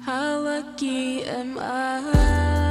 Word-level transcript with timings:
How 0.00 0.40
lucky 0.40 1.24
am 1.24 1.58
I? 1.58 2.69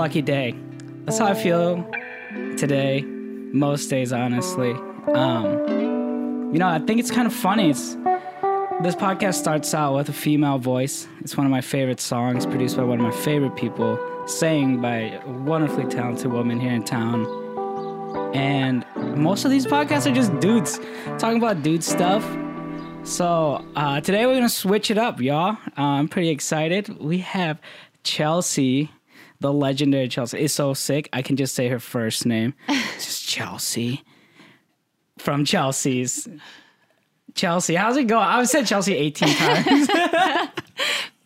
Lucky 0.00 0.22
day. 0.22 0.54
That's 1.04 1.18
how 1.18 1.26
I 1.26 1.34
feel 1.34 1.86
today, 2.56 3.02
most 3.02 3.90
days, 3.90 4.14
honestly. 4.14 4.72
Um, 5.12 6.50
you 6.54 6.58
know, 6.58 6.68
I 6.68 6.78
think 6.78 7.00
it's 7.00 7.10
kind 7.10 7.26
of 7.26 7.34
funny. 7.34 7.68
It's 7.68 7.96
this 8.80 8.94
podcast 8.94 9.34
starts 9.34 9.74
out 9.74 9.94
with 9.94 10.08
a 10.08 10.14
female 10.14 10.56
voice. 10.56 11.06
It's 11.20 11.36
one 11.36 11.44
of 11.44 11.50
my 11.50 11.60
favorite 11.60 12.00
songs, 12.00 12.46
produced 12.46 12.78
by 12.78 12.84
one 12.84 12.98
of 12.98 13.04
my 13.04 13.14
favorite 13.24 13.56
people, 13.56 13.98
sang 14.26 14.80
by 14.80 15.20
a 15.22 15.28
wonderfully 15.28 15.84
talented 15.84 16.32
woman 16.32 16.58
here 16.58 16.72
in 16.72 16.82
town. 16.82 17.26
And 18.34 18.86
most 19.18 19.44
of 19.44 19.50
these 19.50 19.66
podcasts 19.66 20.10
are 20.10 20.14
just 20.14 20.32
dudes 20.40 20.80
talking 21.18 21.36
about 21.36 21.62
dude 21.62 21.84
stuff. 21.84 22.24
So 23.02 23.62
uh, 23.76 24.00
today 24.00 24.24
we're 24.24 24.36
gonna 24.36 24.48
switch 24.48 24.90
it 24.90 24.96
up, 24.96 25.20
y'all. 25.20 25.58
Uh, 25.76 25.82
I'm 25.82 26.08
pretty 26.08 26.30
excited. 26.30 26.88
We 26.98 27.18
have 27.18 27.60
Chelsea, 28.02 28.90
the 29.40 29.52
legendary 29.52 30.08
Chelsea. 30.08 30.38
is 30.40 30.52
so 30.52 30.74
sick. 30.74 31.08
I 31.12 31.22
can 31.22 31.36
just 31.36 31.54
say 31.54 31.68
her 31.68 31.80
first 31.80 32.26
name. 32.26 32.54
It's 32.68 33.06
just 33.06 33.28
Chelsea 33.28 34.04
from 35.18 35.44
Chelsea's. 35.44 36.28
Chelsea, 37.34 37.74
how's 37.74 37.96
it 37.96 38.04
going? 38.04 38.24
I've 38.24 38.48
said 38.48 38.66
Chelsea 38.66 38.94
18 38.94 39.28
times. 39.36 39.88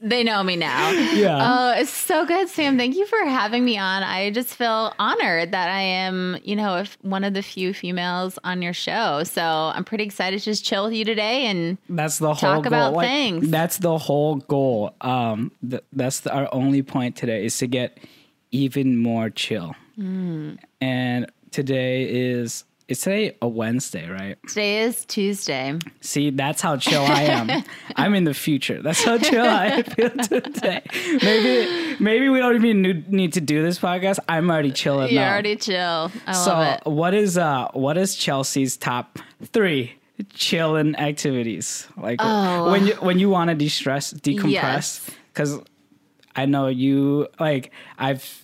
They 0.06 0.22
know 0.22 0.42
me 0.42 0.54
now. 0.56 0.90
Yeah. 1.14 1.38
Oh, 1.40 1.80
it's 1.80 1.90
so 1.90 2.26
good, 2.26 2.48
Sam. 2.50 2.76
Thank 2.76 2.94
you 2.94 3.06
for 3.06 3.16
having 3.24 3.64
me 3.64 3.78
on. 3.78 4.02
I 4.02 4.30
just 4.30 4.50
feel 4.54 4.92
honored 4.98 5.52
that 5.52 5.70
I 5.70 5.80
am, 5.80 6.36
you 6.44 6.54
know, 6.56 6.76
if 6.76 6.98
one 7.00 7.24
of 7.24 7.32
the 7.32 7.42
few 7.42 7.72
females 7.72 8.38
on 8.44 8.60
your 8.60 8.74
show. 8.74 9.22
So 9.24 9.40
I'm 9.42 9.82
pretty 9.84 10.04
excited 10.04 10.38
to 10.40 10.44
just 10.44 10.62
chill 10.64 10.84
with 10.84 10.92
you 10.92 11.04
today 11.06 11.46
and 11.46 11.78
That's 11.88 12.18
the 12.18 12.26
whole 12.26 12.36
Talk 12.36 12.64
goal. 12.64 12.66
about 12.66 12.92
Like, 12.92 13.08
things. 13.08 13.48
That's 13.50 13.78
the 13.78 13.96
whole 13.96 14.36
goal. 14.36 14.94
Um, 15.00 15.50
th- 15.68 15.84
that's 15.92 16.20
the, 16.20 16.34
our 16.34 16.48
only 16.52 16.82
point 16.82 17.16
today 17.16 17.44
is 17.46 17.56
to 17.58 17.66
get 17.66 17.96
even 18.50 18.98
more 18.98 19.30
chill. 19.30 19.74
Hmm. 19.96 20.56
And 20.82 21.30
today 21.50 22.04
is 22.04 22.64
it's 22.86 23.00
today 23.02 23.36
a 23.40 23.48
Wednesday, 23.48 24.08
right? 24.08 24.36
today 24.48 24.82
is 24.82 25.04
Tuesday. 25.06 25.78
See, 26.00 26.30
that's 26.30 26.60
how 26.60 26.76
chill 26.76 27.02
I 27.02 27.22
am. 27.22 27.64
I'm 27.96 28.14
in 28.14 28.24
the 28.24 28.34
future. 28.34 28.82
That's 28.82 29.02
how 29.02 29.16
chill 29.18 29.44
I 29.46 29.82
feel 29.94 30.10
today. 30.10 30.82
Maybe 31.22 31.96
maybe 31.98 32.28
we 32.28 32.38
don't 32.38 32.56
even 32.56 32.82
need- 33.08 33.32
to 33.34 33.40
do 33.40 33.62
this 33.62 33.78
podcast. 33.78 34.18
I'm 34.28 34.50
already 34.50 34.70
chilling. 34.70 35.10
You're 35.12 35.22
now. 35.22 35.32
already 35.32 35.56
chill. 35.56 36.12
I 36.26 36.32
so 36.32 36.60
it. 36.60 36.80
what 36.84 37.14
is 37.14 37.38
uh 37.38 37.68
what 37.72 37.96
is 37.96 38.14
Chelsea's 38.16 38.76
top 38.76 39.18
three 39.42 39.94
chilling 40.34 40.94
activities? 40.96 41.88
Like 41.96 42.20
Oh. 42.22 42.70
when 42.70 42.86
you 42.86 42.94
when 42.96 43.18
you 43.18 43.30
want 43.30 43.48
to 43.48 43.54
de-stress, 43.56 44.12
decompress. 44.12 44.50
Yes. 44.52 45.10
Because 45.32 45.58
I 46.36 46.44
know 46.46 46.66
you 46.68 47.28
like 47.40 47.72
I've 47.98 48.42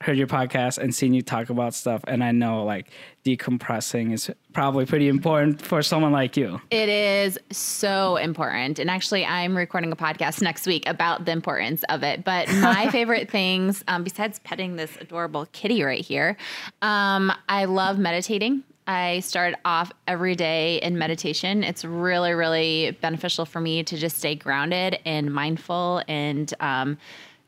heard 0.00 0.16
your 0.16 0.26
podcast 0.26 0.78
and 0.78 0.94
seen 0.94 1.12
you 1.12 1.20
talk 1.20 1.50
about 1.50 1.74
stuff, 1.74 2.02
and 2.06 2.24
I 2.24 2.32
know 2.32 2.64
like 2.64 2.90
decompressing 3.24 4.12
is 4.12 4.30
probably 4.54 4.86
pretty 4.86 5.08
important 5.08 5.60
for 5.60 5.82
someone 5.82 6.10
like 6.10 6.36
you. 6.36 6.60
It 6.70 6.88
is 6.88 7.38
so 7.50 8.16
important. 8.16 8.78
And 8.78 8.90
actually, 8.90 9.26
I'm 9.26 9.54
recording 9.56 9.92
a 9.92 9.96
podcast 9.96 10.40
next 10.40 10.66
week 10.66 10.88
about 10.88 11.26
the 11.26 11.32
importance 11.32 11.84
of 11.90 12.02
it. 12.02 12.24
But 12.24 12.48
my 12.54 12.88
favorite 12.92 13.30
things, 13.30 13.84
um, 13.88 14.02
besides 14.02 14.38
petting 14.38 14.76
this 14.76 14.96
adorable 15.00 15.46
kitty 15.52 15.82
right 15.82 16.04
here, 16.04 16.36
um, 16.80 17.30
I 17.48 17.66
love 17.66 17.98
meditating. 17.98 18.64
I 18.86 19.20
start 19.20 19.54
off 19.64 19.92
every 20.08 20.34
day 20.34 20.78
in 20.78 20.98
meditation. 20.98 21.62
It's 21.62 21.84
really, 21.84 22.32
really 22.32 22.96
beneficial 23.00 23.44
for 23.44 23.60
me 23.60 23.84
to 23.84 23.96
just 23.96 24.16
stay 24.16 24.34
grounded 24.34 24.98
and 25.04 25.32
mindful 25.32 26.02
and 26.08 26.52
um, 26.58 26.98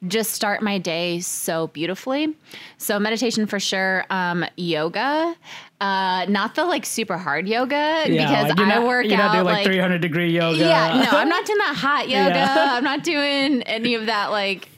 just 0.09 0.33
start 0.33 0.63
my 0.63 0.79
day 0.79 1.21
so 1.21 1.69
beautifully. 1.69 2.35
So 2.79 2.99
meditation 2.99 3.47
for 3.47 3.61
sure. 3.61 4.05
Um, 4.11 4.45
yoga, 4.57 5.37
uh, 5.81 6.27
not 6.29 6.55
the 6.57 6.65
like 6.65 6.85
super 6.87 7.17
hard 7.17 7.47
yoga 7.49 8.05
because 8.09 8.49
like, 8.51 8.59
I 8.59 8.69
not- 8.69 8.87
work 8.87 9.07
you're 9.07 9.15
out 9.15 9.27
not 9.27 9.33
doing 9.35 9.45
like, 9.45 9.55
like 9.59 9.67
300 9.67 10.01
degree 10.01 10.31
yoga. 10.33 10.59
yeah, 10.59 11.09
no, 11.11 11.17
I'm 11.19 11.29
not 11.29 11.47
doing 11.47 11.59
that 11.59 11.77
hot 11.77 12.09
yoga. 12.09 12.31
Yeah. 12.35 12.67
I'm 12.77 12.85
not 12.85 13.05
doing 13.05 13.63
any 13.63 13.95
of 13.95 14.07
that 14.07 14.31
like 14.31 14.69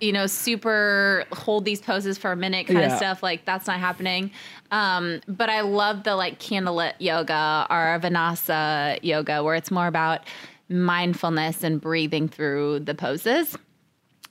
you 0.00 0.12
know, 0.12 0.26
super 0.26 1.24
hold 1.32 1.64
these 1.64 1.80
poses 1.80 2.18
for 2.18 2.32
a 2.32 2.36
minute 2.36 2.66
kind 2.66 2.80
Yeah. 2.80 2.86
of 2.90 2.96
stuff. 2.96 3.22
Like 3.22 3.44
that's 3.44 3.68
not 3.68 3.78
happening. 3.78 4.32
Um, 4.72 5.20
but 5.28 5.48
I 5.48 5.60
love 5.60 6.02
the 6.02 6.16
like 6.16 6.40
candlelit 6.40 6.94
yoga 6.98 7.68
or 7.70 8.00
Vinyasa 8.02 8.98
yoga 9.04 9.44
where 9.44 9.54
it's 9.54 9.70
more 9.70 9.86
about 9.86 10.22
mindfulness 10.68 11.62
and 11.62 11.80
breathing 11.80 12.26
through 12.28 12.80
the 12.80 12.94
poses. 12.96 13.56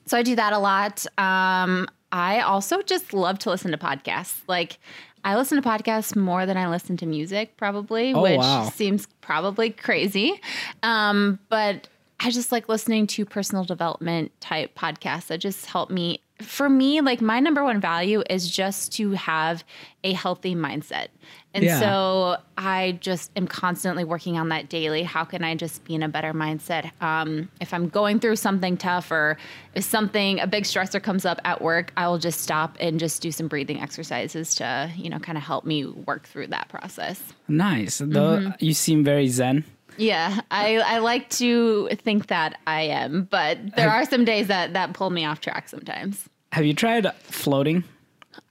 So 0.06 0.16
I 0.18 0.22
do 0.22 0.34
that 0.36 0.52
a 0.52 0.58
lot. 0.58 1.04
Um, 1.18 1.86
I 2.10 2.40
also 2.40 2.82
just 2.82 3.14
love 3.14 3.38
to 3.40 3.50
listen 3.50 3.70
to 3.70 3.78
podcasts. 3.78 4.40
Like 4.48 4.78
I 5.24 5.36
listen 5.36 5.60
to 5.62 5.66
podcasts 5.68 6.16
more 6.16 6.44
than 6.46 6.56
I 6.56 6.68
listen 6.68 6.96
to 6.98 7.06
music, 7.06 7.56
probably, 7.56 8.12
Oh, 8.12 8.22
which 8.22 8.38
wow. 8.38 8.68
seems 8.74 9.06
probably 9.20 9.70
crazy. 9.70 10.40
Um, 10.82 11.38
but 11.48 11.88
I 12.20 12.30
just 12.30 12.52
like 12.52 12.68
listening 12.68 13.06
to 13.08 13.24
personal 13.24 13.64
development 13.64 14.32
type 14.40 14.74
podcasts 14.76 15.28
that 15.28 15.38
just 15.38 15.66
help 15.66 15.90
me. 15.90 16.20
For 16.42 16.68
me, 16.68 17.00
like 17.00 17.20
my 17.20 17.40
number 17.40 17.62
one 17.64 17.80
value 17.80 18.22
is 18.28 18.50
just 18.50 18.92
to 18.94 19.12
have 19.12 19.64
a 20.04 20.12
healthy 20.12 20.54
mindset. 20.54 21.08
And 21.54 21.64
Yeah. 21.64 21.78
so 21.80 22.36
I 22.58 22.98
just 23.00 23.30
am 23.36 23.46
constantly 23.46 24.04
working 24.04 24.38
on 24.38 24.48
that 24.48 24.68
daily. 24.68 25.02
How 25.02 25.24
can 25.24 25.44
I 25.44 25.54
just 25.54 25.84
be 25.84 25.94
in 25.94 26.02
a 26.02 26.08
better 26.08 26.32
mindset? 26.32 26.90
Um, 27.02 27.48
if 27.60 27.72
I'm 27.74 27.88
going 27.88 28.18
through 28.20 28.36
something 28.36 28.76
tough 28.76 29.10
or 29.10 29.36
if 29.74 29.84
something, 29.84 30.40
a 30.40 30.46
big 30.46 30.64
stressor 30.64 31.02
comes 31.02 31.24
up 31.24 31.40
at 31.44 31.60
work, 31.62 31.92
I 31.96 32.08
will 32.08 32.18
just 32.18 32.40
stop 32.40 32.76
and 32.80 32.98
just 32.98 33.22
do 33.22 33.30
some 33.30 33.48
breathing 33.48 33.80
exercises 33.80 34.54
to, 34.56 34.90
you 34.96 35.10
know, 35.10 35.18
kind 35.18 35.36
of 35.38 35.44
help 35.44 35.64
me 35.64 35.84
work 35.86 36.26
through 36.26 36.48
that 36.48 36.68
process. 36.68 37.22
Nice. 37.48 37.98
Though 37.98 38.38
Mm-hmm. 38.38 38.50
you 38.64 38.72
seem 38.74 39.04
very 39.04 39.28
zen. 39.28 39.64
Yeah, 39.98 40.40
I, 40.50 40.78
I 40.78 40.98
like 40.98 41.28
to 41.30 41.88
think 42.02 42.28
that 42.28 42.58
I 42.66 42.80
am, 42.82 43.24
but 43.30 43.58
there 43.76 43.90
are 43.94 44.06
some 44.06 44.24
days 44.24 44.48
that, 44.48 44.72
that 44.72 44.94
pull 44.94 45.10
me 45.10 45.26
off 45.26 45.40
track 45.42 45.68
sometimes. 45.68 46.28
Have 46.52 46.64
you 46.64 46.74
tried 46.74 47.10
floating? 47.24 47.84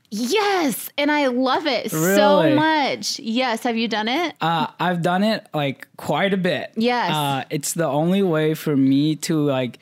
Yes, 0.09 0.89
and 0.97 1.09
I 1.09 1.27
love 1.27 1.65
it 1.67 1.93
Really? 1.93 2.15
so 2.15 2.53
much. 2.55 3.19
Yes, 3.19 3.63
have 3.63 3.77
you 3.77 3.87
done 3.87 4.09
it? 4.09 4.35
Uh, 4.41 4.67
I've 4.79 5.01
done 5.01 5.23
it 5.23 5.47
like 5.53 5.87
quite 5.95 6.33
a 6.33 6.37
bit. 6.37 6.71
Yes. 6.75 7.11
Uh, 7.13 7.43
it's 7.49 7.73
the 7.73 7.85
only 7.87 8.21
way 8.21 8.53
for 8.53 8.75
me 8.75 9.15
to 9.17 9.39
like 9.41 9.79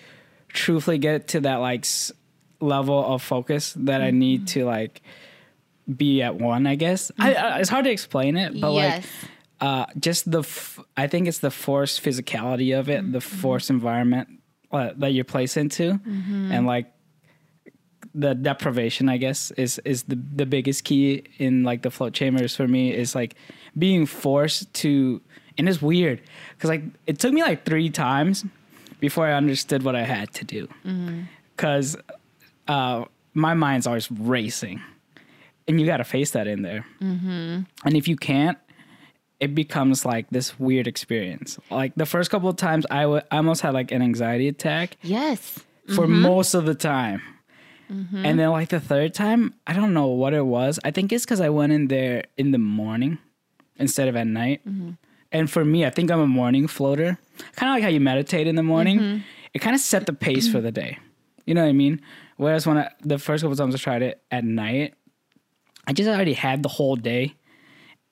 truthfully 0.50 1.00
get 1.00 1.30
to 1.30 1.40
that 1.42 1.56
like 1.56 1.82
s- 1.82 2.12
level 2.60 3.04
of 3.14 3.24
focus 3.24 3.74
that 3.78 4.02
I 4.02 4.12
need 4.12 4.48
to 4.50 4.66
like 4.66 5.02
be 5.96 6.22
at 6.22 6.36
one. 6.36 6.68
I 6.68 6.76
guess 6.76 7.12
I, 7.18 7.34
I, 7.34 7.60
it's 7.60 7.70
hard 7.70 7.86
to 7.86 7.92
explain 7.92 8.38
it, 8.38 8.60
but 8.62 8.74
yes. 8.74 9.04
like 9.04 9.32
uh, 9.62 9.86
just 10.00 10.30
the 10.30 10.40
f- 10.42 10.80
I 10.96 11.08
think 11.08 11.28
it's 11.28 11.40
the 11.40 11.50
forced 11.52 12.04
physicality 12.04 12.78
of 12.78 12.88
it, 12.88 13.12
the 13.12 13.22
forced 13.22 13.72
environment 13.72 14.30
uh, 14.72 14.92
that 14.98 15.14
you're 15.14 15.24
placed 15.26 15.58
into, 15.58 16.00
and 16.06 16.68
like 16.68 16.92
the 18.16 18.34
deprivation 18.34 19.10
i 19.10 19.18
guess 19.18 19.52
is 19.52 19.80
is 19.86 20.04
the 20.04 20.20
the 20.36 20.46
biggest 20.46 20.84
key 20.84 21.24
in 21.38 21.64
like 21.64 21.82
the 21.82 21.92
float 21.92 22.14
chambers 22.14 22.56
for 22.56 22.68
me 22.68 22.94
is 22.94 23.16
like 23.16 23.36
being 23.78 24.06
forced 24.06 24.72
to 24.74 25.22
and 25.58 25.68
it's 25.70 25.82
weird 25.82 26.22
because 26.56 26.70
like 26.70 26.84
it 27.06 27.20
took 27.20 27.34
me 27.34 27.42
like 27.44 27.66
three 27.66 27.90
times 27.90 28.46
before 29.00 29.28
i 29.28 29.34
understood 29.34 29.84
what 29.84 29.96
i 29.96 30.04
had 30.04 30.34
to 30.34 30.46
do. 30.46 30.68
Mm-hmm. 30.86 31.22
Because 31.56 31.98
uh 32.68 33.06
my 33.34 33.54
mind's 33.54 33.86
always 33.86 34.10
racing 34.12 34.82
and 35.68 35.80
you 35.80 35.86
got 35.86 35.98
to 35.98 36.04
face 36.04 36.32
that 36.32 36.48
in 36.48 36.64
there. 36.64 36.84
Mm-hmm. 37.00 37.62
And 37.86 37.98
if 37.98 38.08
you 38.08 38.16
can't 38.16 38.58
it 39.40 39.56
becomes 39.56 40.06
like 40.06 40.30
this 40.32 40.60
weird 40.60 40.88
experience. 40.88 41.58
Like 41.70 41.94
the 41.96 42.06
first 42.06 42.30
couple 42.30 42.50
of 42.50 42.58
times 42.58 42.86
I 42.90 43.06
wa- 43.06 43.22
I 43.32 43.38
almost 43.38 43.62
had 43.62 43.74
like 43.74 43.92
an 43.92 44.02
anxiety 44.02 44.48
attack 44.48 44.98
yes. 45.02 45.60
for 45.88 46.06
mm-hmm. 46.06 46.22
most 46.22 46.54
of 46.54 46.66
the 46.66 46.76
time. 46.76 47.22
And 47.90 48.40
then 48.40 48.50
like 48.52 48.70
the 48.70 48.80
third 48.80 49.14
time, 49.14 49.54
I 49.66 49.74
don't 49.74 49.94
know 49.94 50.08
what 50.08 50.34
it 50.34 50.46
was. 50.46 50.80
I 50.84 50.92
think 50.92 51.12
it's 51.12 51.26
because 51.26 51.42
I 51.42 51.50
went 51.50 51.74
in 51.74 51.88
there 51.88 52.24
in 52.38 52.52
the 52.52 52.58
morning 52.60 53.18
instead 53.78 54.08
of 54.08 54.16
at 54.16 54.28
night. 54.28 54.62
And 55.32 55.50
for 55.50 55.64
me, 55.66 55.86
I 55.86 55.90
think 55.90 56.12
I'm 56.12 56.20
a 56.20 56.28
morning 56.28 56.68
floater. 56.68 57.18
Kind 57.56 57.70
of 57.70 57.76
like 57.76 57.84
how 57.84 57.90
you 57.90 58.00
meditate 58.00 58.48
in 58.48 58.56
the 58.56 58.64
morning. 58.64 59.24
It 59.54 59.60
kind 59.60 59.76
of 59.76 59.82
set 59.82 60.06
the 60.06 60.14
pace 60.14 60.48
for 60.52 60.62
the 60.62 60.72
day. 60.72 61.00
You 61.46 61.54
know 61.56 61.62
what 61.64 61.70
I 61.70 61.74
mean? 61.74 62.02
Whereas 62.38 62.68
when 62.68 62.78
I, 62.78 62.90
the 63.02 63.18
first 63.18 63.42
couple 63.44 63.56
times 63.58 63.74
I 63.76 63.80
tried 63.80 64.02
it 64.04 64.22
at 64.32 64.44
night, 64.44 64.94
I 65.88 65.94
just 65.94 66.08
already 66.08 66.34
had 66.34 66.62
the 66.62 66.70
whole 66.70 66.96
day, 66.96 67.34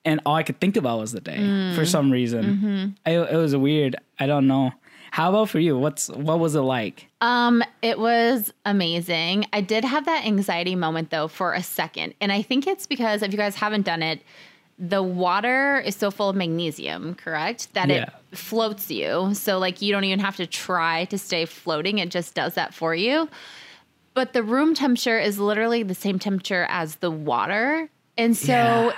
and 0.04 0.20
all 0.26 0.34
I 0.34 0.42
could 0.42 0.60
think 0.60 0.76
about 0.76 0.98
was 0.98 1.12
the 1.12 1.20
day 1.20 1.38
Mm. 1.38 1.74
for 1.76 1.86
some 1.86 2.10
reason. 2.10 2.44
Mm-hmm. 2.44 3.10
It, 3.10 3.32
it 3.32 3.36
was 3.36 3.54
weird. 3.56 3.94
I 4.18 4.26
don't 4.26 4.48
know. 4.48 4.72
How 5.10 5.30
about 5.30 5.48
for 5.48 5.58
you? 5.58 5.76
What's 5.78 6.08
what 6.08 6.38
was 6.38 6.54
it 6.54 6.60
like? 6.60 7.06
Um, 7.20 7.62
it 7.82 7.98
was 7.98 8.52
amazing. 8.64 9.46
I 9.52 9.60
did 9.60 9.84
have 9.84 10.04
that 10.06 10.24
anxiety 10.26 10.74
moment 10.74 11.10
though 11.10 11.28
for 11.28 11.54
a 11.54 11.62
second. 11.62 12.14
And 12.20 12.30
I 12.32 12.42
think 12.42 12.66
it's 12.66 12.86
because 12.86 13.22
if 13.22 13.32
you 13.32 13.38
guys 13.38 13.56
haven't 13.56 13.82
done 13.86 14.02
it, 14.02 14.20
the 14.78 15.02
water 15.02 15.80
is 15.80 15.96
so 15.96 16.10
full 16.10 16.28
of 16.28 16.36
magnesium, 16.36 17.14
correct? 17.16 17.72
That 17.74 17.88
Yeah. 17.88 18.04
it 18.32 18.38
floats 18.38 18.90
you. 18.90 19.34
So 19.34 19.58
like 19.58 19.82
you 19.82 19.92
don't 19.92 20.04
even 20.04 20.20
have 20.20 20.36
to 20.36 20.46
try 20.46 21.06
to 21.06 21.18
stay 21.18 21.46
floating. 21.46 21.98
It 21.98 22.10
just 22.10 22.34
does 22.34 22.54
that 22.54 22.74
for 22.74 22.94
you. 22.94 23.28
But 24.14 24.32
the 24.34 24.42
room 24.42 24.74
temperature 24.74 25.18
is 25.18 25.38
literally 25.38 25.82
the 25.82 25.94
same 25.94 26.18
temperature 26.18 26.66
as 26.68 26.96
the 26.96 27.10
water. 27.10 27.88
And 28.16 28.36
so 28.36 28.52
Yeah. 28.52 28.92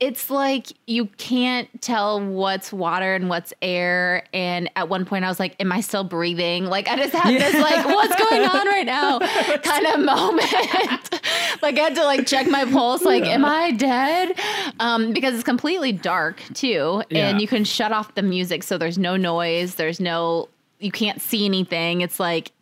It's 0.00 0.30
like 0.30 0.68
you 0.86 1.06
can't 1.16 1.68
tell 1.82 2.20
what's 2.24 2.72
water 2.72 3.14
and 3.14 3.28
what's 3.28 3.52
air. 3.62 4.24
And 4.32 4.70
at 4.76 4.88
one 4.88 5.04
point, 5.04 5.24
I 5.24 5.28
was 5.28 5.40
like, 5.40 5.56
"Am 5.60 5.72
I 5.72 5.80
still 5.80 6.04
breathing?" 6.04 6.66
Like 6.66 6.86
I 6.88 6.96
just 6.96 7.12
had 7.14 7.34
this 7.34 7.54
like, 7.54 7.84
"What's 7.84 8.14
going 8.30 8.42
on 8.48 8.66
right 8.66 8.86
now?" 8.86 9.18
kind 9.58 9.86
of 9.86 10.00
moment. 10.04 10.50
like 11.62 11.78
I 11.78 11.80
had 11.80 11.94
to 11.96 12.04
like 12.04 12.26
check 12.26 12.46
my 12.48 12.64
pulse. 12.64 13.02
Like, 13.02 13.24
am 13.24 13.44
I 13.44 13.72
dead? 13.72 14.38
Um, 14.80 15.12
because 15.12 15.34
it's 15.34 15.42
completely 15.44 15.92
dark 15.92 16.42
too, 16.54 17.02
Yeah. 17.10 17.28
and 17.28 17.40
you 17.40 17.48
can 17.48 17.64
shut 17.64 17.90
off 17.92 18.14
the 18.14 18.22
music, 18.22 18.62
so 18.62 18.78
there's 18.78 18.98
no 18.98 19.16
noise. 19.16 19.74
There's 19.74 19.98
no, 20.00 20.48
you 20.78 20.92
can't 20.92 21.20
see 21.20 21.44
anything. 21.44 22.02
It's 22.02 22.20
like 22.20 22.52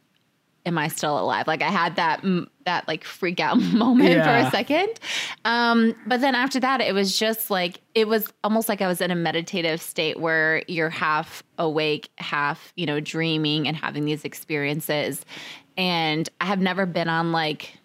am 0.66 0.76
I 0.76 0.88
still 0.88 1.18
alive? 1.18 1.46
Like 1.46 1.62
I 1.62 1.70
had 1.70 1.96
that 1.96 2.22
that 2.66 2.86
like 2.88 3.04
freak 3.04 3.40
out 3.40 3.58
moment 3.72 4.22
for 4.22 4.30
a 4.34 4.50
second. 4.50 4.88
Um, 5.44 5.94
but 6.06 6.20
then 6.20 6.34
after 6.34 6.60
that, 6.60 6.80
it 6.82 6.92
was 6.92 7.18
just 7.18 7.48
like 7.50 7.80
it 7.94 8.08
was 8.08 8.30
almost 8.44 8.68
like 8.68 8.82
I 8.82 8.88
was 8.88 9.00
in 9.00 9.10
a 9.10 9.14
meditative 9.14 9.80
state 9.80 10.18
where 10.20 10.62
you're 10.68 10.90
half 10.90 11.42
awake, 11.56 12.10
half 12.18 12.72
you 12.76 12.84
know 12.84 13.00
dreaming 13.00 13.66
and 13.68 13.76
having 13.76 14.04
these 14.04 14.24
experiences. 14.24 15.24
And 15.78 16.28
I 16.40 16.46
have 16.46 16.60
never 16.60 16.84
been 16.84 17.08
on 17.08 17.32
like 17.32 17.78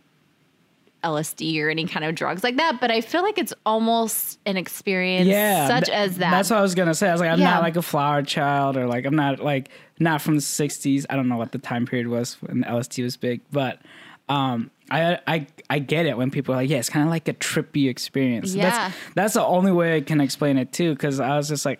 LSD 1.04 1.60
or 1.62 1.69
any 1.69 1.86
kind 1.88 2.06
of 2.06 2.13
drugs 2.13 2.44
like 2.44 2.57
that, 2.57 2.80
but 2.80 2.92
I 2.92 3.01
feel 3.01 3.24
like 3.24 3.39
it's 3.39 3.54
almost 3.66 4.39
an 4.45 4.56
experience 4.56 5.27
Yeah, 5.30 5.68
such 5.68 5.86
th- 5.86 5.98
as 5.98 6.18
that. 6.19 6.30
That's 6.30 6.50
what 6.51 6.60
I 6.60 6.62
was 6.62 6.75
gonna 6.75 6.94
say. 6.94 7.10
I 7.10 7.12
was 7.12 7.22
like, 7.22 7.31
I'm 7.31 7.39
Yeah. 7.39 7.50
not 7.51 7.63
like 7.63 7.75
a 7.75 7.81
flower 7.81 8.22
child, 8.22 8.77
or 8.77 8.86
like 8.88 9.06
I'm 9.06 9.16
not 9.16 9.39
like 9.39 9.69
not 10.01 10.21
from 10.21 10.36
the 10.36 10.42
'60s. 10.42 11.06
I 11.09 11.15
don't 11.15 11.30
know 11.30 11.38
what 11.38 11.51
the 11.53 11.59
time 11.59 11.86
period 11.86 12.07
was 12.09 12.33
when 12.42 12.59
the 12.62 12.65
LSD 12.68 13.03
was 13.03 13.15
big, 13.15 13.39
but 13.51 13.80
um, 14.27 14.69
I 14.89 15.19
I 15.27 15.48
I 15.69 15.80
get 15.80 16.06
it 16.06 16.18
when 16.18 16.31
people 16.31 16.53
are 16.53 16.57
like, 16.57 16.69
yeah, 16.69 16.77
it's 16.77 16.89
kind 16.89 17.06
of 17.06 17.09
like 17.09 17.27
a 17.27 17.33
trippy 17.33 17.89
experience. 17.89 18.53
Yeah. 18.53 18.69
That's 18.69 18.95
that's 19.15 19.33
the 19.36 19.45
only 19.45 19.71
way 19.71 19.95
I 19.95 20.01
can 20.01 20.19
explain 20.19 20.57
it 20.57 20.74
too, 20.74 20.94
because 20.94 21.19
I 21.19 21.38
was 21.38 21.48
just 21.48 21.65
like, 21.65 21.80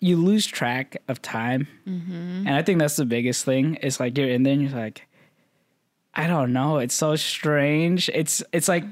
you 0.00 0.16
lose 0.16 0.46
track 0.46 0.96
of 1.08 1.20
time, 1.22 1.66
Mm-hmm. 1.88 2.46
and 2.46 2.50
I 2.50 2.62
think 2.62 2.78
that's 2.78 2.96
the 2.96 3.04
biggest 3.04 3.44
thing. 3.44 3.78
It's 3.82 4.00
like 4.00 4.16
you're 4.16 4.28
in 4.28 4.42
there 4.42 4.52
and 4.54 4.62
you're 4.62 4.70
like. 4.78 5.06
I 6.16 6.28
don't 6.28 6.52
know. 6.52 6.78
It's 6.78 6.94
so 6.94 7.16
strange. 7.16 8.08
It's 8.14 8.40
it's 8.52 8.68
like 8.68 8.84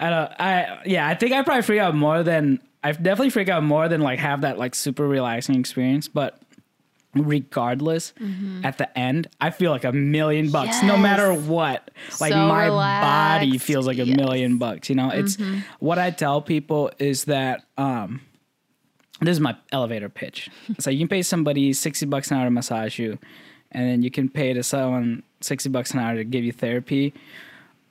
I 0.00 0.10
don't 0.10 0.32
I 0.40 0.80
yeah, 0.86 1.06
I 1.06 1.14
think 1.14 1.32
I 1.32 1.42
probably 1.44 1.62
freak 1.62 1.78
out 1.78 1.94
more 1.94 2.24
than 2.24 2.58
I've 2.82 3.00
definitely 3.00 3.30
freak 3.30 3.48
out 3.48 3.62
more 3.62 3.88
than 3.88 4.00
like 4.00 4.18
have 4.18 4.40
that 4.40 4.58
like 4.58 4.74
super 4.74 5.06
relaxing 5.06 5.54
experience, 5.54 6.08
but 6.08 6.42
regardless 7.26 8.12
at 8.64 8.78
the 8.78 8.98
end 8.98 9.26
i 9.40 9.50
feel 9.50 9.70
like 9.70 9.84
a 9.84 9.92
million 9.92 10.50
bucks 10.50 10.82
no 10.82 10.96
matter 10.96 11.32
what 11.34 11.90
like 12.20 12.32
So 12.32 12.38
my 12.46 12.68
body 12.68 13.58
feels 13.58 13.86
like 13.86 13.98
a 13.98 14.04
Yes. 14.06 14.16
million 14.16 14.58
bucks 14.58 14.88
you 14.88 14.94
know 14.96 15.10
it's 15.10 15.36
what 15.80 15.98
i 15.98 16.10
tell 16.10 16.40
people 16.42 16.90
is 16.98 17.24
that 17.24 17.64
um 17.76 18.20
this 19.20 19.32
is 19.32 19.40
my 19.40 19.56
elevator 19.72 20.08
pitch. 20.08 20.48
So 20.78 20.90
you 20.90 20.98
can 21.00 21.08
pay 21.08 21.22
somebody 21.22 21.72
sixty 21.72 22.06
bucks 22.06 22.30
an 22.30 22.36
hour 22.36 22.44
to 22.44 22.52
massage 22.52 23.00
you, 23.00 23.18
and 23.72 23.88
then 23.90 24.00
you 24.04 24.12
can 24.12 24.28
pay 24.28 24.52
to 24.52 24.62
someone 24.62 25.24
sixty 25.40 25.68
bucks 25.68 25.90
an 25.92 25.98
hour 25.98 26.14
to 26.14 26.22
give 26.22 26.44
you 26.44 26.52
therapy, 26.52 27.12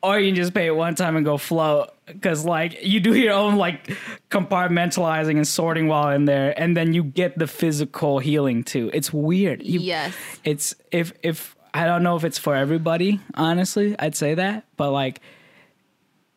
or 0.01 0.17
you 0.21 0.29
can 0.29 0.35
just 0.35 0.53
pay 0.53 0.67
it 0.67 0.75
one 0.77 0.95
time 0.95 1.17
and 1.17 1.25
go 1.25 1.35
float. 1.37 1.89
Because 2.07 2.45
like 2.45 2.83
you 2.83 2.99
do 2.99 3.15
your 3.15 3.33
own 3.33 3.57
like 3.57 3.97
compartmentalizing 4.29 5.35
and 5.35 5.47
sorting 5.47 5.87
while 5.87 6.09
in 6.09 6.25
there, 6.25 6.57
and 6.59 6.75
then 6.75 6.93
you 6.93 7.03
get 7.03 7.37
the 7.37 7.47
physical 7.47 8.19
healing 8.19 8.63
too. 8.63 8.89
It's 8.93 9.11
weird. 9.11 9.61
You, 9.63 9.79
yes. 9.81 10.15
It's 10.43 10.73
if 10.91 11.13
if 11.21 11.55
I 11.73 11.85
don't 11.85 12.03
know 12.03 12.15
if 12.15 12.23
it's 12.23 12.37
for 12.37 12.55
everybody. 12.55 13.19
Honestly, 13.35 13.95
I'd 13.99 14.15
say 14.15 14.35
that, 14.35 14.65
but 14.77 14.91
like 14.91 15.21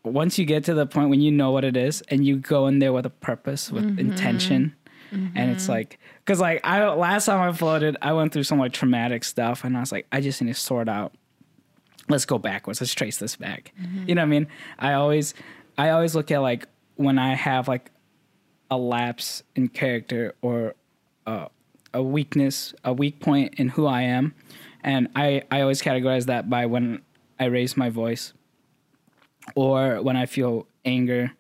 once 0.03 0.39
you 0.39 0.45
get 0.45 0.65
to 0.65 0.75
the 0.75 0.87
point 0.87 1.11
when 1.11 1.21
you 1.21 1.31
know 1.31 1.51
what 1.51 1.65
it 1.65 1.77
is 1.77 2.03
and 2.09 2.25
you 2.25 2.37
go 2.37 2.67
in 2.67 2.79
there 2.79 2.93
with 2.93 3.07
a 3.07 3.11
purpose 3.11 3.71
with 3.71 3.85
mm-hmm. 3.85 3.99
intention 3.99 4.75
and 5.13 5.51
it's 5.51 5.65
mm-hmm. 5.65 5.73
like 5.73 5.99
because 6.25 6.41
like 6.41 6.61
i 6.65 6.87
last 6.89 7.27
time 7.27 7.41
i 7.41 7.53
floated 7.53 7.97
i 8.01 8.13
went 8.13 8.33
through 8.33 8.43
some 8.43 8.59
like 8.59 8.73
traumatic 8.73 9.25
stuff 9.25 9.65
and 9.65 9.77
i 9.77 9.81
was 9.81 9.93
like 9.93 10.07
i 10.13 10.21
just 10.21 10.41
need 10.41 10.55
to 10.55 10.59
sort 10.59 10.89
out 10.89 11.13
let's 12.09 12.25
go 12.25 12.39
backwards 12.39 12.81
let's 12.81 12.95
trace 12.95 13.19
this 13.19 13.37
back 13.37 13.73
mm-hmm. 13.81 14.09
you 14.09 14.15
know 14.15 14.23
what 14.23 14.27
i 14.27 14.31
mean 14.31 14.47
i 14.79 14.93
always 14.93 15.35
i 15.79 15.91
always 15.91 16.15
look 16.15 16.31
at 16.31 16.39
like 16.39 16.67
when 16.97 17.19
i 17.19 17.35
have 17.35 17.69
like 17.69 17.91
a 18.71 18.77
lapse 18.77 19.43
in 19.57 19.69
character 19.69 20.35
or 20.43 20.75
uh, 21.27 21.47
a 21.93 22.03
weakness 22.03 22.75
a 22.85 22.93
weak 22.93 23.21
point 23.21 23.55
in 23.55 23.69
who 23.69 23.87
i 23.87 24.03
am 24.03 24.35
and 24.83 25.09
i 25.17 25.43
i 25.51 25.61
always 25.61 25.83
categorize 25.83 26.27
that 26.27 26.49
by 26.49 26.67
when 26.67 27.01
i 27.39 27.45
raise 27.47 27.77
my 27.77 27.91
voice 27.91 28.33
or 29.55 30.03
when 30.03 30.17
I 30.17 30.27
feel 30.27 30.67
anger. 30.85 31.33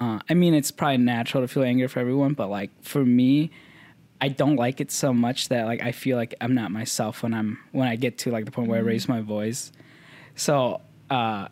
Uh, 0.00 0.18
I 0.28 0.34
mean, 0.34 0.54
it's 0.54 0.70
probably 0.70 0.98
natural 0.98 1.42
to 1.42 1.48
feel 1.48 1.62
anger 1.62 1.88
for 1.88 2.00
everyone, 2.00 2.34
but 2.34 2.50
like 2.50 2.70
for 2.82 3.04
me, 3.04 3.50
I 4.20 4.28
don't 4.28 4.56
like 4.56 4.80
it 4.80 4.90
so 4.90 5.12
much 5.12 5.48
that 5.48 5.66
like 5.66 5.82
I 5.82 5.92
feel 5.92 6.16
like 6.16 6.34
I'm 6.40 6.54
not 6.54 6.70
myself 6.70 7.22
when 7.22 7.34
I'm 7.34 7.58
when 7.72 7.88
I 7.88 7.96
get 7.96 8.18
to 8.18 8.30
like 8.30 8.44
the 8.44 8.50
point 8.50 8.68
where 8.68 8.78
I 8.78 8.82
raise 8.82 9.08
my 9.08 9.20
voice. 9.20 9.72
So, 10.34 10.80
uh, 11.10 11.48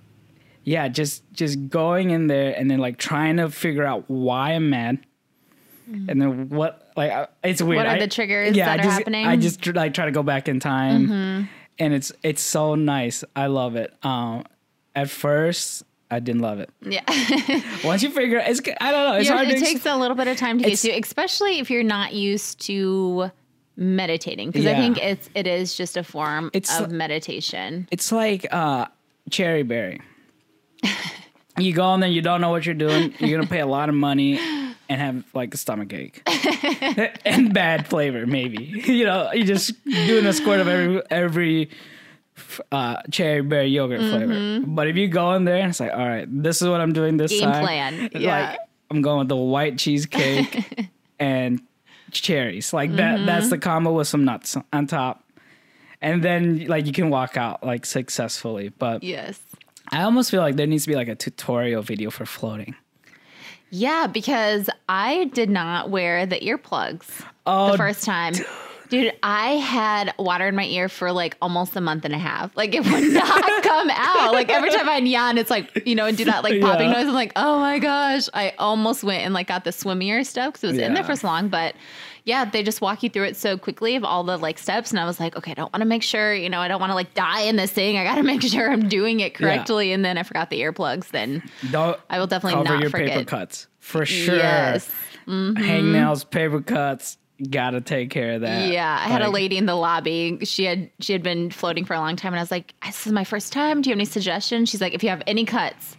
yeah, 0.64 0.88
just 0.88 1.22
just 1.32 1.68
going 1.68 2.10
in 2.10 2.26
there 2.26 2.54
and 2.56 2.70
then 2.70 2.78
like 2.78 2.96
trying 2.98 3.36
to 3.38 3.50
figure 3.50 3.84
out 3.84 4.04
why 4.08 4.52
I'm 4.52 4.70
mad, 4.70 4.98
and 5.86 6.20
then 6.20 6.48
what 6.48 6.90
like 6.96 7.28
it's 7.42 7.60
weird. 7.62 7.78
What 7.78 7.86
are 7.86 7.96
I- 7.96 7.98
the 8.00 8.08
triggers 8.08 8.56
yeah, 8.56 8.66
that 8.66 8.78
I 8.78 8.82
are 8.82 8.84
just, 8.84 8.98
happening? 8.98 9.26
I 9.26 9.36
just 9.36 9.66
like 9.66 9.94
try 9.94 10.04
to 10.06 10.12
go 10.12 10.22
back 10.22 10.48
in 10.48 10.60
time, 10.60 11.48
and 11.78 11.94
it's 11.94 12.12
it's 12.22 12.42
so 12.42 12.74
nice. 12.74 13.24
I 13.34 13.46
love 13.46 13.76
it. 13.76 13.92
Um, 14.02 14.44
at 14.94 15.08
first, 15.10 15.84
I 16.10 16.20
didn't 16.20 16.42
love 16.42 16.58
it. 16.60 16.70
Yeah. 16.82 17.02
Once 17.84 18.02
you 18.02 18.10
figure, 18.10 18.38
it's 18.38 18.60
I 18.80 18.92
don't 18.92 19.10
know. 19.10 19.16
It's 19.18 19.28
Yeah, 19.28 19.36
hard 19.36 19.48
it 19.48 19.52
to. 19.52 19.56
ex- 19.58 19.62
takes 19.72 19.86
a 19.86 19.96
little 19.96 20.16
bit 20.16 20.28
of 20.28 20.36
time 20.36 20.58
to 20.58 20.64
get 20.64 20.78
to, 20.78 20.90
especially 20.92 21.58
if 21.58 21.70
you're 21.70 21.82
not 21.82 22.12
used 22.12 22.60
to 22.66 23.30
meditating, 23.76 24.50
because 24.50 24.66
I 24.66 24.74
think 24.74 24.98
it's 25.02 25.30
it 25.34 25.46
is 25.46 25.74
just 25.74 25.96
a 25.96 26.04
form 26.04 26.50
It's 26.52 26.78
of 26.78 26.90
meditation. 26.92 27.88
it's 27.90 28.12
like 28.12 28.46
uh, 28.52 28.86
cherry 29.30 29.62
berry. 29.62 30.00
You 31.58 31.72
go 31.72 31.94
in 31.94 32.00
there, 32.00 32.10
you 32.10 32.22
don't 32.22 32.40
know 32.40 32.50
what 32.50 32.64
you're 32.66 32.74
doing. 32.74 33.14
You're 33.18 33.38
gonna 33.38 33.48
pay 33.50 33.60
a 33.60 33.66
lot 33.66 33.88
of 33.88 33.94
money 33.94 34.38
and 34.88 35.00
have 35.00 35.24
like 35.34 35.54
a 35.54 35.56
stomach 35.56 35.92
ache 35.92 36.22
and 37.24 37.52
bad 37.54 37.86
flavor, 37.86 38.26
maybe. 38.26 38.62
you 38.86 39.04
know, 39.04 39.30
you're 39.32 39.46
just 39.46 39.72
doing 39.84 40.26
a 40.26 40.32
squirt 40.32 40.60
of 40.60 40.68
every 40.68 41.02
every 41.10 41.70
uh, 42.70 43.02
cherry 43.10 43.42
berry 43.42 43.66
yogurt 43.68 44.00
flavor. 44.00 44.60
But 44.66 44.88
if 44.88 44.96
you 44.96 45.08
go 45.08 45.32
in 45.34 45.44
there 45.44 45.58
and 45.58 45.70
it's 45.70 45.80
like, 45.80 45.92
all 45.92 45.98
right, 46.08 46.26
this 46.28 46.62
is 46.62 46.68
what 46.68 46.80
I'm 46.80 46.92
doing 46.92 47.16
this 47.16 47.30
Game 47.30 47.42
time. 47.42 47.64
plan, 47.64 48.10
yeah. 48.14 48.50
Like 48.50 48.58
I'm 48.90 49.02
going 49.02 49.20
with 49.20 49.28
the 49.28 49.36
white 49.36 49.78
cheesecake 49.78 50.88
and 51.18 51.60
cherries. 52.10 52.72
Like 52.72 52.96
that. 52.96 53.24
That's 53.26 53.50
the 53.50 53.58
combo 53.58 53.92
with 53.92 54.08
some 54.08 54.24
nuts 54.24 54.56
on 54.72 54.86
top. 54.86 55.24
And 56.00 56.22
then 56.22 56.66
like 56.66 56.86
you 56.86 56.92
can 56.92 57.10
walk 57.10 57.36
out 57.36 57.64
like 57.64 57.86
successfully. 57.86 58.70
But 58.70 59.02
Yes. 59.02 59.38
I 59.92 60.02
almost 60.02 60.30
feel 60.30 60.40
like 60.40 60.56
there 60.56 60.66
needs 60.66 60.84
to 60.84 60.88
be 60.90 60.96
like 60.96 61.08
a 61.08 61.14
tutorial 61.14 61.82
video 61.82 62.10
for 62.10 62.24
floating. 62.26 62.74
Yeah, 63.70 64.06
because 64.06 64.68
I 64.88 65.30
did 65.34 65.48
not 65.50 65.90
wear 65.90 66.26
the 66.26 66.36
earplugs 66.40 67.24
Oh, 67.46 67.72
the 67.72 67.78
first 67.78 68.04
time. 68.04 68.34
Dude, 68.90 69.14
I 69.22 69.52
had 69.52 70.12
water 70.18 70.46
in 70.48 70.54
my 70.54 70.66
ear 70.66 70.90
for 70.90 71.12
like 71.12 71.36
almost 71.40 71.74
a 71.76 71.80
month 71.80 72.04
and 72.04 72.14
a 72.14 72.18
half. 72.18 72.54
Like 72.54 72.74
it 72.74 72.84
would 72.84 73.12
not 73.14 73.42
come 73.62 73.88
out. 73.90 74.32
Like 74.34 74.50
every 74.50 74.70
time 74.70 74.86
I'd 74.88 75.06
yawn, 75.08 75.38
it's 75.38 75.48
like, 75.48 75.86
you 75.86 75.94
know, 75.94 76.04
and 76.04 76.16
do 76.16 76.26
that 76.26 76.42
like 76.44 76.60
popping 76.60 76.88
Yeah. 76.90 76.96
noise. 76.96 77.06
I'm 77.08 77.14
like, 77.14 77.32
oh 77.36 77.58
my 77.58 77.78
gosh. 77.78 78.28
I 78.34 78.52
almost 78.58 79.02
went 79.02 79.24
and 79.24 79.32
like 79.32 79.46
got 79.46 79.64
the 79.64 79.70
swimmier 79.70 80.24
stuff 80.26 80.52
because 80.52 80.64
it 80.64 80.66
was 80.68 80.78
in 80.78 80.92
there 80.92 81.02
Yeah. 81.02 81.06
for 81.06 81.16
so 81.16 81.26
long. 81.26 81.48
But 81.48 81.74
yeah, 82.24 82.44
they 82.44 82.62
just 82.62 82.80
walk 82.80 83.02
you 83.02 83.10
through 83.10 83.24
it 83.24 83.36
so 83.36 83.58
quickly 83.58 83.96
of 83.96 84.04
all 84.04 84.22
the 84.22 84.36
like 84.36 84.58
steps. 84.58 84.90
And 84.90 85.00
I 85.00 85.04
was 85.04 85.18
like, 85.18 85.36
okay, 85.36 85.50
I 85.50 85.54
don't 85.54 85.72
want 85.72 85.82
to 85.82 85.88
make 85.88 86.02
sure, 86.02 86.34
you 86.34 86.48
know, 86.48 86.60
I 86.60 86.68
don't 86.68 86.80
want 86.80 86.90
to 86.90 86.94
like 86.94 87.14
die 87.14 87.42
in 87.42 87.56
this 87.56 87.72
thing. 87.72 87.96
I 87.98 88.04
got 88.04 88.16
to 88.16 88.22
make 88.32 88.42
sure 88.42 88.70
I'm 88.70 88.88
doing 88.88 89.20
it 89.20 89.34
correctly. 89.34 89.92
And 89.92 90.04
then 90.04 90.18
I 90.18 90.22
forgot 90.22 90.50
the 90.50 90.60
earplugs. 90.60 91.08
Then 91.08 91.42
Don't 91.70 91.98
I 92.08 92.18
will 92.18 92.26
definitely 92.28 92.62
cover 92.62 92.74
not 92.74 92.82
your 92.82 92.90
paper 92.90 93.24
cuts 93.24 93.66
for 93.80 94.06
sure. 94.06 94.36
Yes. 94.36 94.88
Mm-hmm. 95.26 95.62
Hangnails, 95.62 96.28
paper 96.28 96.60
cuts. 96.60 97.18
gotta 97.50 97.80
take 97.80 98.10
care 98.10 98.34
of 98.34 98.42
that. 98.42 98.68
Yeah, 98.72 98.98
I 99.00 99.08
had 99.08 99.22
a 99.22 99.30
lady 99.30 99.56
in 99.56 99.66
the 99.66 99.74
lobby. 99.74 100.38
She 100.44 100.64
had 100.64 100.90
she 101.00 101.12
had 101.12 101.22
been 101.22 101.50
floating 101.50 101.84
for 101.84 101.94
a 101.94 101.98
long 101.98 102.16
time, 102.16 102.32
and 102.32 102.40
I 102.40 102.42
was 102.42 102.50
like, 102.50 102.74
"This 102.84 103.06
is 103.06 103.12
my 103.12 103.24
first 103.24 103.52
time. 103.52 103.82
Do 103.82 103.90
you 103.90 103.94
have 103.94 103.98
any 103.98 104.04
suggestions?" 104.04 104.68
She's 104.68 104.80
like, 104.80 104.94
"If 104.94 105.02
you 105.02 105.10
have 105.10 105.22
any 105.26 105.44
cuts, 105.44 105.96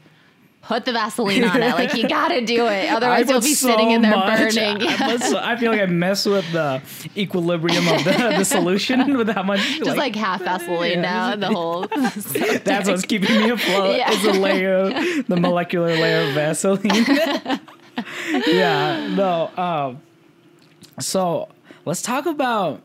put 0.63 0.85
the 0.85 0.91
Vaseline 0.93 1.43
on 1.43 1.61
it. 1.61 1.75
Like 1.75 1.93
you 1.93 2.07
got 2.07 2.29
to 2.29 2.41
do 2.45 2.67
it. 2.67 2.89
Otherwise, 2.91 3.29
you'll 3.29 3.41
be 3.41 3.53
so 3.53 3.67
sitting 3.67 3.91
in 3.91 4.01
there 4.01 4.11
much- 4.15 4.55
burning." 4.55 4.81
I, 4.87 5.17
so- 5.21 5.37
I 5.39 5.55
feel 5.57 5.71
like 5.71 5.81
I 5.81 5.85
mess 5.85 6.25
with 6.25 6.49
the 6.51 6.81
equilibrium 7.15 7.87
of 7.87 8.03
the, 8.03 8.11
the 8.37 8.43
solution 8.57 9.17
with 9.17 9.29
how 9.29 9.43
much. 9.43 9.59
Just 9.79 9.97
like, 9.97 10.15
half 10.15 10.41
Vaseline 10.41 10.91
Yeah. 10.91 11.01
now, 11.01 11.35
the 11.35 11.47
whole. 11.47 11.87
that's 11.87 12.87
what's 12.89 13.05
keeping 13.05 13.35
me 13.41 13.49
afloat. 13.49 13.97
Yeah. 13.97 14.11
Is 14.11 14.23
the 14.23 14.33
layer, 14.33 14.75
of, 14.75 15.27
the 15.27 15.35
molecular 15.37 15.95
layer 15.95 16.27
of 16.29 16.33
Vaseline. 16.33 17.05
yeah. 18.47 19.07
No. 19.15 19.51
Um. 19.57 20.01
So 20.99 21.49
let's 21.85 22.01
talk 22.01 22.25
about 22.25 22.81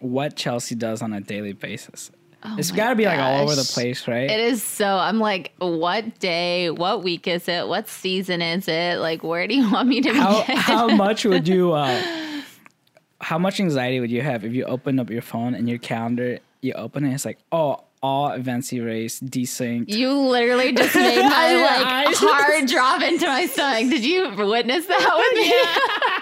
what 0.00 0.36
Chelsea 0.36 0.74
does 0.74 1.02
on 1.02 1.12
a 1.12 1.20
daily 1.20 1.52
basis. 1.52 2.10
It's 2.56 2.70
Oh 2.70 2.74
my 2.74 2.76
got 2.76 2.88
to 2.90 2.94
be 2.96 3.04
like 3.04 3.18
all 3.18 3.42
over 3.42 3.54
the 3.54 3.68
place, 3.74 4.06
right? 4.06 4.30
It 4.30 4.38
is 4.40 4.62
so. 4.62 4.86
I'm 4.86 5.18
like, 5.18 5.52
what 5.58 6.18
day? 6.20 6.70
What 6.70 7.02
week 7.02 7.26
is 7.26 7.48
it? 7.48 7.66
What 7.66 7.88
season 7.88 8.42
is 8.42 8.68
it? 8.68 8.98
Like, 8.98 9.22
where 9.22 9.46
do 9.46 9.54
you 9.56 9.70
want 9.72 9.88
me 9.88 10.00
to 10.02 10.14
how 10.14 10.40
begin? 10.42 10.56
how 10.56 10.88
much 10.88 11.24
would 11.24 11.48
you 11.48 11.72
uh 11.74 12.00
how 13.20 13.38
much 13.38 13.58
anxiety 13.58 13.98
would 13.98 14.10
you 14.10 14.22
have 14.22 14.44
if 14.44 14.52
you 14.52 14.64
opened 14.64 15.00
up 15.00 15.10
your 15.10 15.22
phone 15.22 15.54
and 15.54 15.68
your 15.68 15.78
calendar 15.78 16.38
you 16.60 16.72
open 16.74 17.04
it 17.04 17.12
it's 17.12 17.24
like 17.24 17.38
oh 17.50 17.82
all 18.00 18.30
events 18.30 18.72
erased 18.72 19.26
desync 19.26 19.88
You 19.88 20.12
literally 20.12 20.72
just 20.72 20.94
made 20.94 21.20
my 21.20 21.54
like 21.56 22.14
heart 22.16 22.68
drop 22.68 23.02
into 23.02 23.26
my 23.26 23.46
stomach. 23.46 23.90
Did 23.90 24.04
you 24.04 24.30
witness 24.36 24.86
that 24.86 25.14
with 25.16 25.36
me? 25.36 26.17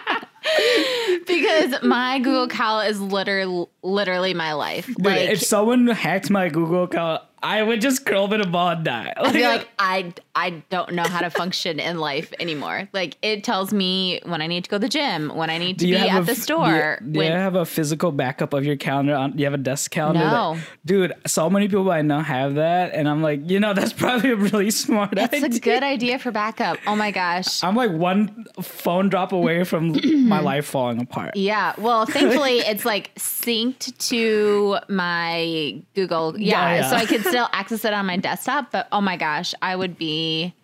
Because 1.27 1.83
my 1.83 2.19
Google 2.19 2.49
Cal 2.49 2.81
is 2.81 3.01
literally 3.01 3.67
literally 3.83 4.35
my 4.35 4.53
life. 4.53 4.87
Dude, 4.87 5.05
like 5.05 5.31
if 5.31 5.41
someone 5.43 5.87
hacked 5.89 6.31
my 6.31 6.49
google 6.49 6.85
account 6.85 7.23
i 7.55 7.63
would 7.63 7.81
just 7.81 8.05
curl 8.07 8.25
up 8.25 8.33
in 8.33 8.41
a 8.41 8.47
ball 8.47 8.71
and 8.71 8.85
die 8.85 9.13
I 9.17 9.33
feel 9.33 9.49
like 9.49 9.69
I 9.79 10.13
I 10.35 10.49
don't 10.75 10.93
know 10.99 11.05
how 11.15 11.21
to 11.21 11.31
function 11.31 11.81
in 11.81 11.99
life 11.99 12.31
anymore. 12.39 12.79
Like 12.93 13.17
it 13.23 13.43
tells 13.43 13.73
me 13.73 14.21
when 14.25 14.43
I 14.43 14.47
need 14.53 14.65
to 14.65 14.71
go 14.71 14.77
to 14.77 14.81
the 14.87 14.89
gym, 14.99 15.35
when 15.35 15.49
I 15.49 15.57
need 15.57 15.79
to 15.79 15.87
be 15.87 15.97
at 15.97 16.09
a 16.11 16.13
the 16.13 16.19
f- 16.19 16.27
do 16.27 16.33
you- 16.33 16.35
store. 16.49 16.99
do 17.13 17.21
you, 17.23 17.31
have 17.47 17.55
a 17.55 17.65
physical 17.65 18.11
backup 18.13 18.53
of 18.53 18.63
your 18.69 18.77
calendar 18.77 19.15
on 19.15 19.33
do 19.33 19.39
you 19.39 19.47
have 19.47 19.55
a 19.55 19.65
desk 19.71 19.91
calendar 19.91 20.21
that- 20.21 20.31
No. 20.31 20.59
dude 20.85 21.13
so 21.27 21.49
many 21.49 21.69
people 21.69 21.91
i 21.91 22.03
know 22.03 22.21
have 22.21 22.57
that 22.57 22.93
and 22.93 23.09
i'm 23.09 23.23
like 23.23 23.41
you 23.51 23.59
know 23.61 23.73
that's 23.79 23.95
probably 24.05 24.31
a 24.33 24.37
really 24.37 24.71
smart 24.71 25.15
it's 25.17 25.33
idea 25.43 25.57
a 25.57 25.61
good 25.71 25.83
idea 25.83 26.19
for 26.19 26.31
backup. 26.31 26.77
Oh 26.87 26.97
my 26.97 27.11
gosh. 27.23 27.65
i'm 27.65 27.75
like 27.83 27.93
one 28.11 28.45
phone 28.61 29.09
drop 29.09 29.33
away 29.33 29.65
from 29.65 29.83
my 30.35 30.41
life 30.41 30.67
falling 30.67 31.01
apart 31.01 31.33
Yeah. 31.37 31.73
Well, 31.79 32.05
thankfully 32.07 32.59
it's 32.73 32.85
like 32.85 33.07
synced 33.17 33.97
to 34.11 34.79
my 34.89 35.83
Google. 35.95 36.39
Yeah, 36.39 36.75
yeah. 36.77 36.91
So 36.91 36.97
I 36.97 37.07
could 37.07 37.23
still 37.37 37.49
access 37.53 37.85
it 37.85 37.93
on 37.93 38.07
my 38.07 38.17
desktop, 38.17 38.73
but 38.73 38.89
oh 38.91 39.03
my 39.03 39.19
gosh, 39.19 39.55
I 39.61 39.77
would 39.77 39.99
be 39.99 40.55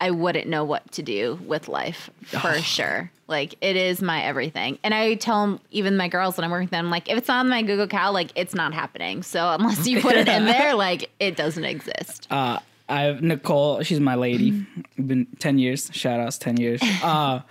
I 0.00 0.10
wouldn't 0.10 0.48
know 0.48 0.64
what 0.64 0.90
to 0.92 1.02
do 1.02 1.38
with 1.46 1.68
life 1.68 2.10
for 2.24 2.54
sure. 2.54 3.12
Like 3.28 3.54
it 3.60 3.76
is 3.76 4.02
my 4.02 4.20
everything. 4.22 4.78
And 4.82 4.92
I 4.92 5.14
tell 5.14 5.60
even 5.70 5.96
my 5.96 6.08
girls 6.08 6.36
when 6.36 6.44
I'm 6.44 6.50
working 6.50 6.64
with 6.66 6.70
them, 6.72 6.90
like 6.90 7.08
if 7.08 7.16
it's 7.18 7.30
on 7.30 7.48
my 7.48 7.62
Google 7.62 7.86
Cal, 7.86 8.12
like 8.12 8.32
it's 8.34 8.52
not 8.54 8.74
happening. 8.74 9.22
So 9.22 9.48
unless 9.48 9.86
you 9.86 10.00
put 10.00 10.16
it 10.16 10.26
in 10.26 10.44
there, 10.46 10.74
like 10.74 11.08
it 11.20 11.36
doesn't 11.36 11.64
exist. 11.64 12.26
uh 12.32 12.58
I 12.88 13.02
have 13.02 13.22
Nicole, 13.22 13.82
she's 13.84 14.00
my 14.00 14.16
lady. 14.16 14.66
Been 14.96 15.26
ten 15.38 15.58
years. 15.60 15.88
Shout 15.92 16.18
outs 16.18 16.38
ten 16.38 16.56
years. 16.56 16.82
Uh 17.02 17.42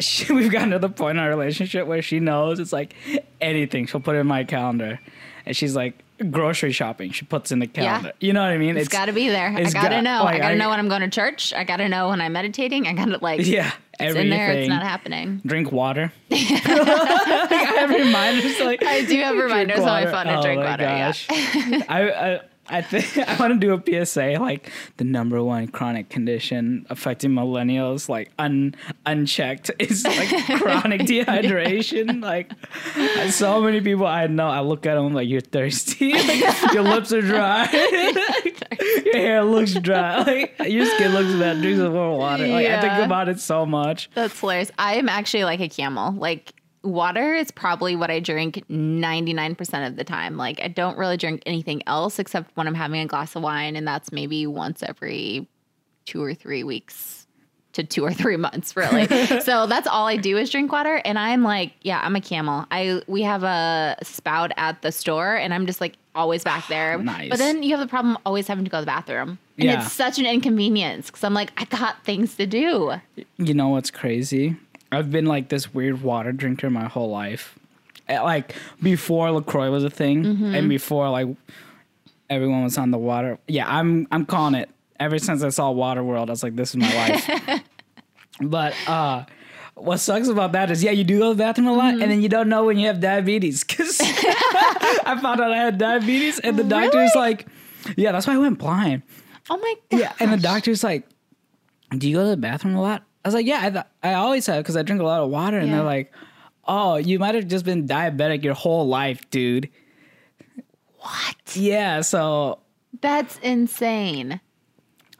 she, 0.00 0.32
we've 0.32 0.52
gotten 0.52 0.70
to 0.70 0.78
the 0.78 0.88
point 0.88 1.18
in 1.18 1.24
our 1.24 1.28
relationship 1.28 1.86
where 1.86 2.02
she 2.02 2.20
knows 2.20 2.60
it's 2.60 2.72
like 2.72 2.94
anything. 3.40 3.86
She'll 3.86 4.00
put 4.00 4.14
it 4.16 4.20
in 4.20 4.26
my 4.26 4.44
calendar. 4.44 5.00
And 5.48 5.56
she's 5.56 5.74
like 5.74 6.02
grocery 6.30 6.72
shopping. 6.72 7.10
She 7.12 7.24
puts 7.24 7.50
in 7.52 7.58
the 7.58 7.66
calendar. 7.66 8.12
You 8.20 8.32
know 8.32 8.40
what 8.42 8.50
I 8.50 8.58
mean? 8.58 8.76
It's 8.76 8.88
got 8.88 9.06
to 9.06 9.12
be 9.12 9.28
there. 9.28 9.48
I 9.48 9.62
got 9.64 9.66
to 9.66 9.88
got- 9.90 10.02
know. 10.04 10.24
like, 10.24 10.36
I 10.36 10.38
got 10.38 10.48
to 10.48 10.54
I- 10.54 10.56
know 10.56 10.68
when 10.70 10.78
I'm 10.78 10.88
going 10.88 11.00
to 11.02 11.08
church. 11.10 11.52
I 11.52 11.64
got 11.64 11.76
to 11.78 11.88
know 11.88 12.08
when 12.08 12.20
I'm 12.20 12.32
meditating. 12.32 12.86
I 12.86 12.92
got 12.92 13.06
to 13.06 13.18
like 13.22 13.46
Yeah. 13.46 13.72
It's 14.00 14.10
Everything. 14.10 14.30
in 14.32 14.38
there. 14.38 14.50
It's 14.52 14.68
not 14.68 14.82
happening. 14.84 15.40
Drink 15.44 15.72
water. 15.72 16.12
I 16.30 17.74
have 17.78 17.90
reminders 17.90 18.60
like 18.60 18.82
I 18.84 19.04
do 19.04 19.16
have 19.20 19.36
reminders 19.44 19.80
on 19.80 19.84
oh 19.84 19.86
my 19.86 20.04
water. 20.04 20.10
phone 20.12 20.26
to 20.26 20.38
Oh 20.38 20.42
drink 20.42 20.60
my 20.60 20.70
water. 20.70 20.84
gosh. 20.84 21.26
I, 21.30 22.10
I 22.34 22.40
I 22.70 22.82
think 22.82 23.16
I 23.28 23.36
want 23.36 23.60
to 23.60 23.66
do 23.66 23.72
a 23.72 24.04
PSA 24.04 24.38
like 24.40 24.70
the 24.96 25.04
number 25.04 25.42
one 25.42 25.68
chronic 25.68 26.08
condition 26.08 26.86
affecting 26.90 27.30
millennials 27.30 28.08
like 28.08 28.30
un 28.38 28.74
unchecked 29.06 29.70
is 29.78 30.04
like 30.04 30.28
chronic 30.58 31.00
dehydration. 31.10 32.22
Like 32.22 32.52
uh, 32.96 33.30
so 33.30 33.60
many 33.60 33.80
people 33.80 34.06
I 34.06 34.26
know, 34.26 34.48
I 34.48 34.60
look 34.60 34.86
at 34.86 34.94
them 34.94 35.14
like 35.14 35.28
you're 35.28 35.40
thirsty, 35.40 36.12
like, 36.12 36.72
your 36.72 36.82
lips 36.82 37.12
are 37.12 37.22
dry, 37.22 37.68
your 39.04 39.16
hair 39.16 39.44
looks 39.44 39.74
dry, 39.74 40.22
like 40.22 40.56
your 40.66 40.86
skin 40.86 41.12
looks 41.12 41.32
bad. 41.34 41.60
Drink 41.60 41.78
some 41.78 41.92
more 41.92 42.16
water. 42.16 42.46
Like 42.46 42.66
I 42.66 42.80
think 42.80 43.04
about 43.04 43.28
it 43.28 43.40
so 43.40 43.66
much. 43.66 44.10
That's 44.14 44.38
hilarious. 44.38 44.70
I 44.78 44.94
am 44.94 45.08
actually 45.08 45.44
like 45.44 45.60
a 45.60 45.68
camel. 45.68 46.12
Like 46.12 46.52
water 46.82 47.34
is 47.34 47.50
probably 47.50 47.96
what 47.96 48.10
I 48.10 48.20
drink 48.20 48.62
99% 48.70 49.86
of 49.86 49.96
the 49.96 50.04
time. 50.04 50.36
Like 50.36 50.60
I 50.62 50.68
don't 50.68 50.96
really 50.98 51.16
drink 51.16 51.42
anything 51.46 51.82
else 51.86 52.18
except 52.18 52.56
when 52.56 52.66
I'm 52.66 52.74
having 52.74 53.00
a 53.00 53.06
glass 53.06 53.34
of 53.36 53.42
wine 53.42 53.76
and 53.76 53.86
that's 53.86 54.12
maybe 54.12 54.46
once 54.46 54.82
every 54.82 55.46
2 56.06 56.22
or 56.22 56.34
3 56.34 56.64
weeks 56.64 57.26
to 57.74 57.84
2 57.84 58.04
or 58.04 58.12
3 58.12 58.36
months 58.36 58.76
really. 58.76 59.06
so 59.40 59.66
that's 59.66 59.86
all 59.86 60.06
I 60.06 60.16
do 60.16 60.36
is 60.38 60.50
drink 60.50 60.72
water 60.72 61.00
and 61.04 61.18
I'm 61.18 61.42
like, 61.42 61.72
yeah, 61.82 62.00
I'm 62.02 62.16
a 62.16 62.20
camel. 62.20 62.64
I 62.70 63.02
we 63.06 63.22
have 63.22 63.42
a 63.42 63.96
spout 64.02 64.52
at 64.56 64.80
the 64.82 64.92
store 64.92 65.34
and 65.36 65.52
I'm 65.52 65.66
just 65.66 65.80
like 65.80 65.96
always 66.14 66.44
back 66.44 66.66
there. 66.68 66.96
Nice. 66.98 67.28
But 67.28 67.38
then 67.38 67.62
you 67.62 67.70
have 67.76 67.80
the 67.80 67.86
problem 67.90 68.16
always 68.24 68.46
having 68.46 68.64
to 68.64 68.70
go 68.70 68.78
to 68.78 68.82
the 68.82 68.86
bathroom. 68.86 69.38
And 69.58 69.64
Yeah. 69.66 69.82
it's 69.84 69.92
such 69.92 70.18
an 70.18 70.26
inconvenience 70.26 71.10
cuz 71.10 71.24
I'm 71.24 71.34
like 71.34 71.50
I 71.60 71.64
got 71.64 72.02
things 72.04 72.36
to 72.36 72.46
do. 72.46 72.94
You 73.36 73.54
know 73.54 73.68
what's 73.68 73.90
crazy? 73.90 74.56
I've 74.90 75.10
been 75.10 75.26
like 75.26 75.48
this 75.48 75.72
weird 75.74 76.02
water 76.02 76.32
drinker 76.32 76.70
my 76.70 76.86
whole 76.88 77.10
life. 77.10 77.58
Like 78.08 78.54
before 78.82 79.30
LaCroix 79.30 79.70
was 79.70 79.84
a 79.84 79.90
thing, 79.90 80.24
Mm-hmm. 80.24 80.54
and 80.54 80.68
before 80.68 81.10
like 81.10 81.28
everyone 82.30 82.64
was 82.64 82.78
on 82.78 82.90
the 82.90 82.98
water. 82.98 83.38
Yeah, 83.46 83.66
I'm 83.68 84.06
I'm 84.10 84.24
calling 84.24 84.54
it. 84.54 84.70
Ever 84.98 85.18
since 85.18 85.42
I 85.44 85.50
saw 85.50 85.72
Waterworld, 85.72 86.28
I 86.28 86.30
was 86.30 86.42
like, 86.42 86.56
this 86.56 86.70
is 86.70 86.76
my 86.76 86.92
life. 86.94 87.62
but 88.40 88.74
uh, 88.88 89.24
what 89.74 89.98
sucks 89.98 90.26
about 90.28 90.52
that 90.52 90.70
is, 90.72 90.82
yeah, 90.82 90.90
you 90.90 91.04
do 91.04 91.18
go 91.20 91.28
to 91.30 91.34
the 91.36 91.42
bathroom 91.44 91.68
a 91.68 91.72
lot, 91.72 91.92
Mm-hmm. 91.94 92.02
and 92.02 92.10
then 92.10 92.20
you 92.22 92.28
don't 92.28 92.48
know 92.48 92.64
when 92.64 92.78
you 92.78 92.86
have 92.88 92.98
diabetes. 92.98 93.62
Because 93.62 94.00
I 94.02 95.18
found 95.22 95.40
out 95.40 95.52
I 95.52 95.56
had 95.56 95.78
diabetes, 95.78 96.38
and 96.40 96.58
the 96.58 96.64
doctor's 96.64 97.14
like, 97.14 97.46
yeah, 97.96 98.10
that's 98.12 98.26
why 98.26 98.34
I 98.34 98.38
went 98.38 98.58
blind. 98.58 99.02
Oh 99.50 99.56
my 99.56 99.74
god. 99.90 100.00
Yeah, 100.00 100.12
and 100.18 100.32
the 100.32 100.36
doctor's 100.36 100.82
like, 100.82 101.06
"Do 101.96 102.08
you 102.08 102.16
go 102.16 102.24
to 102.24 102.30
the 102.30 102.36
bathroom 102.36 102.74
a 102.74 102.82
lot?" 102.82 103.04
I 103.28 103.30
was 103.30 103.34
like, 103.34 103.46
"Yeah, 103.46 103.60
I, 103.62 103.70
th- 103.70 103.84
I 104.02 104.14
always 104.14 104.46
have 104.46 104.62
because 104.62 104.76
I 104.76 104.82
drink 104.82 105.00
a 105.02 105.04
lot 105.04 105.22
of 105.22 105.30
water." 105.30 105.58
And 105.58 105.68
Yeah. 105.68 105.76
they're 105.76 105.84
like, 105.84 106.12
"Oh, 106.66 106.96
you 106.96 107.18
might 107.18 107.34
have 107.34 107.46
just 107.48 107.64
been 107.64 107.86
diabetic 107.86 108.42
your 108.42 108.54
whole 108.54 108.86
life, 108.88 109.28
dude." 109.30 109.68
What? 111.00 111.36
Yeah, 111.56 112.00
so 112.00 112.58
That's 113.00 113.38
insane. 113.38 114.40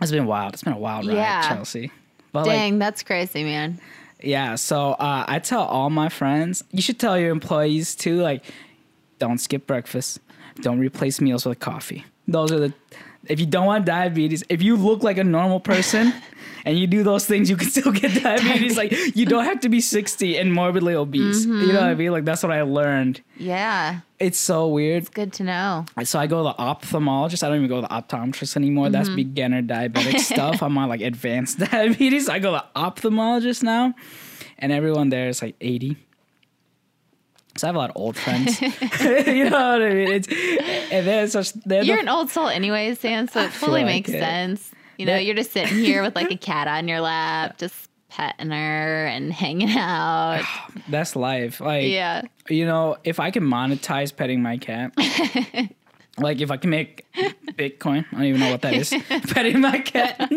it's 0.01 0.11
been 0.11 0.27
wild. 0.27 0.55
It's 0.55 0.63
been 0.65 0.73
a 0.73 0.79
wild 0.79 1.07
ride, 1.07 1.15
Yeah. 1.17 1.49
Chelsea. 1.49 1.91
But 2.33 2.47
like, 2.47 2.57
Dang, 2.57 2.79
that's 2.79 3.03
crazy, 3.03 3.43
man. 3.45 3.81
yeah, 4.23 4.55
so 4.57 4.91
uh, 4.93 5.25
I 5.27 5.39
tell 5.39 5.63
all 5.63 5.89
my 5.91 6.09
friends, 6.09 6.63
you 6.71 6.83
should 6.83 6.99
tell 6.99 7.19
your 7.19 7.31
employees 7.31 7.95
too, 7.95 8.21
like, 8.21 8.45
don't 9.19 9.39
skip 9.39 9.67
breakfast, 9.67 10.21
don't 10.61 10.79
replace 10.79 11.21
meals 11.21 11.47
with 11.47 11.59
coffee. 11.59 12.05
Those 12.27 12.53
are 12.53 12.59
the. 12.61 12.75
If 13.29 13.41
you 13.41 13.47
don't 13.47 13.67
want 13.67 13.85
diabetes, 13.85 14.45
if 14.49 14.63
you 14.63 14.77
look 14.77 15.03
like 15.03 15.19
a 15.19 15.25
normal 15.25 15.61
person 15.61 16.13
and 16.65 16.79
you 16.79 16.87
do 16.87 17.03
those 17.03 17.27
things, 17.27 17.49
you 17.51 17.57
can 17.57 17.69
still 17.69 17.93
get 17.93 18.23
diabetes. 18.23 18.77
like 18.77 18.93
you 19.17 19.27
don't 19.27 19.45
have 19.45 19.61
to 19.61 19.69
be 19.69 19.81
sixty 19.81 20.37
and 20.37 20.53
morbidly 20.53 20.95
obese. 20.95 21.45
You 21.45 21.53
know 21.53 21.75
what 21.75 21.83
I 21.83 21.91
mm-hmm. 21.91 21.99
mean? 21.99 22.13
Like 22.13 22.25
that's 22.25 22.43
what 22.43 22.53
I 22.53 22.63
learned. 22.63 23.21
Yeah, 23.37 24.01
It's 24.19 24.39
so 24.39 24.69
weird. 24.69 25.03
It's 25.03 25.11
good 25.11 25.33
to 25.35 25.45
know. 25.45 25.87
So 26.05 26.19
I 26.19 26.27
go 26.27 26.39
to 26.39 26.55
the 26.57 26.63
ophthalmologist. 26.63 27.43
I 27.43 27.49
don't 27.49 27.59
even 27.59 27.69
go 27.69 27.81
to 27.81 27.83
the 27.83 27.89
optometrist 27.89 28.57
anymore. 28.57 28.91
That's 28.91 29.09
mm-hmm. 29.09 29.17
beginner 29.17 29.63
diabetic 29.63 30.19
stuff. 30.33 30.63
I'm 30.63 30.77
on 30.79 30.89
like 30.89 31.01
advanced 31.01 31.59
diabetes. 31.59 32.29
I 32.29 32.39
go 32.39 32.53
to 32.53 32.65
the 32.75 32.81
ophthalmologist 32.81 33.63
now, 33.63 33.95
and 34.59 34.73
everyone 34.73 35.11
there 35.11 35.29
is 35.29 35.43
like 35.43 35.57
80. 35.61 35.97
So 37.59 37.67
I 37.67 37.69
have 37.69 37.75
a 37.75 37.79
lot 37.79 37.91
of 37.91 37.97
old 37.97 38.17
friends. 38.17 38.61
you 38.63 38.71
know 39.51 39.73
what 39.73 39.83
I 39.83 39.91
mean? 39.93 40.13
It's 40.13 40.29
and 40.93 41.07
they're 41.07 41.27
such 41.29 41.53
they're 41.65 41.83
You're 41.83 41.97
the, 41.97 42.03
an 42.03 42.09
old 42.09 42.31
soul 42.31 42.49
anyways, 42.49 42.99
Dan, 43.01 43.29
so 43.29 43.41
it 43.43 43.51
fully 43.53 43.83
like 43.83 43.87
makes 43.87 44.11
it. 44.11 44.21
sense. 44.21 44.71
You 44.97 45.07
know, 45.07 45.13
That- 45.13 45.25
you're 45.25 45.35
just 45.37 45.53
sitting 45.53 45.79
here 45.79 46.03
with 46.03 46.15
like 46.17 46.31
a 46.31 46.37
cat 46.51 46.69
on 46.69 46.89
your 46.89 47.01
lap, 47.01 47.59
just 47.59 47.89
petting 48.11 48.51
her 48.51 49.07
and 49.07 49.33
hanging 49.33 49.71
out. 49.77 50.43
that's 50.89 51.15
life. 51.17 51.61
Like 51.61 51.89
Yeah. 51.89 52.23
you 52.49 52.65
know, 52.65 52.97
if 53.05 53.21
I 53.21 53.31
can 53.31 53.43
monetize 53.45 54.15
petting 54.15 54.41
my 54.43 54.57
cat, 54.59 54.93
like 56.19 56.41
if 56.41 56.51
I 56.51 56.57
can 56.57 56.71
make 56.71 57.07
Bitcoin. 57.59 58.05
I 58.13 58.15
don't 58.17 58.25
even 58.25 58.41
know 58.41 58.51
what 58.51 58.63
that 58.63 58.75
is. 58.75 58.91
Petting 59.31 59.61
my 59.61 59.79
cat. 59.81 60.31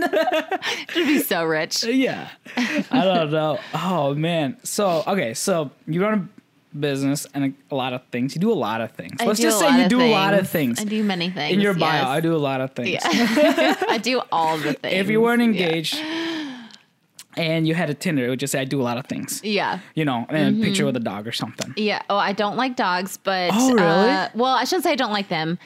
You'd 0.96 1.06
be 1.08 1.20
so 1.20 1.44
rich. 1.46 1.84
yeah. 1.84 2.30
I 2.58 3.04
don't 3.06 3.32
know. 3.32 3.60
Oh 3.74 4.13
man. 4.16 4.58
So 4.63 5.04
okay, 5.08 5.34
so 5.36 5.72
you 5.88 6.01
run 6.04 6.13
a 6.13 6.40
business 6.80 7.28
and 7.34 7.46
a, 7.72 7.74
a 7.74 7.75
lot 7.75 7.94
of 7.94 8.01
things. 8.12 8.34
You 8.36 8.42
do 8.42 8.51
a 8.51 8.54
lot 8.54 8.82
of 8.82 8.92
things. 8.92 9.18
I 9.20 9.25
Let's 9.25 9.40
just 9.40 9.60
say 9.60 9.82
you 9.82 9.90
do 9.90 10.01
a 10.01 10.12
lot 10.12 10.34
of 10.34 10.50
things. 10.50 10.78
things. 10.78 10.88
I 10.88 10.90
do 10.90 11.04
many 11.04 11.30
things. 11.30 11.54
In 11.54 11.60
your 11.62 11.74
bio. 11.74 12.08
I 12.08 12.20
do 12.22 12.36
a 12.36 12.38
lot 12.38 12.62
of 12.62 12.72
things. 12.74 12.90
Yeah. 12.90 13.75
I 13.90 13.98
do 14.01 14.22
all 14.32 14.58
the 14.58 14.74
things. 14.74 14.94
If 15.01 15.10
you 15.10 15.20
weren't 15.22 15.42
Yeah. 15.42 15.48
engaged 15.68 15.96
and 17.38 17.68
you 17.68 17.74
had 17.75 17.90
a 17.90 17.94
Tinder, 17.94 18.25
it 18.25 18.30
would 18.30 18.40
just 18.40 18.51
say 18.51 18.60
I 18.62 18.66
do 18.66 18.82
a 18.82 18.84
lot 18.84 18.98
of 18.98 19.06
things. 19.06 19.42
Yeah. 19.44 19.80
You 19.96 20.06
know, 20.06 20.25
and 20.30 20.56
Mm-hmm. 20.56 20.62
a 20.62 20.66
picture 20.66 20.86
with 20.86 20.96
a 20.98 21.00
dog 21.01 21.28
or 21.28 21.32
something. 21.32 21.74
Yeah. 21.78 22.01
Oh, 22.10 22.18
I 22.18 22.34
don't 22.34 22.58
like 22.58 22.75
dogs, 22.75 23.18
but 23.18 23.51
Oh, 23.54 23.74
really? 23.74 23.82
uh, 24.10 24.30
well, 24.36 24.54
I 24.56 24.63
shouldn't 24.66 24.84
say 24.84 24.92
I 24.92 24.96
don't 24.96 25.13
like 25.13 25.30
them. 25.30 25.58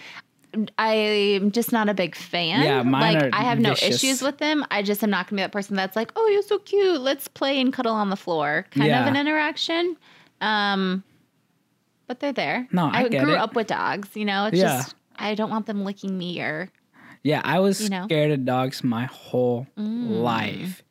I'm 0.77 1.51
just 1.51 1.73
not 1.73 1.89
a 1.89 1.93
big 1.93 2.15
fan. 2.15 2.63
Yeah, 2.63 2.81
mine 2.81 3.15
like 3.15 3.23
are 3.25 3.29
I 3.33 3.41
have 3.43 3.59
no 3.59 3.73
issues 3.73 4.21
with 4.21 4.37
them. 4.37 4.63
I 4.71 4.83
just 4.83 5.03
am 5.03 5.09
not 5.09 5.27
gonna 5.27 5.41
be 5.41 5.43
that 5.43 5.51
person 5.51 5.75
that's 5.75 5.97
like, 5.97 6.13
oh, 6.15 6.27
you're 6.29 6.43
so 6.43 6.59
cute. 6.59 7.01
Let's 7.01 7.27
play 7.27 7.59
and 7.59 7.73
cuddle 7.73 7.93
on 7.93 8.09
the 8.09 8.15
floor. 8.15 8.65
Kind 8.71 8.87
Yeah. 8.87 9.01
of 9.01 9.07
an 9.07 9.17
interaction. 9.17 9.97
Um, 10.41 11.03
but 12.07 12.19
they're 12.19 12.33
there. 12.33 12.67
No, 12.71 12.89
I 12.91 13.07
get 13.07 13.23
grew 13.23 13.33
it. 13.33 13.39
up 13.39 13.55
with 13.55 13.67
dogs. 13.67 14.09
You 14.15 14.25
know, 14.25 14.45
it's 14.47 14.57
Yeah. 14.57 14.77
just 14.77 14.95
I 15.17 15.33
don't 15.35 15.49
want 15.49 15.65
them 15.65 15.83
licking 15.83 16.17
me 16.17 16.39
or 16.41 16.69
Yeah, 17.23 17.41
I 17.43 17.59
was 17.59 17.81
You 17.81 17.89
know? 17.89 18.01
Mm. 18.01 18.05
scared 18.05 18.31
of 18.31 18.45
dogs 18.45 18.83
my 18.83 19.05
whole 19.05 19.65
life. 19.75 20.83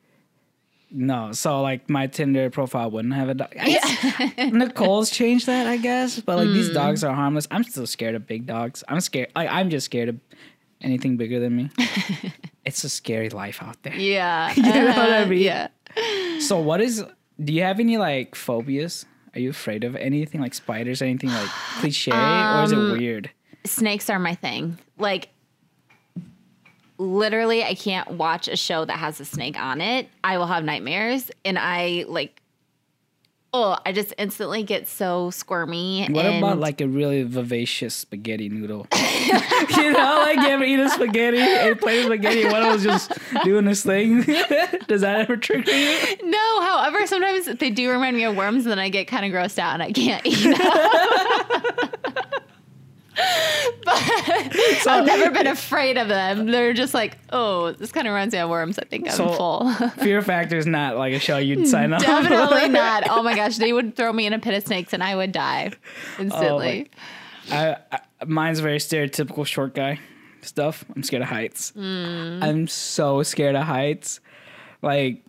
No, 0.96 1.32
so 1.32 1.60
like 1.60 1.90
my 1.90 2.06
Tinder 2.06 2.50
profile 2.50 2.90
wouldn't 2.90 3.14
have 3.14 3.28
a 3.28 3.34
dog. 3.34 3.52
I 3.60 3.66
guess 3.68 4.36
Nicole's 4.52 5.10
changed 5.10 5.46
that, 5.46 5.66
I 5.66 5.76
guess. 5.76 6.20
But 6.20 6.36
like 6.36 6.48
Mm. 6.48 6.54
these 6.54 6.70
dogs 6.70 7.02
are 7.04 7.12
harmless. 7.14 7.48
I'm 7.50 7.64
still 7.64 7.86
scared 7.86 8.14
of 8.14 8.26
big 8.26 8.46
dogs. 8.46 8.84
I'm 8.88 9.00
scared. 9.00 9.30
Like 9.34 9.48
I'm 9.50 9.70
just 9.70 9.86
scared 9.86 10.08
of 10.08 10.20
anything 10.80 11.16
bigger 11.16 11.40
than 11.40 11.56
me. 11.56 11.70
it's 12.64 12.84
a 12.84 12.88
scary 12.88 13.28
life 13.30 13.62
out 13.62 13.82
there. 13.82 13.94
yeah. 13.94 14.52
You 14.56 14.62
know 14.62 14.86
what 14.86 14.98
I 14.98 15.22
uh, 15.22 15.26
mean? 15.26 15.42
Yeah. 15.42 15.68
So 16.40 16.60
what 16.60 16.80
is? 16.80 17.04
Do 17.42 17.52
you 17.52 17.62
have 17.62 17.80
any 17.80 17.96
like 17.98 18.34
phobias? 18.36 19.04
Are 19.34 19.40
you 19.40 19.50
afraid 19.50 19.84
of 19.84 19.96
anything 19.96 20.40
like 20.40 20.54
spiders? 20.54 21.02
Anything 21.02 21.30
like 21.30 21.48
cliche, 21.80 22.10
or 22.12 22.62
is 22.64 22.72
it 22.72 22.78
Um, 22.78 22.92
weird? 22.92 23.30
snakes 23.64 24.08
are 24.10 24.18
my 24.18 24.34
thing. 24.34 24.78
Like 24.98 25.28
literally 26.98 27.64
I 27.64 27.74
can't 27.74 28.08
watch 28.12 28.46
a 28.48 28.56
show 28.56 28.84
that 28.84 28.96
has 28.98 29.18
a 29.20 29.24
snake 29.24 29.58
on 29.58 29.80
it. 29.80 30.08
I 30.22 30.38
will 30.38 30.46
have 30.46 30.64
nightmares 30.64 31.30
and 31.44 31.58
I 31.58 32.04
like 32.06 32.40
oh, 33.54 33.78
I 33.87 33.92
just 33.92 34.12
instantly 34.18 34.64
get 34.64 34.88
so 34.88 35.30
squirmy. 35.30 36.06
What 36.08 36.26
and 36.26 36.38
about 36.38 36.58
like 36.58 36.80
a 36.80 36.88
really 36.88 37.23
vivacious 37.23 37.94
spaghetti 37.94 38.49
noodle? 38.49 38.88
you 38.94 39.92
know, 39.92 40.23
like 40.25 40.38
you 40.38 40.49
ever 40.49 40.64
eat 40.64 40.80
a 40.80 40.90
spaghetti 40.90 41.38
and 41.38 41.70
of 41.70 41.78
spaghetti, 41.78 42.46
one 42.46 42.66
was 42.66 42.82
just 42.82 43.12
doing 43.44 43.64
this 43.64 43.84
thing. 43.84 44.23
Does 44.88 45.02
that 45.02 45.20
ever 45.20 45.37
trigger 45.37 45.70
you? 45.70 46.16
No, 46.25 46.61
however, 46.62 47.06
sometimes 47.06 47.46
they 47.46 47.70
do 47.70 47.90
remind 47.90 48.16
me 48.16 48.25
of 48.25 48.37
worms 48.37 48.64
and 48.64 48.73
then 48.73 48.80
I 48.80 48.88
get 48.88 49.06
kind 49.06 49.25
of 49.25 49.30
grossed 49.30 49.58
out 49.58 49.75
and 49.75 49.82
I 49.84 49.92
can't 49.92 50.26
eat 50.26 50.42
them. 50.42 51.90
but 53.85 54.87
I've 54.87 55.06
never 55.06 55.30
been 55.30 55.47
afraid 55.47 55.97
of 55.99 56.09
them. 56.09 56.47
They're 56.47 56.73
just 56.73 56.94
like, 56.94 57.16
oh, 57.30 57.73
this 57.73 57.92
kind 57.92 58.06
of 58.06 58.12
reminds 58.14 58.33
me 58.35 58.40
of 58.40 58.50
worms. 58.50 58.78
I 58.78 58.85
think 58.85 59.06
I'm 59.09 59.14
So- 59.14 59.33
full. 59.33 59.73
Fear 59.99 60.23
Factor 60.23 60.56
is 60.56 60.66
not 60.66 60.97
like 60.97 61.12
a 61.14 61.18
show 61.18 61.38
you'd 61.38 61.68
sign 61.68 61.92
up. 61.92 62.00
Definitely 62.02 62.68
not. 62.71 63.04
Oh 63.09 63.23
my 63.23 63.35
gosh, 63.37 63.56
they 63.56 63.73
would 63.73 63.97
throw 63.97 64.12
me 64.12 64.26
in 64.26 64.33
a 64.33 64.38
pit 64.38 64.54
of 64.54 64.64
snakes 64.64 64.92
and 64.92 65.02
I 65.02 65.14
would 65.16 65.33
die 65.33 65.73
instantly. 66.18 66.90
Oh 67.50 67.54
I, 67.56 67.76
I 67.92 68.00
mine's 68.26 68.61
very 68.61 68.78
stereotypical 68.78 69.47
short 69.47 69.75
guy 69.75 70.00
stuff. 70.42 70.85
I'm 70.94 71.02
scared 71.02 71.23
of 71.23 71.28
heights. 71.28 71.73
Mm. 71.73 72.42
I'm 72.42 72.66
so 72.68 73.23
scared 73.23 73.54
of 73.54 73.64
heights. 73.64 74.21
Like 74.83 75.23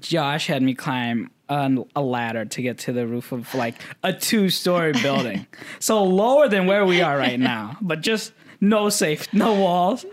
Josh 0.00 0.46
had 0.46 0.62
me 0.62 0.74
climb 0.74 1.30
on 1.48 1.84
a 1.94 2.00
ladder 2.02 2.44
to 2.44 2.62
get 2.62 2.78
to 2.78 2.92
the 2.92 3.06
roof 3.06 3.32
of 3.32 3.54
like 3.54 3.74
a 4.02 4.12
two-story 4.12 4.92
building. 5.02 5.46
so 5.78 6.02
lower 6.04 6.48
than 6.48 6.66
where 6.66 6.84
we 6.86 7.02
are 7.02 7.16
right 7.16 7.38
now, 7.38 7.76
but 7.80 8.00
just 8.00 8.32
no 8.60 8.88
safe, 8.88 9.32
no 9.32 9.52
walls. 9.54 10.06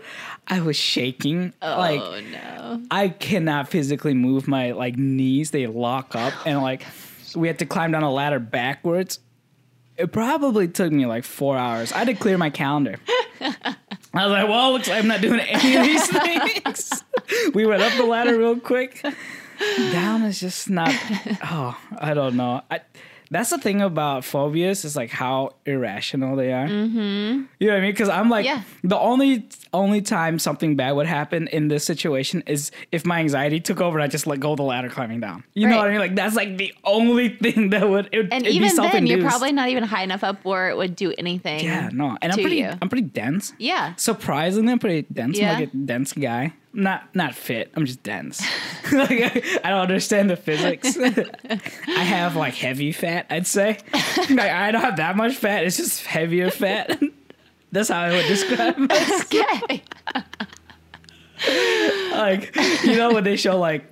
I 0.46 0.60
was 0.60 0.76
shaking. 0.76 1.52
Oh, 1.62 1.78
like 1.78 2.00
oh 2.00 2.20
no. 2.32 2.82
I 2.90 3.08
cannot 3.08 3.68
physically 3.68 4.12
move 4.14 4.48
my 4.48 4.72
like 4.72 4.96
knees. 4.96 5.52
They 5.52 5.66
lock 5.66 6.14
up 6.16 6.34
and 6.44 6.60
like 6.60 6.84
we 7.36 7.46
had 7.48 7.60
to 7.60 7.66
climb 7.66 7.92
down 7.92 8.02
a 8.02 8.10
ladder 8.12 8.40
backwards. 8.40 9.20
It 9.96 10.10
probably 10.10 10.68
took 10.68 10.92
me 10.92 11.06
like 11.06 11.24
four 11.24 11.56
hours. 11.56 11.92
I 11.92 11.98
had 11.98 12.08
to 12.08 12.14
clear 12.14 12.36
my 12.38 12.50
calendar. 12.50 12.96
I 13.40 14.26
was 14.26 14.32
like, 14.32 14.48
well, 14.48 14.72
looks 14.72 14.88
like 14.88 14.98
I'm 15.02 15.08
not 15.08 15.20
doing 15.20 15.40
any 15.40 15.76
of 15.76 15.84
these 15.84 16.08
things. 16.62 17.04
we 17.54 17.64
went 17.64 17.82
up 17.82 17.92
the 17.96 18.04
ladder 18.04 18.36
real 18.36 18.58
quick. 18.58 19.04
Down 19.92 20.22
is 20.22 20.40
just 20.40 20.68
not. 20.70 20.92
Oh, 21.44 21.76
I 21.98 22.14
don't 22.14 22.36
know. 22.36 22.62
I, 22.70 22.80
that's 23.30 23.48
the 23.48 23.56
thing 23.58 23.80
about 23.80 24.24
phobias 24.26 24.84
is 24.84 24.94
like 24.94 25.08
how 25.08 25.54
irrational 25.64 26.36
they 26.36 26.52
are. 26.52 26.66
Mm-hmm. 26.68 26.98
You 27.60 27.66
know 27.66 27.72
what 27.72 27.78
I 27.78 27.80
mean? 27.80 27.92
Because 27.92 28.10
I'm 28.10 28.28
like, 28.28 28.44
Yeah. 28.44 28.62
the 28.84 28.98
only 28.98 29.48
only 29.72 30.02
time 30.02 30.38
something 30.38 30.76
bad 30.76 30.92
would 30.92 31.06
happen 31.06 31.48
in 31.48 31.68
this 31.68 31.82
situation 31.82 32.42
is 32.46 32.70
if 32.92 33.06
my 33.06 33.20
anxiety 33.20 33.58
took 33.58 33.80
over 33.80 33.96
and 33.98 34.04
I 34.04 34.08
just 34.08 34.26
let 34.26 34.38
go 34.40 34.50
of 34.52 34.58
the 34.58 34.64
ladder 34.64 34.90
climbing 34.90 35.20
down. 35.20 35.44
You 35.54 35.66
know 35.66 35.78
what 35.78 35.86
I 35.86 35.90
mean? 35.92 35.98
Like 36.00 36.14
that's 36.14 36.36
like 36.36 36.58
the 36.58 36.74
only 36.84 37.30
thing 37.42 37.70
that 37.70 37.88
would. 37.88 38.10
It, 38.12 38.28
And 38.30 38.46
even 38.46 38.76
then, 38.76 39.06
you're 39.06 39.22
probably 39.26 39.52
not 39.52 39.70
even 39.70 39.84
high 39.84 40.02
enough 40.02 40.22
up 40.22 40.44
where 40.44 40.68
it 40.68 40.76
would 40.76 40.94
do 40.94 41.14
anything. 41.16 41.64
yeah 41.64 41.88
no. 41.90 42.18
And 42.20 42.32
I'm 42.32 42.38
pretty 42.38 42.56
you. 42.56 42.70
I'm 42.82 42.88
pretty 42.90 43.08
dense. 43.08 43.54
Yeah. 43.58 43.94
Surprisingly, 43.96 44.72
I'm 44.72 44.78
pretty 44.78 45.06
dense. 45.10 45.38
Yeah. 45.38 45.52
I'm 45.54 45.60
like 45.60 45.72
a 45.72 45.76
dense 45.76 46.12
guy. 46.12 46.52
Not 46.74 47.14
not 47.14 47.34
fit. 47.34 47.70
I'm 47.74 47.84
just 47.84 48.02
dense. 48.02 48.40
like 48.92 49.10
I, 49.10 49.42
I 49.62 49.70
don't 49.70 49.80
understand 49.80 50.30
the 50.30 50.36
physics. 50.36 50.96
I 51.86 52.02
have 52.02 52.34
like 52.34 52.54
heavy 52.54 52.92
fat. 52.92 53.26
I'd 53.30 53.46
say. 53.46 53.78
Like, 54.30 54.50
I 54.50 54.70
don't 54.70 54.80
have 54.82 54.96
that 54.96 55.16
much 55.16 55.34
fat. 55.34 55.64
It's 55.64 55.76
just 55.76 56.06
heavier 56.06 56.50
fat. 56.50 57.02
That's 57.72 57.88
how 57.88 58.00
I 58.00 58.10
would 58.12 58.26
describe 58.26 58.78
myself. 58.78 59.26
Okay. 59.26 59.82
like 62.12 62.54
you 62.84 62.96
know 62.96 63.12
when 63.12 63.24
they 63.24 63.36
show 63.36 63.58
like 63.58 63.84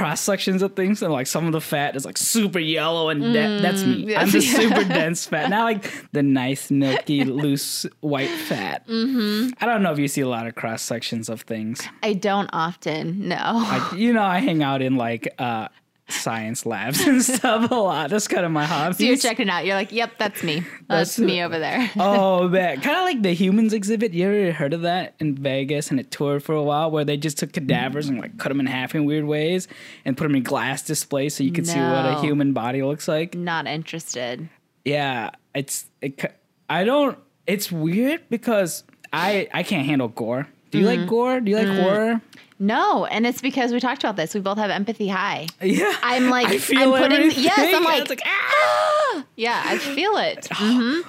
cross 0.00 0.20
sections 0.22 0.62
of 0.62 0.74
things 0.74 1.02
and 1.02 1.12
like 1.12 1.26
some 1.26 1.44
of 1.44 1.52
the 1.52 1.60
fat 1.60 1.94
is 1.94 2.06
like 2.06 2.16
super 2.16 2.58
yellow 2.58 3.10
and 3.10 3.20
de- 3.34 3.60
that's 3.60 3.84
me. 3.84 4.06
yes, 4.06 4.22
I'm 4.22 4.30
the 4.30 4.38
yeah. 4.46 4.52
super 4.56 4.84
dense 4.88 5.26
fat. 5.26 5.50
Not 5.50 5.64
like 5.64 6.10
the 6.12 6.22
nice 6.22 6.70
milky 6.70 7.22
loose 7.42 7.84
white 8.00 8.30
fat. 8.30 8.86
Mm-hmm. 8.88 9.50
I 9.60 9.66
don't 9.66 9.82
know 9.82 9.92
if 9.92 9.98
you 9.98 10.08
see 10.08 10.22
a 10.22 10.28
lot 10.28 10.46
of 10.46 10.54
cross 10.54 10.80
sections 10.80 11.28
of 11.28 11.42
things. 11.42 11.82
I 12.02 12.14
don't 12.14 12.48
often. 12.54 13.28
No. 13.28 13.36
Like 13.68 13.92
you 13.92 14.14
know, 14.14 14.22
I 14.22 14.38
hang 14.38 14.62
out 14.62 14.80
in 14.80 14.96
like 14.96 15.28
uh 15.38 15.68
science 16.12 16.66
labs 16.66 17.00
and 17.06 17.22
stuff 17.22 17.70
a 17.70 17.74
lot. 17.74 18.10
That's 18.10 18.28
kind 18.28 18.44
of 18.44 18.52
my 18.52 18.64
hobby. 18.64 18.94
so 18.94 19.04
you're 19.04 19.16
checking 19.16 19.48
out. 19.48 19.64
You're 19.64 19.74
like, 19.74 19.92
yep, 19.92 20.12
that's 20.18 20.42
me. 20.42 20.60
That's, 20.88 21.16
That's- 21.16 21.18
me 21.18 21.42
over 21.42 21.58
there. 21.58 21.90
Oh 21.96 22.48
man, 22.48 22.80
kind 22.80 22.96
of 22.96 23.04
like 23.04 23.22
the 23.22 23.32
humans 23.32 23.72
exhibit. 23.72 24.12
You 24.12 24.26
ever 24.28 24.52
heard 24.52 24.72
of 24.74 24.82
that 24.82 25.14
in 25.20 25.34
Vegas 25.36 25.90
and 25.90 25.98
it 26.00 26.10
toured 26.10 26.42
for 26.42 26.54
a 26.54 26.62
while, 26.62 26.90
where 26.90 27.04
they 27.04 27.16
just 27.16 27.38
took 27.38 27.52
cadavers 27.52 28.08
and 28.08 28.20
like 28.20 28.38
cut 28.38 28.48
them 28.48 28.60
in 28.60 28.66
half 28.66 28.94
in 28.94 29.04
weird 29.04 29.24
ways 29.24 29.68
and 30.04 30.16
put 30.16 30.24
them 30.24 30.34
in 30.34 30.42
glass 30.42 30.82
displays 30.82 31.34
so 31.34 31.44
you 31.44 31.52
could 31.52 31.66
see 31.66 31.78
what 31.78 32.06
a 32.06 32.20
human 32.20 32.52
body 32.52 32.82
looks 32.82 33.06
like. 33.08 33.34
Not 33.34 33.66
interested. 33.66 34.48
Yeah, 34.84 35.30
it's 35.54 35.86
it, 36.00 36.20
I 36.68 36.84
don't. 36.84 37.18
It's 37.46 37.70
weird 37.70 38.22
because 38.30 38.84
I 39.12 39.48
I 39.52 39.62
can't 39.62 39.86
handle 39.86 40.08
gore. 40.08 40.46
Do 40.70 40.78
you 40.78 40.86
Mm-hmm. 40.86 41.00
like 41.00 41.08
gore? 41.08 41.40
Do 41.40 41.50
you 41.50 41.56
like 41.58 41.66
Mm. 41.66 41.82
horror? 41.82 42.20
No, 42.62 43.06
and 43.06 43.26
it's 43.26 43.40
because 43.40 43.72
we 43.72 43.80
talked 43.80 44.04
about 44.04 44.16
this. 44.16 44.34
We 44.34 44.40
both 44.40 44.58
have 44.58 44.68
empathy 44.70 45.08
high. 45.08 45.46
Yeah, 45.62 45.96
I'm 46.02 46.28
like, 46.28 46.48
I 46.48 46.58
feel 46.58 46.94
I'm 46.94 47.02
putting, 47.02 47.18
everything. 47.18 47.44
yes, 47.44 47.74
I'm 47.74 47.86
It's 48.00 48.10
like, 48.10 48.22
ah! 48.24 49.24
yeah, 49.34 49.62
I 49.64 49.78
feel 49.78 50.12
it. 50.18 50.46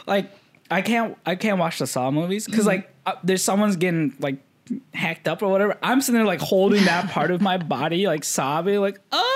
like 0.07 0.31
I 0.71 0.81
can't 0.81 1.17
I 1.25 1.35
can't 1.35 1.59
watch 1.59 1.77
the 1.79 1.87
Saw 1.87 2.09
movies 2.09 2.45
because 2.45 2.65
like 2.65 2.89
uh, 3.05 3.15
there's 3.23 3.43
someone's 3.43 3.75
getting 3.75 4.15
like 4.19 4.37
hacked 4.93 5.27
up 5.27 5.41
or 5.41 5.49
whatever. 5.49 5.77
I'm 5.83 6.01
sitting 6.01 6.15
there 6.15 6.25
like 6.25 6.39
holding 6.41 6.85
that 6.85 7.09
part 7.09 7.31
of 7.31 7.41
my 7.41 7.57
body 7.57 8.07
like 8.07 8.23
sobbing 8.23 8.79
like 8.79 8.99
ah. 9.11 9.27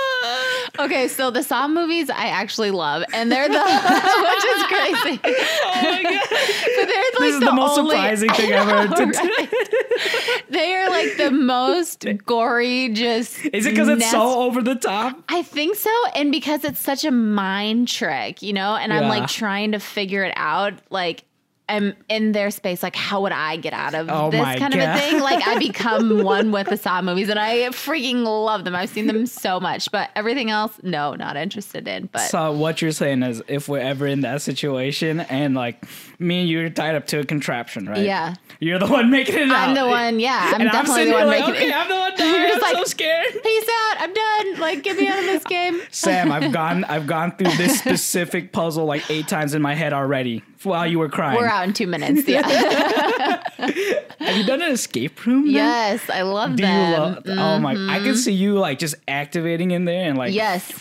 Okay, 0.80 1.08
so 1.08 1.32
the 1.32 1.42
Saw 1.44 1.68
movies 1.70 2.10
I 2.10 2.26
actually 2.26 2.72
love, 2.72 3.04
and 3.14 3.32
they're 3.32 3.48
the 3.48 3.54
which 3.60 4.46
is 4.46 4.64
crazy. 4.64 5.20
Oh 5.78 5.82
my 5.92 6.04
god! 6.04 6.28
But 6.30 6.88
they're 6.88 7.04
like 7.04 7.20
This 7.20 7.34
is 7.36 7.40
the, 7.42 7.52
most 7.54 7.78
only- 7.80 7.96
surprising 7.96 8.30
thing 8.32 8.54
I 8.54 8.58
I've 8.60 8.68
heard. 8.68 8.90
know, 8.92 9.12
to 9.12 9.20
right? 9.20 10.44
They 10.50 10.76
are 10.76 10.90
like 10.90 11.18
the 11.18 11.32
most 11.32 12.06
gory, 12.26 12.90
just. 12.90 13.46
Is 13.46 13.66
it 13.66 13.72
because 13.72 13.88
it's 13.90 14.10
so 14.10 14.42
over 14.44 14.62
the 14.62 14.76
top? 14.76 15.18
I 15.30 15.44
think 15.44 15.76
so, 15.76 15.92
and 16.16 16.32
because 16.32 16.64
it's 16.64 16.80
such 16.80 17.04
a 17.06 17.12
mind 17.12 17.88
trick, 17.88 18.42
you 18.42 18.54
know, 18.54 18.76
and 18.76 18.92
I'm 18.94 19.08
like 19.10 19.28
trying 19.28 19.74
to 19.74 19.80
figure 19.80 20.24
it 20.24 20.34
out. 20.36 20.74
Like, 20.90 21.24
am 21.70 21.96
in 22.10 22.32
their 22.32 22.52
space, 22.52 22.84
like 22.84 22.96
how 22.96 23.22
would 23.22 23.32
I 23.32 23.58
get 23.58 23.74
out 23.74 23.94
of 23.96 24.08
Oh 24.10 24.30
this 24.32 24.42
kind 24.60 24.74
of 24.74 24.80
a 24.80 24.98
thing? 24.98 25.20
Like 25.20 25.46
I 25.48 25.58
become 25.60 26.24
one 26.24 26.52
with 26.52 26.68
the 26.68 26.78
Saw 26.78 27.02
movies, 27.02 27.30
and 27.30 27.40
I 27.40 27.58
freaking 27.70 28.24
love 28.24 28.64
them. 28.64 28.76
I've 28.76 28.90
seen 28.90 29.08
them 29.08 29.26
so 29.26 29.60
much, 29.60 29.92
but 29.92 30.10
everything 30.16 30.50
else, 30.50 30.80
no, 30.84 31.16
not 31.16 31.38
interested 31.38 31.88
in. 31.88 32.08
But 32.12 32.28
So 32.30 32.52
what 32.52 32.82
you're 32.82 32.92
saying 32.92 33.24
is, 33.24 33.42
if 33.48 33.68
we're 33.68 33.80
ever 33.80 34.08
in 34.08 34.22
that 34.22 34.42
situation, 34.42 35.22
and 35.22 35.56
like 35.56 35.84
me 36.20 36.42
and 36.42 36.50
you 36.50 36.66
are 36.66 36.70
tied 36.70 36.96
up 36.96 37.08
to 37.08 37.20
a 37.20 37.26
contraption, 37.26 37.88
right? 37.88 38.06
Yeah. 38.06 38.36
You're 38.60 38.80
the 38.80 38.88
one 38.88 39.12
making 39.12 39.36
it 39.36 39.52
out. 39.52 39.70
I'm 39.70 39.76
the 39.76 39.86
one, 39.88 40.20
yeah, 40.22 40.52
I'm 40.54 40.62
and 40.62 40.72
definitely 40.72 41.04
I'm 41.04 41.08
the 41.10 41.14
one 41.16 41.28
like, 41.28 41.40
making 41.42 41.56
okay, 41.56 41.68
it. 41.70 41.76
I'm 41.76 41.90
the 41.90 41.96
one 41.96 42.16
dying. 42.16 42.32
You're 42.34 42.42
I'm 42.44 42.48
just 42.48 42.66
so 42.72 42.74
like- 42.78 42.88
scared. 42.88 43.44
Peace 43.44 43.70
out. 43.90 43.98
I'm 44.00 44.14
done. 44.14 44.60
Like, 44.62 44.84
get 44.84 44.98
me 44.98 45.08
out 45.08 45.20
of 45.20 45.26
this 45.26 45.44
game. 45.46 45.82
Sam, 45.92 46.32
I've 46.32 46.52
gone, 46.52 46.84
I've 46.86 47.06
gone 47.08 47.36
through 47.36 47.52
this 47.58 47.80
specific 47.80 48.52
puzzle 48.54 48.86
like 48.86 49.10
eight 49.10 49.28
times 49.28 49.54
in 49.56 49.62
my 49.62 49.74
head 49.74 49.92
already 49.94 50.42
while 50.66 50.88
you 50.88 51.00
were 51.00 51.10
crying. 51.10 51.38
We're 51.38 51.48
out 51.48 51.68
in 51.68 51.74
two 51.74 51.88
minutes. 51.88 52.28
Yeah. 52.28 52.42
Have 53.58 54.38
you 54.38 54.44
done 54.46 54.62
an 54.62 54.72
escape 54.72 55.26
room? 55.26 55.46
yes, 55.48 56.10
I 56.10 56.24
love 56.24 56.56
Do 56.56 56.64
you 56.64 56.68
them. 56.68 57.02
love? 57.02 57.24
Oh 57.28 57.60
my! 57.60 57.72
I 57.72 57.76
can 57.76 58.10
mm-hmm. 58.10 58.14
see 58.16 58.34
you 58.34 58.58
like 58.60 58.80
just 58.80 58.96
activating 59.08 59.72
in 59.72 59.86
there 59.86 60.10
and 60.10 60.18
like 60.18 60.34
Yes. 60.34 60.72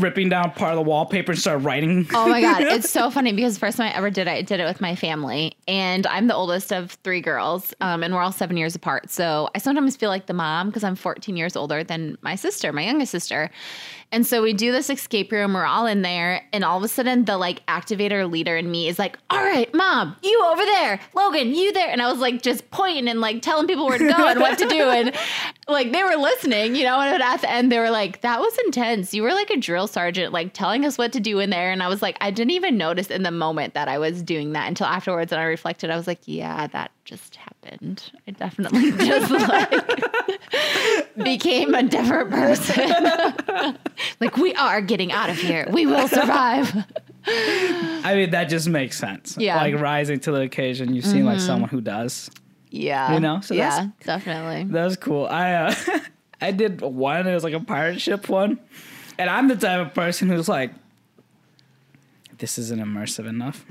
Ripping 0.00 0.28
down 0.28 0.50
part 0.52 0.72
of 0.72 0.76
the 0.76 0.82
wallpaper 0.82 1.32
and 1.32 1.40
start 1.40 1.62
writing. 1.62 2.06
Oh 2.12 2.28
my 2.28 2.40
god, 2.40 2.62
it's 2.62 2.90
so 2.90 3.10
funny 3.10 3.32
because 3.32 3.54
the 3.54 3.60
first 3.60 3.76
time 3.76 3.88
I 3.92 3.96
ever 3.96 4.10
did 4.10 4.26
it, 4.26 4.30
I 4.30 4.42
did 4.42 4.60
it 4.60 4.64
with 4.64 4.80
my 4.80 4.94
family, 4.94 5.56
and 5.66 6.06
I'm 6.06 6.26
the 6.26 6.34
oldest 6.34 6.72
of 6.72 6.92
three 7.04 7.20
girls, 7.20 7.74
um, 7.80 8.02
and 8.02 8.14
we're 8.14 8.22
all 8.22 8.32
seven 8.32 8.56
years 8.56 8.74
apart. 8.74 9.10
So 9.10 9.48
I 9.54 9.58
sometimes 9.58 9.96
feel 9.96 10.10
like 10.10 10.26
the 10.26 10.34
mom 10.34 10.68
because 10.68 10.84
I'm 10.84 10.96
14 10.96 11.36
years 11.36 11.56
older 11.56 11.84
than 11.84 12.18
my 12.22 12.34
sister, 12.34 12.72
my 12.72 12.84
youngest 12.84 13.12
sister. 13.12 13.50
And 14.12 14.24
so 14.24 14.40
we 14.40 14.52
do 14.52 14.70
this 14.70 14.88
escape 14.88 15.32
room. 15.32 15.54
We're 15.54 15.64
all 15.64 15.86
in 15.86 16.02
there, 16.02 16.44
and 16.52 16.64
all 16.64 16.78
of 16.78 16.84
a 16.84 16.88
sudden, 16.88 17.24
the 17.24 17.36
like 17.36 17.64
activator 17.66 18.30
leader 18.30 18.56
in 18.56 18.70
me 18.70 18.88
is 18.88 18.98
like, 18.98 19.18
"All 19.30 19.42
right, 19.42 19.72
mom, 19.74 20.16
you 20.22 20.44
over 20.46 20.64
there, 20.64 21.00
Logan, 21.14 21.54
you 21.54 21.72
there," 21.72 21.90
and 21.90 22.00
I 22.00 22.10
was 22.10 22.20
like 22.20 22.40
just 22.40 22.70
pointing 22.70 23.08
and 23.08 23.20
like 23.20 23.42
telling 23.42 23.66
people 23.66 23.86
where 23.86 23.98
to 23.98 24.06
go 24.06 24.28
and 24.28 24.40
what 24.40 24.58
to 24.58 24.66
do, 24.68 24.88
and 24.90 25.12
like 25.66 25.90
they 25.90 26.04
were 26.04 26.16
listening, 26.16 26.76
you 26.76 26.84
know. 26.84 27.00
And 27.00 27.20
at 27.20 27.40
the 27.40 27.50
end, 27.50 27.72
they 27.72 27.80
were 27.80 27.90
like, 27.90 28.20
"That 28.20 28.38
was 28.40 28.56
intense. 28.64 29.12
You 29.12 29.24
were 29.24 29.32
like 29.32 29.50
a 29.50 29.56
drill 29.56 29.85
sergeant, 29.86 30.32
like 30.32 30.52
telling 30.52 30.84
us 30.84 30.98
what 30.98 31.12
to 31.12 31.20
do 31.20 31.38
in 31.40 31.50
there." 31.50 31.70
And 31.70 31.82
I 31.82 31.88
was 31.88 32.02
like, 32.02 32.16
I 32.20 32.30
didn't 32.30 32.52
even 32.52 32.76
notice 32.76 33.08
in 33.08 33.22
the 33.22 33.30
moment 33.30 33.74
that 33.74 33.88
I 33.88 33.98
was 33.98 34.22
doing 34.22 34.52
that 34.52 34.68
until 34.68 34.86
afterwards, 34.86 35.32
and 35.32 35.40
I 35.40 35.44
reflected. 35.44 35.90
I 35.90 35.96
was 35.96 36.06
like, 36.06 36.20
"Yeah, 36.24 36.66
that 36.68 36.90
just 37.04 37.36
happened. 37.36 38.10
I 38.26 38.30
definitely 38.32 38.92
just 39.06 39.30
like 39.30 41.14
became 41.22 41.74
a 41.74 41.82
different 41.82 42.30
person. 42.30 43.76
like 44.20 44.36
we 44.36 44.54
are 44.54 44.80
getting 44.80 45.12
out 45.12 45.30
of 45.30 45.36
here. 45.36 45.68
We 45.70 45.86
will 45.86 46.08
survive." 46.08 46.74
I 47.28 48.14
mean, 48.14 48.30
that 48.30 48.44
just 48.44 48.68
makes 48.68 48.96
sense. 48.98 49.36
Yeah. 49.38 49.56
Like 49.56 49.74
rising 49.74 50.20
to 50.20 50.32
the 50.32 50.42
occasion. 50.42 50.94
You 50.94 51.02
seem 51.02 51.24
like 51.24 51.40
someone 51.40 51.68
who 51.68 51.80
does. 51.80 52.30
Yeah, 52.70 53.14
You 53.14 53.20
know, 53.20 53.40
so 53.40 53.54
yeah, 53.54 53.88
definitely. 54.04 54.64
That 54.72 54.84
was 54.84 54.96
cool. 54.96 55.26
I 55.26 55.52
uh, 55.54 55.74
I 56.40 56.50
did 56.50 56.80
one. 56.82 57.26
It 57.26 57.32
was 57.34 57.44
like 57.44 57.54
a 57.54 57.60
pirate 57.60 58.00
ship 58.00 58.28
one, 58.28 58.58
and 59.18 59.30
I'm 59.30 59.48
the 59.48 59.56
type 59.56 59.86
of 59.86 59.94
person 59.94 60.28
who's 60.28 60.48
like, 60.48 60.70
this 62.38 62.58
isn't 62.58 62.80
immersive 62.80 63.26
enough. 63.26 63.64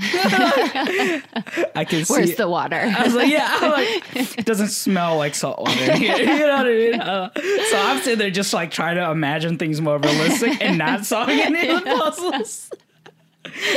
I 1.76 1.86
can 1.88 2.04
see. 2.04 2.14
Where's 2.14 2.36
the 2.36 2.48
water? 2.50 2.76
I 2.98 3.04
was 3.04 3.14
like, 3.14 3.30
yeah, 3.30 3.48
I'm 3.62 3.72
like, 3.72 4.38
it 4.40 4.46
doesn't 4.46 4.70
smell 4.70 5.18
like 5.18 5.36
salt 5.36 5.60
water 5.60 5.92
in 5.92 5.98
here. 5.98 6.16
You 6.26 6.26
know 6.26 6.58
what 6.58 6.66
I 6.66 6.74
mean? 6.74 7.00
Uh, 7.00 7.30
so 7.70 7.78
I'm 7.78 8.02
sitting 8.02 8.18
there 8.20 8.32
just 8.32 8.54
like 8.54 8.72
trying 8.72 8.96
to 8.96 9.12
imagine 9.12 9.58
things 9.58 9.82
more 9.82 10.00
realistic 10.00 10.62
and 10.62 10.78
not 10.80 11.06
solving 11.06 11.40
any 11.40 11.70
of 11.70 11.84
the 11.84 11.92
puzzles. 11.92 12.72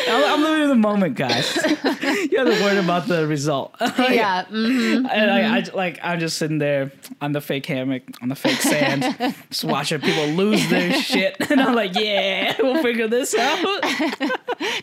I'm, 0.09 0.25
I'm 0.35 0.43
living 0.43 0.63
in 0.65 0.69
the 0.69 0.75
moment, 0.75 1.15
guys. 1.17 1.57
you 1.65 2.39
have 2.39 2.47
to 2.47 2.59
worry 2.63 2.79
about 2.79 3.07
the 3.07 3.27
result. 3.27 3.75
yeah, 3.81 4.45
mhm. 4.51 5.09
And 5.11 5.31
I, 5.31 5.59
I 5.59 5.65
like 5.75 5.99
I'm 6.03 6.19
just 6.21 6.39
sitting 6.39 6.59
there 6.59 6.91
on 7.21 7.33
the 7.33 7.41
fake 7.41 7.67
hammock, 7.67 8.03
on 8.23 8.29
the 8.29 8.35
fake 8.35 8.61
sand, 8.61 9.35
just 9.51 9.65
watching 9.65 10.01
people 10.01 10.27
lose 10.29 10.69
their 10.69 10.93
shit, 10.95 11.37
and 11.51 11.61
I'm 11.61 11.75
like, 11.75 11.95
yeah, 11.95 12.57
we'll 12.59 12.83
figure 12.83 13.09
this 13.09 13.35
out. 13.35 13.83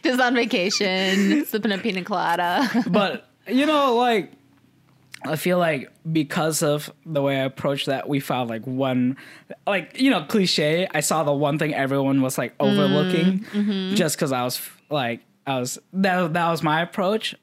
just 0.03 0.19
on 0.21 0.35
vacation, 0.35 1.45
sipping 1.45 1.71
a 1.71 1.77
pina 1.77 2.03
colada. 2.03 2.69
But 2.87 3.27
you 3.47 3.65
know, 3.65 3.95
like 3.95 4.31
I 5.25 5.35
feel 5.35 5.57
like 5.57 5.91
because 6.11 6.61
of 6.63 6.91
the 7.05 7.21
way 7.21 7.39
I 7.39 7.43
approached 7.43 7.87
that, 7.87 8.07
we 8.07 8.19
found 8.19 8.49
like 8.49 8.65
one, 8.65 9.17
like 9.65 9.99
you 9.99 10.11
know, 10.11 10.23
cliche. 10.23 10.87
I 10.93 10.99
saw 10.99 11.23
the 11.23 11.33
one 11.33 11.59
thing 11.59 11.73
everyone 11.73 12.21
was 12.21 12.37
like 12.37 12.53
overlooking, 12.59 13.39
mm, 13.39 13.45
mm-hmm. 13.45 13.95
just 13.95 14.15
because 14.15 14.31
I 14.31 14.43
was 14.43 14.61
like, 14.89 15.21
I 15.47 15.59
was 15.59 15.79
that 15.93 16.33
that 16.33 16.49
was 16.49 16.63
my 16.63 16.81
approach. 16.81 17.35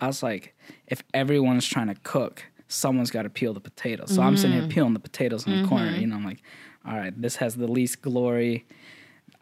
I 0.00 0.06
was 0.06 0.22
like, 0.22 0.54
if 0.86 1.02
everyone's 1.12 1.66
trying 1.66 1.88
to 1.88 1.94
cook, 2.02 2.44
someone's 2.68 3.10
got 3.10 3.22
to 3.22 3.30
peel 3.30 3.52
the 3.52 3.60
potatoes. 3.60 4.14
So 4.14 4.22
I'm 4.22 4.36
sitting 4.36 4.52
here 4.52 4.62
mm-hmm. 4.62 4.70
peeling 4.70 4.94
the 4.94 5.00
potatoes 5.00 5.46
in 5.46 5.62
the 5.62 5.68
corner. 5.68 5.90
Mm-hmm. 5.90 6.00
You 6.00 6.06
know, 6.06 6.16
I'm 6.16 6.24
like, 6.24 6.42
all 6.86 6.96
right, 6.96 7.20
this 7.20 7.36
has 7.36 7.56
the 7.56 7.68
least 7.68 8.00
glory. 8.00 8.66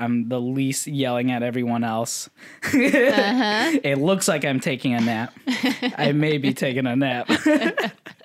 I'm 0.01 0.29
the 0.29 0.41
least 0.41 0.87
yelling 0.87 1.31
at 1.33 1.43
everyone 1.43 1.83
else. 1.85 2.31
It 2.73 3.99
looks 3.99 4.29
like 4.29 4.45
I'm 4.45 4.61
taking 4.61 4.95
a 4.95 5.01
nap. 5.01 5.33
I 5.97 6.13
may 6.13 6.39
be 6.39 6.55
taking 6.55 6.87
a 6.87 6.95
nap. 6.97 7.29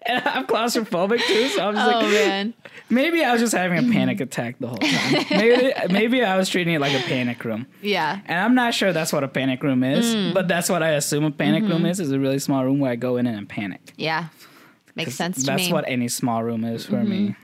and 0.06 0.22
I'm 0.26 0.46
claustrophobic 0.46 1.20
too, 1.26 1.48
so 1.50 1.68
I'm 1.68 1.76
just 1.76 1.88
Oh 1.96 2.00
like, 2.00 2.12
man. 2.12 2.54
maybe 2.90 3.24
I 3.24 3.32
was 3.32 3.42
just 3.42 3.54
having 3.54 3.78
a 3.90 3.92
panic 3.94 4.22
attack 4.22 4.58
the 4.60 4.68
whole 4.68 4.78
time. 4.78 5.26
Maybe, 5.32 5.74
maybe 5.92 6.24
I 6.24 6.38
was 6.38 6.50
treating 6.50 6.74
it 6.74 6.82
like 6.82 6.94
a 6.94 7.04
panic 7.08 7.44
room. 7.46 7.66
Yeah. 7.82 8.20
And 8.26 8.40
I'm 8.40 8.56
not 8.56 8.74
sure 8.74 8.94
that's 8.94 9.14
what 9.14 9.24
a 9.24 9.28
panic 9.28 9.64
room 9.64 9.84
is, 9.84 10.14
Mm. 10.14 10.34
but 10.34 10.48
that's 10.48 10.70
what 10.70 10.84
I 10.84 10.90
assume 10.92 11.24
a 11.26 11.32
panic 11.32 11.64
Mm-hmm. 11.64 11.72
room 11.72 11.86
is, 11.86 12.00
is 12.00 12.12
a 12.12 12.20
really 12.20 12.40
small 12.40 12.64
room 12.66 12.80
where 12.80 12.92
I 12.92 12.96
go 12.96 13.18
in 13.18 13.26
and 13.28 13.48
panic. 13.48 13.94
Yeah. 13.98 14.28
Makes 14.96 15.16
sense 15.16 15.38
to 15.40 15.46
That's 15.46 15.58
me. 15.58 15.66
Mm-hmm. 15.66 15.74
what 15.74 15.86
any 15.88 16.08
small 16.08 16.44
room 16.44 16.64
is 16.66 16.86
for 16.86 17.04
me. 17.04 17.36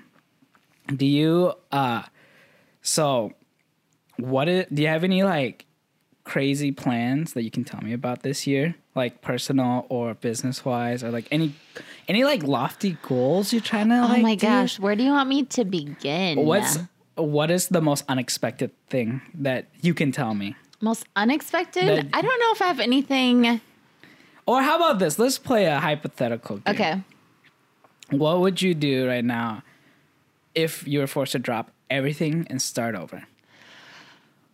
Do 0.88 1.06
you 1.06 1.54
uh 1.72 2.04
so 2.82 3.34
what 4.22 4.48
is, 4.48 4.66
do 4.74 4.82
you 4.82 4.88
have 4.88 5.04
any 5.04 5.24
like 5.24 5.66
crazy 6.24 6.72
plans 6.72 7.34
that 7.34 7.44
you 7.44 7.52
can 7.52 7.64
tell 7.64 7.82
me 7.82 7.94
about 7.94 8.24
this 8.24 8.46
year? 8.46 8.76
Like 8.96 9.22
personal 9.22 9.86
or 9.90 10.14
business 10.14 10.66
wise 10.66 11.04
or 11.04 11.12
like 11.12 11.28
any 11.32 11.54
any 12.08 12.24
like 12.24 12.44
lofty 12.44 12.98
goals 13.08 13.54
you're 13.54 13.62
trying 13.62 13.90
to 13.90 14.04
oh 14.04 14.08
like 14.08 14.22
my 14.22 14.36
do? 14.36 14.46
gosh, 14.48 14.80
where 14.80 14.96
do 14.96 15.04
you 15.04 15.12
want 15.12 15.30
me 15.30 15.44
to 15.44 15.64
begin? 15.66 16.38
What's 16.46 16.80
what 17.16 17.52
is 17.52 17.68
the 17.68 17.82
most 17.82 18.04
unexpected 18.08 18.72
thing 18.90 19.22
that 19.34 19.68
you 19.82 19.94
can 19.94 20.12
tell 20.12 20.34
me? 20.34 20.56
most 20.82 21.06
unexpected? 21.16 21.88
That- 21.88 22.08
I 22.14 22.22
don't 22.22 22.40
know 22.40 22.52
if 22.54 22.62
I 22.62 22.68
have 22.68 22.80
anything. 22.80 23.60
Or 24.46 24.62
how 24.62 24.78
about 24.78 24.98
this? 25.00 25.20
Let's 25.20 25.38
play 25.38 25.66
a 25.66 25.80
hypothetical 25.80 26.58
game. 26.58 26.76
Okay. 26.76 27.04
What 28.12 28.40
would 28.40 28.62
you 28.62 28.74
do 28.74 29.08
right 29.08 29.24
now 29.24 29.62
if 30.56 30.88
you 30.88 31.00
were 31.00 31.08
forced 31.08 31.34
to 31.34 31.40
drop 31.40 31.72
everything 31.90 32.48
and 32.50 32.62
start 32.62 32.96
over? 32.96 33.24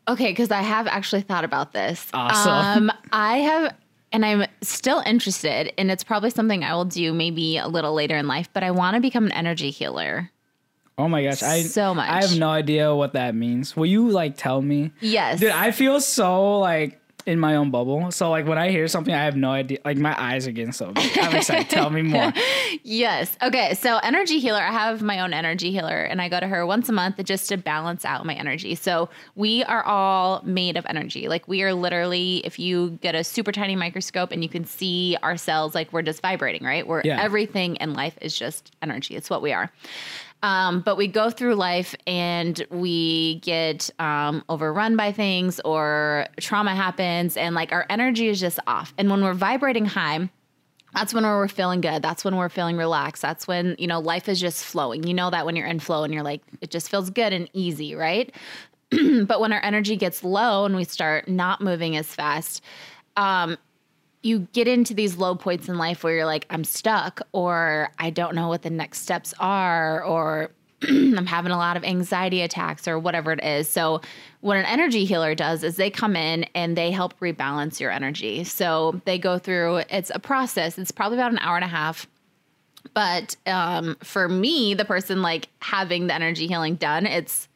Okay, 0.07 0.31
because 0.31 0.51
I 0.51 0.61
have 0.61 0.87
actually 0.87 1.21
thought 1.21 1.43
about 1.43 1.73
this. 1.73 2.07
Awesome. 2.13 2.89
Um, 2.89 2.97
I 3.11 3.37
have, 3.37 3.75
and 4.11 4.25
I'm 4.25 4.45
still 4.61 4.99
interested, 5.05 5.73
and 5.79 5.89
it's 5.89 6.03
probably 6.03 6.29
something 6.29 6.63
I 6.63 6.73
will 6.75 6.85
do 6.85 7.13
maybe 7.13 7.57
a 7.57 7.67
little 7.67 7.93
later 7.93 8.15
in 8.15 8.27
life. 8.27 8.49
But 8.53 8.63
I 8.63 8.71
want 8.71 8.95
to 8.95 9.01
become 9.01 9.25
an 9.25 9.31
energy 9.31 9.71
healer. 9.71 10.31
Oh 10.97 11.09
my 11.09 11.23
gosh, 11.23 11.43
I 11.43 11.63
So 11.63 11.93
much. 11.93 12.09
I 12.09 12.21
have 12.21 12.37
no 12.37 12.49
idea 12.49 12.95
what 12.95 13.13
that 13.13 13.35
means. 13.35 13.75
Will 13.75 13.85
you 13.85 14.09
like 14.09 14.37
tell 14.37 14.61
me? 14.61 14.91
Yes, 15.01 15.39
Dude, 15.39 15.49
I 15.49 15.71
feel 15.71 15.99
so 15.99 16.59
like 16.59 17.01
in 17.25 17.39
my 17.39 17.55
own 17.55 17.71
bubble. 17.71 18.11
So 18.11 18.29
like 18.29 18.45
when 18.45 18.57
I 18.57 18.69
hear 18.69 18.87
something, 18.87 19.13
I 19.13 19.23
have 19.25 19.35
no 19.35 19.49
idea. 19.51 19.79
Like 19.83 19.97
my 19.97 20.15
eyes 20.21 20.47
are 20.47 20.51
getting 20.51 20.71
so 20.71 20.91
big. 20.91 21.17
I'm 21.17 21.35
excited. 21.35 21.69
tell 21.69 21.89
me 21.89 22.01
more. 22.01 22.31
Yes. 22.83 23.35
Okay. 23.41 23.73
So, 23.73 23.97
energy 23.97 24.39
healer, 24.39 24.59
I 24.61 24.71
have 24.71 25.01
my 25.01 25.21
own 25.21 25.33
energy 25.33 25.71
healer, 25.71 26.03
and 26.03 26.21
I 26.21 26.29
go 26.29 26.39
to 26.39 26.47
her 26.47 26.65
once 26.67 26.87
a 26.89 26.91
month 26.91 27.23
just 27.23 27.49
to 27.49 27.57
balance 27.57 28.05
out 28.05 28.25
my 28.25 28.33
energy. 28.35 28.75
So, 28.75 29.09
we 29.35 29.63
are 29.63 29.83
all 29.83 30.41
made 30.43 30.77
of 30.77 30.85
energy. 30.87 31.27
Like, 31.27 31.47
we 31.47 31.63
are 31.63 31.73
literally, 31.73 32.37
if 32.45 32.59
you 32.59 32.91
get 33.01 33.15
a 33.15 33.23
super 33.23 33.51
tiny 33.51 33.75
microscope 33.75 34.31
and 34.31 34.43
you 34.43 34.49
can 34.49 34.65
see 34.65 35.17
our 35.23 35.35
cells, 35.37 35.73
like 35.73 35.91
we're 35.93 36.01
just 36.03 36.21
vibrating, 36.21 36.63
right? 36.63 36.85
We're 36.85 37.01
Yeah. 37.03 37.21
everything 37.21 37.75
in 37.77 37.93
life 37.93 38.17
is 38.21 38.37
just 38.37 38.75
energy. 38.81 39.15
It's 39.15 39.29
what 39.29 39.41
we 39.41 39.51
are. 39.53 39.71
Um, 40.43 40.81
but 40.81 40.95
we 40.95 41.07
go 41.07 41.29
through 41.29 41.55
life 41.55 41.95
and 42.05 42.65
we 42.69 43.39
get 43.39 43.89
um, 43.97 44.43
overrun 44.47 44.95
by 44.95 45.11
things 45.11 45.59
or 45.61 46.27
trauma 46.39 46.75
happens, 46.75 47.35
and 47.35 47.55
like 47.55 47.71
our 47.71 47.85
energy 47.89 48.27
is 48.27 48.39
just 48.39 48.59
off. 48.67 48.93
And 48.97 49.09
when 49.09 49.23
we're 49.23 49.33
vibrating 49.33 49.85
high, 49.85 50.29
that's 50.93 51.13
when 51.13 51.25
we're 51.25 51.47
feeling 51.49 51.81
good. 51.81 52.01
That's 52.01 52.23
when 52.23 52.37
we're 52.37 52.49
feeling 52.49 52.77
relaxed. 52.77 53.21
That's 53.21 53.47
when, 53.47 53.75
you 53.77 53.85
know, 53.85 53.99
life 53.99 54.29
is 54.29 54.39
just 54.39 54.63
flowing. 54.63 55.03
You 55.05 55.13
know 55.13 55.29
that 55.29 55.45
when 55.45 55.55
you're 55.55 55.67
in 55.67 55.79
flow 55.79 56.03
and 56.03 56.13
you're 56.13 56.23
like, 56.23 56.41
it 56.61 56.71
just 56.71 56.89
feels 56.89 57.09
good 57.09 57.33
and 57.33 57.49
easy, 57.51 57.95
right? 57.95 58.33
but 59.25 59.41
when 59.41 59.51
our 59.51 59.61
energy 59.61 59.97
gets 59.97 60.23
low 60.23 60.63
and 60.63 60.75
we 60.75 60.85
start 60.85 61.27
not 61.27 61.59
moving 61.59 61.97
as 61.97 62.07
fast, 62.07 62.63
um, 63.17 63.57
you 64.25 64.47
get 64.53 64.67
into 64.67 64.95
these 64.95 65.17
low 65.17 65.35
points 65.35 65.69
in 65.69 65.77
life 65.77 66.03
where 66.03 66.15
you're 66.15 66.25
like, 66.25 66.47
I'm 66.49 66.63
stuck, 66.63 67.21
or 67.31 67.91
I 67.99 68.09
don't 68.09 68.33
know 68.33 68.47
what 68.47 68.63
the 68.63 68.71
next 68.71 69.01
steps 69.01 69.35
are, 69.39 70.03
or 70.03 70.49
I'm 70.81 71.27
having 71.27 71.51
a 71.51 71.57
lot 71.57 71.77
of 71.77 71.83
anxiety 71.83 72.41
attacks 72.41 72.87
or 72.87 72.97
whatever 72.97 73.31
it 73.31 73.43
is. 73.43 73.69
So, 73.69 74.01
what 74.41 74.57
an 74.57 74.65
energy 74.65 75.05
healer 75.05 75.35
does 75.35 75.63
is 75.63 75.75
they 75.75 75.91
come 75.91 76.15
in 76.15 76.43
and 76.55 76.75
they 76.75 76.89
help 76.89 77.19
rebalance 77.19 77.79
your 77.79 77.91
energy. 77.91 78.43
So, 78.43 78.99
they 79.05 79.19
go 79.19 79.37
through 79.37 79.83
it's 79.89 80.11
a 80.13 80.19
process. 80.19 80.79
It's 80.79 80.91
probably 80.91 81.19
about 81.19 81.31
an 81.31 81.39
hour 81.39 81.55
and 81.55 81.65
a 81.65 81.69
half. 81.69 82.07
But 82.95 83.35
um, 83.45 83.95
for 84.03 84.27
me, 84.27 84.73
the 84.73 84.85
person 84.85 85.21
like 85.21 85.49
having 85.59 86.07
the 86.07 86.15
energy 86.15 86.47
healing 86.47 86.75
done, 86.75 87.05
it's 87.05 87.47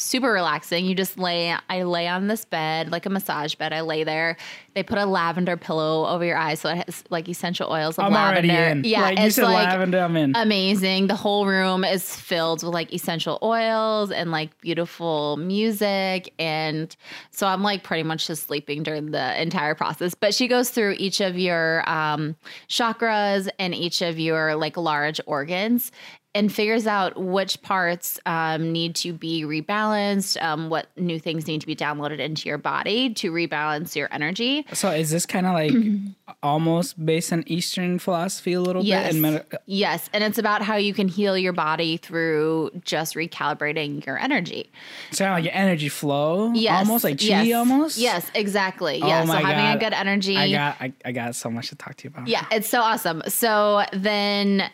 super 0.00 0.32
relaxing. 0.32 0.86
You 0.86 0.94
just 0.94 1.18
lay, 1.18 1.54
I 1.68 1.82
lay 1.82 2.08
on 2.08 2.26
this 2.26 2.44
bed, 2.44 2.90
like 2.90 3.06
a 3.06 3.10
massage 3.10 3.54
bed. 3.54 3.72
I 3.72 3.82
lay 3.82 4.02
there. 4.04 4.36
They 4.74 4.82
put 4.82 4.98
a 4.98 5.04
lavender 5.04 5.56
pillow 5.56 6.06
over 6.06 6.24
your 6.24 6.36
eyes. 6.36 6.60
So 6.60 6.70
it 6.70 6.84
has 6.86 7.04
like 7.10 7.28
essential 7.28 7.70
oils 7.70 7.98
of 7.98 8.06
I'm 8.06 8.12
lavender. 8.12 8.52
already 8.52 8.70
in. 8.78 8.84
Yeah. 8.84 9.02
like 9.02 9.18
it's 9.18 9.36
like 9.36 9.68
lavender. 9.68 9.98
I'm 9.98 10.16
in. 10.16 10.32
amazing. 10.36 11.08
The 11.08 11.16
whole 11.16 11.46
room 11.46 11.84
is 11.84 12.16
filled 12.16 12.62
with 12.62 12.72
like 12.72 12.92
essential 12.94 13.38
oils 13.42 14.10
and 14.10 14.30
like 14.30 14.58
beautiful 14.60 15.36
music. 15.36 16.32
And 16.38 16.94
so 17.30 17.46
I'm 17.46 17.62
like 17.62 17.82
pretty 17.82 18.04
much 18.04 18.26
just 18.26 18.46
sleeping 18.46 18.82
during 18.82 19.10
the 19.10 19.40
entire 19.40 19.74
process. 19.74 20.14
But 20.14 20.34
she 20.34 20.48
goes 20.48 20.70
through 20.70 20.96
each 20.98 21.20
of 21.20 21.36
your 21.38 21.88
um, 21.88 22.36
chakras 22.68 23.48
and 23.58 23.74
each 23.74 24.02
of 24.02 24.18
your 24.18 24.54
like 24.54 24.76
large 24.76 25.20
organs 25.26 25.92
and 26.34 26.52
figures 26.52 26.86
out 26.86 27.20
which 27.20 27.60
parts 27.62 28.20
um, 28.24 28.70
need 28.70 28.94
to 28.94 29.12
be 29.12 29.42
rebalanced, 29.42 30.40
um, 30.40 30.68
what 30.70 30.86
new 30.96 31.18
things 31.18 31.48
need 31.48 31.60
to 31.60 31.66
be 31.66 31.74
downloaded 31.74 32.20
into 32.20 32.48
your 32.48 32.56
body 32.58 33.12
to 33.14 33.32
rebalance 33.32 33.96
your 33.96 34.08
energy. 34.12 34.64
so 34.72 34.90
is 34.90 35.10
this 35.10 35.26
kind 35.26 35.44
of 35.46 35.54
like 35.54 35.72
almost 36.42 37.04
based 37.04 37.32
on 37.32 37.42
Eastern 37.46 37.98
philosophy 37.98 38.52
a 38.52 38.60
little 38.60 38.84
Yes. 38.84 39.06
bit? 39.06 39.12
And 39.14 39.22
medi- 39.22 39.44
Yes. 39.66 40.08
And 40.12 40.22
it's 40.22 40.38
about 40.38 40.62
how 40.62 40.76
you 40.76 40.94
can 40.94 41.08
heal 41.08 41.36
your 41.36 41.52
body 41.52 41.96
through 41.96 42.70
just 42.84 43.14
recalibrating 43.16 44.04
your 44.06 44.18
energy. 44.18 44.70
kind 45.16 45.30
of 45.32 45.36
like 45.38 45.44
your 45.44 45.54
energy 45.54 45.88
flow. 45.88 46.52
Yes. 46.54 46.86
Almost 46.86 47.04
like 47.04 47.18
chi 47.18 47.24
yes. 47.42 47.54
almost. 47.56 47.98
Yes, 47.98 48.30
exactly. 48.34 49.00
Oh 49.02 49.06
Yeah. 49.08 49.22
so 49.22 49.26
my 49.32 49.40
having 49.40 49.76
a 49.76 49.84
good 49.84 49.92
energy. 49.94 50.36
I 50.36 50.50
got 50.52 50.76
I, 50.80 50.92
I 51.04 51.12
got 51.12 51.34
so 51.34 51.50
much 51.50 51.70
to 51.70 51.74
talk 51.74 51.96
to 51.96 52.04
you 52.04 52.10
about. 52.14 52.28
yeah, 52.28 52.46
it's 52.52 52.68
so 52.68 52.80
awesome. 52.80 53.22
So 53.26 53.82
then 53.92 54.70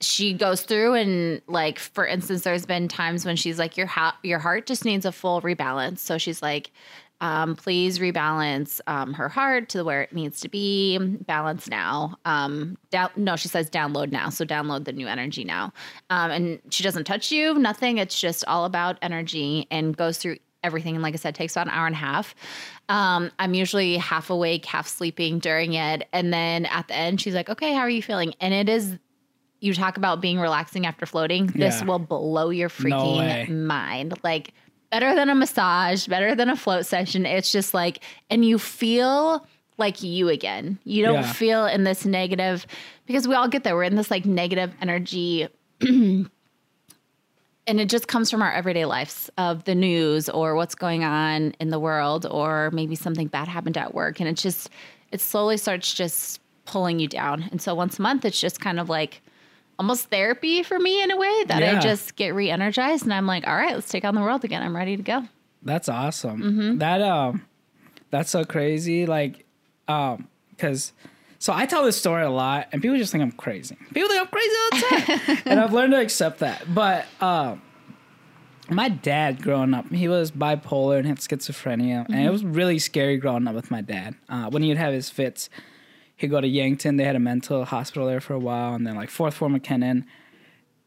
she 0.00 0.34
goes 0.34 0.62
through 0.62 0.94
and 0.94 1.40
like 1.46 1.78
for 1.78 2.06
instance 2.06 2.42
there's 2.42 2.66
been 2.66 2.86
times 2.86 3.24
when 3.24 3.36
she's 3.36 3.58
like 3.58 3.76
your 3.76 3.86
ha- 3.86 4.16
your 4.22 4.38
heart 4.38 4.66
just 4.66 4.84
needs 4.84 5.06
a 5.06 5.12
full 5.12 5.40
rebalance. 5.42 5.98
So 5.98 6.18
she's 6.18 6.42
like 6.42 6.70
um, 7.22 7.56
please 7.56 7.98
rebalance 7.98 8.78
um, 8.86 9.14
her 9.14 9.30
heart 9.30 9.70
to 9.70 9.84
where 9.84 10.02
it 10.02 10.12
needs 10.12 10.40
to 10.40 10.50
be. 10.50 10.98
Balance 10.98 11.68
now. 11.68 12.16
Um, 12.26 12.76
down 12.90 13.10
no 13.16 13.36
she 13.36 13.48
says 13.48 13.70
download 13.70 14.12
now. 14.12 14.28
So 14.28 14.44
download 14.44 14.84
the 14.84 14.92
new 14.92 15.06
energy 15.06 15.44
now. 15.44 15.72
Um, 16.10 16.30
and 16.30 16.60
she 16.70 16.82
doesn't 16.82 17.04
touch 17.04 17.32
you 17.32 17.54
nothing. 17.54 17.98
It's 17.98 18.20
just 18.20 18.44
all 18.44 18.66
about 18.66 18.98
energy 19.00 19.66
and 19.70 19.96
goes 19.96 20.18
through 20.18 20.36
everything. 20.62 20.94
And 20.94 21.02
like 21.02 21.14
i 21.14 21.16
said 21.16 21.34
takes 21.34 21.54
about 21.54 21.68
an 21.68 21.72
hour 21.72 21.86
and 21.86 21.94
a 21.94 21.98
half. 21.98 22.34
Um, 22.88 23.30
i'm 23.38 23.54
usually 23.54 23.96
half 23.96 24.28
awake 24.30 24.66
half 24.66 24.86
sleeping 24.86 25.38
during 25.38 25.72
it. 25.72 26.06
And 26.12 26.34
then 26.34 26.66
at 26.66 26.88
the 26.88 26.94
end 26.94 27.20
she's 27.20 27.34
like 27.34 27.48
okay 27.48 27.72
how 27.72 27.80
are 27.80 27.90
you 27.90 28.02
feeling? 28.02 28.34
And 28.40 28.52
it 28.52 28.68
is 28.68 28.98
you 29.66 29.74
talk 29.74 29.96
about 29.96 30.20
being 30.20 30.38
relaxing 30.38 30.86
after 30.86 31.04
floating. 31.04 31.48
This 31.48 31.80
Yeah. 31.80 31.86
will 31.86 31.98
blow 31.98 32.50
your 32.50 32.68
freaking 32.70 33.66
mind. 33.66 34.14
Like 34.24 34.52
better 34.90 35.14
than 35.14 35.28
a 35.28 35.34
massage, 35.34 36.06
better 36.06 36.34
than 36.34 36.48
a 36.48 36.56
float 36.56 36.86
session. 36.86 37.26
It's 37.26 37.52
just 37.52 37.74
like, 37.74 38.02
and 38.30 38.44
you 38.44 38.58
feel 38.58 39.46
like 39.78 40.02
you 40.02 40.28
again. 40.30 40.78
You 40.84 41.02
don't 41.04 41.14
Yeah. 41.16 41.32
feel 41.32 41.66
in 41.66 41.84
this 41.84 42.06
negative 42.06 42.66
because 43.06 43.26
we 43.28 43.34
all 43.34 43.48
get 43.48 43.62
there. 43.64 43.74
We're 43.76 43.82
in 43.84 43.96
this 43.96 44.10
like 44.10 44.24
negative 44.24 44.72
energy. 44.80 45.48
And 47.68 47.80
it 47.80 47.88
just 47.88 48.06
comes 48.06 48.30
from 48.30 48.42
our 48.42 48.52
everyday 48.52 48.84
lives 48.84 49.28
of 49.38 49.64
the 49.64 49.74
news 49.74 50.28
or 50.28 50.54
what's 50.54 50.76
going 50.76 51.02
on 51.02 51.50
in 51.58 51.70
the 51.70 51.80
world, 51.80 52.24
or 52.24 52.70
maybe 52.70 52.94
something 52.94 53.26
bad 53.26 53.48
happened 53.48 53.76
at 53.76 53.92
work. 53.92 54.20
And 54.20 54.28
it 54.28 54.36
just, 54.36 54.70
it 55.10 55.20
slowly 55.20 55.56
starts 55.56 55.92
just 55.92 56.40
pulling 56.64 57.00
you 57.00 57.08
down. 57.08 57.48
And 57.50 57.60
so 57.60 57.74
once 57.74 57.98
a 57.98 58.02
month, 58.02 58.24
it's 58.24 58.40
just 58.40 58.60
kind 58.60 58.78
of 58.78 58.88
like 58.88 59.20
almost 59.78 60.06
therapy 60.10 60.62
for 60.62 60.78
me 60.78 61.02
in 61.02 61.10
a 61.10 61.16
way 61.16 61.44
that 61.44 61.62
I 61.62 61.78
just 61.80 62.16
get 62.16 62.34
re 62.34 62.50
energized 62.50 63.04
and 63.04 63.12
I'm 63.14 63.26
like, 63.26 63.46
all 63.46 63.54
right, 63.56 63.74
let's 63.74 63.88
take 63.88 64.04
on 64.04 64.14
the 64.14 64.20
world 64.22 64.44
again. 64.44 64.62
I'm 64.62 64.74
ready 64.76 64.96
to 64.96 65.02
go. 65.02 65.22
That's 65.62 65.88
awesome. 65.88 66.40
Mm-hmm. 66.42 66.78
That 66.78 67.02
um, 67.02 67.42
that's 68.10 68.30
so 68.30 68.44
crazy. 68.44 69.04
Like, 69.06 69.44
um, 69.88 70.28
because 70.50 70.92
so 71.38 71.52
I 71.52 71.66
tell 71.66 71.84
this 71.84 71.96
story 71.98 72.22
a 72.22 72.30
lot, 72.30 72.68
and 72.72 72.80
people 72.80 72.96
just 72.96 73.12
think 73.12 73.22
I'm 73.22 73.32
crazy. 73.32 73.76
People 73.92 74.08
think 74.08 74.20
I'm 74.20 74.28
crazy 74.28 74.54
all 74.62 74.70
the 74.70 74.86
time, 75.26 75.38
and 75.46 75.60
I've 75.60 75.72
learned 75.72 75.92
to 75.92 76.00
accept 76.00 76.38
that. 76.38 76.72
But 76.74 77.04
um, 77.20 77.60
my 78.70 78.88
dad 78.88 79.42
growing 79.42 79.74
up, 79.74 79.90
he 79.92 80.08
was 80.08 80.30
bipolar 80.30 80.98
and 80.98 81.06
had 81.06 81.18
schizophrenia, 81.18 82.04
and 82.06 82.08
Mm-hmm. 82.08 82.26
it 82.26 82.30
was 82.30 82.44
really 82.44 82.78
scary 82.78 83.16
growing 83.18 83.46
up 83.46 83.54
with 83.54 83.70
my 83.70 83.80
dad. 83.80 84.14
Uh, 84.28 84.48
when 84.50 84.62
he'd 84.62 84.76
have 84.76 84.92
his 84.92 85.10
fits, 85.10 85.50
he'd 86.16 86.28
go 86.28 86.40
to 86.40 86.48
Yankton. 86.48 86.96
They 86.96 87.04
had 87.04 87.16
a 87.16 87.20
mental 87.20 87.64
hospital 87.64 88.06
there 88.06 88.20
for 88.20 88.34
a 88.34 88.38
while, 88.38 88.74
and 88.74 88.86
then 88.86 88.96
like 88.96 89.10
fourth 89.10 89.34
floor 89.34 89.50
McKennan, 89.50 90.04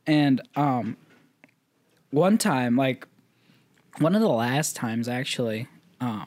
and 0.05 0.41
um, 0.55 0.97
one 2.11 2.37
time 2.37 2.75
like 2.75 3.07
one 3.99 4.15
of 4.15 4.21
the 4.21 4.29
last 4.29 4.75
times 4.75 5.07
actually 5.07 5.67
uh, 6.01 6.25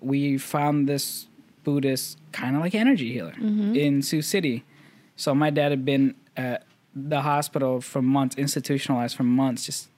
we 0.00 0.38
found 0.38 0.88
this 0.88 1.26
buddhist 1.64 2.18
kind 2.32 2.54
of 2.56 2.62
like 2.62 2.74
energy 2.74 3.12
healer 3.12 3.34
in 3.76 4.02
sioux 4.02 4.22
city. 4.22 4.64
So 5.16 5.34
my 5.34 5.50
dad 5.50 5.72
had 5.72 5.84
been 5.84 6.14
at 6.36 6.64
the 6.94 7.22
hospital 7.22 7.80
for 7.80 8.00
months 8.00 8.36
institutionalized 8.36 9.16
for 9.16 9.24
months 9.24 9.66
just 9.66 9.88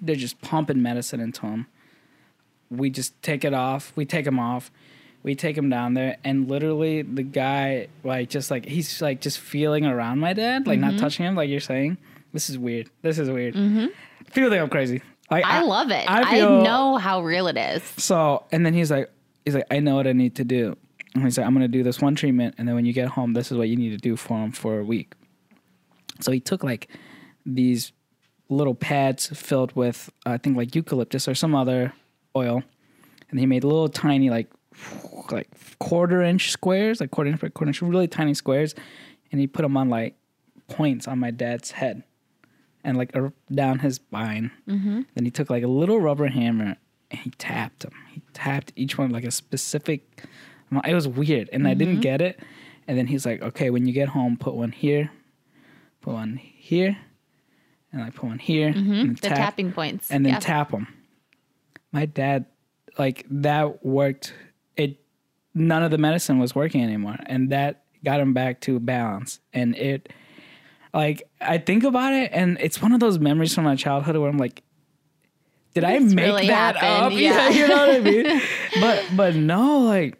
they're 0.00 0.16
just 0.16 0.40
pumping 0.40 0.82
medicine 0.82 1.20
into 1.20 1.46
him. 1.46 1.66
We 2.70 2.90
just 2.90 3.20
take 3.22 3.44
it 3.44 3.54
off. 3.54 3.92
We 3.94 4.04
take 4.04 4.26
him 4.26 4.38
off 4.38 4.70
we 5.22 5.34
take 5.34 5.56
him 5.56 5.70
down 5.70 5.94
there 5.94 6.16
and 6.24 6.48
literally 6.48 7.02
the 7.02 7.22
guy 7.22 7.88
like 8.04 8.28
just 8.28 8.50
like 8.50 8.66
he's 8.66 9.00
like 9.00 9.20
just 9.20 9.38
feeling 9.38 9.86
around 9.86 10.18
my 10.18 10.32
dad 10.32 10.66
like 10.66 10.78
not 10.78 10.92
mm-hmm. 10.92 11.00
touching 11.00 11.26
him 11.26 11.34
like 11.34 11.48
you're 11.48 11.60
saying 11.60 11.96
this 12.32 12.50
is 12.50 12.58
weird 12.58 12.90
this 13.02 13.18
is 13.18 13.30
weird 13.30 13.54
people 14.32 14.50
think 14.50 14.62
i'm 14.62 14.68
crazy 14.68 15.00
like 15.32 15.46
I, 15.46 15.62
love 15.62 15.90
it. 15.90 16.04
I 16.10 16.40
I, 16.40 16.40
know 16.40 16.98
how 16.98 17.22
real 17.22 17.46
it 17.48 17.56
is. 17.56 17.82
so, 17.96 18.44
and 18.52 18.66
then 18.66 18.74
he's 18.74 18.90
like, 18.90 19.10
he's 19.46 19.54
like, 19.54 19.66
I 19.70 19.80
know 19.80 19.94
what 19.94 20.06
I 20.06 20.12
need 20.12 20.36
to 20.36 20.44
do. 20.44 20.76
And 21.14 21.24
he's 21.24 21.38
like, 21.38 21.46
I'm 21.46 21.54
gonna 21.54 21.68
do 21.68 21.82
this 21.82 22.00
one 22.00 22.14
treatment, 22.14 22.56
and 22.58 22.68
then 22.68 22.74
when 22.74 22.84
you 22.84 22.92
get 22.92 23.08
home, 23.08 23.32
this 23.32 23.50
is 23.50 23.56
what 23.56 23.68
you 23.68 23.76
need 23.76 23.90
to 23.90 23.96
do 23.96 24.14
for 24.16 24.36
him 24.38 24.52
for 24.52 24.78
a 24.78 24.84
week. 24.84 25.14
So 26.20 26.32
he 26.32 26.40
took 26.40 26.62
like 26.62 26.88
these 27.46 27.92
little 28.50 28.74
pads 28.74 29.28
filled 29.28 29.74
with, 29.74 30.10
I 30.26 30.36
think 30.36 30.56
like 30.56 30.74
eucalyptus 30.74 31.26
or 31.26 31.34
some 31.34 31.54
other 31.54 31.94
oil, 32.36 32.62
and 33.30 33.40
he 33.40 33.46
made 33.46 33.64
little 33.64 33.88
tiny 33.88 34.28
like 34.28 34.50
like 35.30 35.48
quarter 35.78 36.22
inch 36.22 36.50
squares, 36.50 37.00
like 37.00 37.10
quarter 37.10 37.30
inch 37.30 37.40
by 37.40 37.48
quarter 37.48 37.68
inch, 37.70 37.82
really 37.82 38.08
tiny 38.08 38.34
squares, 38.34 38.74
and 39.30 39.40
he 39.40 39.46
put 39.46 39.62
them 39.62 39.76
on 39.76 39.88
like 39.88 40.16
points 40.68 41.06
on 41.08 41.18
my 41.18 41.30
dad's 41.30 41.72
head 41.72 42.02
and 42.84 42.96
like 42.96 43.14
ar- 43.14 43.32
down 43.52 43.78
his 43.80 43.96
spine. 43.96 44.50
Mm-hmm. 44.68 45.02
Then 45.14 45.24
he 45.24 45.30
took 45.30 45.50
like 45.50 45.62
a 45.62 45.68
little 45.68 46.00
rubber 46.00 46.28
hammer 46.28 46.76
and 47.10 47.20
he 47.20 47.30
tapped 47.30 47.80
them. 47.80 47.92
He 48.12 48.22
tapped 48.32 48.72
each 48.76 48.96
one 48.98 49.10
like 49.10 49.24
a 49.24 49.30
specific. 49.30 50.24
It 50.86 50.94
was 50.94 51.06
weird, 51.06 51.50
and 51.52 51.66
I 51.66 51.70
Mm-hmm. 51.72 51.78
didn't 51.78 52.00
get 52.00 52.20
it. 52.22 52.40
And 52.88 52.96
then 52.98 53.06
he's 53.06 53.24
like, 53.26 53.42
"Okay, 53.42 53.68
when 53.70 53.86
you 53.86 53.92
get 53.92 54.08
home, 54.08 54.36
put 54.36 54.54
one 54.54 54.72
here, 54.72 55.10
put 56.00 56.14
one 56.14 56.36
here, 56.36 56.96
and 57.92 58.02
I 58.02 58.08
put 58.10 58.24
one 58.24 58.38
here, 58.38 58.72
Mm-hmm. 58.72 59.12
The 59.14 59.20
tap, 59.20 59.36
tapping 59.36 59.72
points. 59.72 60.10
and 60.10 60.24
then 60.24 60.32
Yeah. 60.32 60.38
tap 60.40 60.70
them." 60.70 60.88
My 61.92 62.06
dad, 62.06 62.46
like 62.98 63.26
that 63.30 63.84
worked. 63.84 64.32
None 65.54 65.82
of 65.82 65.90
the 65.90 65.98
medicine 65.98 66.38
was 66.38 66.54
working 66.54 66.82
anymore, 66.82 67.16
and 67.26 67.50
that 67.50 67.84
got 68.04 68.20
him 68.20 68.32
back 68.32 68.60
to 68.62 68.80
balance. 68.80 69.38
And 69.52 69.76
it, 69.76 70.10
like, 70.94 71.28
I 71.40 71.58
think 71.58 71.84
about 71.84 72.12
it, 72.14 72.30
and 72.32 72.56
it's 72.60 72.80
one 72.80 72.92
of 72.92 73.00
those 73.00 73.18
memories 73.18 73.54
from 73.54 73.64
my 73.64 73.76
childhood 73.76 74.16
where 74.16 74.28
I'm 74.30 74.38
like, 74.38 74.62
did 75.74 75.84
I 75.84 75.98
make 75.98 76.16
really 76.18 76.46
that 76.48 76.76
happened, 76.76 77.14
up? 77.14 77.20
yeah. 77.20 77.48
you 77.50 77.68
know 77.68 77.86
what 77.86 77.90
I 77.96 78.00
mean. 78.00 78.42
but 78.80 79.04
but 79.16 79.34
no, 79.36 79.80
like. 79.80 80.18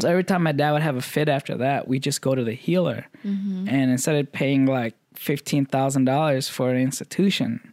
So 0.00 0.10
every 0.10 0.24
time 0.24 0.42
my 0.42 0.52
dad 0.52 0.72
would 0.72 0.82
have 0.82 0.96
a 0.96 1.00
fit 1.00 1.26
after 1.26 1.56
that, 1.56 1.88
we 1.88 1.98
just 1.98 2.20
go 2.20 2.34
to 2.34 2.44
the 2.44 2.52
healer, 2.52 3.06
Mm-hmm. 3.24 3.66
and 3.68 3.90
instead 3.90 4.16
of 4.16 4.30
paying 4.30 4.66
like 4.66 4.94
fifteen 5.14 5.64
thousand 5.64 6.04
dollars 6.04 6.48
for 6.50 6.70
an 6.70 6.76
institution, 6.76 7.72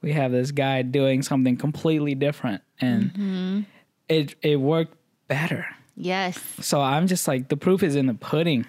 we 0.00 0.12
have 0.12 0.30
this 0.30 0.52
guy 0.52 0.82
doing 0.82 1.22
something 1.22 1.56
completely 1.56 2.14
different, 2.14 2.62
and 2.80 3.12
Mm-hmm. 3.12 3.60
it 4.08 4.36
it 4.42 4.56
worked 4.60 4.94
better. 5.26 5.66
Yes. 5.96 6.38
So 6.60 6.80
I'm 6.80 7.06
just 7.06 7.26
like 7.28 7.48
the 7.48 7.56
proof 7.56 7.82
is 7.82 7.96
in 7.96 8.06
the 8.06 8.14
pudding. 8.14 8.66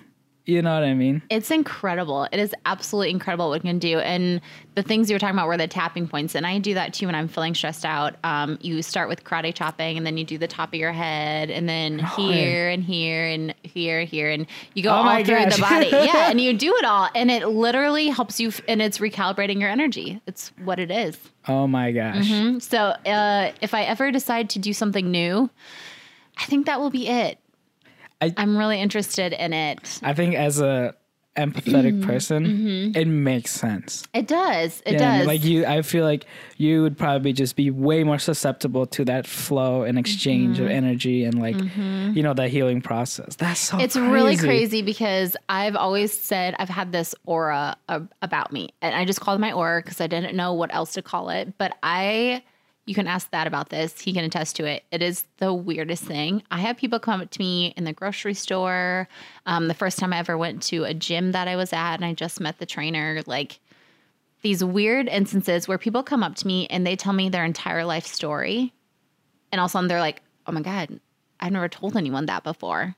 You 0.49 0.61
know 0.61 0.73
what 0.73 0.83
I 0.85 0.93
mean? 0.93 1.21
It's 1.29 1.51
incredible. 1.51 2.25
It 2.31 2.39
is 2.39 2.55
absolutely 2.65 3.09
incredible 3.11 3.49
what 3.49 3.59
it 3.59 3.63
can 3.63 3.79
do. 3.79 3.99
And 3.99 4.39
the 4.75 4.81
things 4.81 5.09
you 5.09 5.15
were 5.15 5.19
talking 5.19 5.35
about 5.35 5.49
were 5.49 5.57
the 5.57 5.67
tapping 5.67 6.07
points. 6.07 6.35
And 6.35 6.47
I 6.47 6.57
do 6.59 6.73
that 6.75 6.93
too 6.93 7.05
when 7.07 7.15
I'm 7.15 7.27
feeling 7.27 7.53
stressed 7.53 7.83
out. 7.83 8.15
Um, 8.23 8.57
you 8.61 8.81
start 8.81 9.09
with 9.09 9.25
karate 9.25 9.53
chopping 9.53 9.97
and 9.97 10.07
then 10.07 10.17
you 10.17 10.23
do 10.23 10.37
the 10.37 10.47
top 10.47 10.69
of 10.69 10.75
your 10.75 10.93
head 10.93 11.49
and 11.49 11.67
then 11.67 11.99
Oh, 12.01 12.15
here 12.31 12.69
and 12.69 12.81
here 12.81 13.25
and 13.25 13.53
here, 13.63 14.05
here. 14.05 14.29
And 14.29 14.47
you 14.73 14.83
go 14.83 14.91
Oh 14.91 14.93
all 14.93 15.25
through 15.25 15.35
gosh. 15.35 15.55
the 15.57 15.61
body. 15.61 15.87
Yeah. 15.91 16.29
And 16.31 16.39
you 16.39 16.53
do 16.53 16.73
it 16.77 16.85
all. 16.85 17.09
And 17.13 17.29
it 17.29 17.45
literally 17.49 18.07
helps 18.07 18.39
you 18.39 18.47
f- 18.47 18.61
and 18.69 18.81
it's 18.81 18.99
recalibrating 18.99 19.59
your 19.59 19.69
energy. 19.69 20.21
It's 20.27 20.53
what 20.63 20.79
it 20.79 20.91
is. 20.91 21.17
Oh 21.49 21.67
my 21.67 21.91
gosh. 21.91 22.25
Mm-hmm. 22.25 22.59
So 22.59 22.77
uh, 22.77 23.51
if 23.59 23.73
I 23.73 23.83
ever 23.83 24.11
decide 24.13 24.49
to 24.51 24.59
do 24.59 24.71
something 24.71 25.11
new, 25.11 25.49
I 26.39 26.45
think 26.45 26.65
that 26.65 26.79
will 26.79 26.89
be 26.89 27.07
it. 27.07 27.39
I- 28.21 28.33
I'm 28.37 28.57
really 28.57 28.81
interested 28.81 29.33
in 29.33 29.53
it. 29.53 29.99
I 30.03 30.13
think 30.13 30.35
as 30.35 30.59
a 30.59 30.95
empathetic 31.35 31.93
mm-hmm. 31.93 32.09
person, 32.09 32.45
mm-hmm. 32.47 32.97
it 32.97 33.05
makes 33.07 33.51
sense. 33.51 34.03
It 34.11 34.27
does. 34.27 34.81
It 34.87 34.93
Yeah, 34.93 35.19
does. 35.19 35.27
Like 35.27 35.43
you, 35.43 35.67
I 35.67 35.83
feel 35.83 36.03
like 36.03 36.25
you 36.57 36.81
would 36.81 36.97
probably 36.97 37.31
just 37.31 37.55
be 37.55 37.69
way 37.69 38.03
more 38.03 38.17
susceptible 38.17 38.87
to 38.87 39.05
that 39.05 39.27
flow 39.27 39.83
and 39.83 39.99
exchange 39.99 40.57
Mm-hmm. 40.57 40.65
of 40.65 40.71
energy 40.71 41.23
and 41.25 41.39
like, 41.39 41.55
mm-hmm. 41.55 42.13
you 42.15 42.23
know, 42.23 42.33
that 42.33 42.49
healing 42.49 42.81
process. 42.81 43.35
That's 43.35 43.59
so. 43.59 43.77
It's 43.79 43.95
really 43.95 44.35
crazy 44.35 44.81
because 44.81 45.37
I've 45.47 45.75
always 45.75 46.11
said 46.11 46.55
I've 46.57 46.69
had 46.69 46.91
this 46.91 47.13
aura 47.25 47.77
ab- 47.87 48.11
about 48.23 48.51
me, 48.51 48.69
and 48.81 48.95
I 48.95 49.05
just 49.05 49.21
called 49.21 49.37
it 49.39 49.41
my 49.41 49.51
aura 49.51 49.81
because 49.83 50.01
I 50.01 50.07
didn't 50.07 50.35
know 50.35 50.53
what 50.53 50.73
else 50.73 50.93
to 50.93 51.03
call 51.03 51.29
it. 51.29 51.55
But 51.59 51.77
I, 51.83 52.41
you 52.87 52.95
can 52.95 53.07
ask 53.07 53.29
that 53.31 53.45
about 53.45 53.69
this. 53.69 53.99
He 53.99 54.13
can 54.13 54.23
attest 54.23 54.55
to 54.55 54.65
it. 54.65 54.83
It 54.91 55.01
is 55.01 55.25
the 55.37 55.53
weirdest 55.53 56.03
thing. 56.03 56.41
I 56.49 56.61
have 56.61 56.77
people 56.77 56.99
come 56.99 57.21
up 57.21 57.29
to 57.31 57.39
me 57.39 57.73
in 57.77 57.83
the 57.83 57.93
grocery 57.93 58.33
store. 58.33 59.07
Um, 59.45 59.67
the 59.67 59.73
first 59.73 59.99
time 59.99 60.13
I 60.13 60.19
ever 60.19 60.37
went 60.37 60.63
to 60.63 60.85
a 60.85 60.93
gym 60.93 61.33
that 61.33 61.47
I 61.47 61.55
was 61.55 61.73
at, 61.73 61.95
and 61.95 62.05
I 62.05 62.13
just 62.13 62.39
met 62.39 62.57
the 62.57 62.65
trainer, 62.65 63.21
like. 63.27 63.59
These 64.43 64.63
weird 64.63 65.07
instances 65.07 65.67
where 65.67 65.79
people 65.79 66.03
come 66.03 66.21
up 66.23 66.35
to 66.35 66.47
me 66.47 66.67
and 66.67 66.85
they 66.85 66.95
tell 66.95 67.11
me 67.11 67.27
their 67.27 67.43
entire 67.43 67.83
life 67.83 68.05
story. 68.05 68.71
And 69.51 69.59
all 69.59 69.65
of 69.65 69.71
a 69.71 69.73
sudden 69.73 69.87
they're 69.87 69.99
like, 69.99 70.21
oh 70.45 70.51
my 70.51 70.61
God, 70.61 70.99
I've 71.39 71.51
never 71.51 71.67
told 71.67 71.97
anyone 71.97 72.27
that 72.27 72.43
before 72.43 72.95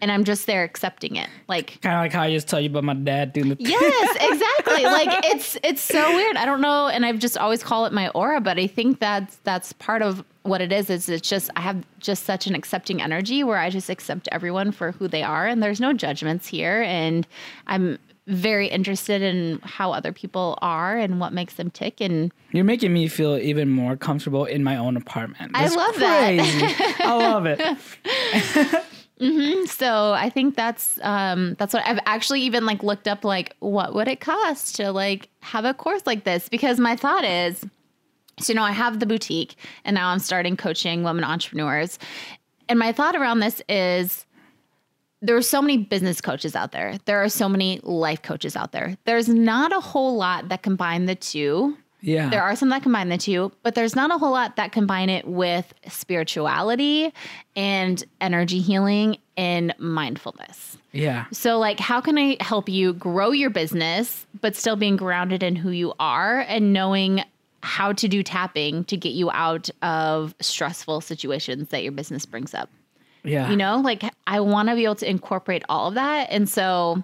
and 0.00 0.12
I'm 0.12 0.24
just 0.24 0.46
there 0.46 0.62
accepting 0.64 1.16
it. 1.16 1.28
Like, 1.48 1.80
Kind 1.80 1.94
of 1.94 2.00
like 2.00 2.12
how 2.12 2.22
I 2.22 2.30
just 2.30 2.48
tell 2.48 2.60
you 2.60 2.68
about 2.68 2.84
my 2.84 2.94
dad 2.94 3.32
doing 3.32 3.48
the. 3.50 3.56
yes, 3.60 4.16
exactly. 4.20 4.84
like 4.84 5.24
it's 5.26 5.56
it's 5.62 5.80
so 5.82 6.14
weird. 6.14 6.36
I 6.36 6.44
don't 6.44 6.60
know, 6.60 6.88
and 6.88 7.06
I've 7.06 7.18
just 7.18 7.38
always 7.38 7.62
call 7.62 7.86
it 7.86 7.92
my 7.92 8.08
aura, 8.10 8.40
but 8.40 8.58
I 8.58 8.66
think 8.66 9.00
that's 9.00 9.36
that's 9.44 9.72
part 9.74 10.02
of 10.02 10.24
what 10.42 10.60
it 10.60 10.72
is. 10.72 10.90
Is 10.90 11.08
it's 11.08 11.28
just 11.28 11.50
I 11.56 11.60
have 11.60 11.84
just 11.98 12.24
such 12.24 12.46
an 12.46 12.54
accepting 12.54 13.00
energy 13.00 13.42
where 13.42 13.58
I 13.58 13.70
just 13.70 13.88
accept 13.88 14.28
everyone 14.32 14.72
for 14.72 14.92
who 14.92 15.08
they 15.08 15.22
are, 15.22 15.46
and 15.46 15.62
there's 15.62 15.80
no 15.80 15.92
judgments 15.92 16.46
here, 16.46 16.82
and 16.82 17.26
I'm 17.66 17.98
very 18.26 18.66
interested 18.66 19.22
in 19.22 19.60
how 19.62 19.92
other 19.92 20.12
people 20.12 20.58
are 20.60 20.98
and 20.98 21.20
what 21.20 21.32
makes 21.32 21.54
them 21.54 21.70
tick 21.70 22.00
and 22.00 22.32
You're 22.50 22.64
making 22.64 22.92
me 22.92 23.06
feel 23.06 23.36
even 23.38 23.68
more 23.70 23.96
comfortable 23.96 24.44
in 24.46 24.64
my 24.64 24.76
own 24.76 24.96
apartment. 24.96 25.52
I 25.54 25.62
That's 25.62 25.76
love 25.76 25.96
that. 26.00 26.96
I 26.98 27.14
love 27.14 27.46
it. 27.46 28.82
so 29.66 30.12
I 30.12 30.28
think 30.28 30.56
that's 30.56 30.98
um 31.02 31.54
that's 31.58 31.72
what 31.72 31.86
I've 31.86 32.00
actually 32.04 32.42
even 32.42 32.66
like 32.66 32.82
looked 32.82 33.08
up 33.08 33.24
like 33.24 33.56
what 33.60 33.94
would 33.94 34.08
it 34.08 34.20
cost 34.20 34.76
to 34.76 34.92
like 34.92 35.30
have 35.40 35.64
a 35.64 35.72
course 35.72 36.02
like 36.04 36.24
this 36.24 36.48
because 36.48 36.78
my 36.78 36.96
thought 36.96 37.24
is 37.24 37.64
so 38.38 38.52
you 38.52 38.56
know 38.56 38.62
I 38.62 38.72
have 38.72 39.00
the 39.00 39.06
boutique 39.06 39.56
and 39.84 39.94
now 39.94 40.08
I'm 40.10 40.18
starting 40.18 40.56
coaching 40.56 41.02
women 41.02 41.24
entrepreneurs 41.24 41.98
and 42.68 42.78
my 42.78 42.92
thought 42.92 43.16
around 43.16 43.40
this 43.40 43.62
is 43.68 44.26
there 45.22 45.36
are 45.36 45.42
so 45.42 45.62
many 45.62 45.78
business 45.78 46.20
coaches 46.20 46.54
out 46.54 46.72
there. 46.72 46.98
There 47.06 47.22
are 47.22 47.28
so 47.28 47.48
many 47.48 47.80
life 47.82 48.22
coaches 48.22 48.54
out 48.54 48.72
there. 48.72 48.96
There's 49.04 49.28
not 49.28 49.72
a 49.72 49.80
whole 49.80 50.16
lot 50.16 50.50
that 50.50 50.62
combine 50.62 51.06
the 51.06 51.14
two. 51.14 51.76
Yeah. 52.00 52.28
There 52.28 52.42
are 52.42 52.54
some 52.54 52.68
that 52.68 52.82
combine 52.82 53.08
the 53.08 53.18
two, 53.18 53.52
but 53.62 53.74
there's 53.74 53.96
not 53.96 54.10
a 54.10 54.18
whole 54.18 54.30
lot 54.30 54.56
that 54.56 54.72
combine 54.72 55.08
it 55.08 55.26
with 55.26 55.72
spirituality 55.88 57.12
and 57.56 58.02
energy 58.20 58.60
healing 58.60 59.18
and 59.36 59.74
mindfulness. 59.78 60.78
Yeah. 60.92 61.26
So, 61.32 61.58
like, 61.58 61.80
how 61.80 62.00
can 62.00 62.16
I 62.16 62.36
help 62.40 62.68
you 62.68 62.92
grow 62.92 63.30
your 63.30 63.50
business, 63.50 64.26
but 64.40 64.54
still 64.56 64.76
being 64.76 64.96
grounded 64.96 65.42
in 65.42 65.56
who 65.56 65.70
you 65.70 65.94
are 65.98 66.40
and 66.40 66.72
knowing 66.72 67.22
how 67.62 67.92
to 67.92 68.08
do 68.08 68.22
tapping 68.22 68.84
to 68.84 68.96
get 68.96 69.12
you 69.12 69.30
out 69.32 69.68
of 69.82 70.34
stressful 70.40 71.00
situations 71.00 71.68
that 71.68 71.82
your 71.82 71.92
business 71.92 72.24
brings 72.24 72.54
up? 72.54 72.70
Yeah. 73.24 73.50
You 73.50 73.56
know, 73.56 73.80
like, 73.80 74.04
I 74.26 74.40
want 74.40 74.68
to 74.68 74.74
be 74.74 74.84
able 74.84 74.94
to 74.96 75.10
incorporate 75.10 75.64
all 75.68 75.88
of 75.88 75.94
that. 75.94 76.28
And 76.30 76.48
so, 76.48 77.02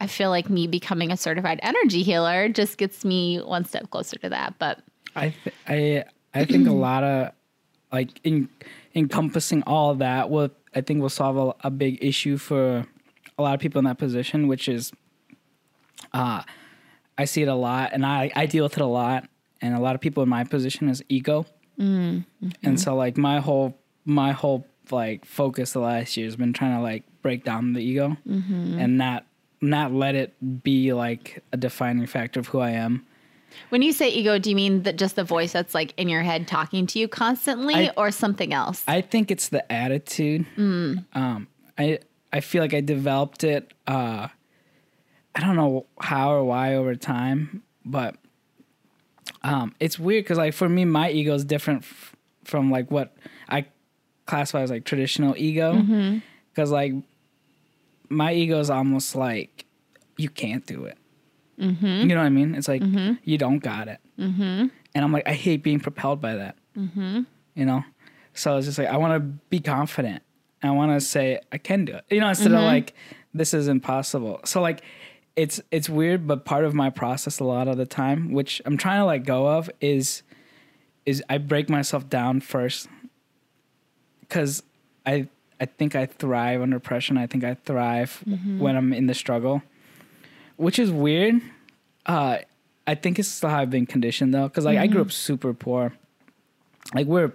I 0.00 0.06
feel 0.06 0.30
like 0.30 0.48
me 0.48 0.66
becoming 0.66 1.12
a 1.12 1.16
certified 1.16 1.60
energy 1.62 2.02
healer 2.02 2.48
just 2.48 2.78
gets 2.78 3.04
me 3.04 3.38
one 3.38 3.64
step 3.64 3.90
closer 3.90 4.16
to 4.18 4.28
that. 4.30 4.58
But 4.58 4.80
I 5.14 5.34
th- 5.44 5.56
I 5.68 6.04
I 6.34 6.44
think 6.44 6.66
a 6.66 6.72
lot 6.72 7.04
of 7.04 7.32
like 7.92 8.20
in, 8.24 8.48
encompassing 8.94 9.62
all 9.66 9.94
that 9.96 10.30
will 10.30 10.50
I 10.74 10.80
think 10.80 11.02
will 11.02 11.08
solve 11.08 11.36
a, 11.36 11.66
a 11.66 11.70
big 11.70 12.02
issue 12.02 12.36
for 12.38 12.86
a 13.38 13.42
lot 13.42 13.54
of 13.54 13.60
people 13.60 13.78
in 13.78 13.84
that 13.84 13.98
position, 13.98 14.48
which 14.48 14.68
is 14.68 14.92
uh 16.14 16.42
I 17.18 17.24
see 17.26 17.42
it 17.42 17.48
a 17.48 17.54
lot 17.54 17.90
and 17.92 18.06
I 18.06 18.30
I 18.34 18.46
deal 18.46 18.64
with 18.64 18.74
it 18.74 18.80
a 18.82 18.86
lot 18.86 19.28
and 19.60 19.74
a 19.74 19.80
lot 19.80 19.94
of 19.94 20.00
people 20.00 20.22
in 20.22 20.28
my 20.28 20.44
position 20.44 20.88
is 20.88 21.02
ego. 21.08 21.44
And 22.62 22.80
so 22.80 22.94
like 22.94 23.16
my 23.18 23.40
whole 23.40 23.76
my 24.04 24.32
whole 24.32 24.66
like 24.90 25.24
focus 25.24 25.72
the 25.72 25.80
last 25.80 26.16
year 26.16 26.26
has 26.26 26.36
been 26.36 26.52
trying 26.52 26.74
to 26.76 26.82
like 26.82 27.04
break 27.22 27.44
down 27.44 27.74
the 27.74 27.80
ego 27.82 28.16
and 28.80 28.96
not 28.98 29.26
not 29.60 29.92
let 29.92 30.14
it 30.14 30.62
be 30.62 30.92
like 30.92 31.42
a 31.52 31.56
defining 31.56 32.06
factor 32.06 32.40
of 32.40 32.48
who 32.48 32.60
I 32.60 32.70
am. 32.70 33.04
when 33.70 33.82
you 33.82 33.92
say 33.92 34.08
ego, 34.08 34.38
do 34.38 34.48
you 34.50 34.56
mean 34.56 34.82
that 34.84 34.96
just 34.96 35.16
the 35.16 35.24
voice 35.24 35.52
that's 35.52 35.74
like 35.74 35.92
in 35.98 36.08
your 36.08 36.22
head 36.22 36.46
talking 36.48 36.86
to 36.86 36.98
you 36.98 37.08
constantly 37.08 37.74
I- 37.74 37.92
or 37.96 38.10
something 38.10 38.52
else? 38.54 38.84
I 38.88 39.00
think 39.00 39.30
it's 39.30 39.48
the 39.48 39.70
attitude. 39.70 40.46
Um, 40.56 41.46
I 41.78 41.98
I 42.32 42.40
feel 42.40 42.62
like 42.62 42.74
I 42.74 42.80
developed 42.80 43.42
it. 43.44 43.72
Uh, 43.86 44.28
I 45.34 45.40
don't 45.40 45.56
know 45.56 45.86
how 46.00 46.32
or 46.32 46.44
why 46.44 46.74
over 46.76 46.94
time, 46.94 47.62
but 47.84 48.16
um, 49.42 49.74
it's 49.80 49.98
weird 49.98 50.24
because 50.24 50.38
like 50.38 50.54
for 50.54 50.68
me, 50.68 50.84
my 50.84 51.10
ego 51.10 51.34
is 51.34 51.44
different 51.44 51.82
f- 51.82 52.14
from 52.44 52.70
like 52.70 52.90
what 52.90 53.16
I 53.48 53.66
classify 54.26 54.62
as 54.62 54.70
like 54.70 54.84
traditional 54.84 55.34
ego. 55.36 56.20
Because 56.52 56.70
like 56.70 56.94
my 58.10 58.34
ego 58.34 58.58
is 58.58 58.68
almost 58.68 59.14
like 59.14 59.64
you 60.16 60.28
can't 60.28 60.66
do 60.66 60.84
it. 60.84 60.98
Mm-hmm. 61.58 61.86
You 61.86 62.06
know 62.06 62.16
what 62.16 62.26
I 62.26 62.30
mean? 62.30 62.54
It's 62.54 62.68
like 62.68 62.82
mm-hmm. 62.82 63.14
you 63.24 63.38
don't 63.38 63.58
got 63.58 63.88
it, 63.88 64.00
mm-hmm. 64.18 64.66
and 64.94 65.04
I'm 65.04 65.12
like 65.12 65.26
I 65.28 65.34
hate 65.34 65.62
being 65.62 65.80
propelled 65.80 66.20
by 66.20 66.34
that. 66.34 66.56
You 67.54 67.64
know? 67.66 67.84
So 68.32 68.56
it's 68.56 68.66
just 68.66 68.78
like 68.78 68.88
i 68.88 68.96
want 68.96 69.14
to 69.14 69.20
be 69.20 69.60
confident. 69.60 70.22
I 70.62 70.70
want 70.70 70.92
to 70.92 71.00
say 71.00 71.40
i 71.52 71.58
can 71.58 71.84
do 71.84 71.94
it. 71.94 72.04
You 72.10 72.20
know 72.20 72.28
instead 72.28 72.52
of 72.52 72.62
like 72.62 72.94
this 73.34 73.54
is 73.54 73.68
impossible. 73.68 74.40
So 74.44 74.60
like 74.60 74.82
it's 75.36 75.60
it's 75.70 75.88
weird 75.88 76.26
but 76.26 76.44
part 76.44 76.64
of 76.64 76.74
my 76.74 76.90
process 76.90 77.38
a 77.38 77.44
lot 77.44 77.68
of 77.68 77.76
the 77.76 77.86
time 77.86 78.32
which 78.32 78.60
i'm 78.64 78.76
trying 78.76 78.98
to 78.98 79.04
let 79.04 79.18
go 79.24 79.46
of 79.46 79.70
is 79.80 80.22
is 81.06 81.22
i 81.30 81.38
break 81.38 81.68
myself 81.68 82.08
down 82.08 82.40
first. 82.40 82.88
Because 84.20 84.62
i 85.06 85.28
i 85.60 85.66
think 85.66 85.94
i 85.94 86.06
thrive 86.06 86.62
under 86.62 86.80
pressure 86.80 87.12
and 87.12 87.18
i 87.18 87.26
think 87.26 87.44
i 87.44 87.54
thrive 87.54 88.22
mm-hmm. 88.26 88.58
when 88.58 88.76
i'm 88.76 88.92
in 88.92 89.06
the 89.06 89.14
struggle 89.14 89.62
which 90.56 90.78
is 90.78 90.90
weird. 90.90 91.40
Uh 92.06 92.38
i 92.86 92.94
think 92.94 93.18
it's 93.18 93.40
how 93.40 93.58
i've 93.60 93.70
been 93.70 93.86
conditioned 93.86 94.34
though 94.34 94.48
because 94.48 94.64
like 94.64 94.78
i 94.78 94.86
grew 94.86 95.00
up 95.00 95.08
mm-hmm. 95.08 95.12
super 95.12 95.54
poor. 95.54 95.92
Like 96.94 97.06
we're 97.06 97.32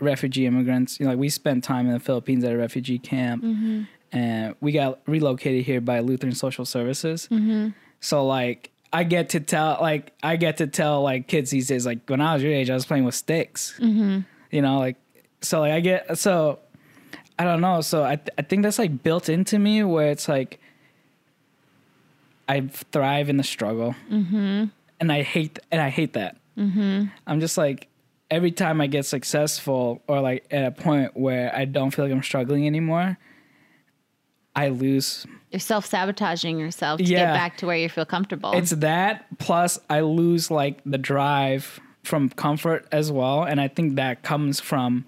refugee 0.00 0.46
immigrants. 0.46 0.98
You 0.98 1.06
know, 1.06 1.12
like 1.12 1.18
we 1.18 1.28
spent 1.28 1.64
time 1.64 1.86
in 1.86 1.92
the 1.92 2.00
Philippines 2.00 2.44
at 2.44 2.52
a 2.52 2.56
refugee 2.56 2.98
camp, 2.98 3.42
mm-hmm. 3.42 3.82
and 4.12 4.54
we 4.60 4.72
got 4.72 5.00
relocated 5.06 5.64
here 5.64 5.80
by 5.80 6.00
Lutheran 6.00 6.34
Social 6.34 6.64
Services. 6.64 7.28
So 8.00 8.26
like, 8.26 8.70
I 8.92 9.04
get 9.04 9.30
to 9.30 9.40
tell 9.40 9.78
like 9.80 10.12
I 10.22 10.36
get 10.36 10.58
to 10.58 10.66
tell 10.66 11.02
like 11.02 11.28
kids 11.28 11.50
these 11.50 11.68
days 11.68 11.84
like 11.84 12.08
when 12.08 12.20
I 12.20 12.34
was 12.34 12.42
your 12.42 12.52
age, 12.52 12.70
I 12.70 12.74
was 12.74 12.86
playing 12.86 13.04
with 13.04 13.14
sticks. 13.14 13.76
You 14.50 14.62
know, 14.62 14.78
like 14.78 14.96
so 15.42 15.60
like 15.60 15.72
I 15.72 15.80
get 15.80 16.18
so 16.18 16.58
I 17.38 17.44
don't 17.44 17.60
know. 17.60 17.80
So 17.80 18.04
I 18.04 18.16
th- 18.16 18.30
I 18.36 18.42
think 18.42 18.62
that's 18.62 18.78
like 18.78 19.02
built 19.02 19.28
into 19.28 19.58
me 19.58 19.84
where 19.84 20.10
it's 20.10 20.28
like 20.28 20.58
I 22.48 22.62
thrive 22.62 23.28
in 23.28 23.36
the 23.36 23.44
struggle, 23.44 23.94
mm-hmm. 24.10 24.64
and 25.00 25.12
I 25.12 25.22
hate 25.22 25.58
and 25.70 25.80
I 25.80 25.90
hate 25.90 26.14
that. 26.14 26.36
Mm-hmm. 26.56 27.04
I'm 27.26 27.40
just 27.40 27.56
like 27.56 27.88
every 28.30 28.50
time 28.50 28.80
I 28.80 28.86
get 28.86 29.06
successful 29.06 30.02
or 30.06 30.20
like 30.20 30.44
at 30.50 30.64
a 30.64 30.70
point 30.70 31.16
where 31.16 31.54
I 31.54 31.64
don't 31.64 31.90
feel 31.90 32.04
like 32.04 32.12
I'm 32.12 32.22
struggling 32.22 32.66
anymore, 32.66 33.16
I 34.56 34.68
lose. 34.68 35.26
You're 35.50 35.60
self 35.60 35.86
sabotaging 35.86 36.58
yourself 36.58 36.98
to 36.98 37.04
Yeah. 37.04 37.26
get 37.26 37.32
back 37.34 37.56
to 37.58 37.66
where 37.66 37.76
you 37.76 37.88
feel 37.88 38.04
comfortable. 38.04 38.52
It's 38.52 38.70
that 38.70 39.26
plus 39.38 39.78
I 39.88 40.00
lose 40.00 40.50
like 40.50 40.80
the 40.84 40.98
drive 40.98 41.80
from 42.02 42.28
comfort 42.30 42.88
as 42.90 43.12
well, 43.12 43.44
and 43.44 43.60
I 43.60 43.68
think 43.68 43.96
that 43.96 44.22
comes 44.22 44.58
from 44.60 45.04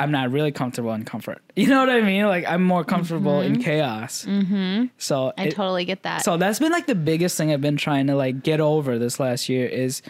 I'm 0.00 0.10
not 0.10 0.30
really 0.32 0.52
comfortable 0.52 0.92
in 0.92 1.04
comfort. 1.04 1.42
You 1.56 1.66
know 1.66 1.80
what 1.80 1.90
I 1.90 2.00
mean? 2.00 2.24
Like 2.26 2.46
I'm 2.46 2.64
more 2.64 2.84
comfortable 2.84 3.40
in 3.40 3.62
chaos. 3.62 4.24
Mm-hmm. 4.26 4.86
So 4.98 5.32
I 5.36 5.46
it- 5.48 5.54
totally 5.54 5.84
get 5.84 6.02
that. 6.04 6.22
so 6.24 6.36
that's 6.36 6.58
been 6.58 6.72
like 6.72 6.86
the 6.86 6.94
biggest 6.94 7.36
thing 7.36 7.52
I've 7.52 7.60
been 7.60 7.76
trying 7.76 8.06
to 8.06 8.14
like 8.14 8.42
get 8.42 8.60
over 8.60 8.98
this 8.98 9.20
last 9.20 9.48
year 9.48 9.66
is, 9.66 10.00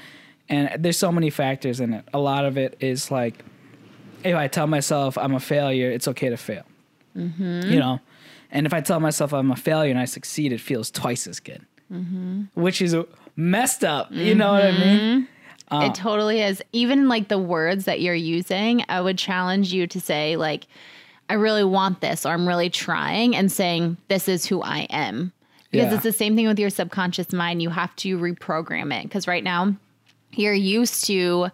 and 0.48 0.70
there's 0.83 0.96
so 0.98 1.11
many 1.12 1.31
factors 1.31 1.81
in 1.81 1.92
it. 1.94 2.05
A 2.14 2.18
lot 2.18 2.44
of 2.44 2.57
it 2.57 2.76
is 2.81 3.11
like, 3.11 3.45
if 4.24 4.36
I 4.36 4.47
tell 4.49 4.66
myself 4.66 5.16
I'm 5.18 5.34
a 5.34 5.41
failure, 5.41 5.91
it's 5.91 6.07
okay 6.09 6.28
to 6.28 6.36
fail. 6.36 6.64
Mm-hmm. 7.16 7.62
You 7.72 7.78
know, 7.80 8.01
and 8.53 8.66
if 8.66 8.72
I 8.74 8.80
tell 8.80 9.01
myself 9.01 9.32
I'm 9.32 9.51
a 9.51 9.57
failure 9.57 9.91
and 9.91 9.99
I 9.99 10.05
succeed, 10.05 10.53
it 10.53 10.61
feels 10.61 10.91
twice 10.91 11.26
as 11.26 11.41
good, 11.41 11.64
Mm-hmm. 11.93 12.43
which 12.55 12.80
is 12.80 12.95
messed 13.34 13.82
up. 13.84 14.12
You 14.12 14.34
know 14.36 14.53
what 14.53 14.64
I 14.64 14.72
mean? 14.72 15.28
Uh. 15.71 15.89
It 15.91 15.95
totally 15.95 16.41
is. 16.43 16.62
Even 16.73 17.09
like 17.09 17.29
the 17.29 17.39
words 17.39 17.85
that 17.85 18.01
you're 18.01 18.14
using, 18.14 18.85
I 18.89 19.01
would 19.01 19.18
challenge 19.18 19.73
you 19.73 19.87
to 19.87 20.01
say, 20.01 20.37
like, 20.37 20.66
I 21.29 21.35
really 21.35 21.62
want 21.64 22.01
this, 22.01 22.27
or 22.27 22.31
I'm 22.31 22.47
really 22.49 22.71
trying, 22.71 23.37
and 23.37 23.53
saying, 23.53 23.97
this 24.09 24.29
is 24.29 24.47
who 24.47 24.62
I 24.62 24.81
am. 24.91 25.33
Because 25.71 25.91
Yeah. 25.91 25.95
it's 25.95 26.03
the 26.03 26.12
same 26.12 26.35
thing 26.35 26.49
with 26.49 26.59
your 26.59 26.71
subconscious 26.71 27.33
mind. 27.33 27.62
You 27.62 27.71
have 27.71 27.95
to 27.97 28.18
reprogram 28.18 28.93
it. 28.93 29.05
Because 29.05 29.29
right 29.29 29.45
now, 29.45 29.77
you're 30.33 30.53
used 30.55 31.05
to 31.07 31.49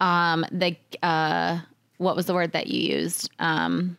um, 0.00 0.44
the, 0.50 0.76
uh, 1.04 1.60
what 1.98 2.16
was 2.16 2.26
the 2.26 2.34
word 2.34 2.50
that 2.52 2.66
you 2.66 2.96
used? 2.96 3.30
Um, 3.38 3.96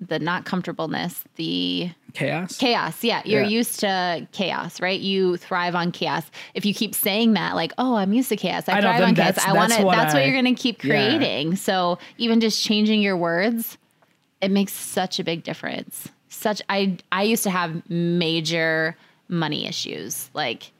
the 0.00 0.18
not 0.18 0.44
comfortableness, 0.44 1.24
the 1.36 1.90
Chaos. 2.12 2.56
chaos 2.58 3.02
yeah. 3.02 3.22
You're 3.24 3.42
Yeah. 3.42 3.48
used 3.48 3.80
to 3.80 4.26
chaos 4.32 4.80
right? 4.80 5.00
You 5.00 5.36
thrive 5.38 5.74
on 5.74 5.90
chaos. 5.92 6.24
If 6.54 6.64
you 6.66 6.74
keep 6.74 6.94
saying 6.94 7.32
that 7.34 7.54
like 7.54 7.72
oh 7.78 7.94
i'm 7.96 8.12
used 8.12 8.28
to 8.30 8.36
chaos. 8.36 8.68
I, 8.68 8.78
I 8.78 8.80
thrive 8.82 8.98
then 9.00 9.08
on 9.10 9.14
chaos. 9.14 9.38
i 9.46 9.52
want 9.54 9.70
that's 9.70 9.82
what 9.82 9.96
that's 9.96 10.12
what 10.14 10.22
I- 10.22 10.26
you're 10.26 10.40
going 10.40 10.54
to 10.54 10.60
keep 10.60 10.82
Yeah. 10.84 10.90
creating. 10.90 11.56
So 11.56 11.98
even 12.18 12.40
just 12.40 12.62
changing 12.62 13.00
your 13.02 13.16
words 13.16 13.78
it 14.42 14.50
makes 14.50 14.72
such 14.74 15.18
a 15.18 15.24
big 15.24 15.42
difference. 15.44 16.08
Such 16.28 16.60
i 16.68 16.96
i 17.12 17.22
used 17.22 17.42
to 17.44 17.50
have 17.50 17.88
major 17.90 18.96
money 19.28 19.66
issues 19.66 20.30
like 20.34 20.72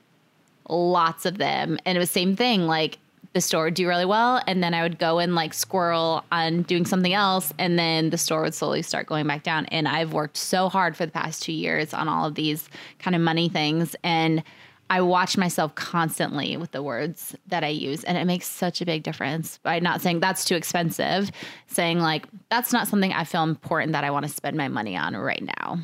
lots 0.69 1.25
of 1.27 1.39
them. 1.39 1.79
And 1.87 1.97
it 1.97 1.99
was 1.99 2.11
same 2.11 2.37
thing 2.37 2.67
like 2.67 2.99
the 3.37 3.41
store 3.43 3.65
would 3.65 3.75
do 3.75 3.87
really 3.87 4.07
well 4.07 4.41
and 4.47 4.63
then 4.63 4.73
i 4.73 4.81
would 4.83 4.99
go 4.99 5.19
and 5.19 5.35
like 5.35 5.53
squirrel 5.53 6.25
on 6.33 6.63
doing 6.63 6.87
something 6.87 7.13
else 7.13 7.53
and 7.59 7.79
then 7.79 8.09
the 8.09 8.17
store 8.17 8.41
would 8.41 8.55
slowly 8.55 8.81
start 8.81 9.07
going 9.07 9.27
back 9.27 9.43
down 9.43 9.67
and 9.67 9.87
i've 9.87 10.15
worked 10.15 10.39
so 10.39 10.71
hard 10.71 10.97
for 10.97 11.05
the 11.05 11.13
past 11.13 11.43
two 11.43 11.53
years 11.53 11.93
on 11.93 12.09
all 12.09 12.25
of 12.27 12.35
these 12.35 12.71
kind 12.99 13.15
of 13.15 13.21
money 13.21 13.51
things 13.51 13.95
and 14.03 14.43
i 14.89 15.03
watch 15.03 15.37
myself 15.37 15.75
constantly 15.75 16.57
with 16.57 16.71
the 16.71 16.83
words 16.83 17.37
that 17.47 17.63
i 17.63 17.69
use 17.69 18.05
and 18.05 18.17
it 18.17 18.25
makes 18.25 18.47
such 18.47 18.81
a 18.81 18.87
big 18.87 19.03
difference 19.03 19.59
by 19.59 19.79
not 19.81 20.01
saying 20.01 20.19
that's 20.19 20.43
too 20.47 20.57
expensive 20.57 21.31
saying 21.67 21.99
like 21.99 22.25
that's 22.49 22.73
not 22.73 22.89
something 22.89 23.13
i 23.13 23.23
feel 23.23 23.43
important 23.43 23.93
that 23.93 24.03
i 24.03 24.11
want 24.11 24.25
to 24.27 24.33
spend 24.33 24.57
my 24.57 24.69
money 24.69 24.97
on 24.97 25.15
right 25.15 25.45
now 25.61 25.79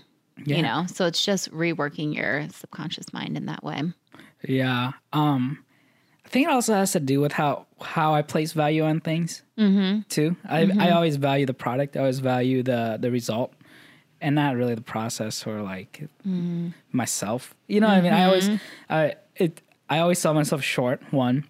Yeah. 0.46 0.56
you 0.56 0.62
know 0.62 0.86
so 0.86 1.04
it's 1.04 1.22
just 1.22 1.52
reworking 1.52 2.14
your 2.14 2.48
subconscious 2.48 3.12
mind 3.12 3.36
in 3.36 3.44
that 3.44 3.62
way 3.62 3.82
Yeah. 4.48 4.92
Um, 5.12 5.62
think 6.32 6.48
it 6.48 6.50
also 6.50 6.74
has 6.74 6.92
to 6.92 7.00
do 7.00 7.20
with 7.20 7.32
how 7.32 7.66
how 7.80 8.14
I 8.14 8.22
place 8.22 8.52
value 8.52 8.84
on 8.84 9.00
things 9.00 9.42
mm-hmm. 9.58 10.00
too. 10.08 10.36
I 10.48 10.70
I 10.78 10.90
always 10.90 11.16
value 11.16 11.46
the 11.46 11.54
product. 11.54 11.96
I 11.96 12.00
always 12.00 12.18
value 12.18 12.62
the 12.62 12.98
the 12.98 13.10
result, 13.10 13.52
and 14.20 14.34
not 14.34 14.56
really 14.56 14.74
the 14.74 14.82
process 14.82 15.46
or 15.46 15.62
like 15.62 16.08
myself. 16.90 17.54
You 17.68 17.80
know 17.80 17.88
what 17.88 17.98
I 17.98 18.00
mean? 18.00 18.12
I 18.12 18.24
always 18.24 18.50
I 18.88 19.14
it 19.36 19.60
I 19.88 19.98
always 19.98 20.18
sell 20.18 20.34
myself 20.34 20.62
short. 20.62 21.02
One. 21.12 21.44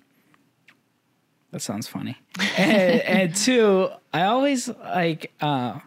That 1.53 1.61
sounds 1.61 1.87
funny. 1.87 2.16
and, 2.57 3.01
and 3.03 3.37
two, 3.37 3.89
I 4.12 4.22
always 4.24 4.68
like 4.68 5.33
uh 5.41 5.78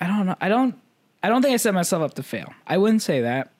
I 0.00 0.06
don't 0.06 0.26
know. 0.26 0.36
I 0.40 0.48
don't 0.48 0.76
I 1.22 1.28
don't 1.28 1.42
think 1.42 1.54
I 1.54 1.56
set 1.56 1.74
myself 1.74 2.02
up 2.02 2.14
to 2.14 2.22
fail. 2.22 2.54
I 2.66 2.78
wouldn't 2.78 3.02
say 3.02 3.22
that. 3.22 3.50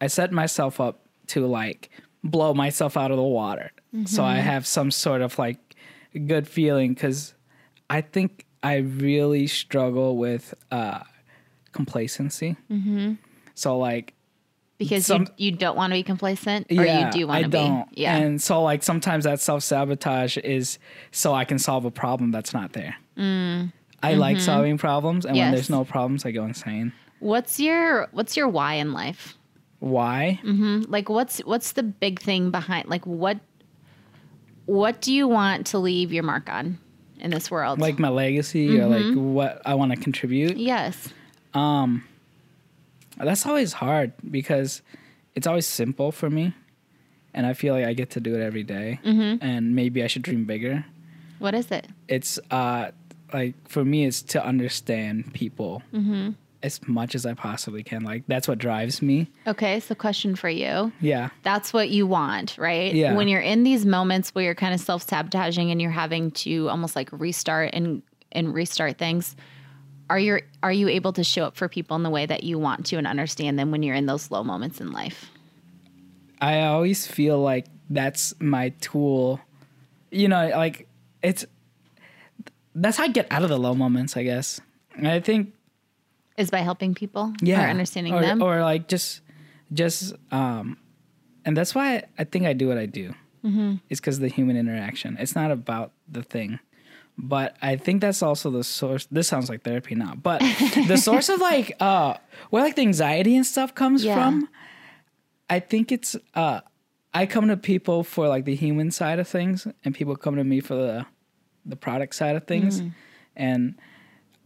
I 0.00 0.08
set 0.08 0.32
myself 0.32 0.80
up 0.80 1.00
to 1.28 1.46
like 1.46 1.88
blow 2.24 2.54
myself 2.54 2.96
out 2.96 3.10
of 3.12 3.16
the 3.18 3.22
water. 3.22 3.70
So 4.06 4.24
I 4.24 4.36
have 4.36 4.66
some 4.66 4.90
sort 4.90 5.20
of 5.22 5.38
like 5.38 5.58
good 6.26 6.48
feeling 6.48 6.94
cuz 6.96 7.34
I 7.88 8.00
think 8.00 8.44
I 8.62 8.76
really 8.76 9.46
struggle 9.46 10.16
with 10.16 10.54
uh 10.72 11.00
complacency. 11.72 12.56
So 13.54 13.78
like 13.78 14.14
because 14.78 15.06
Some- 15.06 15.28
you, 15.36 15.50
you 15.50 15.52
don't 15.52 15.76
want 15.76 15.92
to 15.92 15.94
be 15.94 16.02
complacent 16.02 16.66
or 16.70 16.84
you 16.84 17.10
do 17.12 17.26
want 17.28 17.44
to 17.44 17.48
be 17.48 17.56
don't. 17.58 17.88
yeah 17.92 18.16
And 18.16 18.42
so 18.42 18.60
like 18.62 18.82
sometimes 18.82 19.22
that 19.24 19.40
self 19.40 19.62
sabotage 19.62 20.36
is 20.38 20.78
so 21.12 21.32
I 21.34 21.44
can 21.44 21.58
solve 21.60 21.84
a 21.84 21.90
problem 21.92 22.32
that's 22.32 22.52
not 22.52 22.72
there. 22.72 22.96
I 24.02 24.14
like 24.14 24.38
solving 24.40 24.76
problems, 24.76 25.24
and 25.24 25.36
when 25.36 25.48
Mm. 25.48 25.52
There's 25.54 25.70
no 25.70 25.84
problems, 25.84 26.26
I 26.26 26.30
go 26.32 26.44
insane. 26.44 26.92
what's 27.20 27.58
your 27.60 28.08
what's 28.10 28.36
your 28.36 28.48
why 28.48 28.74
in 28.74 28.92
life 28.92 29.38
Why? 29.84 30.40
mm-hmm. 30.42 30.90
like 30.90 31.10
what's 31.10 31.40
what's 31.44 31.72
the 31.72 31.82
big 31.82 32.18
thing 32.20 32.50
behind 32.50 32.88
like 32.88 33.04
what 33.04 33.38
what 34.64 35.02
do 35.02 35.12
you 35.12 35.28
want 35.28 35.66
to 35.68 35.78
leave 35.78 36.10
your 36.10 36.22
mark 36.22 36.48
on 36.48 36.78
in 37.20 37.30
this 37.30 37.50
world 37.50 37.78
Like 37.78 37.98
my 37.98 38.08
legacy 38.08 38.80
or 38.80 38.86
like 38.86 39.14
what 39.14 39.60
I 39.66 39.74
want 39.74 39.92
to 39.92 39.98
contribute. 39.98 40.56
yes 40.56 41.08
um 41.52 42.02
That's 43.18 43.44
always 43.46 43.74
hard 43.74 44.12
because 44.30 44.80
it's 45.34 45.46
always 45.46 45.66
simple 45.66 46.12
for 46.12 46.30
me, 46.30 46.54
and 47.34 47.44
I 47.46 47.52
feel 47.54 47.74
like 47.74 47.84
I 47.84 47.92
get 47.92 48.10
to 48.10 48.20
do 48.20 48.34
it 48.36 48.40
every 48.40 48.62
day, 48.62 49.00
And 49.04 49.74
maybe 49.74 50.02
I 50.02 50.06
should 50.06 50.22
dream 50.22 50.44
bigger. 50.46 50.84
what 51.38 51.54
is 51.54 51.70
it 51.70 51.86
It's 52.08 52.38
uh 52.50 52.90
like 53.32 53.54
for 53.68 53.84
me, 53.84 54.06
it's 54.06 54.22
to 54.32 54.38
understand 54.44 55.34
people 55.34 55.82
as 56.64 56.80
much 56.88 57.14
as 57.14 57.24
I 57.26 57.34
possibly 57.34 57.82
can. 57.84 58.02
Like 58.02 58.24
that's 58.26 58.48
what 58.48 58.58
drives 58.58 59.00
me. 59.02 59.28
okay 59.46 59.78
so 59.80 59.94
question 59.94 60.34
for 60.34 60.48
you 60.48 60.90
Yeah. 61.00 61.28
that's 61.42 61.72
what 61.72 61.90
you 61.90 62.06
want, 62.06 62.56
right? 62.58 62.92
Yeah. 62.94 63.14
When 63.14 63.28
you're 63.28 63.40
in 63.42 63.62
these 63.62 63.84
moments 63.86 64.34
where 64.34 64.44
you're 64.44 64.54
kind 64.56 64.74
of 64.74 64.80
self 64.80 65.02
sabotaging 65.08 65.70
and 65.70 65.80
you're 65.80 65.90
having 65.90 66.30
to 66.46 66.68
almost 66.70 66.96
like 66.96 67.08
restart 67.12 67.70
and 67.74 68.02
and 68.32 68.52
restart 68.52 68.98
things, 68.98 69.36
are 70.10 70.18
you 70.18 70.40
are 70.62 70.72
you 70.72 70.88
able 70.88 71.12
to 71.12 71.22
show 71.22 71.44
up 71.44 71.56
for 71.56 71.68
people 71.68 71.96
in 71.96 72.02
the 72.02 72.10
way 72.10 72.26
that 72.26 72.42
you 72.44 72.58
want 72.58 72.86
to 72.86 72.96
and 72.96 73.06
understand 73.06 73.58
them 73.58 73.70
when 73.70 73.82
you're 73.82 73.94
in 73.94 74.06
those 74.06 74.30
low 74.30 74.42
moments 74.42 74.80
in 74.80 74.90
life? 74.90 75.30
I 76.40 76.62
always 76.62 77.06
feel 77.06 77.38
like 77.40 77.66
that's 77.90 78.34
my 78.40 78.70
tool. 78.80 79.40
You 80.10 80.28
know, 80.28 80.48
like 80.56 80.88
it's 81.22 81.44
that's 82.74 82.96
how 82.96 83.04
I 83.04 83.08
get 83.08 83.26
out 83.30 83.42
of 83.42 83.48
the 83.50 83.58
low 83.58 83.74
moments, 83.74 84.16
I 84.16 84.24
guess. 84.24 84.60
I 85.02 85.20
think 85.20 85.52
Is 86.36 86.50
by 86.50 86.58
helping 86.58 86.94
people 86.94 87.32
yeah, 87.40 87.64
or 87.66 87.70
understanding 87.70 88.12
or, 88.14 88.20
them? 88.20 88.42
or 88.42 88.60
like 88.62 88.88
just 88.88 89.20
just 89.72 90.14
um 90.32 90.76
and 91.44 91.56
that's 91.56 91.74
why 91.74 92.04
I 92.18 92.24
think 92.24 92.46
I 92.46 92.52
do 92.54 92.68
what 92.68 92.78
I 92.78 92.86
do. 92.86 93.14
Mm-hmm. 93.44 93.74
It's 93.90 94.00
because 94.00 94.18
the 94.18 94.28
human 94.28 94.56
interaction. 94.56 95.16
It's 95.20 95.34
not 95.34 95.50
about 95.50 95.92
the 96.08 96.22
thing. 96.22 96.58
But 97.16 97.56
I 97.62 97.76
think 97.76 98.00
that's 98.00 98.22
also 98.22 98.50
the 98.50 98.64
source. 98.64 99.06
This 99.10 99.28
sounds 99.28 99.48
like 99.48 99.62
therapy 99.62 99.94
now, 99.94 100.14
but 100.16 100.40
the 100.88 100.96
source 100.96 101.28
of 101.28 101.40
like 101.40 101.76
uh 101.80 102.14
where 102.50 102.62
like 102.62 102.74
the 102.74 102.82
anxiety 102.82 103.36
and 103.36 103.46
stuff 103.46 103.74
comes 103.74 104.04
Yeah. 104.04 104.14
from. 104.14 104.48
I 105.48 105.60
think 105.60 105.92
it's 105.92 106.16
uh 106.34 106.60
I 107.12 107.26
come 107.26 107.46
to 107.48 107.56
people 107.56 108.02
for 108.02 108.26
like 108.26 108.44
the 108.44 108.56
human 108.56 108.90
side 108.90 109.20
of 109.20 109.28
things 109.28 109.68
and 109.84 109.94
people 109.94 110.16
come 110.16 110.34
to 110.36 110.42
me 110.44 110.60
for 110.60 110.74
the 110.74 111.06
the 111.64 111.76
product 111.76 112.14
side 112.16 112.34
of 112.34 112.44
things. 112.46 112.82
And 113.36 113.76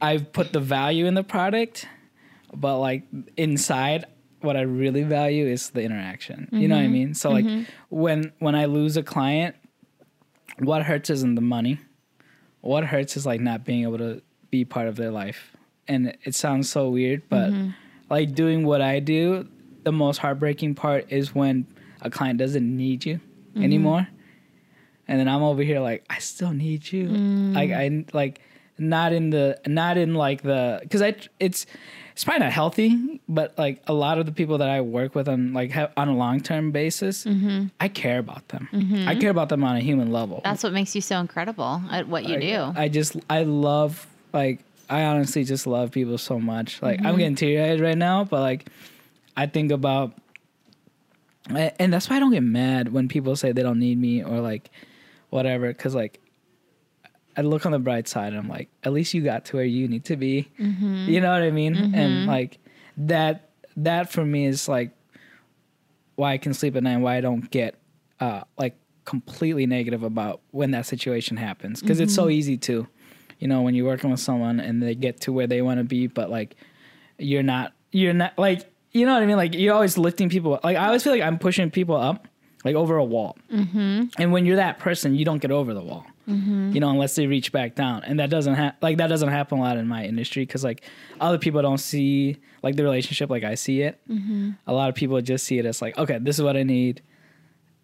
I've 0.00 0.32
put 0.32 0.52
the 0.52 0.60
value 0.60 1.06
in 1.06 1.14
the 1.14 1.24
product, 1.24 1.86
but 2.54 2.78
like 2.78 3.04
inside 3.36 4.06
what 4.40 4.56
I 4.56 4.62
really 4.62 5.02
value 5.02 5.46
is 5.46 5.70
the 5.70 5.82
interaction. 5.82 6.48
You 6.52 6.68
know 6.68 6.76
what 6.76 6.82
I 6.82 6.84
mm-hmm. 6.84 6.92
mean? 6.92 7.14
So 7.14 7.30
like 7.30 7.44
mm-hmm. 7.44 7.64
when 7.90 8.32
when 8.38 8.54
I 8.54 8.66
lose 8.66 8.96
a 8.96 9.02
client, 9.02 9.56
what 10.58 10.82
hurts 10.82 11.10
isn't 11.10 11.34
the 11.34 11.40
money. 11.40 11.78
What 12.60 12.84
hurts 12.84 13.16
is 13.16 13.26
like 13.26 13.40
not 13.40 13.64
being 13.64 13.82
able 13.82 13.98
to 13.98 14.22
be 14.50 14.64
part 14.64 14.88
of 14.88 14.96
their 14.96 15.10
life. 15.10 15.56
And 15.86 16.16
it 16.24 16.34
sounds 16.34 16.70
so 16.70 16.90
weird, 16.90 17.22
but 17.28 17.50
mm-hmm. 17.50 17.70
like 18.10 18.34
doing 18.34 18.64
what 18.66 18.80
I 18.80 19.00
do, 19.00 19.48
the 19.84 19.92
most 19.92 20.18
heartbreaking 20.18 20.74
part 20.74 21.10
is 21.10 21.34
when 21.34 21.66
a 22.02 22.10
client 22.10 22.38
doesn't 22.38 22.76
need 22.76 23.04
you 23.04 23.20
anymore. 23.56 24.06
And 25.08 25.18
then 25.18 25.28
I'm 25.28 25.42
over 25.42 25.62
here 25.62 25.80
like 25.80 26.04
I 26.10 26.18
still 26.18 26.52
need 26.52 26.92
you. 26.92 27.08
Like 27.08 27.70
mm. 27.70 27.76
I 27.76 28.04
like 28.16 28.40
not 28.78 29.12
in 29.12 29.30
the 29.30 29.58
not 29.66 29.96
in 29.96 30.14
like 30.14 30.42
the 30.42 30.82
cuz 30.90 31.02
I 31.02 31.14
it's 31.38 31.66
it's 32.18 32.24
probably 32.24 32.40
not 32.40 32.52
healthy, 32.52 33.20
but 33.28 33.56
like 33.56 33.80
a 33.86 33.92
lot 33.92 34.18
of 34.18 34.26
the 34.26 34.32
people 34.32 34.58
that 34.58 34.68
I 34.68 34.80
work 34.80 35.14
with 35.14 35.28
on 35.28 35.52
like 35.52 35.70
ha- 35.70 35.90
on 35.96 36.08
a 36.08 36.16
long-term 36.16 36.72
basis, 36.72 37.24
mm-hmm. 37.24 37.66
I 37.78 37.86
care 37.86 38.18
about 38.18 38.48
them. 38.48 38.68
I 38.72 38.76
mm-hmm. 38.76 39.20
care 39.20 39.30
about 39.30 39.50
them 39.50 39.62
on 39.62 39.76
a 39.76 39.80
human 39.80 40.10
level. 40.10 40.40
That's 40.42 40.64
what 40.64 40.72
makes 40.72 40.96
you 40.96 41.00
so 41.00 41.20
incredible 41.20 41.80
at 41.92 42.08
what 42.08 42.24
you 42.24 42.34
I- 42.34 42.40
do. 42.40 42.72
I 42.74 42.88
just 42.88 43.16
I 43.30 43.44
love 43.44 44.08
like 44.32 44.64
I 44.90 45.04
honestly 45.04 45.44
just 45.44 45.66
love 45.66 45.92
people 45.92 46.18
so 46.18 46.40
much. 46.40 46.82
Like 46.82 46.98
I'm 46.98 47.06
mm-hmm. 47.06 47.18
getting 47.18 47.34
teary 47.36 47.70
eyed 47.70 47.80
right 47.80 47.96
now, 47.98 48.24
but 48.24 48.40
like 48.40 48.68
I 49.36 49.46
think 49.46 49.70
about 49.70 50.12
and 51.48 51.92
that's 51.92 52.10
why 52.10 52.16
I 52.16 52.18
don't 52.18 52.32
get 52.32 52.42
mad 52.42 52.92
when 52.92 53.08
people 53.08 53.36
say 53.36 53.52
they 53.52 53.62
don't 53.62 53.78
need 53.78 53.98
me 53.98 54.24
or 54.24 54.40
like 54.40 54.70
whatever 55.30 55.72
cuz 55.72 55.94
like 55.94 56.20
I 57.38 57.42
look 57.42 57.64
on 57.64 57.72
the 57.72 57.78
bright 57.78 58.08
side. 58.08 58.32
And 58.32 58.38
I'm 58.38 58.48
like, 58.48 58.68
at 58.82 58.92
least 58.92 59.14
you 59.14 59.22
got 59.22 59.44
to 59.46 59.56
where 59.56 59.64
you 59.64 59.86
need 59.86 60.04
to 60.06 60.16
be. 60.16 60.50
You 60.58 61.20
know 61.20 61.30
what 61.30 61.42
I 61.42 61.52
mean? 61.52 61.94
And 61.94 62.26
like 62.26 62.58
that 62.96 63.50
that 63.76 64.10
for 64.10 64.24
me 64.24 64.46
is 64.46 64.68
like 64.68 64.90
why 66.16 66.32
I 66.32 66.38
can 66.38 66.52
sleep 66.52 66.74
at 66.74 66.82
night. 66.82 66.94
and 66.94 67.02
Why 67.04 67.16
I 67.16 67.20
don't 67.20 67.48
get 67.50 67.76
uh 68.18 68.42
like 68.58 68.76
completely 69.04 69.66
negative 69.66 70.02
about 70.02 70.40
when 70.50 70.72
that 70.72 70.84
situation 70.84 71.36
happens 71.36 71.80
because 71.80 72.00
it's 72.00 72.14
so 72.14 72.28
easy 72.28 72.56
to, 72.58 72.86
you 73.38 73.46
know, 73.48 73.62
when 73.62 73.74
you're 73.74 73.86
working 73.86 74.10
with 74.10 74.20
someone 74.20 74.58
and 74.58 74.82
they 74.82 74.96
get 74.96 75.20
to 75.22 75.32
where 75.32 75.46
they 75.46 75.62
want 75.62 75.78
to 75.78 75.84
be, 75.84 76.08
but 76.08 76.30
like 76.30 76.56
you're 77.18 77.44
not 77.44 77.72
you're 77.92 78.12
not 78.12 78.36
like 78.36 78.68
you 78.90 79.06
know 79.06 79.14
what 79.14 79.22
I 79.22 79.26
mean. 79.26 79.36
Like 79.36 79.54
you're 79.54 79.74
always 79.74 79.96
lifting 79.96 80.28
people. 80.28 80.54
up. 80.54 80.64
Like 80.64 80.76
I 80.76 80.86
always 80.86 81.04
feel 81.04 81.12
like 81.12 81.22
I'm 81.22 81.38
pushing 81.38 81.70
people 81.70 81.94
up 81.96 82.26
like 82.64 82.74
over 82.74 82.96
a 82.96 83.04
wall. 83.04 83.36
Mm-hmm. 83.52 84.06
And 84.18 84.32
when 84.32 84.44
you're 84.44 84.56
that 84.56 84.80
person, 84.80 85.14
you 85.14 85.24
don't 85.24 85.40
get 85.40 85.52
over 85.52 85.72
the 85.72 85.82
wall. 85.82 86.04
Mm-hmm. 86.28 86.72
You 86.72 86.80
know, 86.80 86.90
unless 86.90 87.14
they 87.14 87.26
reach 87.26 87.52
back 87.52 87.74
down, 87.74 88.04
and 88.04 88.20
that 88.20 88.28
doesn't 88.28 88.54
ha- 88.54 88.74
like 88.82 88.98
that 88.98 89.06
doesn't 89.06 89.30
happen 89.30 89.58
a 89.58 89.62
lot 89.62 89.78
in 89.78 89.88
my 89.88 90.04
industry 90.04 90.44
because 90.44 90.62
like 90.62 90.82
other 91.20 91.38
people 91.38 91.62
don't 91.62 91.78
see 91.78 92.36
like 92.62 92.76
the 92.76 92.82
relationship 92.82 93.30
like 93.30 93.44
I 93.44 93.54
see 93.54 93.80
it. 93.80 93.98
Mm-hmm. 94.10 94.50
A 94.66 94.72
lot 94.72 94.90
of 94.90 94.94
people 94.94 95.18
just 95.22 95.46
see 95.46 95.58
it 95.58 95.64
as 95.64 95.80
like, 95.80 95.96
okay, 95.96 96.18
this 96.18 96.38
is 96.38 96.42
what 96.42 96.56
I 96.56 96.64
need, 96.64 97.00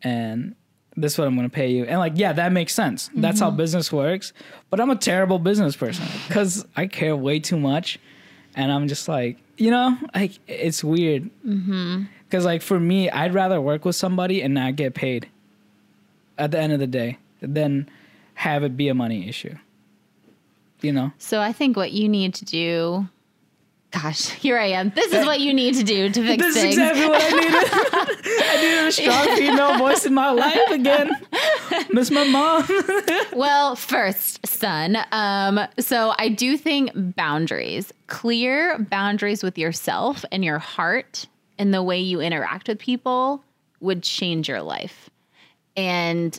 and 0.02 0.54
this 0.94 1.14
is 1.14 1.18
what 1.18 1.26
I'm 1.26 1.36
going 1.36 1.48
to 1.48 1.54
pay 1.54 1.70
you, 1.70 1.84
and 1.84 1.98
like, 1.98 2.12
yeah, 2.16 2.34
that 2.34 2.52
makes 2.52 2.74
sense. 2.74 3.10
That's 3.14 3.40
how 3.40 3.48
mm-hmm. 3.48 3.56
business 3.56 3.90
works. 3.90 4.34
But 4.68 4.78
I'm 4.78 4.90
a 4.90 4.96
terrible 4.96 5.38
business 5.38 5.74
person 5.74 6.06
because 6.28 6.66
I 6.76 6.86
care 6.86 7.16
way 7.16 7.40
too 7.40 7.58
much, 7.58 7.98
and 8.54 8.70
I'm 8.70 8.88
just 8.88 9.08
like, 9.08 9.38
you 9.56 9.70
know, 9.70 9.96
like 10.14 10.32
it's 10.46 10.84
weird. 10.84 11.30
Because 11.42 12.44
like 12.44 12.60
for 12.60 12.78
me, 12.78 13.08
I'd 13.08 13.32
rather 13.32 13.58
work 13.58 13.86
with 13.86 13.96
somebody 13.96 14.42
and 14.42 14.52
not 14.52 14.76
get 14.76 14.94
paid 14.94 15.30
at 16.36 16.50
the 16.50 16.58
end 16.58 16.74
of 16.74 16.78
the 16.78 16.86
day 16.86 17.16
than 17.40 17.88
have 18.34 18.62
it 18.62 18.76
be 18.76 18.88
a 18.88 18.94
money 18.94 19.28
issue. 19.28 19.56
You 20.80 20.92
know? 20.92 21.12
So 21.18 21.40
I 21.40 21.52
think 21.52 21.76
what 21.76 21.92
you 21.92 22.08
need 22.08 22.34
to 22.34 22.44
do, 22.44 23.08
gosh, 23.90 24.28
here 24.30 24.58
I 24.58 24.66
am. 24.66 24.90
This 24.90 25.12
is 25.12 25.24
what 25.24 25.40
you 25.40 25.54
need 25.54 25.74
to 25.76 25.82
do 25.82 26.10
to 26.10 26.26
fix 26.26 26.42
This 26.42 26.56
is 26.56 26.64
exactly 26.64 27.06
what 27.06 27.22
I 27.22 27.30
needed. 27.30 27.54
I 28.26 28.60
needed 28.60 28.86
a 28.86 28.92
strong 28.92 29.36
female 29.36 29.78
voice 29.78 30.04
in 30.04 30.14
my 30.14 30.30
life 30.30 30.70
again. 30.70 31.10
Miss 31.90 32.10
my 32.10 32.24
mom. 32.24 32.66
Well, 33.32 33.76
first, 33.76 34.46
son. 34.46 34.98
Um, 35.12 35.60
so 35.78 36.14
I 36.18 36.28
do 36.28 36.56
think 36.56 36.90
boundaries, 36.94 37.92
clear 38.06 38.78
boundaries 38.78 39.42
with 39.42 39.58
yourself 39.58 40.24
and 40.30 40.44
your 40.44 40.58
heart 40.58 41.26
and 41.58 41.72
the 41.72 41.82
way 41.82 42.00
you 42.00 42.20
interact 42.20 42.68
with 42.68 42.78
people 42.78 43.42
would 43.80 44.02
change 44.02 44.48
your 44.48 44.62
life. 44.62 45.10
And 45.76 46.38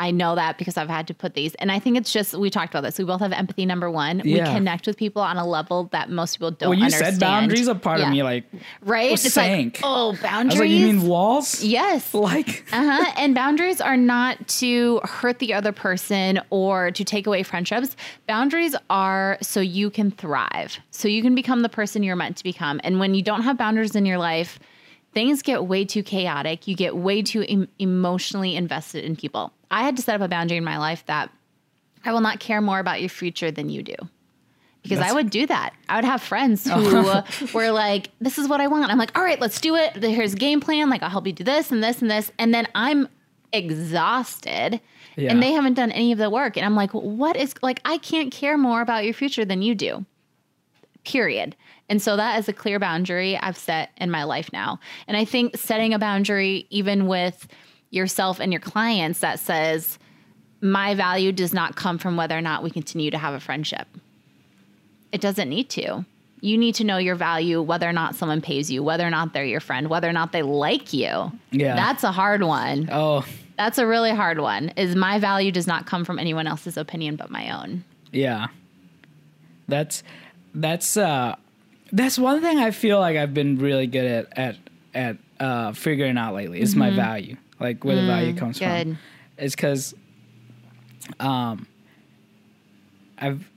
I 0.00 0.10
know 0.10 0.34
that 0.34 0.56
because 0.58 0.76
I've 0.78 0.88
had 0.88 1.06
to 1.08 1.14
put 1.14 1.34
these. 1.34 1.54
And 1.56 1.70
I 1.70 1.78
think 1.78 1.96
it's 1.98 2.10
just, 2.12 2.34
we 2.34 2.48
talked 2.48 2.72
about 2.72 2.80
this. 2.82 2.98
We 2.98 3.04
both 3.04 3.20
have 3.20 3.32
empathy, 3.32 3.66
number 3.66 3.90
one. 3.90 4.22
We 4.24 4.38
connect 4.40 4.86
with 4.86 4.96
people 4.96 5.20
on 5.20 5.36
a 5.36 5.46
level 5.46 5.84
that 5.92 6.08
most 6.10 6.36
people 6.36 6.50
don't 6.52 6.70
when 6.70 6.78
you 6.78 6.86
understand. 6.86 7.14
said 7.16 7.20
boundaries, 7.20 7.68
a 7.68 7.74
part 7.74 8.00
Yeah. 8.00 8.06
of 8.06 8.12
me 8.12 8.22
like 8.22 8.44
right? 8.80 9.10
was 9.12 9.24
It's 9.26 9.34
sank. 9.34 9.74
like, 9.76 9.82
oh, 9.84 10.16
boundaries. 10.22 10.58
like, 10.58 10.70
you 10.70 10.86
mean 10.86 11.02
walls? 11.06 11.62
yes. 11.62 12.12
Like 12.14 12.64
Uh-huh. 12.72 13.12
And 13.18 13.34
boundaries 13.34 13.80
are 13.82 13.96
not 13.98 14.48
to 14.60 15.00
hurt 15.04 15.38
the 15.38 15.52
other 15.54 15.70
person 15.72 16.40
or 16.50 16.90
to 16.92 17.04
take 17.04 17.26
away 17.26 17.42
friendships. 17.42 17.94
Boundaries 18.26 18.74
are 18.88 19.36
so 19.42 19.60
you 19.60 19.90
can 19.90 20.10
thrive, 20.10 20.78
so 20.90 21.08
you 21.08 21.20
can 21.22 21.34
become 21.34 21.60
the 21.60 21.68
person 21.68 22.02
you're 22.02 22.16
meant 22.16 22.38
to 22.38 22.44
become. 22.44 22.80
And 22.84 22.98
when 23.00 23.14
you 23.14 23.22
don't 23.22 23.42
have 23.42 23.58
boundaries 23.58 23.94
in 23.94 24.06
your 24.06 24.18
life, 24.18 24.58
things 25.12 25.42
get 25.42 25.66
way 25.66 25.84
too 25.84 26.02
chaotic. 26.02 26.66
You 26.66 26.74
get 26.74 26.96
way 26.96 27.20
too 27.20 27.44
em- 27.48 27.68
emotionally 27.78 28.56
invested 28.56 29.04
in 29.04 29.14
people. 29.16 29.52
I 29.70 29.82
had 29.82 29.96
to 29.96 30.02
set 30.02 30.14
up 30.16 30.20
a 30.20 30.28
boundary 30.28 30.56
in 30.56 30.64
my 30.64 30.78
life 30.78 31.04
that 31.06 31.30
I 32.04 32.12
will 32.12 32.20
not 32.20 32.40
care 32.40 32.60
more 32.60 32.78
about 32.78 33.00
your 33.00 33.08
future 33.08 33.50
than 33.50 33.68
you 33.68 33.82
do. 33.82 33.94
Because 34.82 35.00
I 35.00 35.12
would 35.12 35.28
do 35.28 35.46
that. 35.46 35.74
I 35.90 35.96
would 35.96 36.06
have 36.06 36.22
friends 36.22 36.64
who 36.64 36.72
oh. 36.74 37.24
were 37.54 37.70
like, 37.70 38.10
this 38.20 38.38
is 38.38 38.48
what 38.48 38.62
I 38.62 38.66
want. 38.66 38.90
I'm 38.90 38.96
like, 38.96 39.16
all 39.16 39.22
right, 39.22 39.38
let's 39.38 39.60
do 39.60 39.76
it. 39.76 40.02
Here's 40.02 40.32
a 40.32 40.36
game 40.36 40.60
plan. 40.60 40.88
Like, 40.88 41.02
I'll 41.02 41.10
help 41.10 41.26
you 41.26 41.34
do 41.34 41.44
this 41.44 41.70
and 41.70 41.82
this 41.84 42.00
and 42.00 42.10
this. 42.10 42.32
And 42.38 42.54
then 42.54 42.66
I'm 42.74 43.06
exhausted 43.52 44.80
Yeah. 45.16 45.30
and 45.30 45.42
they 45.42 45.52
haven't 45.52 45.74
done 45.74 45.92
any 45.92 46.12
of 46.12 46.18
the 46.18 46.30
work. 46.30 46.56
And 46.56 46.64
I'm 46.64 46.76
like, 46.76 46.92
what 46.92 47.36
is, 47.36 47.54
like, 47.62 47.80
I 47.84 47.98
can't 47.98 48.32
care 48.32 48.56
more 48.56 48.80
about 48.80 49.04
your 49.04 49.12
future 49.12 49.44
than 49.44 49.60
you 49.60 49.74
do. 49.74 50.06
Period. 51.04 51.56
And 51.90 52.00
so 52.00 52.16
that 52.16 52.38
is 52.38 52.48
a 52.48 52.52
clear 52.54 52.78
boundary 52.78 53.36
I've 53.36 53.58
set 53.58 53.90
in 53.98 54.10
my 54.10 54.24
life 54.24 54.50
now. 54.50 54.80
And 55.06 55.16
I 55.16 55.26
think 55.26 55.58
setting 55.58 55.92
a 55.92 55.98
boundary, 55.98 56.66
even 56.70 57.06
with 57.06 57.46
yourself 57.90 58.40
and 58.40 58.52
your 58.52 58.60
clients, 58.60 59.20
that 59.20 59.38
says, 59.38 59.98
my 60.60 60.94
value 60.94 61.32
does 61.32 61.52
not 61.52 61.76
come 61.76 61.98
from 61.98 62.16
whether 62.16 62.36
or 62.36 62.42
not 62.42 62.62
we 62.62 62.70
continue 62.70 63.10
to 63.10 63.18
have 63.18 63.34
a 63.34 63.40
friendship. 63.40 63.88
It 65.12 65.20
doesn't 65.20 65.48
need 65.48 65.70
to. 65.70 66.04
You 66.42 66.56
need 66.56 66.74
to 66.76 66.84
know 66.84 66.96
your 66.96 67.16
value, 67.16 67.60
whether 67.60 67.88
or 67.88 67.92
not 67.92 68.14
someone 68.14 68.40
pays 68.40 68.70
you, 68.70 68.82
whether 68.82 69.06
or 69.06 69.10
not 69.10 69.32
they're 69.34 69.44
your 69.44 69.60
friend, 69.60 69.88
whether 69.88 70.08
or 70.08 70.12
not 70.12 70.32
they 70.32 70.42
like 70.42 70.92
you. 70.92 71.32
Yeah. 71.50 71.76
That's 71.76 72.04
a 72.04 72.12
hard 72.12 72.42
one. 72.42 72.88
oh 72.90 73.24
That's 73.58 73.76
a 73.78 73.86
really 73.86 74.12
hard 74.14 74.38
one. 74.40 74.70
Is 74.76 74.96
my 74.96 75.18
value 75.18 75.52
does 75.52 75.66
not 75.66 75.86
come 75.86 76.04
from 76.04 76.18
anyone 76.18 76.46
else's 76.46 76.76
opinion 76.76 77.16
but 77.16 77.30
my 77.30 77.50
own. 77.50 77.84
Yeah. 78.12 78.46
That's 79.68 80.02
that's 80.54 80.96
uh 80.96 81.36
that's 81.92 82.18
one 82.18 82.40
thing 82.40 82.58
I 82.58 82.70
feel 82.70 83.00
like 83.00 83.16
I've 83.16 83.34
been 83.34 83.58
really 83.58 83.86
good 83.86 84.06
at 84.06 84.38
at 84.38 84.56
at 84.94 85.16
uh 85.40 85.72
figuring 85.72 86.16
out 86.16 86.34
lately 86.34 86.60
is 86.60 86.74
my 86.74 86.90
value. 86.90 87.36
Like 87.60 87.84
where 87.84 87.94
the 87.96 88.06
value 88.06 88.34
comes 88.34 88.58
good. 88.58 88.82
from. 88.82 88.98
Is 89.38 89.54
cuz 89.54 89.94
um 91.18 91.66
I've 93.18 93.48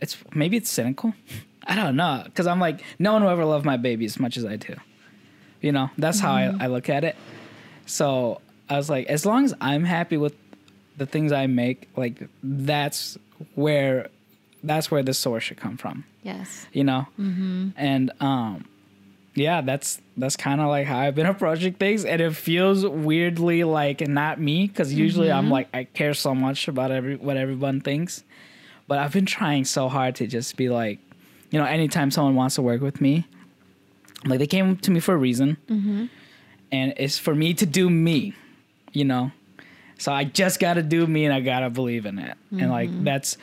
it's 0.00 0.16
maybe 0.34 0.56
it's 0.56 0.70
cynical. 0.70 1.12
I 1.66 1.76
don't 1.76 1.94
know 1.96 2.24
cuz 2.34 2.46
I'm 2.46 2.58
like 2.60 2.82
no 2.98 3.12
one 3.12 3.22
will 3.22 3.30
ever 3.30 3.44
love 3.44 3.64
my 3.64 3.76
baby 3.76 4.04
as 4.06 4.18
much 4.18 4.36
as 4.36 4.44
I 4.44 4.56
do. 4.56 4.74
You 5.60 5.72
know, 5.72 5.90
that's 5.98 6.20
how 6.20 6.32
I, 6.32 6.56
I 6.58 6.66
look 6.68 6.88
at 6.88 7.04
it. 7.04 7.16
So, 7.84 8.40
I 8.70 8.76
was 8.78 8.88
like 8.88 9.06
as 9.08 9.26
long 9.26 9.44
as 9.44 9.52
I'm 9.60 9.84
happy 9.84 10.16
with 10.16 10.34
the 10.96 11.04
things 11.04 11.32
I 11.32 11.46
make, 11.48 11.86
like 11.96 12.28
that's 12.42 13.18
where 13.56 14.08
that's 14.64 14.90
where 14.90 15.02
the 15.02 15.12
source 15.12 15.44
should 15.44 15.58
come 15.58 15.76
from, 15.76 16.04
Yes. 16.22 16.66
you 16.72 16.84
know. 16.84 17.06
Mm-hmm. 17.18 17.70
And 17.76 18.10
um, 18.20 18.64
yeah, 19.40 19.60
that's 19.62 20.00
that's 20.16 20.36
kind 20.36 20.60
of 20.60 20.68
like 20.68 20.86
how 20.86 20.98
I've 20.98 21.14
been 21.14 21.26
approaching 21.34 21.74
things, 21.74 22.04
and 22.04 22.20
it 22.20 22.34
feels 22.34 22.86
weirdly 22.86 23.64
like 23.64 24.06
not 24.06 24.40
me 24.40 24.66
because 24.66 24.92
usually 24.92 25.32
I'm 25.32 25.44
mm-hmm. 25.44 25.52
like 25.52 25.68
I 25.74 25.84
care 25.84 26.14
so 26.14 26.34
much 26.34 26.68
about 26.68 26.90
every 26.90 27.16
what 27.16 27.36
everyone 27.36 27.80
thinks, 27.80 28.22
but 28.86 28.98
I've 28.98 29.12
been 29.12 29.26
trying 29.26 29.64
so 29.64 29.88
hard 29.88 30.16
to 30.16 30.26
just 30.26 30.56
be 30.56 30.68
like, 30.68 30.98
you 31.50 31.58
know, 31.58 31.64
anytime 31.64 32.10
someone 32.10 32.34
wants 32.34 32.56
to 32.56 32.62
work 32.62 32.80
with 32.80 33.00
me, 33.00 33.26
like 34.24 34.38
they 34.38 34.46
came 34.46 34.76
to 34.76 34.90
me 34.90 35.00
for 35.00 35.14
a 35.14 35.18
reason, 35.18 35.56
mm-hmm. 35.68 36.06
and 36.70 36.94
it's 36.96 37.18
for 37.18 37.34
me 37.34 37.54
to 37.54 37.66
do 37.66 37.88
me, 37.88 38.34
you 38.92 39.04
know. 39.04 39.32
So 39.98 40.12
I 40.12 40.24
just 40.24 40.60
got 40.60 40.74
to 40.74 40.82
do 40.82 41.06
me, 41.06 41.24
and 41.24 41.34
I 41.34 41.40
gotta 41.40 41.70
believe 41.70 42.06
in 42.06 42.18
it, 42.18 42.36
and 42.50 42.70
like 42.70 42.90
mm-hmm. 42.90 43.04
that's 43.04 43.36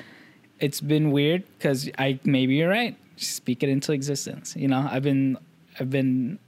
it's 0.60 0.82
been 0.82 1.12
weird 1.12 1.44
because 1.58 1.90
I 1.98 2.20
maybe 2.24 2.56
you're 2.56 2.70
right. 2.70 2.96
Speak 3.16 3.64
it 3.64 3.70
into 3.70 3.94
existence. 3.94 4.56
You 4.56 4.68
know, 4.68 4.88
I've 4.90 5.04
been 5.04 5.38
I've 5.80 5.90
been 5.90 6.40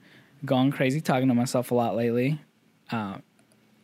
going 0.46 0.72
crazy 0.72 1.02
talking 1.02 1.28
to 1.28 1.34
myself 1.34 1.72
a 1.72 1.76
lot 1.76 1.96
lately, 1.96 2.40
uh, 2.92 3.18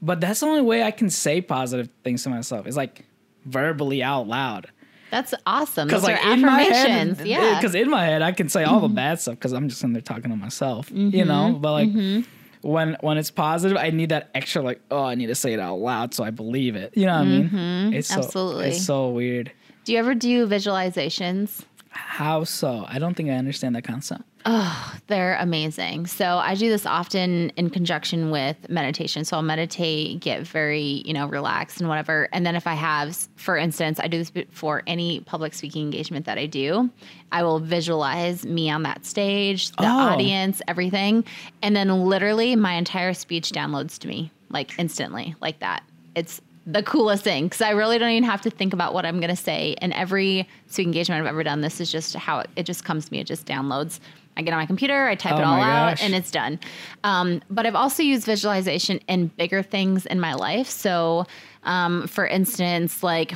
but 0.01 0.21
that's 0.21 0.39
the 0.39 0.45
only 0.45 0.61
way 0.61 0.83
I 0.83 0.91
can 0.91 1.09
say 1.09 1.41
positive 1.41 1.89
things 2.03 2.23
to 2.23 2.29
myself. 2.29 2.67
Is 2.67 2.77
like 2.77 3.05
verbally 3.45 4.03
out 4.03 4.27
loud. 4.27 4.67
That's 5.11 5.33
awesome. 5.45 5.87
Because 5.87 6.01
Those 6.01 6.11
like 6.11 6.25
are 6.25 6.33
in 6.33 6.41
my 6.41 6.61
affirmations. 6.61 7.19
head, 7.19 7.27
yeah. 7.27 7.55
Because 7.55 7.75
in 7.75 7.89
my 7.89 8.03
head, 8.05 8.21
I 8.21 8.31
can 8.31 8.49
say 8.49 8.63
all 8.63 8.79
the 8.79 8.87
mm-hmm. 8.87 8.95
bad 8.95 9.19
stuff 9.19 9.35
because 9.35 9.53
I'm 9.53 9.69
just 9.69 9.83
in 9.83 9.93
there 9.93 10.01
talking 10.01 10.29
to 10.31 10.35
myself. 10.35 10.91
You 10.91 11.09
mm-hmm. 11.09 11.27
know, 11.27 11.57
but 11.59 11.71
like. 11.71 11.89
Mm-hmm. 11.89 12.29
When 12.61 12.97
when 13.01 13.19
it's 13.19 13.29
positive, 13.29 13.77
I 13.77 13.91
need 13.91 14.09
that 14.09 14.31
extra 14.33 14.63
like 14.63 14.81
oh 14.89 15.03
I 15.03 15.13
need 15.13 15.27
to 15.27 15.35
say 15.35 15.53
it 15.53 15.59
out 15.59 15.75
loud 15.75 16.15
so 16.15 16.23
I 16.23 16.31
believe 16.31 16.75
it. 16.75 16.97
You 16.97 17.05
know 17.05 17.13
what 17.13 17.21
I 17.21 17.25
mean? 17.25 17.93
It's 17.93 18.07
so, 18.07 18.21
Absolutely. 18.21 18.69
It's 18.69 18.83
so 18.83 19.09
weird. 19.09 19.51
Do 19.83 19.93
you 19.93 19.99
ever 19.99 20.15
do 20.15 20.47
visualizations? 20.47 21.63
How 21.95 22.43
so? 22.43 22.85
I 22.87 22.99
don't 22.99 23.13
think 23.15 23.29
I 23.29 23.33
understand 23.33 23.75
that 23.75 23.83
concept. 23.83 24.23
Oh, 24.47 24.95
they're 25.07 25.37
amazing. 25.39 26.05
So 26.05 26.37
I 26.37 26.53
do 26.53 26.69
this 26.69 26.85
often 26.85 27.49
in 27.55 27.71
conjunction 27.71 28.29
with 28.29 28.69
meditation. 28.69 29.25
So 29.25 29.37
I'll 29.37 29.41
meditate, 29.43 30.19
get 30.19 30.41
very, 30.45 31.01
you 31.05 31.13
know, 31.13 31.25
relaxed 31.27 31.79
and 31.79 31.89
whatever. 31.89 32.27
And 32.31 32.45
then 32.45 32.55
if 32.55 32.67
I 32.67 32.75
have, 32.75 33.17
for 33.37 33.57
instance, 33.57 33.99
I 33.99 34.07
do 34.07 34.19
this 34.23 34.31
for 34.51 34.83
any 34.85 35.21
public 35.21 35.55
speaking 35.55 35.83
engagement 35.85 36.25
that 36.27 36.37
I 36.37 36.45
do, 36.45 36.91
I 37.31 37.41
will 37.43 37.59
visualize 37.59 38.45
me 38.45 38.69
on 38.69 38.83
that 38.83 39.03
stage, 39.05 39.71
the 39.71 39.85
Oh. 39.85 39.87
audience, 40.09 40.61
everything. 40.67 41.23
And 41.63 41.75
then 41.75 41.89
literally 42.05 42.55
my 42.55 42.73
entire 42.73 43.13
speech 43.15 43.49
downloads 43.51 43.97
to 43.99 44.07
me 44.07 44.31
like 44.49 44.77
instantly, 44.77 45.33
like 45.41 45.59
that. 45.59 45.81
It's 46.13 46.39
the 46.65 46.83
coolest 46.83 47.23
thing 47.23 47.45
because 47.45 47.61
I 47.61 47.71
really 47.71 47.99
don't 47.99 48.09
even 48.09 48.23
have 48.23 48.41
to 48.41 48.49
think 48.49 48.73
about 48.73 48.93
what 48.93 49.05
I'm 49.05 49.19
going 49.19 49.29
to 49.29 49.35
say. 49.35 49.75
And 49.81 49.93
every 49.93 50.47
speaking 50.67 50.89
engagement 50.89 51.21
I've 51.21 51.27
ever 51.27 51.43
done, 51.43 51.61
this 51.61 51.79
is 51.79 51.91
just 51.91 52.15
how 52.15 52.39
it, 52.39 52.49
it 52.55 52.63
just 52.63 52.83
comes 52.83 53.05
to 53.05 53.11
me. 53.11 53.19
It 53.19 53.27
just 53.27 53.45
downloads. 53.45 53.99
I 54.37 54.41
get 54.41 54.53
on 54.53 54.59
my 54.59 54.65
computer, 54.65 55.07
I 55.07 55.15
type 55.15 55.33
Oh 55.33 55.37
it 55.37 55.43
all 55.43 55.61
out, 55.61 56.01
and 56.01 56.13
it's 56.13 56.29
done. 56.29 56.59
Um, 57.05 57.41
but 57.49 57.65
I've 57.65 57.75
also 57.75 58.03
used 58.03 58.25
visualization 58.25 58.99
in 59.07 59.27
bigger 59.27 59.63
things 59.63 60.05
in 60.05 60.19
my 60.19 60.33
life. 60.33 60.67
So, 60.67 61.25
um, 61.63 62.05
for 62.07 62.27
instance, 62.27 63.01
like 63.01 63.35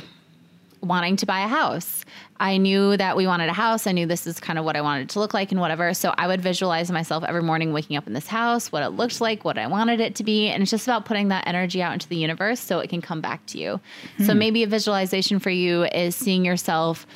wanting 0.82 1.16
to 1.16 1.26
buy 1.26 1.40
a 1.40 1.48
house. 1.48 2.04
I 2.38 2.56
knew 2.56 2.96
that 2.96 3.16
we 3.16 3.26
wanted 3.26 3.50
a 3.50 3.52
house. 3.52 3.86
I 3.86 3.92
knew 3.92 4.06
this 4.06 4.26
is 4.26 4.40
kind 4.40 4.58
of 4.58 4.64
what 4.64 4.76
I 4.76 4.80
wanted 4.80 5.02
it 5.02 5.08
to 5.10 5.18
look 5.18 5.34
like 5.34 5.52
and 5.52 5.60
whatever. 5.60 5.92
So 5.92 6.14
I 6.16 6.26
would 6.26 6.40
visualize 6.40 6.90
myself 6.90 7.22
every 7.22 7.42
morning 7.42 7.72
waking 7.72 7.96
up 7.96 8.06
in 8.06 8.14
this 8.14 8.26
house, 8.26 8.72
what 8.72 8.82
it 8.82 8.90
looked 8.90 9.20
like, 9.20 9.44
what 9.44 9.58
I 9.58 9.66
wanted 9.66 10.00
it 10.00 10.14
to 10.16 10.24
be. 10.24 10.48
And 10.48 10.62
it's 10.62 10.70
just 10.70 10.86
about 10.86 11.04
putting 11.04 11.28
that 11.28 11.46
energy 11.46 11.82
out 11.82 11.92
into 11.92 12.08
the 12.08 12.16
universe 12.16 12.60
so 12.60 12.78
it 12.78 12.88
can 12.88 13.02
come 13.02 13.20
back 13.20 13.44
to 13.46 13.58
you. 13.58 13.80
So 14.24 14.32
hmm. 14.32 14.38
maybe 14.38 14.62
a 14.62 14.66
visualization 14.66 15.38
for 15.38 15.50
you 15.50 15.84
is 15.84 16.16
seeing 16.16 16.44
yourself 16.44 17.06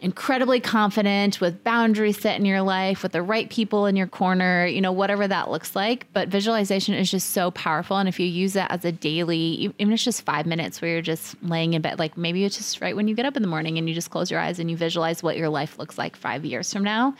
incredibly 0.00 0.60
confident 0.60 1.40
with 1.40 1.64
boundaries 1.64 2.18
set 2.18 2.38
in 2.38 2.44
your 2.44 2.62
life 2.62 3.02
with 3.02 3.12
the 3.12 3.22
right 3.22 3.50
people 3.50 3.86
in 3.86 3.96
your 3.96 4.06
corner 4.06 4.64
you 4.64 4.80
know 4.80 4.92
whatever 4.92 5.26
that 5.26 5.50
looks 5.50 5.74
like. 5.74 6.06
But 6.12 6.28
visualization 6.28 6.94
is 6.94 7.10
just 7.10 7.30
so 7.30 7.50
powerful. 7.50 7.96
And 7.96 8.08
if 8.08 8.20
you 8.20 8.26
use 8.26 8.52
that 8.52 8.70
as 8.70 8.84
a 8.84 8.92
daily 8.92 9.38
even 9.38 9.74
if 9.78 9.88
it's 9.90 10.04
just 10.04 10.22
five 10.22 10.46
minutes 10.46 10.80
where 10.80 10.92
you're 10.92 11.02
just 11.02 11.34
laying 11.42 11.74
in 11.74 11.82
bed 11.82 11.98
like 11.98 12.16
maybe 12.16 12.44
it's 12.44 12.56
just 12.56 12.80
right 12.80 12.94
when 12.94 13.08
you 13.08 13.14
get 13.14 13.26
up 13.26 13.36
in 13.36 13.42
the 13.42 13.48
morning 13.48 13.78
and 13.78 13.88
you 13.88 13.94
just 13.94 14.10
close 14.10 14.30
your 14.30 14.40
eyes 14.40 14.58
and 14.58 14.70
you 14.70 14.76
visualize 14.76 15.22
what 15.22 15.36
your 15.36 15.48
life 15.48 15.78
looks 15.78 15.98
like 15.98 16.16
five 16.16 16.44
years 16.44 16.72
from 16.72 16.84
now 16.84 17.14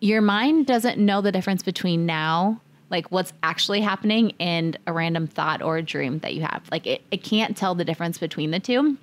your 0.00 0.20
mind 0.20 0.66
doesn't 0.66 0.98
know 0.98 1.22
the 1.22 1.32
difference 1.32 1.62
between 1.62 2.04
now 2.04 2.60
like 2.90 3.10
what's 3.10 3.32
actually 3.42 3.80
happening 3.80 4.32
and 4.38 4.78
a 4.86 4.92
random 4.92 5.26
thought 5.26 5.62
or 5.62 5.76
a 5.76 5.82
dream 5.82 6.18
that 6.20 6.34
you 6.34 6.42
have. 6.42 6.62
Like 6.70 6.86
it, 6.86 7.02
it 7.10 7.22
can't 7.22 7.56
tell 7.56 7.74
the 7.74 7.84
difference 7.84 8.18
between 8.18 8.50
the 8.50 8.60
two. 8.60 8.96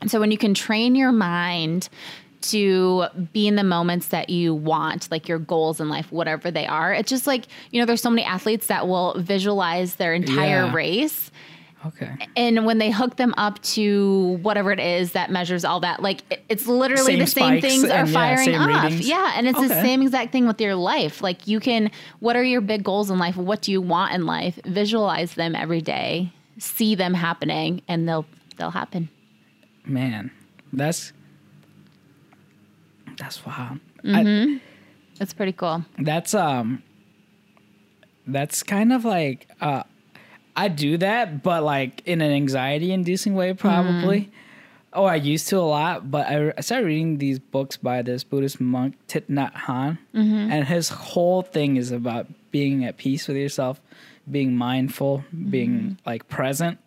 And 0.00 0.10
so 0.10 0.20
when 0.20 0.30
you 0.30 0.38
can 0.38 0.54
train 0.54 0.94
your 0.94 1.12
mind 1.12 1.88
to 2.50 3.06
be 3.32 3.46
in 3.46 3.56
the 3.56 3.64
moments 3.64 4.08
that 4.08 4.28
you 4.30 4.54
want, 4.54 5.10
like 5.10 5.28
your 5.28 5.38
goals 5.38 5.80
in 5.80 5.88
life, 5.88 6.10
whatever 6.12 6.50
they 6.50 6.66
are, 6.66 6.92
it's 6.92 7.08
just 7.10 7.26
like, 7.26 7.46
you 7.70 7.80
know, 7.80 7.86
there's 7.86 8.02
so 8.02 8.10
many 8.10 8.24
athletes 8.24 8.66
that 8.68 8.86
will 8.88 9.14
visualize 9.18 9.96
their 9.96 10.14
entire 10.14 10.64
Yeah. 10.66 10.72
race. 10.74 11.30
Okay. 11.86 12.10
And 12.36 12.66
when 12.66 12.78
they 12.78 12.90
hook 12.90 13.14
them 13.16 13.32
up 13.36 13.62
to 13.62 14.38
whatever 14.42 14.72
it 14.72 14.80
is 14.80 15.12
that 15.12 15.30
measures 15.30 15.64
all 15.64 15.78
that, 15.80 16.02
like 16.02 16.22
it- 16.28 16.44
it's 16.48 16.66
literally 16.66 17.12
Same 17.12 17.18
the 17.20 17.26
same 17.26 17.60
things 17.60 17.84
are 17.84 17.90
and, 17.92 18.08
yeah, 18.08 18.12
firing 18.14 18.54
off. 18.56 18.82
readings. 18.84 19.08
Yeah. 19.08 19.32
And 19.36 19.46
it's 19.46 19.60
the 19.60 19.68
same 19.68 20.02
exact 20.02 20.32
thing 20.32 20.48
with 20.48 20.60
your 20.60 20.74
life. 20.74 21.22
Like 21.22 21.46
you 21.46 21.60
can, 21.60 21.92
what 22.18 22.34
are 22.34 22.42
your 22.42 22.60
big 22.60 22.82
goals 22.82 23.10
in 23.12 23.18
life? 23.18 23.36
What 23.36 23.62
do 23.62 23.70
you 23.70 23.80
want 23.80 24.12
in 24.12 24.26
life? 24.26 24.58
Visualize 24.64 25.34
them 25.34 25.54
every 25.54 25.80
day, 25.80 26.32
see 26.58 26.96
them 26.96 27.14
happening, 27.14 27.80
and 27.86 28.08
they'll, 28.08 28.26
they'll 28.56 28.70
happen. 28.72 29.08
Man, 29.86 30.32
that's 30.72 31.12
that's 33.18 33.44
wild. 33.44 33.80
I, 34.04 34.60
It's 35.20 35.32
pretty 35.32 35.52
cool. 35.52 35.84
that's 35.98 36.34
um 36.34 36.82
that's 38.26 38.62
kind 38.62 38.92
of 38.92 39.04
like 39.04 39.48
uh 39.60 39.82
I 40.56 40.68
do 40.68 40.96
that, 40.98 41.42
but 41.42 41.62
like 41.62 42.02
in 42.06 42.20
an 42.20 42.32
anxiety 42.32 42.92
inducing 42.92 43.34
way 43.34 43.52
probably. 43.54 44.30
Oh, 44.92 45.04
I 45.04 45.16
used 45.16 45.48
to 45.48 45.58
a 45.58 45.60
lot, 45.68 46.10
but 46.10 46.26
I, 46.26 46.52
I 46.56 46.60
started 46.62 46.86
reading 46.86 47.18
these 47.18 47.38
books 47.38 47.76
by 47.76 48.00
this 48.02 48.24
Buddhist 48.24 48.58
monk 48.60 48.96
Thich 49.06 49.26
Nhat 49.28 49.52
Hanh, 49.52 49.98
and 50.14 50.64
his 50.66 50.88
whole 50.88 51.42
thing 51.42 51.76
is 51.76 51.92
about 51.92 52.26
being 52.50 52.84
at 52.86 52.96
peace 52.96 53.28
with 53.28 53.36
yourself, 53.36 53.80
being 54.30 54.56
mindful, 54.56 55.24
being 55.50 55.98
like 56.06 56.26
present. 56.28 56.78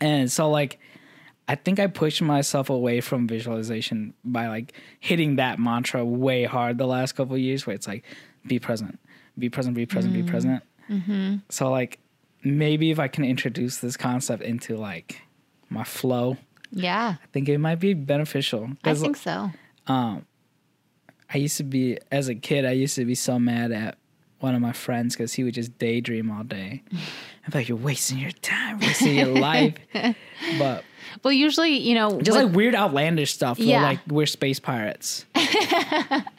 And 0.00 0.30
so 0.30 0.48
like 0.48 0.78
I 1.48 1.54
think 1.54 1.80
I 1.80 1.86
pushed 1.86 2.20
myself 2.20 2.68
away 2.68 3.00
from 3.00 3.26
visualization 3.26 4.12
by 4.22 4.48
like 4.48 4.74
hitting 5.00 5.36
that 5.36 5.58
mantra 5.58 6.04
way 6.04 6.44
hard 6.44 6.76
the 6.76 6.86
last 6.86 7.12
couple 7.12 7.34
of 7.34 7.40
years 7.40 7.66
where 7.66 7.74
it's 7.74 7.88
like 7.88 8.04
be 8.46 8.58
present, 8.58 9.00
be 9.38 9.48
present, 9.48 9.74
be 9.74 9.86
present, 9.86 10.12
be 10.12 10.22
mm. 10.22 10.28
present. 10.28 10.62
Mm-hmm. 10.90 11.36
So 11.48 11.70
like 11.70 11.98
maybe 12.44 12.90
if 12.90 12.98
I 12.98 13.08
can 13.08 13.24
introduce 13.24 13.78
this 13.78 13.96
concept 13.96 14.42
into 14.42 14.76
like 14.76 15.22
my 15.70 15.84
flow, 15.84 16.36
Yeah. 16.70 17.16
I 17.22 17.26
think 17.32 17.48
it 17.48 17.58
might 17.58 17.80
be 17.80 17.94
beneficial. 17.94 18.70
I 18.84 18.92
think 18.92 19.16
so. 19.16 19.50
Um, 19.86 20.26
I 21.32 21.38
used 21.38 21.56
to 21.56 21.64
be 21.64 21.98
as 22.12 22.28
a 22.28 22.34
kid. 22.34 22.66
I 22.66 22.72
used 22.72 22.94
to 22.96 23.06
be 23.06 23.14
so 23.14 23.38
mad 23.38 23.72
at 23.72 23.96
one 24.40 24.54
of 24.54 24.60
my 24.60 24.72
friends 24.72 25.16
because 25.16 25.32
he 25.32 25.44
would 25.44 25.54
just 25.54 25.78
daydream 25.78 26.30
all 26.30 26.44
day. 26.44 26.82
I'm 26.92 27.52
like, 27.54 27.68
you're 27.68 27.78
wasting 27.78 28.18
your 28.18 28.30
time, 28.30 28.80
wasting 28.80 29.16
your 29.16 29.26
life. 29.26 29.74
But 30.58 30.84
Well, 31.22 31.32
usually, 31.32 31.76
you 31.78 31.94
know, 31.94 32.20
just 32.20 32.36
with- 32.38 32.46
like 32.48 32.54
weird 32.56 32.74
outlandish 32.74 33.32
stuff. 33.32 33.58
Yeah. 33.58 33.80
Yeah. 33.80 33.82
Like 33.82 34.00
we're 34.08 34.26
space 34.26 34.60
pirates. 34.60 35.24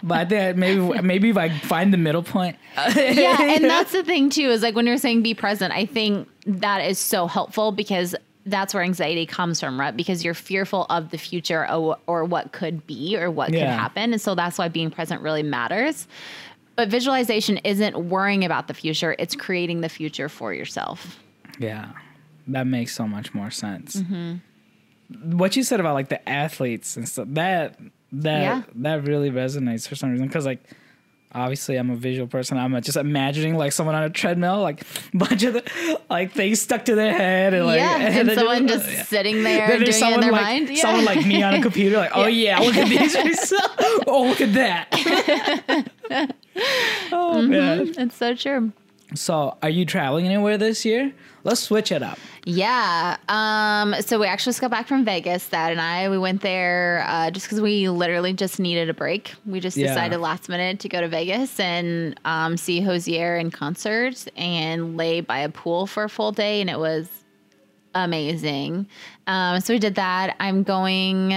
but 0.04 0.18
I 0.18 0.26
think 0.26 0.58
maybe 0.58 1.02
maybe 1.02 1.30
if 1.30 1.38
I 1.38 1.50
find 1.60 1.94
the 1.94 1.98
middle 1.98 2.24
point. 2.24 2.56
yeah, 2.96 3.38
and 3.42 3.64
that's 3.66 3.92
the 3.92 4.04
thing 4.04 4.30
too 4.30 4.50
is 4.50 4.62
like 4.62 4.76
when 4.76 4.86
you're 4.86 4.98
saying 4.98 5.22
be 5.22 5.34
present, 5.34 5.74
I 5.74 5.86
think 5.86 6.28
that 6.46 6.80
is 6.80 7.00
so 7.00 7.28
helpful 7.28 7.72
because 7.72 8.16
that's 8.46 8.74
where 8.74 8.82
anxiety 8.82 9.26
comes 9.26 9.60
from, 9.60 9.80
right? 9.80 9.96
Because 9.96 10.24
you're 10.26 10.34
fearful 10.34 10.86
of 10.90 11.12
the 11.12 11.18
future 11.18 11.70
or, 11.72 11.98
or 12.08 12.24
what 12.26 12.52
could 12.52 12.88
be 12.88 13.16
or 13.18 13.30
what 13.30 13.50
could 13.50 13.60
happen. 13.62 14.12
And 14.14 14.22
so 14.22 14.34
that's 14.34 14.58
why 14.58 14.68
being 14.70 14.90
present 14.90 15.22
really 15.22 15.44
matters. 15.44 16.08
But 16.76 16.88
visualization 16.90 17.58
isn't 17.58 17.96
worrying 18.10 18.46
about 18.46 18.68
the 18.68 18.74
future, 18.74 19.16
it's 19.20 19.36
creating 19.36 19.82
the 19.82 19.90
future 19.90 20.30
for 20.30 20.54
yourself. 20.54 21.20
Yeah, 21.60 21.92
that 22.48 22.66
makes 22.66 22.96
so 22.96 23.06
much 23.08 23.34
more 23.34 23.52
sense. 23.52 23.98
Mm-hmm. 23.98 24.36
What 25.24 25.56
you 25.56 25.64
said 25.64 25.80
about 25.80 25.94
like 25.96 26.10
the 26.10 26.28
athletes 26.30 26.96
and 26.98 27.08
stuff 27.10 27.28
that 27.32 27.78
that 28.12 28.42
Yeah. 28.42 28.62
that 28.76 29.04
really 29.08 29.32
resonates 29.32 29.88
for 29.88 29.96
some 29.96 30.12
reason 30.12 30.28
because 30.28 30.46
like 30.46 30.64
obviously 31.32 31.76
I'm 31.78 31.92
a 31.92 31.96
visual 31.96 32.28
person. 32.28 32.58
I'm 32.58 32.80
just 32.82 32.98
imagining 32.98 33.56
like 33.56 33.72
someone 33.72 33.94
on 33.96 34.02
a 34.04 34.10
treadmill, 34.10 34.62
like 34.62 34.84
bunch 35.14 35.44
of 35.44 35.54
the, 35.54 36.00
like 36.10 36.32
things 36.32 36.60
stuck 36.62 36.86
to 36.86 36.96
their 36.96 37.14
head 37.14 37.54
and 37.54 37.66
like 37.68 37.80
yeah, 37.80 37.98
and 38.20 38.30
then 38.30 38.36
someone 38.36 38.68
just- 38.68 38.90
just 38.90 39.10
sitting 39.10 39.44
there 39.44 39.68
Then 39.68 39.80
doing 39.82 39.90
it 39.90 40.14
in 40.16 40.20
their 40.22 40.32
like 40.32 40.42
mind. 40.42 40.70
Yeah. 40.70 40.82
someone 40.82 41.06
like 41.06 41.26
me 41.26 41.44
on 41.44 41.54
a 41.56 41.62
computer, 41.68 41.98
like, 41.98 42.12
oh 42.16 42.26
yeah, 42.28 42.60
look 42.60 42.76
at 42.76 42.88
these 42.90 43.16
results. 43.16 43.54
Oh, 44.08 44.26
look 44.30 44.42
at 44.42 44.54
that. 44.54 45.88
oh 47.12 47.42
man. 47.42 47.86
Mm-hmm. 47.88 48.02
it's 48.02 48.16
so 48.16 48.34
true. 48.36 48.72
So, 49.16 49.58
are 49.64 49.70
you 49.70 49.86
traveling 49.86 50.26
anywhere 50.28 50.58
this 50.58 50.86
year? 50.86 51.12
Let's 51.44 51.62
switch 51.62 51.92
it 51.92 52.04
up. 52.04 52.20
Yeah. 52.46 53.18
Um, 53.28 53.96
so 54.02 54.20
we 54.20 54.28
actually 54.28 54.52
just 54.52 54.62
got 54.62 54.70
back 54.72 54.88
from 54.88 55.04
Vegas. 55.06 55.44
Thad 55.46 55.72
and 55.72 55.82
I, 55.82 56.10
we 56.10 56.18
went 56.18 56.42
there 56.42 57.04
uh, 57.08 57.32
just 57.32 57.46
because 57.48 57.60
we 57.62 57.90
literally 57.90 58.34
just 58.34 58.60
needed 58.60 58.90
a 58.90 58.94
break. 58.94 59.34
We 59.46 59.60
just 59.60 59.78
Yeah. 59.78 59.88
decided 59.88 60.18
last 60.20 60.48
minute 60.50 60.80
to 60.82 60.90
go 60.90 61.02
to 61.02 61.08
Vegas 61.08 61.60
and 61.60 62.20
um, 62.26 62.56
see 62.58 62.82
Hozier 62.82 63.38
in 63.38 63.52
concert 63.52 64.28
and 64.36 64.96
lay 64.98 65.22
by 65.22 65.40
a 65.40 65.50
pool 65.50 65.88
for 65.88 66.04
a 66.04 66.10
full 66.10 66.32
day, 66.32 66.62
and 66.62 66.70
it 66.70 66.78
was 66.78 67.08
amazing. 67.96 68.88
Um, 69.28 69.60
so 69.62 69.74
we 69.74 69.80
did 69.80 69.96
that. 69.96 70.36
I'm 70.40 70.64
going. 70.64 71.34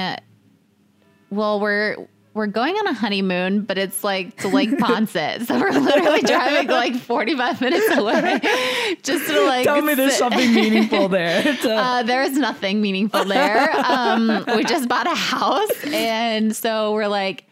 Well, 1.31 1.61
we're 1.61 1.97
we're 2.35 2.47
going 2.47 2.75
on 2.77 2.87
a 2.87 2.95
honeymoon, 2.95 3.63
but 3.63 3.77
it's 3.77 4.03
like 4.03 4.37
to 4.39 4.49
Lake 4.49 4.79
Ponce. 4.79 5.13
so 5.47 5.61
we're 5.61 5.71
literally 5.71 6.23
driving 6.23 6.69
like 6.69 6.97
45 6.97 7.61
minutes 7.61 7.97
away 7.97 8.41
just 9.03 9.27
to 9.27 9.41
like 9.45 9.65
Tell 9.65 9.83
me 9.83 9.95
there's 9.95 10.13
sit- 10.13 10.19
something 10.19 10.55
meaningful 10.55 11.09
there. 11.09 11.43
to- 11.63 11.75
uh, 11.75 12.03
there 12.03 12.23
is 12.23 12.37
nothing 12.39 12.81
meaningful 12.81 13.25
there. 13.25 13.71
Um, 13.87 14.45
we 14.57 14.65
just 14.65 14.89
bought 14.89 15.07
a 15.07 15.15
house, 15.15 15.85
and 15.87 16.57
so 16.57 16.93
we're 16.95 17.09
like, 17.09 17.45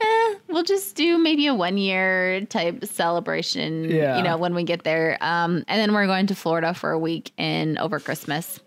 eh, 0.00 0.34
we'll 0.48 0.64
just 0.64 0.96
do 0.96 1.16
maybe 1.18 1.46
a 1.46 1.54
one 1.54 1.78
year 1.78 2.42
type 2.46 2.84
celebration. 2.84 3.84
Yeah. 3.90 4.18
you 4.18 4.22
know, 4.22 4.36
when 4.36 4.54
we 4.54 4.64
get 4.64 4.84
there. 4.84 5.16
Um, 5.22 5.64
and 5.68 5.80
then 5.80 5.94
we're 5.94 6.06
going 6.06 6.26
to 6.26 6.34
Florida 6.34 6.74
for 6.74 6.90
a 6.90 6.98
week 6.98 7.32
in 7.38 7.78
over 7.78 7.98
Christmas. 8.00 8.60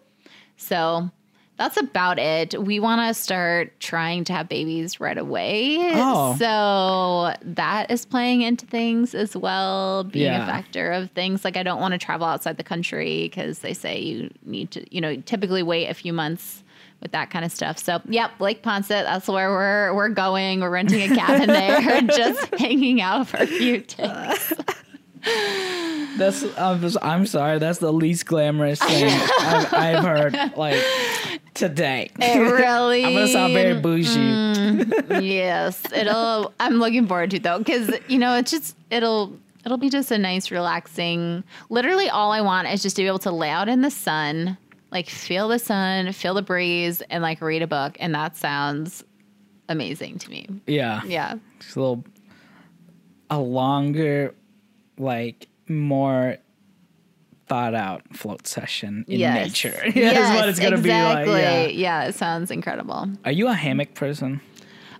So. 0.58 1.12
That's 1.60 1.76
about 1.76 2.20
it. 2.20 2.58
We 2.58 2.80
want 2.80 3.02
to 3.02 3.14
start 3.14 3.78
trying 3.82 4.24
to 4.24 4.34
have 4.34 4.48
babies 4.48 5.02
right 5.02 5.18
away. 5.18 5.78
Oh. 5.94 6.34
So 6.38 7.34
that 7.42 7.92
is 7.92 8.06
playing 8.06 8.44
into 8.44 8.66
things 8.66 9.14
as 9.14 9.36
well, 9.36 10.06
being 10.06 10.34
a 10.34 10.46
factor 10.46 10.90
of 10.90 11.12
things. 11.12 11.44
Like 11.44 11.58
I 11.58 11.64
don't 11.64 11.82
want 11.82 11.92
to 11.92 11.98
travel 11.98 12.26
outside 12.26 12.56
the 12.56 12.64
country 12.64 13.24
because 13.24 13.60
they 13.60 13.74
say 13.74 14.00
you 14.00 14.34
need 14.46 14.72
to, 14.72 14.96
you 14.96 15.02
know, 15.02 15.18
typically 15.18 15.62
wait 15.62 15.88
a 15.88 15.94
few 15.94 16.14
months 16.14 16.64
with 17.02 17.12
that 17.12 17.30
kind 17.30 17.44
of 17.44 17.52
stuff. 17.52 17.78
So, 17.78 18.02
yep, 18.08 18.32
Lake 18.40 18.64
Ponce, 18.64 18.88
that's 18.88 19.28
where 19.28 19.50
we're 19.50 19.94
we're 19.94 20.08
going. 20.08 20.62
We're 20.62 20.70
renting 20.70 21.12
a 21.12 21.14
cabin 21.14 21.48
there, 21.48 22.02
just 22.04 22.56
hanging 22.56 23.02
out 23.02 23.28
for 23.28 23.36
a 23.36 23.48
few 23.48 23.80
days. 23.80 24.54
That's 26.18 26.44
I'm, 26.58 26.82
just- 26.82 26.98
I'm 27.02 27.26
sorry. 27.26 27.60
That's 27.60 27.80
the 27.80 27.94
least 27.94 28.26
glamorous 28.26 28.80
thing 28.80 29.06
I've, 29.40 29.74
I've 29.74 30.04
heard 30.04 30.34
like 30.58 30.84
today. 31.54 32.12
It 32.20 32.40
really, 32.40 33.06
I'm 33.06 33.14
gonna 33.14 33.28
sound 33.28 33.54
very 33.54 33.76
mm, 33.76 33.82
bougie. 33.82 35.26
yes, 35.26 35.82
it'll. 35.94 36.54
I'm 36.60 36.76
looking 36.80 37.08
forward 37.08 37.32
to 37.32 37.38
it, 37.38 37.44
though, 37.44 37.60
because 37.60 37.92
you 38.08 38.18
know, 38.18 38.36
it's 38.38 38.52
just 38.52 38.76
it'll 38.90 39.34
it'll 39.66 39.78
be 39.78 39.90
just 39.90 40.12
a 40.12 40.18
nice, 40.18 40.52
relaxing. 40.52 41.44
Literally, 41.70 42.10
all 42.10 42.32
I 42.32 42.42
want 42.42 42.68
is 42.68 42.82
just 42.82 42.96
to 42.98 43.02
be 43.02 43.08
able 43.08 43.20
to 43.20 43.32
lay 43.32 43.50
out 43.50 43.70
in 43.70 43.82
the 43.82 43.92
sun, 43.92 44.58
like 44.92 45.10
feel 45.10 45.48
the 45.48 45.60
sun, 45.60 46.12
feel 46.12 46.34
the 46.34 46.42
breeze, 46.42 47.02
and 47.10 47.24
like 47.24 47.42
read 47.42 47.62
a 47.62 47.68
book, 47.68 47.96
and 48.00 48.14
that 48.16 48.36
sounds 48.36 49.04
amazing 49.70 50.18
to 50.20 50.30
me. 50.30 50.48
Yeah, 50.68 51.02
Yeah, 51.06 51.36
Just 51.60 51.76
a 51.76 51.80
little, 51.80 52.04
a 53.30 53.40
longer, 53.40 54.34
like 55.00 55.48
more 55.68 56.38
thought 57.48 57.74
out 57.74 58.04
float 58.16 58.46
session 58.48 59.04
in 59.08 59.20
yes. 59.20 59.48
nature. 59.48 59.82
Yes, 59.96 60.14
That's 60.14 60.40
what 60.40 60.50
it's 60.50 60.60
gonna 60.60 60.78
exactly. 60.78 61.26
be 61.26 61.32
like. 61.32 61.44
Yeah. 61.44 61.68
yeah, 61.68 62.04
it 62.06 62.16
sounds 62.16 62.52
incredible. 62.52 63.10
Are 63.26 63.32
you 63.32 63.48
a 63.48 63.54
hammock 63.54 63.96
person? 63.96 64.40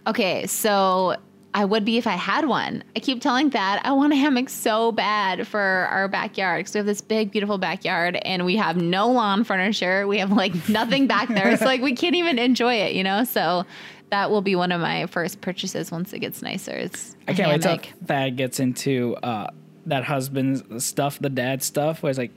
Okay, 0.08 0.48
so 0.48 1.16
I 1.54 1.66
would 1.66 1.86
be 1.86 1.98
if 1.98 2.08
I 2.08 2.16
had 2.16 2.48
one. 2.48 2.84
I 2.96 3.00
keep 3.00 3.22
telling 3.22 3.50
that 3.52 3.82
I 3.84 3.92
want 3.92 4.14
a 4.14 4.16
hammock 4.16 4.50
so 4.50 4.92
bad 4.92 5.48
for 5.48 5.60
our 5.60 6.08
backyard 6.08 6.62
because 6.62 6.74
we 6.74 6.78
have 6.80 6.86
this 6.86 7.02
big, 7.02 7.32
beautiful 7.32 7.58
backyard 7.58 8.18
and 8.24 8.46
we 8.46 8.56
have 8.58 8.78
no 8.78 9.10
lawn 9.10 9.44
furniture. 9.44 10.08
We 10.08 10.20
have 10.20 10.32
like 10.32 10.54
nothing 10.70 11.08
back 11.08 11.30
there. 11.30 11.50
It's 11.50 11.62
like 11.62 11.82
we 11.82 11.94
can't 11.94 12.16
even 12.16 12.40
enjoy 12.40 12.76
it, 12.76 12.94
you 12.94 13.04
know? 13.04 13.24
So 13.24 13.66
that 14.10 14.32
will 14.32 14.42
be 14.42 14.56
one 14.56 14.72
of 14.72 14.82
my 14.82 15.06
first 15.08 15.42
purchases 15.42 15.92
once 15.92 16.14
it 16.14 16.20
gets 16.20 16.42
nicer. 16.42 16.72
It's 16.72 17.16
I 17.28 17.34
can't 17.34 17.50
wait 17.50 17.62
till 17.62 17.72
hammock. 17.72 17.88
Thad 18.06 18.38
gets 18.38 18.60
into 18.60 19.16
uh, 19.24 19.50
that 19.90 20.04
husband's 20.06 20.84
stuff, 20.84 21.20
the 21.20 21.30
dad 21.30 21.62
stuff, 21.64 22.02
where 22.04 22.10
it's 22.10 22.20
like, 22.20 22.32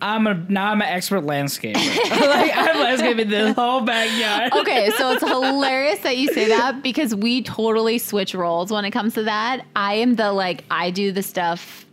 I'm 0.00 0.26
a 0.26 0.34
now 0.34 0.72
I'm 0.72 0.82
an 0.82 0.88
expert 0.88 1.22
landscaper. 1.22 1.74
like 2.10 2.50
I'm 2.56 2.80
landscaping 2.80 3.28
this 3.28 3.54
whole 3.54 3.82
backyard. 3.82 4.52
okay, 4.60 4.90
so 4.96 5.12
it's 5.12 5.22
hilarious 5.26 6.00
that 6.00 6.16
you 6.16 6.26
say 6.32 6.48
that 6.48 6.82
because 6.82 7.14
we 7.14 7.42
totally 7.42 7.98
switch 7.98 8.34
roles 8.34 8.72
when 8.72 8.84
it 8.84 8.90
comes 8.90 9.14
to 9.14 9.22
that. 9.22 9.64
I 9.76 9.94
am 9.94 10.16
the 10.16 10.32
like 10.32 10.64
I 10.72 10.90
do 10.90 11.12
the 11.12 11.22
stuff 11.22 11.86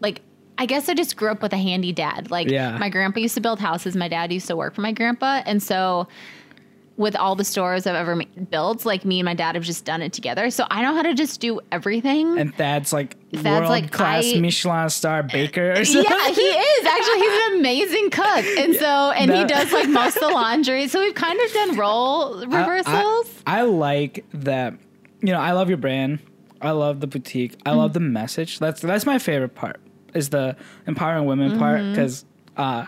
like 0.00 0.20
I 0.58 0.66
guess 0.66 0.88
I 0.88 0.94
just 0.94 1.16
grew 1.16 1.30
up 1.30 1.42
with 1.42 1.52
a 1.52 1.56
handy 1.58 1.92
dad. 1.92 2.30
Like 2.32 2.50
Yeah. 2.50 2.76
my 2.78 2.88
grandpa 2.88 3.20
used 3.20 3.36
to 3.36 3.40
build 3.40 3.60
houses, 3.60 3.94
my 3.94 4.08
dad 4.08 4.32
used 4.32 4.48
to 4.48 4.56
work 4.56 4.74
for 4.74 4.80
my 4.80 4.90
grandpa, 4.92 5.42
and 5.46 5.62
so 5.62 6.08
with 6.96 7.14
all 7.14 7.34
the 7.34 7.44
stores 7.44 7.86
I've 7.86 7.94
ever 7.94 8.22
built, 8.50 8.86
like 8.86 9.04
me 9.04 9.18
and 9.20 9.26
my 9.26 9.34
dad 9.34 9.54
have 9.54 9.64
just 9.64 9.84
done 9.84 10.00
it 10.00 10.14
together. 10.14 10.50
So 10.50 10.66
I 10.70 10.80
know 10.80 10.94
how 10.94 11.02
to 11.02 11.12
just 11.12 11.40
do 11.40 11.60
everything. 11.70 12.38
And 12.38 12.54
Thad's 12.54 12.90
like 12.92 13.16
Thad's 13.34 13.68
like, 13.68 13.82
world 13.84 13.92
class 13.92 14.24
I- 14.34 14.40
Michelin 14.40 14.88
star 14.88 15.22
baker 15.22 15.72
or 15.72 15.84
something. 15.84 16.10
yeah, 16.10 16.30
he 16.30 16.40
is. 16.40 16.86
Actually, 16.86 17.20
he's 17.20 17.46
an 17.52 17.58
amazing 17.60 18.10
cook. 18.10 18.44
And 18.58 18.74
so, 18.76 19.10
and 19.10 19.30
he 19.30 19.44
does 19.44 19.72
like 19.72 19.88
most 19.90 20.16
of 20.16 20.22
the 20.22 20.28
laundry. 20.30 20.88
So 20.88 21.00
we've 21.00 21.14
kind 21.14 21.38
of 21.38 21.52
done 21.52 21.76
role 21.76 22.38
reversals. 22.46 23.42
I, 23.46 23.58
I 23.58 23.62
like 23.62 24.24
that. 24.32 24.74
You 25.20 25.32
know, 25.32 25.40
I 25.40 25.52
love 25.52 25.68
your 25.68 25.78
brand. 25.78 26.18
I 26.62 26.70
love 26.70 27.00
the 27.00 27.06
boutique. 27.06 27.56
I 27.66 27.70
Mm-hmm. 27.70 27.78
love 27.78 27.92
the 27.92 28.00
message. 28.00 28.58
That's 28.58 28.80
that's 28.80 29.04
my 29.04 29.18
favorite 29.18 29.54
part. 29.54 29.80
Is 30.14 30.30
the 30.30 30.56
empowering 30.86 31.26
women 31.26 31.58
part 31.58 31.80
Mm-hmm. 31.80 31.90
because 31.92 32.24
uh, 32.56 32.86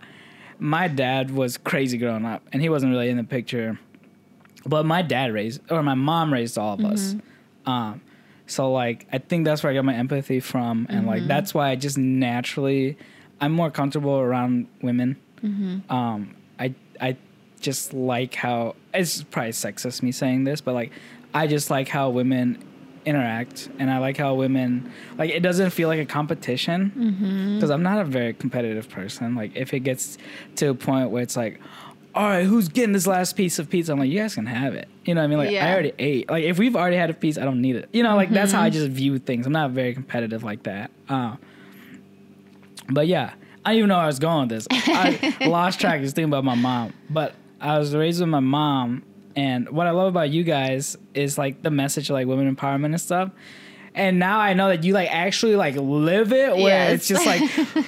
my 0.59 0.89
dad 0.89 1.31
was 1.31 1.59
crazy 1.59 1.99
growing 1.99 2.25
up, 2.25 2.43
and 2.55 2.63
he 2.63 2.71
wasn't 2.71 2.91
really 2.93 3.11
in 3.11 3.19
the 3.19 3.25
picture. 3.25 3.79
But 4.69 4.85
my 4.85 5.03
dad 5.03 5.33
raised, 5.33 5.61
or 5.71 5.83
my 5.83 5.95
mom 5.95 6.33
raised 6.33 6.59
all 6.59 6.75
of 6.75 6.85
us. 6.85 7.15
Mm-hmm. 7.15 7.71
Um, 7.71 8.01
so 8.47 8.71
like, 8.73 9.07
I 9.13 9.19
think 9.19 9.45
that's 9.45 9.63
where 9.63 9.73
I 9.73 9.75
got 9.75 9.85
my 9.85 9.95
empathy 9.95 10.41
from, 10.41 10.87
and 10.91 11.07
like 11.07 11.21
Mm-hmm. 11.21 11.29
that's 11.29 11.55
why 11.55 11.71
I 11.71 11.77
just 11.77 11.97
naturally, 11.99 12.97
I'm 13.41 13.53
more 13.53 13.71
comfortable 13.71 14.19
around 14.19 14.67
women. 14.83 15.17
Mm-hmm. 15.43 15.91
Um, 15.93 16.35
I 16.59 16.75
I 17.01 17.17
just 17.61 17.93
like 17.95 18.35
how 18.35 18.75
it's 18.95 19.23
probably 19.25 19.53
sexist 19.53 20.03
me 20.03 20.13
saying 20.13 20.45
this, 20.45 20.61
but 20.61 20.75
like 20.75 20.93
I 21.35 21.47
just 21.47 21.71
like 21.71 21.89
how 21.89 22.11
women 22.11 22.59
interact, 23.05 23.71
and 23.79 23.91
I 23.91 23.99
like 23.99 24.17
how 24.19 24.35
women 24.35 24.93
like 25.17 25.31
it 25.31 25.41
doesn't 25.41 25.71
feel 25.71 25.89
like 25.89 26.01
a 26.01 26.07
competition 26.07 26.93
Mm-hmm. 26.97 27.55
because 27.55 27.71
I'm 27.71 27.83
not 27.83 28.01
a 28.01 28.05
very 28.05 28.35
competitive 28.35 28.89
person. 28.89 29.35
Like 29.35 29.53
if 29.57 29.73
it 29.73 29.81
gets 29.81 30.19
to 30.57 30.71
a 30.71 30.75
point 30.75 31.11
where 31.11 31.23
it's 31.23 31.37
like. 31.37 31.61
All 32.15 32.27
right, 32.27 32.45
who's 32.45 32.69
getting 32.69 32.93
this 32.93 33.07
last 33.07 33.37
piece 33.37 33.59
of 33.59 33.71
pizza? 33.71 33.93
I'm 33.93 33.99
like, 33.99 34.11
you 34.11 34.19
guys 34.19 34.35
can 34.35 34.47
have 34.47 34.75
it. 34.75 34.89
You 35.05 35.15
know 35.15 35.21
what 35.21 35.25
I 35.25 35.29
mean? 35.29 35.39
Like, 35.39 35.51
I 35.67 35.73
already 35.73 35.93
ate. 35.99 36.31
Like, 36.31 36.45
if 36.45 36.59
we've 36.59 36.75
already 36.75 36.97
had 36.97 37.11
a 37.11 37.15
piece, 37.15 37.39
I 37.39 37.45
don't 37.45 37.61
need 37.61 37.77
it. 37.77 37.89
You 37.93 38.03
know, 38.03 38.17
like 38.17 38.31
that's 38.31 38.53
how 38.53 38.63
I 38.63 38.71
just 38.71 38.89
view 38.89 39.19
things. 39.19 39.47
I'm 39.47 39.53
not 39.53 39.71
very 39.71 39.95
competitive 39.95 40.43
like 40.43 40.65
that. 40.65 40.91
Uh, 41.09 41.37
but 42.91 43.07
yeah, 43.07 43.35
I 43.65 43.71
don't 43.71 43.79
even 43.79 43.89
know 43.89 43.97
where 43.97 44.05
I 44.05 44.07
was 44.07 44.19
going 44.19 44.49
with 44.49 44.51
this. 44.51 44.67
I 44.71 45.37
lost 45.47 45.81
track 45.81 46.01
just 46.01 46.17
thinking 46.17 46.31
about 46.31 46.45
my 46.45 46.55
mom. 46.55 46.93
But 47.11 47.35
I 47.61 47.79
was 47.79 47.95
raised 47.95 48.21
with 48.21 48.29
my 48.29 48.41
mom, 48.41 49.03
and 49.37 49.69
what 49.69 49.87
I 49.87 49.91
love 49.91 50.09
about 50.09 50.31
you 50.31 50.43
guys 50.43 50.97
is 51.15 51.39
like 51.39 51.63
the 51.63 51.71
message 51.71 52.11
of 52.11 52.15
like 52.15 52.27
women 52.27 52.55
empowerment 52.55 52.87
and 52.87 53.01
stuff. 53.01 53.31
And 53.99 54.19
now 54.19 54.39
I 54.39 54.55
know 54.55 54.69
that 54.69 54.85
you 54.85 54.93
like 54.95 55.11
actually 55.13 55.57
like 55.57 55.75
live 55.77 56.33
it, 56.33 56.55
where 56.57 56.91
Yes. 56.91 56.93
it's 56.95 57.09
just 57.09 57.27
like 57.27 57.43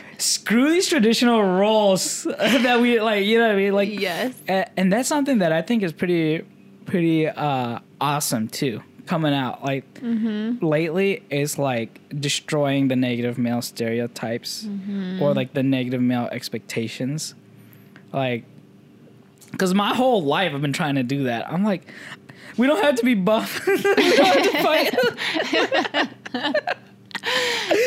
screw 0.18 0.70
these 0.70 0.88
traditional 0.88 1.42
roles 1.42 2.24
that 2.38 2.80
we 2.80 3.00
like. 3.00 3.24
You 3.24 3.38
know 3.38 3.46
what 3.46 3.54
I 3.54 3.56
mean? 3.56 3.72
Like 3.72 3.88
Yes. 3.98 4.34
a- 4.48 4.68
and 4.78 4.92
that's 4.92 5.08
something 5.08 5.38
that 5.38 5.52
I 5.52 5.62
think 5.62 5.82
is 5.82 5.92
pretty 5.92 6.42
pretty 6.84 7.28
uh, 7.28 7.78
awesome 8.00 8.48
too. 8.48 8.82
Coming 9.06 9.34
out 9.34 9.64
like 9.64 9.94
mm-hmm. 9.94 10.64
lately 10.64 11.22
is 11.30 11.58
like 11.58 12.00
destroying 12.20 12.88
the 12.88 12.96
negative 12.96 13.38
male 13.38 13.62
stereotypes 13.62 14.66
or 15.20 15.32
like 15.34 15.52
the 15.54 15.62
negative 15.62 16.00
male 16.02 16.28
expectations. 16.30 17.34
Like, 18.12 18.44
because 19.52 19.74
my 19.74 19.94
whole 19.94 20.22
life 20.22 20.52
I've 20.54 20.60
been 20.62 20.72
trying 20.72 20.94
to 20.96 21.02
do 21.02 21.24
that. 21.24 21.52
I'm 21.52 21.64
like, 21.64 21.86
we 22.60 22.66
don't 22.66 22.82
have 22.82 22.96
to 22.96 23.04
be 23.06 23.14
buff. 23.14 23.66
we 23.66 23.76
don't 23.78 23.98
have 23.98 24.42
to 24.42 24.62
fight. 24.62 24.92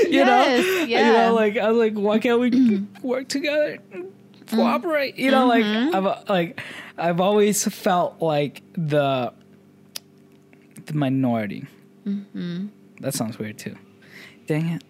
you 0.07 0.09
Yes, 0.09 0.65
know, 0.65 0.83
yeah. 0.85 1.07
you 1.07 1.13
know, 1.13 1.33
like 1.35 1.57
I 1.57 1.69
was 1.69 1.77
like, 1.77 1.93
why 1.93 2.17
can't 2.17 2.39
we 2.39 2.49
work 3.03 3.27
together, 3.27 3.77
cooperate? 4.47 5.15
You 5.15 5.29
know, 5.29 5.45
like 5.45 5.63
mm-hmm. 5.63 5.95
I've 5.95 6.27
like 6.27 6.59
I've 6.97 7.21
always 7.21 7.63
felt 7.67 8.19
like 8.19 8.63
the 8.73 9.31
the 10.87 10.93
minority. 10.93 11.67
Mm-hmm. 12.07 12.67
That 13.01 13.13
sounds 13.13 13.37
weird 13.37 13.59
too. 13.59 13.75
Dang 14.47 14.69
it! 14.69 14.83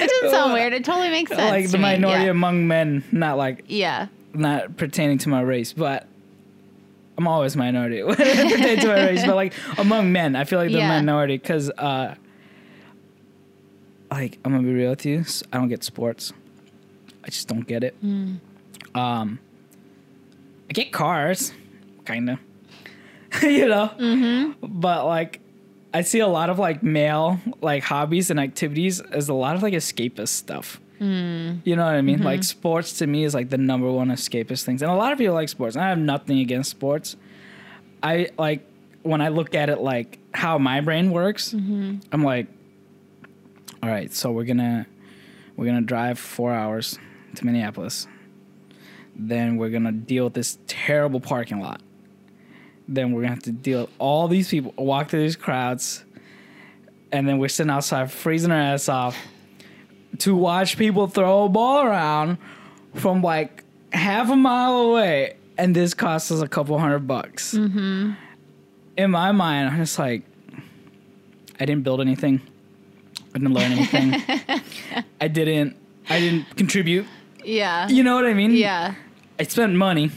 It 0.00 0.10
doesn't 0.10 0.30
sound 0.36 0.54
weird. 0.54 0.72
It 0.72 0.84
totally 0.84 1.10
makes 1.10 1.30
sense. 1.30 1.50
like 1.50 1.70
the 1.70 1.78
me. 1.78 1.82
minority 1.82 2.24
Yeah. 2.24 2.30
among 2.30 2.66
men, 2.66 3.04
not 3.12 3.36
like 3.38 3.64
yeah. 3.68 4.08
not 4.34 4.76
pertaining 4.76 5.18
to 5.18 5.28
my 5.28 5.40
race, 5.40 5.72
but 5.72 6.08
I'm 7.18 7.26
always 7.28 7.56
minority 7.56 8.02
when 8.04 8.16
it 8.18 8.52
pertains 8.52 8.80
to 8.82 8.86
my 8.88 9.06
race. 9.06 9.26
But 9.26 9.34
like 9.36 9.52
among 9.76 10.12
men, 10.12 10.36
I 10.36 10.44
feel 10.44 10.58
like 10.60 10.70
the 10.72 10.78
Yeah. 10.78 10.88
minority 10.88 11.36
because, 11.36 11.68
uh, 11.70 12.14
like, 14.10 14.38
I'm 14.44 14.52
gonna 14.52 14.62
be 14.66 14.72
real 14.72 14.90
with 14.90 15.04
you. 15.04 15.24
I 15.52 15.58
don't 15.58 15.68
get 15.68 15.84
sports. 15.84 16.32
I 17.24 17.28
just 17.28 17.48
don't 17.48 17.66
get 17.66 17.84
it. 17.84 17.94
Hmm. 18.00 18.36
Um, 18.94 19.38
I 20.70 20.72
get 20.72 20.92
cars, 20.92 21.52
kind 22.04 22.30
of, 22.30 22.38
you 23.42 23.68
know, 23.68 23.90
Mm-hmm. 23.98 24.66
but 24.80 25.04
like. 25.06 25.40
I 25.94 26.02
see 26.02 26.18
a 26.18 26.26
lot 26.28 26.50
of 26.50 26.58
like 26.58 26.82
male 26.82 27.40
like 27.62 27.82
hobbies 27.82 28.30
and 28.30 28.38
activities 28.38 29.00
as 29.00 29.30
a 29.30 29.34
lot 29.34 29.56
of 29.56 29.62
like 29.62 29.72
escapist 29.72 30.28
stuff. 30.28 30.78
Hmm. 30.98 31.58
You 31.64 31.76
know 31.76 31.84
what 31.84 31.94
I 31.94 32.02
mean? 32.02 32.16
Mm-hmm. 32.16 32.24
Like 32.24 32.42
sports 32.42 32.98
to 32.98 33.06
me 33.06 33.24
is 33.24 33.34
like 33.34 33.50
the 33.50 33.58
number 33.58 33.90
one 33.90 34.08
escapist 34.08 34.64
things, 34.64 34.82
and 34.82 34.90
a 34.90 34.94
lot 34.94 35.12
of 35.12 35.18
people 35.18 35.34
like 35.34 35.48
sports. 35.48 35.76
I 35.76 35.88
have 35.88 35.98
nothing 35.98 36.40
against 36.40 36.70
sports. 36.70 37.16
I 38.02 38.30
like 38.38 38.66
when 39.02 39.20
I 39.20 39.28
look 39.28 39.54
at 39.54 39.70
it 39.70 39.80
like 39.80 40.18
how 40.34 40.58
my 40.58 40.80
brain 40.80 41.10
works. 41.10 41.52
Mm-hmm. 41.52 41.98
I'm 42.12 42.24
like, 42.24 42.48
all 43.82 43.88
right, 43.88 44.12
so 44.12 44.32
we're 44.32 44.44
gonna 44.44 44.86
we're 45.56 45.66
gonna 45.66 45.82
drive 45.82 46.18
four 46.18 46.52
hours 46.52 46.98
to 47.36 47.46
Minneapolis. 47.46 48.08
Then 49.14 49.56
we're 49.56 49.70
gonna 49.70 49.92
deal 49.92 50.24
with 50.24 50.34
this 50.34 50.58
terrible 50.66 51.20
parking 51.20 51.60
lot. 51.60 51.80
Then 52.88 53.12
we're 53.12 53.22
gonna 53.22 53.34
have 53.34 53.44
to 53.44 53.52
deal 53.52 53.82
with 53.82 53.90
all 53.98 54.26
these 54.26 54.48
people, 54.48 54.72
walk 54.76 55.10
through 55.10 55.22
these 55.22 55.36
crowds, 55.36 56.04
and 57.12 57.28
then 57.28 57.38
we're 57.38 57.48
sitting 57.48 57.70
outside 57.70 58.10
freezing 58.10 58.50
our 58.50 58.58
ass 58.58 58.88
off 58.88 59.16
to 60.18 60.34
watch 60.34 60.76
people 60.76 61.06
throw 61.06 61.44
a 61.44 61.48
ball 61.48 61.84
around 61.84 62.38
from 62.94 63.22
like 63.22 63.64
half 63.92 64.30
a 64.30 64.36
mile 64.36 64.78
away, 64.78 65.36
and 65.56 65.74
this 65.74 65.94
costs 65.94 66.30
us 66.30 66.40
a 66.40 66.48
couple 66.48 66.78
hundred 66.78 67.06
bucks. 67.06 67.54
Mm-hmm. 67.54 68.12
In 68.96 69.10
my 69.10 69.32
mind, 69.32 69.68
I'm 69.68 69.76
just 69.78 69.98
like, 69.98 70.22
I 71.60 71.64
didn't 71.64 71.82
build 71.82 72.00
anything. 72.00 72.40
I 73.34 73.38
didn't 73.38 73.54
learn 73.54 73.72
anything. 73.72 74.14
I 75.20 75.28
didn't. 75.28 75.76
I 76.08 76.20
didn't 76.20 76.56
contribute. 76.56 77.06
Yeah. 77.44 77.88
You 77.88 78.02
know 78.02 78.16
what 78.16 78.26
I 78.26 78.34
mean? 78.34 78.52
yeah. 78.52 78.94
I 79.38 79.44
spent 79.44 79.74
money. 79.74 80.10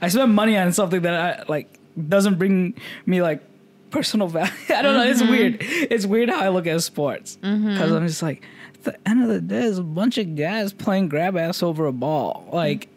I 0.00 0.08
spent 0.08 0.30
money 0.30 0.56
on 0.56 0.72
something 0.72 1.02
that 1.02 1.14
I 1.14 1.44
like 1.48 1.78
doesn't 2.08 2.38
bring 2.38 2.74
me 3.06 3.22
like 3.22 3.42
personal 3.90 4.28
value. 4.36 4.52
I 4.70 4.82
don't 4.82 4.96
know. 4.96 5.04
It's 5.04 5.22
mm-hmm. 5.22 5.30
weird. 5.30 5.56
It's 5.60 6.06
weird 6.06 6.30
how 6.30 6.40
I 6.40 6.48
look 6.48 6.66
at 6.66 6.80
sports 6.82 7.38
mm-hmm. 7.42 7.72
because 7.72 7.92
I'm 7.92 8.06
just 8.06 8.22
like, 8.22 8.42
the 8.84 8.96
end 9.08 9.22
of 9.22 9.28
the 9.28 9.40
day, 9.40 9.60
there's 9.60 9.78
a 9.78 9.82
bunch 9.82 10.18
of 10.18 10.36
guys 10.36 10.72
playing 10.72 11.08
grab 11.08 11.36
ass 11.36 11.62
over 11.62 11.86
a 11.86 11.92
ball. 11.92 12.48
Like, 12.52 12.88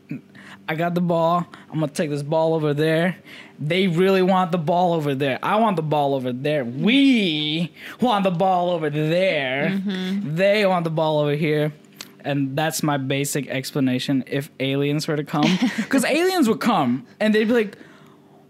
I 0.70 0.76
got 0.76 0.96
the 0.96 1.02
ball. 1.02 1.48
I'm 1.72 1.80
gonna 1.80 1.92
take 1.92 2.10
this 2.10 2.24
ball 2.24 2.54
over 2.54 2.74
there. 2.74 3.18
They 3.60 3.88
really 3.88 4.22
want 4.22 4.52
the 4.52 4.58
ball 4.58 4.94
over 4.94 5.16
there. 5.16 5.40
I 5.42 5.56
want 5.56 5.78
the 5.78 5.82
ball 5.82 6.14
over 6.14 6.32
there. 6.34 6.66
We 6.66 7.72
want 8.02 8.24
the 8.24 8.32
ball 8.32 8.70
over 8.70 8.90
there. 8.90 9.70
Mm-hmm. 9.70 10.36
They 10.36 10.66
want 10.66 10.84
the 10.84 10.90
ball 10.90 11.20
over 11.20 11.32
here. 11.32 11.74
And 12.22 12.58
that's 12.58 12.84
my 12.84 12.98
basic 12.98 13.48
explanation 13.48 14.24
if 14.28 14.52
aliens 14.60 15.08
were 15.08 15.16
to 15.16 15.24
come. 15.24 15.46
Because 15.78 16.04
aliens 16.04 16.50
would 16.50 16.60
come 16.60 17.08
and 17.20 17.34
they'd 17.34 17.46
be 17.46 17.54
like, 17.54 17.78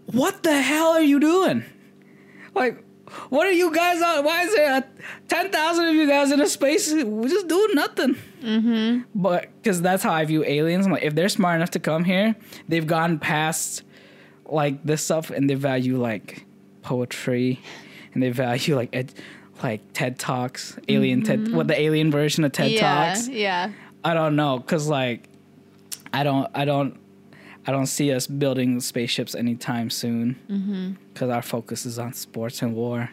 what 0.06 0.42
the 0.42 0.60
hell 0.60 0.88
are 0.88 1.02
you 1.02 1.20
doing? 1.20 1.64
Like, 2.54 2.82
what 3.30 3.46
are 3.46 3.52
you 3.52 3.74
guys 3.74 4.00
on? 4.02 4.24
Why 4.24 4.42
is 4.42 4.54
there 4.54 4.84
ten 5.28 5.50
thousand 5.50 5.86
of 5.86 5.94
you 5.94 6.06
guys 6.06 6.32
in 6.32 6.40
a 6.40 6.48
space? 6.48 6.92
We 6.92 7.28
just 7.28 7.48
doing 7.48 7.74
nothing. 7.74 8.16
Mm-hmm. 8.42 9.02
But 9.14 9.48
because 9.56 9.80
that's 9.82 10.02
how 10.02 10.12
I 10.12 10.24
view 10.24 10.44
aliens. 10.44 10.86
I'm 10.86 10.92
like, 10.92 11.02
if 11.02 11.14
they're 11.14 11.28
smart 11.28 11.56
enough 11.56 11.70
to 11.72 11.80
come 11.80 12.04
here, 12.04 12.36
they've 12.68 12.86
gone 12.86 13.18
past 13.18 13.82
like 14.46 14.82
this 14.84 15.04
stuff, 15.04 15.30
and 15.30 15.48
they 15.48 15.54
value 15.54 16.00
like 16.00 16.44
poetry, 16.82 17.60
and 18.14 18.22
they 18.22 18.30
value 18.30 18.76
like 18.76 18.94
ed- 18.94 19.12
like 19.62 19.80
TED 19.92 20.18
Talks, 20.18 20.78
alien 20.88 21.22
TED, 21.22 21.52
what 21.52 21.66
the 21.66 21.78
alien 21.78 22.10
version 22.10 22.44
of 22.44 22.52
TED 22.52 22.70
yeah, 22.70 23.14
Talks. 23.14 23.28
yeah. 23.28 23.72
I 24.04 24.14
don't 24.14 24.36
know, 24.36 24.60
cause 24.60 24.86
like, 24.86 25.28
I 26.12 26.22
don't, 26.22 26.48
I 26.54 26.64
don't, 26.64 26.98
I 27.68 27.70
don't 27.70 27.86
see 27.86 28.10
us 28.14 28.26
building 28.26 28.80
spaceships 28.80 29.34
anytime 29.34 29.90
soon. 29.90 30.36
Mm-hmm. 30.50 30.92
Cause 31.14 31.28
our 31.28 31.42
focus 31.42 31.84
is 31.84 31.98
on 31.98 32.14
sports 32.14 32.62
and 32.62 32.74
war, 32.74 33.10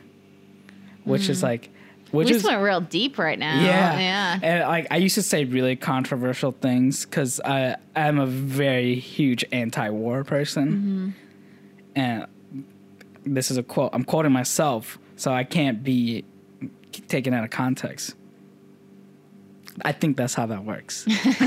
which 1.03 1.27
is 1.27 1.39
mm-hmm. 1.39 1.47
like, 1.47 1.69
which 2.11 2.27
we 2.29 2.35
is 2.35 2.43
just 2.43 2.49
went 2.49 2.63
real 2.63 2.79
deep 2.79 3.17
right 3.17 3.37
now. 3.37 3.61
yeah, 3.61 3.99
yeah. 3.99 4.39
And 4.41 4.69
like, 4.69 4.87
I 4.91 4.95
used 4.95 5.15
to 5.15 5.23
say 5.23 5.43
really 5.43 5.75
controversial 5.75 6.53
things, 6.53 7.05
cause 7.05 7.41
I 7.43 7.75
I'm 7.97 8.17
a 8.17 8.25
very 8.25 8.95
huge 8.95 9.43
anti-war 9.51 10.23
person, 10.23 10.71
mm-hmm. 10.71 11.09
and 11.99 12.25
this 13.25 13.51
is 13.51 13.57
a 13.57 13.63
quote. 13.63 13.89
I'm 13.91 14.05
quoting 14.05 14.31
myself, 14.31 14.97
so 15.17 15.33
I 15.33 15.43
can't 15.43 15.83
be 15.83 16.23
taken 17.09 17.33
out 17.33 17.43
of 17.43 17.49
context. 17.49 18.15
I 19.83 19.91
think 19.91 20.15
that's 20.15 20.33
how 20.33 20.45
that 20.45 20.63
works. 20.63 21.05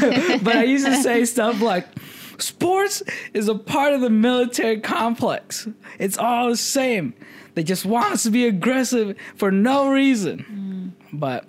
but 0.42 0.56
I 0.56 0.64
used 0.64 0.84
to 0.84 1.02
say 1.02 1.24
stuff 1.24 1.62
like, 1.62 1.86
sports 2.38 3.02
is 3.34 3.48
a 3.48 3.54
part 3.54 3.92
of 3.92 4.00
the 4.00 4.10
military 4.10 4.80
complex. 4.80 5.68
It's 5.98 6.18
all 6.18 6.50
the 6.50 6.56
same. 6.56 7.14
They 7.54 7.62
just 7.64 7.84
want 7.84 8.12
us 8.12 8.22
to 8.24 8.30
be 8.30 8.46
aggressive 8.46 9.16
for 9.36 9.50
no 9.50 9.90
reason. 9.90 10.94
But 11.12 11.44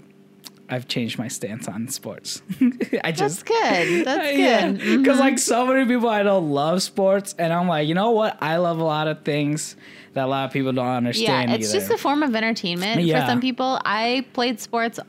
I've 0.70 0.88
changed 0.88 1.18
my 1.18 1.28
stance 1.28 1.68
on 1.68 1.88
sports. 1.88 2.42
I 3.04 3.12
just 3.12 3.44
That's 3.44 3.44
good. 3.44 4.06
That's 4.06 4.38
yeah, 4.38 4.72
good. 4.72 4.80
Mm-hmm. 4.82 5.02
because 5.04 5.20
like 5.20 5.40
so 5.40 5.66
many 5.66 5.86
people 5.86 6.10
I 6.10 6.24
don't 6.24 6.52
love 6.52 6.82
sports, 6.84 7.36
and 7.40 7.52
I'm 7.52 7.68
like, 7.68 7.88
you 7.88 7.96
know 7.96 8.12
what? 8.12 8.38
I 8.42 8.58
love 8.58 8.80
a 8.80 8.84
lot 8.84 9.08
of 9.08 9.24
things 9.24 9.76
that 10.14 10.26
a 10.26 10.28
lot 10.28 10.46
of 10.46 10.52
people 10.54 10.72
don't 10.72 10.88
understand. 10.88 11.50
Yeah, 11.50 11.56
it's 11.56 11.70
either. 11.70 11.80
just 11.80 11.92
a 11.92 11.98
form 11.98 12.24
of 12.24 12.36
entertainment 12.36 13.02
Yeah. 13.02 13.22
for 13.22 13.28
some 13.32 13.42
people. 13.42 13.80
I 13.86 14.26
played 14.34 14.60
sports 14.60 15.00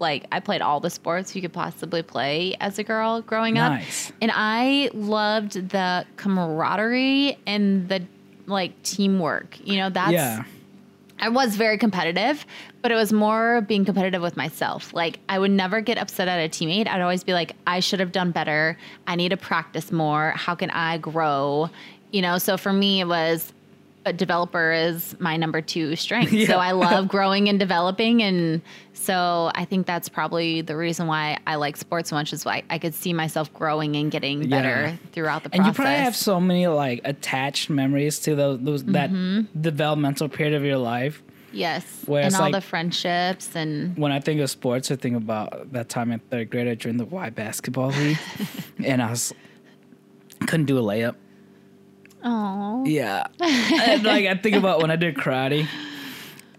like 0.00 0.26
I 0.32 0.40
played 0.40 0.62
all 0.62 0.80
the 0.80 0.90
sports 0.90 1.34
you 1.34 1.42
could 1.42 1.52
possibly 1.52 2.02
play 2.02 2.56
as 2.60 2.78
a 2.78 2.84
girl 2.84 3.20
growing 3.22 3.54
Nice. 3.54 4.10
up. 4.10 4.16
And 4.20 4.30
I 4.34 4.90
loved 4.94 5.68
the 5.70 6.04
camaraderie 6.16 7.38
and 7.46 7.88
the 7.88 8.02
like 8.46 8.80
teamwork. 8.82 9.58
You 9.66 9.76
know, 9.76 9.90
that's 9.90 10.12
yeah, 10.12 10.44
I 11.20 11.28
was 11.28 11.56
very 11.56 11.78
competitive, 11.78 12.46
but 12.80 12.92
it 12.92 12.94
was 12.94 13.12
more 13.12 13.60
being 13.62 13.84
competitive 13.84 14.22
with 14.22 14.36
myself. 14.36 14.94
Like 14.94 15.18
I 15.28 15.38
would 15.38 15.50
never 15.50 15.80
get 15.80 15.98
upset 15.98 16.28
at 16.28 16.38
a 16.38 16.48
teammate. 16.48 16.86
I'd 16.88 17.00
always 17.00 17.24
be 17.24 17.32
like, 17.32 17.56
I 17.66 17.80
should 17.80 18.00
have 18.00 18.12
done 18.12 18.30
better. 18.30 18.78
I 19.06 19.16
need 19.16 19.30
to 19.30 19.36
practice 19.36 19.90
more. 19.92 20.30
How 20.36 20.54
can 20.54 20.70
I 20.70 20.98
grow? 20.98 21.70
You 22.12 22.22
know, 22.22 22.38
so 22.38 22.56
for 22.56 22.72
me 22.72 23.00
it 23.00 23.08
was 23.08 23.52
a 24.08 24.12
developer 24.12 24.72
is 24.72 25.14
my 25.20 25.36
number 25.36 25.60
two 25.62 25.94
strength. 25.96 26.32
Yeah. 26.38 26.46
So 26.46 26.56
I 26.58 26.72
love 26.72 27.08
growing 27.08 27.48
and 27.48 27.58
developing 27.58 28.22
and 28.22 28.60
so 28.92 29.50
I 29.54 29.64
think 29.64 29.86
that's 29.86 30.08
probably 30.08 30.60
the 30.60 30.76
reason 30.76 31.06
why 31.06 31.38
I 31.46 31.54
like 31.54 31.76
sports 31.76 32.10
so 32.10 32.16
much 32.16 32.32
is 32.32 32.44
why 32.44 32.62
I 32.70 32.78
could 32.78 32.94
see 32.94 33.12
myself 33.12 33.52
growing 33.54 33.94
and 33.96 34.10
getting 34.10 34.48
better 34.48 34.68
Yeah. 34.88 34.96
throughout 35.12 35.44
the 35.44 35.50
and 35.52 35.62
process. 35.62 35.66
you 35.66 35.72
probably 35.84 36.04
have 36.04 36.16
so 36.16 36.40
many 36.40 36.66
like 36.66 37.00
attached 37.04 37.70
memories 37.70 38.18
to 38.20 38.34
those, 38.34 38.58
those 38.60 38.84
that 38.86 39.10
Mm-hmm. 39.10 39.60
developmental 39.60 40.28
period 40.28 40.54
of 40.54 40.64
your 40.64 40.78
life. 40.78 41.22
yes. 41.52 41.84
Where 42.06 42.24
and 42.24 42.34
all 42.34 42.42
like- 42.42 42.52
the 42.52 42.60
friendships 42.60 43.54
and 43.54 43.96
When 43.96 44.12
I 44.12 44.20
think 44.20 44.40
of 44.40 44.50
sports, 44.50 44.90
I 44.90 44.96
think 44.96 45.16
about 45.16 45.72
that 45.72 45.88
time 45.88 46.10
in 46.12 46.18
third 46.30 46.50
grade. 46.50 46.68
I 46.68 46.74
joined 46.74 46.98
the 47.00 47.04
Y 47.06 47.30
basketball 47.30 47.90
league, 47.90 48.18
and 48.84 49.00
I 49.02 49.10
was 49.10 49.32
couldn't 50.46 50.66
do 50.66 50.78
a 50.78 50.82
layup. 50.82 51.14
Oh 52.28 52.84
Yeah. 52.86 53.26
and 53.40 54.02
like 54.04 54.26
I 54.26 54.34
think 54.36 54.56
about 54.56 54.80
when 54.80 54.90
I 54.90 54.96
did 54.96 55.16
karate 55.16 55.66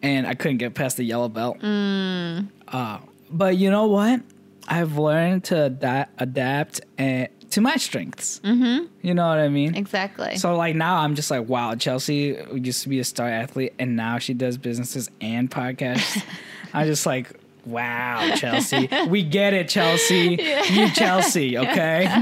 and 0.01 0.25
I 0.27 0.33
couldn't 0.33 0.57
get 0.57 0.73
past 0.73 0.97
the 0.97 1.03
yellow 1.03 1.29
belt. 1.29 1.59
Mm. 1.59 2.47
Uh, 2.67 2.99
but 3.29 3.57
you 3.57 3.69
know 3.69 3.87
what? 3.87 4.21
I've 4.67 4.97
learned 4.97 5.45
to 5.45 5.65
ada- 5.65 6.07
adapt 6.19 6.81
and, 6.97 7.27
to 7.51 7.61
my 7.61 7.75
strengths. 7.77 8.39
Mm-hmm. 8.41 8.85
You 9.01 9.13
know 9.13 9.27
what 9.27 9.39
I 9.39 9.49
mean? 9.49 9.75
exactly. 9.75 10.37
So 10.37 10.55
like 10.55 10.75
now 10.75 10.97
I'm 10.97 11.15
just 11.15 11.31
like, 11.31 11.47
wow, 11.47 11.75
Chelsea 11.75 12.37
used 12.53 12.83
to 12.83 12.89
be 12.89 12.99
a 12.99 13.03
star 13.03 13.27
athlete 13.27 13.73
and 13.79 13.95
now 13.95 14.19
she 14.19 14.33
does 14.33 14.57
businesses 14.57 15.09
and 15.21 15.49
podcasts. 15.49 16.23
I'm 16.73 16.85
just 16.85 17.05
like, 17.05 17.38
wow, 17.65 18.35
Chelsea. 18.35 18.89
we 19.07 19.23
get 19.23 19.53
it, 19.53 19.69
Chelsea. 19.69 20.37
You 20.69 20.89
Chelsea, 20.91 21.57
okay? 21.57 22.05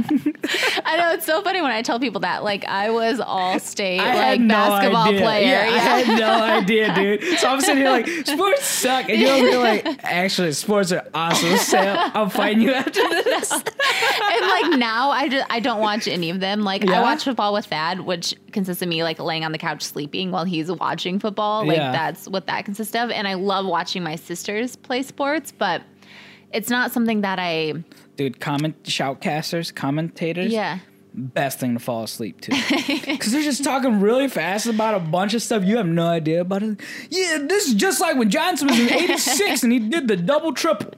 I 0.85 0.95
know 0.97 1.11
it's 1.13 1.25
so 1.25 1.41
funny 1.41 1.61
when 1.61 1.71
I 1.71 1.81
tell 1.81 1.99
people 1.99 2.21
that. 2.21 2.43
Like 2.43 2.65
I 2.65 2.89
was 2.91 3.19
all 3.19 3.59
state 3.59 3.99
I 3.99 4.15
like 4.15 4.39
no 4.41 4.53
basketball 4.55 5.03
idea. 5.07 5.21
player. 5.21 5.47
Yeah, 5.47 5.61
I 5.61 5.67
Yeah. 5.67 5.79
had 5.99 6.19
no 6.19 6.43
idea, 6.59 6.95
dude. 6.95 7.39
So 7.39 7.47
I'm 7.49 7.61
sitting 7.61 7.77
here 7.83 7.89
like, 7.91 8.07
sports 8.07 8.63
suck, 8.65 9.09
and 9.09 9.19
you're 9.19 9.31
over 9.31 9.47
here 9.47 9.59
like, 9.59 10.03
actually, 10.03 10.51
sports 10.53 10.91
are 10.91 11.05
awesome. 11.13 11.57
Cham, 11.57 12.11
I'm 12.13 12.29
fighting 12.29 12.61
you 12.61 12.71
after 12.73 12.91
this. 13.09 13.51
and 13.51 13.61
like 14.47 14.77
now 14.79 15.09
I 15.09 15.27
just 15.29 15.45
I 15.49 15.59
don't 15.59 15.79
watch 15.81 16.07
any 16.07 16.29
of 16.29 16.39
them. 16.39 16.61
Like 16.61 16.83
Yeah? 16.83 16.99
I 16.99 17.01
watch 17.01 17.23
football 17.23 17.53
with 17.53 17.65
Thad, 17.65 18.01
which 18.01 18.33
consists 18.51 18.81
of 18.81 18.87
me 18.89 19.03
like 19.03 19.19
laying 19.19 19.43
on 19.43 19.51
the 19.51 19.57
couch 19.57 19.81
sleeping 19.83 20.31
while 20.31 20.45
he's 20.45 20.71
watching 20.71 21.19
football. 21.19 21.65
Like 21.67 21.77
Yeah. 21.77 21.91
that's 21.91 22.27
what 22.27 22.47
that 22.47 22.65
consists 22.65 22.95
of. 22.95 23.11
And 23.11 23.27
I 23.27 23.33
love 23.33 23.65
watching 23.65 24.03
my 24.03 24.15
sisters 24.15 24.75
play 24.75 25.03
sports, 25.03 25.26
but 25.57 25.81
it's 26.53 26.69
not 26.69 26.91
something 26.91 27.21
that 27.21 27.39
I 27.39 27.83
Dude, 28.15 28.39
comment 28.39 28.81
shoutcasters, 28.83 29.73
commentators, 29.73 30.51
yeah. 30.51 30.79
best 31.13 31.59
thing 31.59 31.73
to 31.73 31.79
fall 31.79 32.03
asleep 32.03 32.41
to. 32.41 32.51
Because 33.07 33.31
they're 33.31 33.43
just 33.43 33.63
talking 33.63 33.99
really 33.99 34.27
fast 34.27 34.65
about 34.67 34.95
a 34.95 34.99
bunch 34.99 35.33
of 35.33 35.41
stuff 35.41 35.63
you 35.63 35.77
have 35.77 35.87
no 35.87 36.07
idea 36.07 36.41
about 36.41 36.63
it. 36.63 36.79
Yeah, 37.09 37.39
this 37.47 37.67
is 37.67 37.73
just 37.73 37.99
like 38.01 38.17
when 38.17 38.29
Johnson 38.29 38.67
was 38.67 38.79
in 38.79 38.91
86 38.91 39.63
and 39.63 39.71
he 39.71 39.79
did 39.79 40.07
the 40.07 40.15
double 40.15 40.53
triple. 40.53 40.93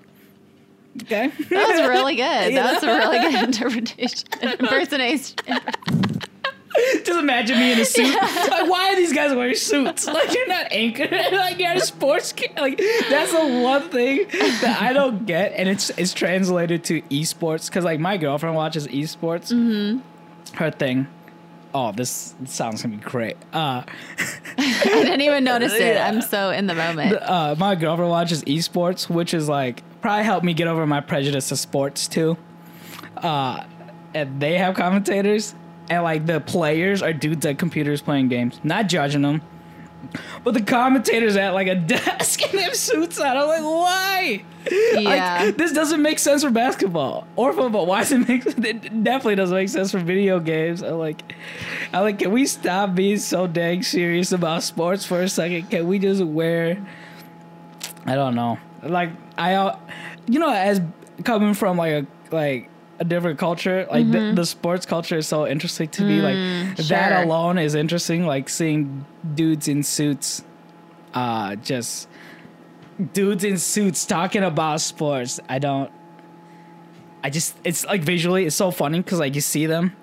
Okay? 1.04 1.28
That 1.50 1.68
was 1.70 1.88
really 1.88 2.16
good. 2.26 2.56
That 2.56 2.74
was 2.76 2.84
a 2.84 2.88
really 2.88 3.20
good 3.20 3.44
interpretation. 3.50 4.28
Impersonation. 4.42 5.36
Just 7.04 7.20
imagine 7.20 7.58
me 7.60 7.74
in 7.74 7.80
a 7.80 7.86
suit. 7.86 8.14
Like, 8.14 8.70
why 8.70 8.92
are 8.94 8.96
these 8.96 9.14
guys 9.14 9.34
wearing 9.36 9.56
suits? 9.56 10.08
Like, 10.20 10.34
you're 10.34 10.48
not 10.48 10.72
anchored. 10.72 11.12
Like, 11.32 11.60
you're 11.60 11.74
a 11.74 11.80
sports 11.80 12.32
kid. 12.34 12.52
Like, 12.58 12.78
that's 13.10 13.32
the 13.32 13.62
one 13.62 13.90
thing 13.90 14.26
that 14.62 14.78
I 14.82 14.94
don't 14.94 15.26
get. 15.26 15.54
And 15.54 15.70
it's 15.70 15.90
it's 15.92 16.14
translated 16.14 16.84
to 16.86 17.02
esports. 17.04 17.68
Because, 17.68 17.84
like, 17.86 18.00
my 18.00 18.18
girlfriend 18.18 18.56
watches 18.56 18.88
esports. 18.88 19.52
Mm-hmm. 19.54 20.00
Her 20.56 20.72
thing. 20.72 21.08
Oh, 21.74 21.92
this 21.92 22.34
sounds 22.46 22.82
gonna 22.82 22.98
be 22.98 23.04
great. 23.04 23.38
Uh, 23.54 23.84
I 24.58 24.84
didn't 24.84 25.22
even 25.22 25.44
notice 25.44 25.74
it. 25.74 25.94
Yeah. 25.96 26.08
I'm 26.08 26.22
so 26.22 26.50
in 26.50 26.66
the 26.66 26.74
moment. 26.74 27.14
uh, 27.22 27.56
my 27.60 27.76
girlfriend 27.76 28.10
watches 28.10 28.44
esports, 28.46 29.08
which 29.08 29.34
is 29.36 29.48
like 29.48 29.84
probably 30.02 30.24
helped 30.24 30.44
me 30.44 30.54
get 30.56 30.68
over 30.68 30.88
my 30.88 31.00
prejudice 31.02 31.50
to 31.50 31.56
sports 31.58 32.08
too. 32.08 32.38
Uh, 33.18 33.64
and 34.16 34.42
they 34.42 34.58
have 34.58 34.76
commentators, 34.76 35.54
and 35.90 36.04
like 36.04 36.26
the 36.26 36.40
players 36.40 37.02
are 37.02 37.14
dudes 37.14 37.46
at 37.46 37.58
computers 37.58 38.02
playing 38.02 38.30
games, 38.30 38.60
not 38.64 38.88
judging 38.88 39.22
them. 39.22 39.42
But 40.44 40.54
the 40.54 40.62
commentators 40.62 41.36
at 41.36 41.54
like 41.54 41.68
a 41.68 41.76
desk 41.76 42.42
and 42.42 42.58
they 42.58 42.64
have 42.64 42.76
suits 42.76 43.20
on. 43.20 43.36
I'm 43.36 43.48
like, 43.48 43.62
why? 43.62 44.44
Yeah. 44.72 45.44
Like, 45.44 45.58
this 45.58 45.74
doesn't 45.74 46.02
make 46.02 46.20
sense 46.20 46.44
for 46.44 46.50
basketball 46.50 47.28
or 47.36 47.54
football. 47.54 47.86
Why 47.86 48.00
does 48.00 48.12
it 48.12 48.28
make? 48.28 48.46
It 48.46 49.04
definitely 49.04 49.36
doesn't 49.36 49.56
make 49.56 49.70
sense 49.70 49.92
for 49.92 50.00
video 50.00 50.40
games. 50.40 50.82
I'm 50.82 50.98
like, 50.98 51.22
I'm 51.94 52.04
like, 52.04 52.20
can 52.20 52.32
we 52.32 52.46
stop 52.46 52.96
being 52.96 53.18
so 53.18 53.48
dang 53.48 53.84
serious 53.84 54.32
about 54.32 54.64
sports 54.64 55.06
for 55.06 55.22
a 55.22 55.30
second? 55.30 55.70
Can 55.70 55.88
we 55.88 56.00
just 56.00 56.24
wear? 56.24 56.86
I 58.06 58.16
don't 58.16 58.36
know. 58.36 58.58
Like 58.84 59.12
I, 59.38 59.78
you 60.28 60.40
know, 60.40 60.50
as 60.50 60.82
coming 61.24 61.54
from 61.54 61.78
like 61.78 61.92
a 61.92 62.08
like 62.36 62.69
a 63.00 63.06
different 63.06 63.40
culture, 63.40 63.88
like 63.90 64.12
the, 64.12 64.34
the 64.36 64.46
sports 64.46 64.86
culture 64.86 65.18
is 65.18 65.28
so 65.28 65.48
interesting 65.48 65.88
to 65.90 66.04
me. 66.04 66.22
Like 66.22 66.78
that 66.88 67.24
alone 67.26 67.58
is 67.58 67.74
interesting. 67.74 68.26
Like 68.26 68.50
seeing 68.50 69.06
dudes 69.36 69.68
in 69.68 69.84
suits, 69.84 70.44
uh, 71.14 71.56
just 71.56 72.10
dudes 73.14 73.44
in 73.46 73.58
suits 73.58 74.06
talking 74.06 74.44
about 74.44 74.82
sports. 74.82 75.40
I 75.48 75.60
don't. 75.60 75.92
I 77.24 77.30
just 77.30 77.56
it's 77.64 77.86
like 77.86 78.02
visually 78.02 78.46
it's 78.46 78.56
so 78.56 78.72
funny 78.72 79.00
because 79.00 79.20
like 79.20 79.34
you 79.36 79.42
see 79.42 79.66
them, 79.66 79.96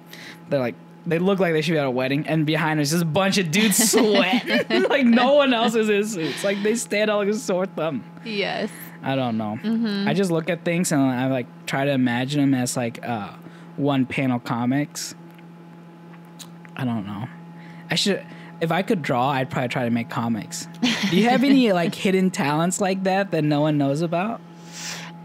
they're 0.49 0.61
like 0.61 0.75
they 1.07 1.19
look 1.19 1.39
like 1.39 1.53
they 1.53 1.63
should 1.63 1.73
be 1.73 1.79
at 1.79 1.87
a 1.87 1.91
wedding, 1.91 2.27
and 2.27 2.47
behind 2.47 2.79
there's 2.79 2.91
just 2.91 3.03
a 3.03 3.07
bunch 3.07 3.37
of 3.39 3.51
dudes 3.51 3.77
sweating 3.91 4.83
like 4.89 5.05
no 5.05 5.35
one 5.35 5.53
else 5.53 5.75
is 5.75 5.89
in 5.91 6.05
suits. 6.07 6.43
Like 6.45 6.63
they 6.63 6.75
stand 6.75 7.11
out 7.11 7.19
like 7.19 7.29
a 7.29 7.35
sore 7.35 7.67
thumb. 7.67 8.05
yes. 8.25 8.71
I 9.07 9.15
don't 9.15 9.39
know. 9.39 9.57
I 10.05 10.15
just 10.15 10.33
look 10.33 10.51
at 10.51 10.65
things 10.65 10.91
and 10.91 11.01
I 11.01 11.29
like 11.29 11.47
try 11.65 11.85
to 11.85 11.93
imagine 11.93 12.41
them 12.41 12.55
as 12.55 12.77
like 12.77 13.07
uh, 13.07 13.35
one 13.77 14.05
panel 14.05 14.41
comics. 14.41 15.15
I 16.77 16.85
don't 16.85 17.07
know. 17.07 17.29
I 17.89 17.95
should 17.95 18.27
if 18.61 18.73
I 18.73 18.83
could 18.83 19.03
draw, 19.03 19.31
I'd 19.31 19.49
probably 19.49 19.69
try 19.69 19.85
to 19.85 19.91
make 19.91 20.11
comics. 20.11 20.67
Do 21.11 21.17
you 21.17 21.29
have 21.29 21.45
any 21.45 21.73
like 21.73 21.95
hidden 22.05 22.33
talents 22.33 22.81
like 22.81 23.05
that 23.05 23.31
that 23.31 23.45
no 23.45 23.61
one 23.61 23.79
knows 23.79 24.03
about? 24.03 24.41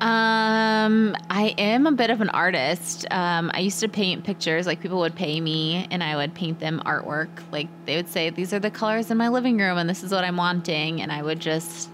Um, 0.02 1.16
I 1.30 1.54
am 1.60 1.86
a 1.86 1.92
bit 1.92 2.10
of 2.10 2.22
an 2.22 2.30
artist. 2.30 3.06
Um, 3.12 3.52
I 3.54 3.60
used 3.60 3.80
to 3.82 3.88
paint 3.88 4.24
pictures. 4.24 4.66
Like 4.66 4.80
people 4.80 5.00
would 5.00 5.16
pay 5.16 5.40
me, 5.40 5.88
and 5.92 6.04
I 6.04 6.16
would 6.16 6.34
paint 6.34 6.60
them 6.60 6.82
artwork. 6.86 7.30
Like 7.52 7.68
they 7.86 7.98
would 7.98 8.10
say, 8.10 8.32
"These 8.32 8.52
are 8.52 8.60
the 8.60 8.72
colors 8.72 9.12
in 9.12 9.18
my 9.18 9.30
living 9.30 9.60
room, 9.60 9.78
and 9.78 9.88
this 9.88 10.04
is 10.04 10.12
what 10.12 10.24
I'm 10.24 10.38
wanting," 10.38 11.04
and 11.04 11.12
I 11.12 11.22
would 11.22 11.40
just 11.40 11.91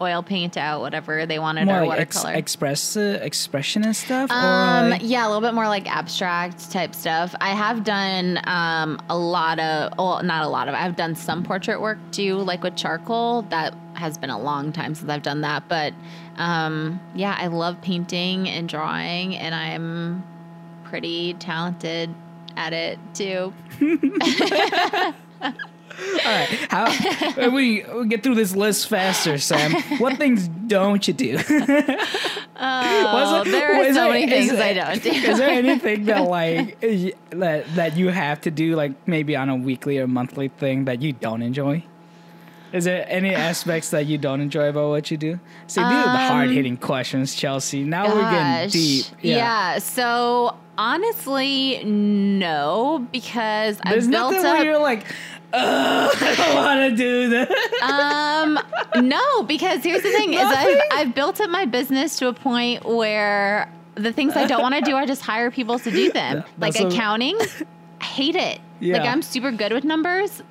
oil 0.00 0.22
paint 0.22 0.56
out 0.56 0.80
whatever 0.80 1.26
they 1.26 1.38
wanted 1.38 1.66
More 1.66 1.82
or 1.82 1.86
like 1.86 2.00
ex- 2.00 2.24
express 2.24 2.96
uh, 2.96 3.20
expressionist 3.22 3.96
stuff, 3.96 4.30
Um, 4.30 4.86
or 4.86 4.90
like, 4.90 5.00
yeah, 5.04 5.26
a 5.26 5.28
little 5.28 5.40
bit 5.40 5.54
more 5.54 5.68
like 5.68 5.90
abstract 5.90 6.70
type 6.70 6.94
stuff. 6.94 7.34
I 7.40 7.50
have 7.50 7.84
done 7.84 8.40
um, 8.44 9.00
a 9.08 9.16
lot 9.16 9.58
of, 9.60 9.92
well, 9.98 10.22
not 10.22 10.44
a 10.44 10.48
lot 10.48 10.68
of. 10.68 10.74
I've 10.74 10.96
done 10.96 11.14
some 11.14 11.42
portrait 11.42 11.80
work 11.80 11.98
too, 12.10 12.36
like 12.38 12.62
with 12.62 12.76
charcoal. 12.76 13.42
That 13.42 13.74
has 13.94 14.18
been 14.18 14.30
a 14.30 14.38
long 14.40 14.72
time 14.72 14.94
since 14.94 15.10
I've 15.10 15.22
done 15.22 15.42
that, 15.42 15.68
but 15.68 15.94
um, 16.36 17.00
yeah, 17.14 17.36
I 17.38 17.46
love 17.46 17.80
painting 17.80 18.48
and 18.48 18.68
drawing, 18.68 19.36
and 19.36 19.54
I'm 19.54 20.24
pretty 20.84 21.34
talented 21.34 22.12
at 22.56 22.72
it 22.72 22.98
too. 23.14 23.52
all 26.00 26.24
right, 26.24 26.48
how 26.70 27.50
we, 27.50 27.82
we 27.84 28.06
get 28.08 28.22
through 28.22 28.34
this 28.34 28.54
list 28.56 28.88
faster, 28.88 29.38
Cham? 29.38 29.72
what 29.98 30.16
things 30.18 30.48
don't 30.48 31.06
you 31.06 31.14
do? 31.14 31.38
Oh, 32.56 33.42
it- 33.44 33.50
there 33.50 33.74
are 33.74 33.82
is 33.82 33.96
so 33.96 34.02
there- 34.04 34.12
many 34.12 34.32
is 34.32 34.48
things 34.48 34.60
I 34.60 34.72
don't 34.74 35.02
do. 35.02 35.10
Is 35.10 35.38
there 35.38 35.50
anything 35.50 36.04
that 36.04 36.20
like 36.28 36.80
that 37.30 37.64
that 37.74 37.96
you 37.96 38.08
have 38.08 38.40
to 38.42 38.50
do 38.52 38.76
like 38.76 38.92
maybe 39.08 39.34
on 39.34 39.48
a 39.48 39.56
weekly 39.56 39.98
or 39.98 40.06
monthly 40.06 40.48
thing 40.48 40.84
that 40.84 41.02
you 41.02 41.12
don't 41.12 41.42
enjoy? 41.42 41.82
Is 42.72 42.84
there 42.84 43.04
any 43.08 43.34
aspects 43.34 43.90
that 43.90 44.06
you 44.06 44.18
don't 44.18 44.40
enjoy 44.40 44.68
about 44.68 44.88
what 44.90 45.10
you 45.10 45.16
do? 45.16 45.40
See, 45.66 45.80
these 45.80 45.90
are 45.92 46.04
the 46.04 46.18
hard 46.18 46.50
hitting 46.50 46.76
questions, 46.76 47.34
Chelsea. 47.34 47.82
Now 47.82 48.06
we're 48.06 48.30
getting 48.30 48.64
Um, 48.64 48.68
deep. 48.68 49.06
Yeah. 49.20 49.78
So 49.78 50.56
honestly, 50.78 51.82
no, 51.84 53.06
because 53.12 53.78
There's 53.78 54.04
I've 54.06 54.10
built 54.12 54.32
nothing 54.32 54.46
up. 54.46 54.56
where 54.58 54.64
you're 54.64 54.78
like, 54.78 55.00
"Ugh, 55.08 55.33
I 55.56 56.34
don't 56.36 56.56
want 56.56 56.90
to 56.90 56.96
do 56.96 57.28
this. 57.28 57.48
Um, 57.82 58.58
no, 59.06 59.42
because 59.44 59.82
here's 59.82 60.02
the 60.02 60.10
thing: 60.10 60.34
is 60.34 60.40
I've 60.42 60.78
I've 60.92 61.14
built 61.14 61.40
up 61.40 61.50
my 61.50 61.64
business 61.64 62.18
to 62.18 62.28
a 62.28 62.32
point 62.32 62.84
where 62.84 63.70
the 63.94 64.12
things 64.12 64.34
I 64.36 64.46
don't 64.46 64.62
want 64.62 64.74
to 64.74 64.80
do, 64.80 64.96
I 64.96 65.06
just 65.06 65.22
hire 65.22 65.50
people 65.50 65.78
to 65.78 65.90
do 65.90 66.10
them. 66.12 66.42
Like 66.58 66.78
accounting, 66.78 67.38
I 68.00 68.04
hate 68.04 68.34
it. 68.36 68.60
Yeah. 68.80 68.98
Like 68.98 69.08
I'm 69.08 69.22
super 69.22 69.52
good 69.52 69.72
with 69.72 69.84
numbers, 69.84 70.42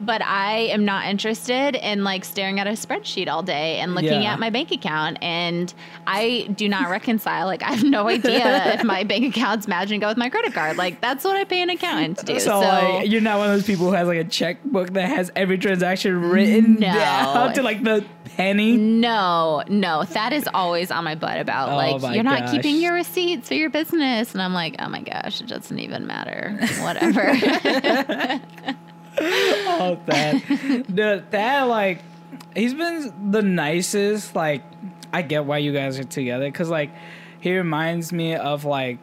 but 0.00 0.20
I 0.22 0.68
am 0.72 0.84
not 0.84 1.06
interested 1.06 1.76
in 1.76 2.02
like 2.02 2.24
staring 2.24 2.58
at 2.58 2.66
a 2.66 2.70
spreadsheet 2.70 3.28
all 3.28 3.42
day 3.42 3.78
and 3.78 3.94
looking 3.94 4.22
Yeah. 4.22 4.32
at 4.32 4.40
my 4.40 4.50
bank 4.50 4.72
account. 4.72 5.18
And 5.22 5.72
I 6.06 6.48
do 6.56 6.68
not 6.68 6.90
reconcile. 6.90 7.46
Like 7.46 7.62
I 7.62 7.72
have 7.72 7.84
no 7.84 8.08
idea 8.08 8.74
if 8.74 8.82
my 8.84 9.04
bank 9.04 9.24
account's 9.36 9.68
matching 9.68 10.00
go 10.00 10.08
with 10.08 10.16
my 10.16 10.28
credit 10.28 10.54
card. 10.54 10.76
Like 10.76 11.00
that's 11.00 11.24
what 11.24 11.36
I 11.36 11.44
pay 11.44 11.62
an 11.62 11.70
accountant 11.70 12.18
to 12.18 12.24
do. 12.26 12.40
So, 12.40 12.58
like, 12.58 13.08
you're 13.10 13.20
not 13.20 13.38
one 13.38 13.50
of 13.50 13.54
those 13.54 13.66
people 13.66 13.86
who 13.86 13.92
has 13.92 14.08
like 14.08 14.18
a 14.18 14.24
checkbook 14.24 14.92
that 14.94 15.08
has 15.08 15.30
every 15.36 15.58
transaction 15.58 16.20
written 16.30 16.74
No. 16.74 16.92
down 16.92 17.54
to 17.54 17.62
like 17.62 17.84
the 17.84 18.04
penny. 18.36 18.76
No, 18.76 19.62
no, 19.68 20.02
that 20.04 20.32
is 20.32 20.48
always 20.52 20.90
on 20.90 21.04
my 21.04 21.14
butt 21.14 21.38
about 21.38 21.68
Oh 21.70 21.76
like 21.76 22.14
you're 22.14 22.24
not 22.24 22.40
gosh. 22.40 22.50
keeping 22.52 22.76
your 22.80 22.94
receipts 22.94 23.48
for 23.48 23.54
your 23.54 23.70
business, 23.70 24.32
and 24.32 24.42
I'm 24.42 24.54
like, 24.54 24.76
oh 24.78 24.88
my 24.88 25.02
gosh, 25.02 25.40
it 25.40 25.46
doesn't 25.46 25.78
even 25.78 26.06
matter. 26.06 26.58
Whatever. 26.80 28.40
Oh, 29.22 29.98
that, 30.06 30.42
the, 30.88 31.24
that 31.30 31.62
like, 31.62 32.02
he's 32.54 32.74
been 32.74 33.30
the 33.30 33.42
nicest. 33.42 34.34
Like, 34.34 34.62
I 35.12 35.22
get 35.22 35.44
why 35.44 35.58
you 35.58 35.72
guys 35.72 35.98
are 35.98 36.04
together 36.04 36.46
because 36.46 36.68
like, 36.68 36.90
he 37.40 37.56
reminds 37.56 38.12
me 38.12 38.34
of 38.34 38.64
like, 38.64 38.98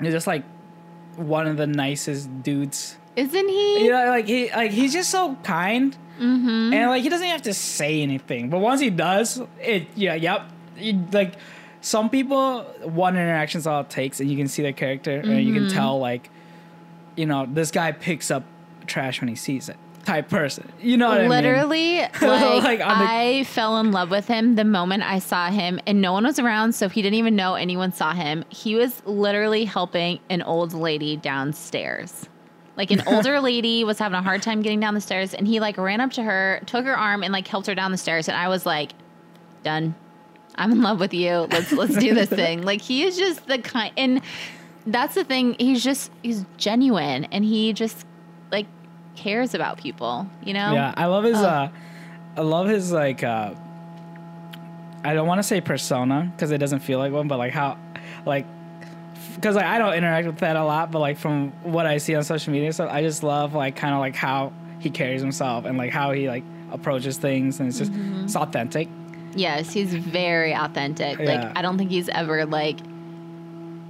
he's 0.00 0.12
just 0.12 0.26
like 0.26 0.44
one 1.16 1.46
of 1.46 1.56
the 1.56 1.66
nicest 1.66 2.42
dudes. 2.42 2.96
Isn't 3.16 3.48
he? 3.48 3.84
You 3.84 3.90
know, 3.90 4.06
like 4.06 4.26
he 4.26 4.48
like 4.50 4.70
he's 4.70 4.92
just 4.92 5.10
so 5.10 5.34
kind, 5.42 5.96
mm-hmm. 6.20 6.72
and 6.72 6.88
like 6.88 7.02
he 7.02 7.08
doesn't 7.08 7.26
have 7.26 7.42
to 7.42 7.52
say 7.52 8.00
anything. 8.00 8.48
But 8.48 8.60
once 8.60 8.80
he 8.80 8.90
does, 8.90 9.42
it 9.60 9.88
yeah, 9.96 10.14
yep. 10.14 10.48
Like 11.12 11.34
some 11.80 12.10
people, 12.10 12.62
one 12.84 13.16
interaction's 13.16 13.66
all 13.66 13.80
it 13.80 13.90
takes, 13.90 14.20
and 14.20 14.30
you 14.30 14.36
can 14.36 14.46
see 14.46 14.62
their 14.62 14.72
character, 14.72 15.18
and 15.18 15.42
you 15.42 15.52
can 15.52 15.68
tell 15.68 15.98
like, 15.98 16.30
you 17.16 17.26
know, 17.26 17.44
this 17.50 17.72
guy 17.72 17.90
picks 17.90 18.30
up 18.30 18.44
trash 18.88 19.20
when 19.20 19.28
he 19.28 19.34
sees 19.36 19.68
it. 19.68 19.76
Type 20.04 20.30
person, 20.30 20.72
you 20.80 20.96
know 20.96 21.08
what 21.08 21.18
I 21.18 21.20
mean? 21.22 21.30
Literally, 21.30 21.98
like, 22.22 22.22
Like, 22.22 22.78
the- 22.78 22.86
I 22.88 23.44
fell 23.44 23.78
in 23.78 23.92
love 23.92 24.10
with 24.10 24.26
him 24.26 24.54
the 24.54 24.64
moment 24.64 25.02
I 25.02 25.18
saw 25.18 25.50
him, 25.50 25.78
and 25.86 26.00
no 26.00 26.14
one 26.14 26.24
was 26.24 26.38
around, 26.38 26.72
so 26.74 26.88
he 26.88 27.02
didn't 27.02 27.18
even 27.18 27.36
know 27.36 27.56
anyone 27.56 27.92
saw 27.92 28.14
him. 28.14 28.44
He 28.48 28.74
was 28.74 29.02
literally 29.04 29.66
helping 29.66 30.20
an 30.30 30.40
old 30.42 30.72
lady 30.72 31.16
downstairs. 31.18 32.26
Like 32.76 32.90
an 32.90 33.02
older 33.06 33.40
lady 33.40 33.84
was 33.84 33.98
having 33.98 34.18
a 34.18 34.22
hard 34.22 34.40
time 34.40 34.62
getting 34.62 34.80
down 34.80 34.94
the 34.94 35.00
stairs, 35.00 35.34
and 35.34 35.46
he 35.46 35.60
like 35.60 35.76
ran 35.76 36.00
up 36.00 36.12
to 36.12 36.22
her, 36.22 36.62
took 36.64 36.86
her 36.86 36.96
arm, 36.96 37.22
and 37.22 37.32
like 37.32 37.46
helped 37.46 37.66
her 37.66 37.74
down 37.74 37.90
the 37.92 37.98
stairs. 37.98 38.28
And 38.28 38.36
I 38.36 38.48
was 38.48 38.64
like, 38.64 38.92
done. 39.62 39.94
I'm 40.54 40.72
in 40.72 40.80
love 40.80 41.00
with 41.00 41.12
you. 41.12 41.46
Let's 41.50 41.70
let's 41.72 41.96
do 41.96 42.14
this 42.14 42.28
thing. 42.40 42.62
Like 42.62 42.80
he 42.80 43.02
is 43.02 43.18
just 43.18 43.46
the 43.46 43.58
kind, 43.58 43.92
and 43.98 44.22
that's 44.86 45.14
the 45.16 45.24
thing. 45.24 45.54
He's 45.58 45.84
just 45.84 46.10
he's 46.22 46.46
genuine, 46.56 47.24
and 47.26 47.44
he 47.44 47.72
just 47.74 48.06
cares 49.22 49.54
about 49.54 49.78
people. 49.78 50.26
You 50.42 50.54
know? 50.54 50.72
Yeah, 50.72 50.94
I 50.96 51.06
love 51.06 51.24
his. 51.24 51.36
uh 51.36 51.68
I 52.36 52.40
love 52.40 52.68
his 52.68 52.92
like. 52.92 53.22
uh 53.24 53.54
I 55.04 55.14
don't 55.14 55.28
want 55.28 55.38
to 55.38 55.42
say 55.44 55.60
persona 55.60 56.30
because 56.34 56.50
it 56.50 56.58
doesn't 56.58 56.80
feel 56.80 56.98
like 56.98 57.12
one, 57.12 57.28
but 57.28 57.38
like 57.38 57.52
how, 57.52 57.78
like, 58.26 58.44
because 59.36 59.54
like 59.54 59.64
I 59.64 59.78
don't 59.78 59.94
interact 59.94 60.26
with 60.26 60.38
that 60.38 60.56
a 60.56 60.64
lot, 60.64 60.90
but 60.90 60.98
like 60.98 61.18
from 61.18 61.52
what 61.62 61.86
I 61.86 61.98
see 61.98 62.14
on 62.16 62.24
social 62.24 62.52
media, 62.52 62.72
so 62.72 62.88
I 62.88 63.00
just 63.02 63.22
love 63.22 63.54
like 63.54 63.76
kind 63.76 63.94
of 63.94 64.00
like 64.00 64.16
how 64.16 64.52
he 64.80 64.90
carries 64.90 65.20
himself 65.20 65.64
and 65.66 65.78
like 65.78 65.92
how 65.92 66.10
he 66.12 66.28
like 66.28 66.42
approaches 66.72 67.16
things, 67.16 67.60
and 67.60 67.68
it's 67.68 67.78
just 67.78 67.92
Mm-hmm. 67.92 68.24
it's 68.24 68.34
authentic. 68.36 68.88
Yes, 69.34 69.72
he's 69.72 69.94
very 69.94 70.52
authentic. 70.52 71.18
Yeah. 71.20 71.24
Like 71.26 71.56
I 71.56 71.62
don't 71.62 71.78
think 71.78 71.90
he's 71.90 72.08
ever 72.08 72.44
like 72.44 72.78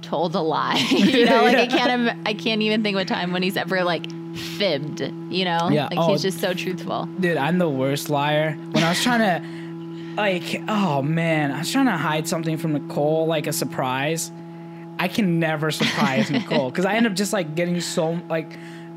told 0.03 0.35
a 0.35 0.41
lie. 0.41 0.77
you 0.91 1.25
know, 1.25 1.41
like 1.43 1.57
I 1.57 1.65
can't 1.67 1.89
im- 2.07 2.23
I 2.25 2.33
can't 2.35 2.61
even 2.61 2.83
think 2.83 2.95
of 2.95 3.01
a 3.01 3.05
time 3.05 3.31
when 3.33 3.41
he's 3.41 3.57
ever 3.57 3.83
like 3.83 4.05
fibbed, 4.35 5.01
you 5.29 5.45
know? 5.45 5.69
Yeah, 5.69 5.87
Like 5.91 5.97
oh. 5.97 6.11
he's 6.11 6.21
just 6.21 6.39
so 6.39 6.53
truthful. 6.53 7.05
Dude, 7.19 7.37
I'm 7.37 7.57
the 7.57 7.69
worst 7.69 8.09
liar. 8.09 8.57
When 8.71 8.83
I 8.83 8.89
was 8.89 9.01
trying 9.01 9.19
to, 9.19 10.15
like, 10.15 10.61
oh 10.67 11.01
man, 11.01 11.51
I 11.51 11.59
was 11.59 11.71
trying 11.71 11.85
to 11.85 11.97
hide 11.97 12.27
something 12.27 12.57
from 12.57 12.73
Nicole, 12.73 13.25
like 13.25 13.47
a 13.47 13.53
surprise. 13.53 14.31
I 14.99 15.07
can 15.07 15.39
never 15.39 15.71
surprise 15.71 16.29
Nicole 16.31 16.69
because 16.69 16.85
I 16.85 16.95
end 16.95 17.07
up 17.07 17.13
just 17.13 17.31
like 17.31 17.55
getting 17.55 17.79
so 17.79 18.19
like 18.27 18.51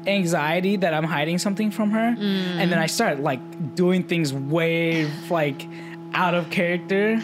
anxiety 0.07 0.77
that 0.77 0.93
I'm 0.95 1.05
hiding 1.05 1.39
something 1.39 1.71
from 1.71 1.93
her, 1.93 2.17
and 2.19 2.73
then 2.73 2.79
mm. 2.79 2.83
I 2.83 2.87
start 2.87 3.21
like 3.21 3.75
doing 3.77 4.03
things 4.03 4.33
way 4.33 5.09
like 5.31 5.67
out 6.15 6.35
of 6.35 6.51
character. 6.51 7.23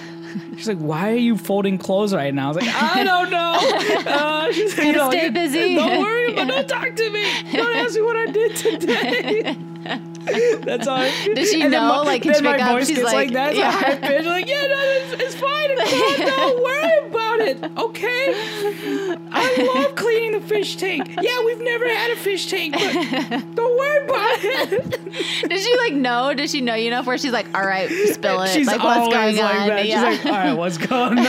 She's 0.57 0.69
like, 0.69 0.79
"Why 0.79 1.13
are 1.13 1.17
you 1.17 1.37
folding 1.37 1.79
clothes 1.79 2.15
right 2.15 2.33
now?" 2.35 2.47
I 2.47 2.49
was 2.49 2.57
like, 2.59 2.75
"I 2.75 3.05
don't 3.05 3.31
know." 3.31 3.57
Uh, 4.19 4.53
she's 4.53 4.77
like, 4.79 5.13
stay 5.13 5.29
busy. 5.31 5.75
Don't 5.75 6.01
worry, 6.01 6.33
but 6.33 6.47
Yeah. 6.47 6.53
don't 6.55 6.69
talk 6.69 6.95
to 6.95 7.11
me. 7.11 7.43
Don't 7.53 7.77
ask 7.77 7.95
me 7.95 8.01
what 8.03 8.17
I 8.17 8.27
did 8.27 8.57
today. 8.57 9.57
That's 10.63 10.87
all. 10.87 10.99
Does 11.35 11.51
she 11.51 11.63
And 11.63 11.73
know, 11.73 11.89
my- 11.89 11.99
like, 12.03 12.23
can 12.23 12.33
then 12.33 12.43
she 12.43 12.47
pick 12.49 12.59
my 12.61 12.67
up? 12.67 12.73
voice 12.79 12.87
She's 12.89 12.97
gets 12.99 13.13
like, 13.13 13.15
like, 13.15 13.33
that. 13.33 13.53
So 13.53 13.59
yeah. 13.59 13.71
high 13.71 13.97
pitched. 13.97 14.27
Like, 14.27 14.47
yeah, 14.49 14.63
no, 14.63 14.77
it's, 14.79 15.13
it's 15.23 15.35
fine. 15.35 15.71
It's 15.71 15.93
fine. 16.19 16.29
Don't 16.29 16.63
worry 16.69 16.99
about 17.09 17.41
it. 17.41 17.65
Okay. 17.79 18.35
I 19.31 19.43
love 19.75 19.95
cleaning 19.97 20.33
the 20.41 20.47
fish 20.47 20.77
tank. 20.77 21.09
Yeah, 21.21 21.45
we've 21.45 21.61
never 21.61 21.89
had 21.89 22.11
a 22.13 22.17
fish 22.17 22.47
tank, 22.51 22.75
but 22.75 22.93
don't 23.55 23.79
worry 23.79 24.05
about 24.05 24.39
it. 24.73 25.01
Does 25.49 25.65
she 25.65 25.77
like 25.79 25.95
know? 25.95 26.35
Does 26.35 26.51
she 26.51 26.61
know 26.61 26.75
you 26.75 26.91
know 26.91 27.03
where 27.03 27.17
she's 27.19 27.33
like, 27.33 27.47
all 27.57 27.65
right, 27.67 27.89
spill 28.13 28.43
it. 28.43 28.49
She's 28.51 28.67
like 28.67 28.83
what's 28.83 28.99
always 29.01 29.13
going 29.13 29.37
like 29.37 29.61
on? 29.61 29.69
that. 29.69 29.87
Yeah. 29.87 30.11
She's 30.11 30.25
like, 30.25 30.33
all 30.33 30.39
right, 30.39 30.53
what's 30.55 30.79
going 30.79 31.19
on? 31.19 31.29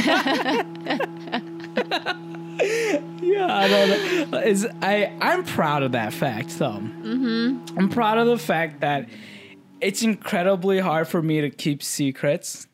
Yeah, 2.59 3.47
I 3.49 3.67
don't 3.67 4.31
know. 4.31 4.39
Is 4.39 4.67
I 4.81 5.11
I'm 5.21 5.43
proud 5.43 5.83
of 5.83 5.93
that 5.93 6.13
fact 6.13 6.57
though. 6.57 6.79
Mm-hmm. 6.79 7.77
I'm 7.77 7.89
proud 7.89 8.17
of 8.17 8.27
the 8.27 8.37
fact 8.37 8.81
that 8.81 9.09
it's 9.81 10.03
incredibly 10.03 10.79
hard 10.79 11.07
for 11.07 11.21
me 11.21 11.41
to 11.41 11.49
keep 11.49 11.83
secrets. 11.83 12.67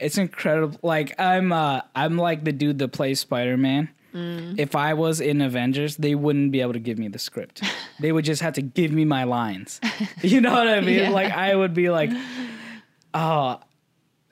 It's 0.00 0.18
incredible. 0.18 0.78
Like 0.82 1.18
I'm 1.20 1.52
uh 1.52 1.82
I'm 1.94 2.16
like 2.16 2.44
the 2.44 2.52
dude 2.52 2.78
that 2.78 2.88
plays 2.88 3.20
Spider 3.20 3.56
Man. 3.56 3.90
Mm. 4.14 4.58
If 4.58 4.74
I 4.74 4.94
was 4.94 5.20
in 5.20 5.42
Avengers, 5.42 5.96
they 5.96 6.14
wouldn't 6.14 6.50
be 6.50 6.60
able 6.62 6.72
to 6.72 6.78
give 6.78 6.98
me 6.98 7.08
the 7.08 7.18
script. 7.18 7.62
they 8.00 8.10
would 8.12 8.24
just 8.24 8.40
have 8.40 8.54
to 8.54 8.62
give 8.62 8.90
me 8.90 9.04
my 9.04 9.24
lines. 9.24 9.80
You 10.22 10.40
know 10.40 10.52
what 10.52 10.68
I 10.68 10.80
mean? 10.80 10.98
Yeah. 10.98 11.10
Like 11.10 11.32
I 11.32 11.54
would 11.54 11.74
be 11.74 11.90
like, 11.90 12.10
oh, 13.12 13.60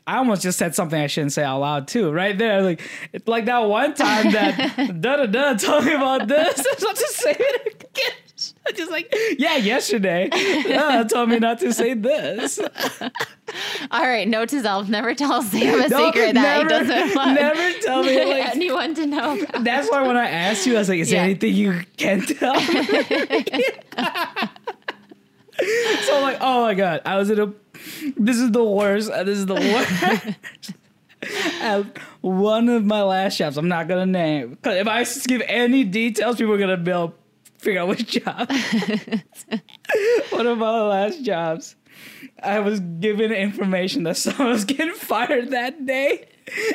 I 0.07 0.19
almost 0.19 0.43
just 0.43 0.57
said 0.59 0.75
something 0.75 1.01
I 1.01 1.09
shouldn't 1.09 1.33
say 1.33 1.43
out 1.43 1.59
loud 1.61 1.89
too, 1.89 2.13
right 2.13 2.37
there. 2.39 2.63
Like, 2.63 2.81
like 3.27 3.47
that 3.47 3.59
one 3.59 3.93
time 3.95 4.31
that 4.33 5.01
da 5.01 5.17
da 5.17 5.27
da 5.27 5.55
told 5.55 5.85
me 5.85 5.95
about 5.95 6.29
this. 6.29 6.59
I 6.67 6.75
was 6.75 6.83
about 6.83 6.97
to 6.97 7.09
say 7.09 7.37
it 7.39 7.75
again. 7.91 8.13
I 8.69 8.73
just 8.73 8.91
like, 8.91 9.13
yeah, 9.39 9.57
yesterday. 9.57 10.29
Uh, 10.77 11.05
told 11.05 11.31
me 11.31 11.39
not 11.39 11.59
to 11.61 11.73
say 11.73 11.95
this. 11.95 12.59
All 13.91 14.03
right, 14.03 14.29
note 14.29 14.51
to 14.51 14.61
self: 14.61 14.89
never 14.89 15.15
tell 15.15 15.43
Cham 15.43 15.81
a 15.83 15.89
No, 15.89 16.07
secret 16.07 16.35
that 16.35 16.69
never- 16.69 16.85
he 16.85 16.91
doesn't 16.91 17.17
want 17.17 17.35
never 17.41 17.73
tell 17.81 18.03
me, 18.03 18.25
like- 18.25 18.55
anyone 18.55 18.95
to 18.95 19.07
know. 19.07 19.41
About. 19.41 19.65
That's 19.65 19.91
why 19.91 20.03
when 20.07 20.17
I 20.17 20.29
asked 20.29 20.67
you, 20.67 20.77
I 20.77 20.79
was 20.81 20.89
like, 20.89 20.99
is 21.01 21.09
there 21.11 21.19
Yeah. 21.19 21.25
anything 21.25 21.55
you 21.55 21.83
can 21.97 22.21
tell 22.27 22.55
so 26.05 26.17
I'm 26.17 26.23
like, 26.23 26.39
oh 26.41 26.63
my 26.63 26.75
god, 26.75 27.01
I 27.07 27.17
was 27.17 27.31
in 27.31 27.41
a. 27.41 27.53
This 28.17 28.37
is 28.39 28.51
the 28.53 28.65
worst. 28.65 29.11
uh, 29.11 29.25
This 29.25 29.39
is 29.39 29.47
the 29.47 29.55
worst. 29.55 30.37
At 31.61 31.99
one 32.21 32.69
of 32.69 32.85
my 32.85 33.03
last 33.03 33.39
jobs, 33.39 33.57
I'm 33.57 33.69
not 33.69 33.89
gonna 33.89 34.07
name. 34.07 34.51
Because 34.51 34.77
if 34.77 34.87
I 34.89 35.05
give 35.27 35.43
any 35.47 35.85
details, 35.85 36.37
people 36.37 36.53
are 36.55 36.59
gonna 36.59 36.77
be 36.77 36.91
able 36.91 37.15
figure 37.59 37.81
out 37.81 37.89
which 37.89 38.07
job. 38.07 38.51
one 40.31 40.47
of 40.47 40.59
my 40.59 40.81
last 40.83 41.23
jobs, 41.25 41.75
I 42.43 42.61
was 42.61 42.81
given 42.81 43.33
information 43.33 44.03
that 44.05 44.17
someone 44.19 44.49
was 44.51 44.65
getting 44.65 44.95
fired 44.95 45.51
that 45.51 45.87
day. 45.87 46.29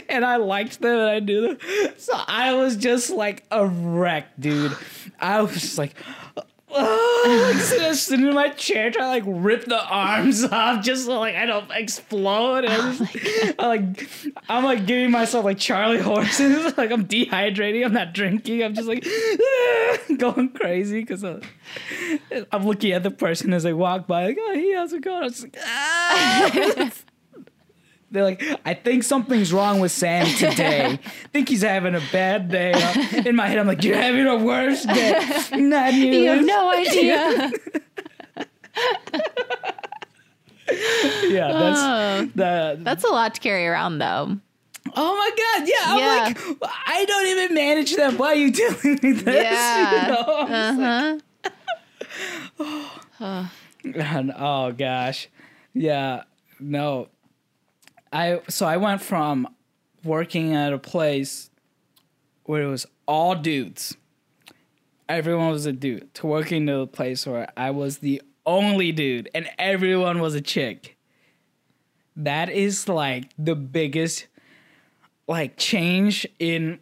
And 0.10 0.26
I 0.26 0.36
liked 0.36 0.82
them 0.82 0.98
and 1.00 1.10
I 1.10 1.20
knew 1.20 1.42
them. 1.56 1.58
So 1.98 2.12
I 2.28 2.54
was 2.56 2.76
just 2.76 3.10
like 3.10 3.46
a 3.52 3.66
wreck, 3.66 4.28
dude. 4.38 4.76
I 5.20 5.42
was 5.42 5.54
just 5.54 5.78
like, 5.78 5.94
like 6.72 7.56
sitting, 7.96 8.28
in 8.28 8.34
my 8.34 8.50
chair 8.50 8.92
trying 8.92 9.22
to 9.22 9.28
like 9.28 9.44
rip 9.44 9.66
the 9.66 9.84
arms 9.84 10.44
off 10.52 10.84
just 10.84 11.06
so 11.06 11.20
like 11.20 11.36
I 11.36 11.46
don't 11.46 11.70
explode. 11.72 12.66
And 12.66 12.74
I'm, 12.74 13.10
I'm 13.60 13.68
like 13.68 14.08
I'm 14.50 14.64
like 14.64 14.86
giving 14.86 15.12
myself 15.12 15.46
like 15.46 15.58
Charlie 15.58 16.00
horses. 16.00 16.66
like 16.78 16.92
I'm 16.92 17.06
dehydrating. 17.06 17.86
I'm 17.86 17.94
not 17.94 18.14
drinking. 18.14 18.64
I'm 18.64 18.74
just 18.74 18.88
like 18.88 19.06
going 20.18 20.50
crazy 20.50 21.02
because 21.02 21.24
I'm 21.24 22.66
looking 22.66 22.92
at 22.92 23.04
the 23.04 23.12
person 23.12 23.54
as 23.54 23.64
they 23.64 23.74
walk 23.74 24.08
by. 24.08 24.28
Like, 24.28 24.38
oh, 24.40 24.54
he 24.54 24.74
how's 24.74 24.94
it 24.94 25.02
going? 25.02 25.24
I'm 25.24 25.30
just 25.30 25.44
like, 25.44 25.58
ah. 25.64 26.92
They're 28.12 28.24
like, 28.26 28.44
I 28.66 28.74
think 28.74 29.04
something's 29.04 29.54
wrong 29.54 29.80
with 29.80 29.98
Cham 29.98 30.26
today. 30.38 30.86
I 30.86 31.28
think 31.32 31.48
he's 31.48 31.62
having 31.62 31.96
a 31.96 32.02
bad 32.12 32.50
day. 32.50 32.74
In 33.26 33.36
my 33.38 33.48
head, 33.48 33.58
I'm 33.58 33.68
like, 33.68 33.84
you're 33.84 33.96
having 33.96 34.28
a 34.28 34.36
worse 34.38 34.84
day. 34.84 35.18
Not 35.54 35.94
you. 35.94 36.06
You 36.08 36.30
have 36.32 36.46
no 36.46 36.72
idea. 36.74 37.52
Yeah, 41.28 41.52
that's 41.52 41.80
Oh, 41.82 42.30
the. 42.36 42.78
that's 42.82 43.04
a 43.04 43.10
lot 43.10 43.36
to 43.36 43.42
carry 43.42 43.68
around, 43.68 43.98
though. 44.00 44.38
Oh 44.96 45.16
my 45.18 45.32
god! 45.38 45.68
Yeah, 45.68 45.76
I'm 45.86 45.98
Yeah. 46.00 46.52
like, 46.60 46.72
I 46.88 47.06
don't 47.06 47.28
even 47.28 47.54
manage 47.56 47.96
them. 47.96 48.18
Why 48.18 48.28
are 48.28 48.36
you 48.36 48.52
telling 48.52 49.00
me 49.04 49.12
this? 49.12 49.36
Yeah. 49.44 50.08
You 50.08 50.14
know? 50.14 50.26
I'm 50.48 51.20
just 51.20 51.24
Uh-huh. 53.20 53.44
And, 53.84 54.32
oh 54.38 54.72
gosh, 54.72 55.28
yeah, 55.74 56.24
no. 56.60 57.10
I 58.12 58.42
so 58.50 58.66
I 58.66 58.78
went 58.78 59.02
from 59.02 59.48
working 60.04 60.54
at 60.54 60.74
a 60.74 60.80
place 60.80 61.50
where 62.44 62.64
it 62.64 62.68
was 62.68 62.86
all 63.08 63.36
dudes, 63.36 63.96
everyone 65.08 65.52
was 65.52 65.66
a 65.66 65.72
dude, 65.72 66.14
to 66.16 66.28
working 66.28 66.66
to 66.68 66.80
a 66.80 66.88
place 66.88 67.26
where 67.26 67.50
I 67.56 67.72
was 67.72 68.00
the 68.00 68.22
only 68.46 68.92
dude 68.92 69.30
and 69.34 69.48
everyone 69.58 70.20
was 70.20 70.36
a 70.36 70.42
chick. 70.42 70.98
That 72.16 72.50
is 72.50 72.90
like 72.90 73.32
the 73.38 73.56
biggest 73.56 74.28
like 75.28 75.58
change 75.58 76.28
in 76.40 76.80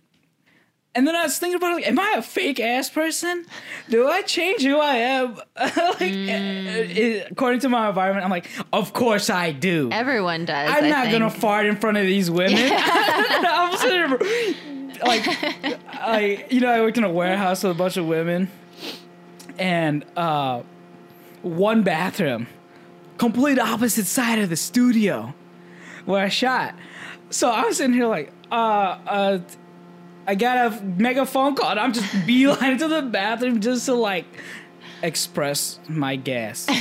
and 0.99 1.07
then 1.07 1.15
I 1.15 1.23
was 1.23 1.39
thinking 1.39 1.55
about 1.55 1.75
like, 1.75 1.87
am 1.87 1.97
I 1.97 2.15
a 2.17 2.21
fake 2.21 2.59
ass 2.59 2.89
person? 2.89 3.45
Do 3.89 4.09
I 4.09 4.21
change 4.21 4.63
who 4.63 4.77
I 4.79 4.95
am? 4.95 5.35
like, 5.55 6.01
eh, 6.01 7.23
according 7.31 7.61
to 7.61 7.69
my 7.69 7.87
environment, 7.87 8.25
I'm 8.25 8.29
like, 8.29 8.49
of 8.73 8.91
course 8.91 9.29
I 9.29 9.53
do. 9.53 9.89
Everyone 9.93 10.43
does. 10.43 10.69
I'm 10.69 10.83
I 10.83 10.89
not 10.89 11.05
think. 11.05 11.13
gonna 11.13 11.29
fart 11.29 11.67
in 11.67 11.77
front 11.77 11.95
of 11.95 12.03
these 12.03 12.29
women. 12.29 12.57
I'm 12.73 13.77
sitting 13.77 14.09
there, 14.09 14.99
like, 15.05 15.25
I 15.87 16.45
you 16.49 16.59
know 16.59 16.67
I 16.69 16.81
worked 16.81 16.97
in 16.97 17.05
a 17.05 17.09
warehouse 17.09 17.63
with 17.63 17.71
a 17.71 17.75
bunch 17.75 17.95
of 17.95 18.05
women, 18.05 18.51
and 19.57 20.03
uh, 20.17 20.63
one 21.43 21.83
bathroom, 21.83 22.47
complete 23.17 23.57
opposite 23.57 24.05
side 24.05 24.39
of 24.39 24.49
the 24.49 24.57
studio 24.57 25.33
where 26.03 26.25
I 26.25 26.27
shot. 26.27 26.75
So 27.29 27.49
I 27.49 27.63
was 27.63 27.77
sitting 27.77 27.93
here 27.93 28.07
like, 28.07 28.33
uh, 28.51 28.97
uh, 29.07 29.39
I 30.30 30.36
make 30.97 31.17
a 31.17 31.25
phone 31.25 31.55
call, 31.55 31.71
and 31.71 31.80
I'm 31.80 31.91
just 31.91 32.25
beeline 32.27 32.77
to 32.77 32.88
the 32.88 33.01
bathroom 33.01 33.61
just 33.61 33.88
to 33.88 33.95
like 33.95 34.25
express 35.01 35.80
my 35.88 36.15
gas. 36.15 36.67
and 36.69 36.77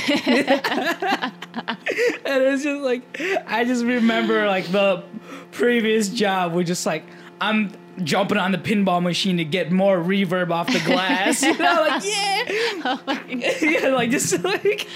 it's 2.25 2.63
just 2.63 2.81
like 2.81 3.01
I 3.47 3.65
just 3.65 3.83
remember 3.83 4.45
like 4.45 4.67
the 4.67 5.03
previous 5.51 6.09
job 6.09 6.53
where 6.53 6.63
just 6.63 6.85
like 6.85 7.03
I'm 7.41 7.71
jumping 8.03 8.37
on 8.37 8.51
the 8.51 8.57
pinball 8.57 9.01
machine 9.01 9.37
to 9.37 9.45
get 9.45 9.71
more 9.71 9.97
reverb 9.97 10.51
off 10.51 10.67
the 10.67 10.79
glass. 10.79 11.41
you 11.43 11.57
know, 11.57 11.81
like 11.87 12.03
yeah, 12.03 12.43
oh 12.85 13.19
yeah, 13.29 13.89
like 13.89 14.09
just 14.11 14.43
like 14.43 14.87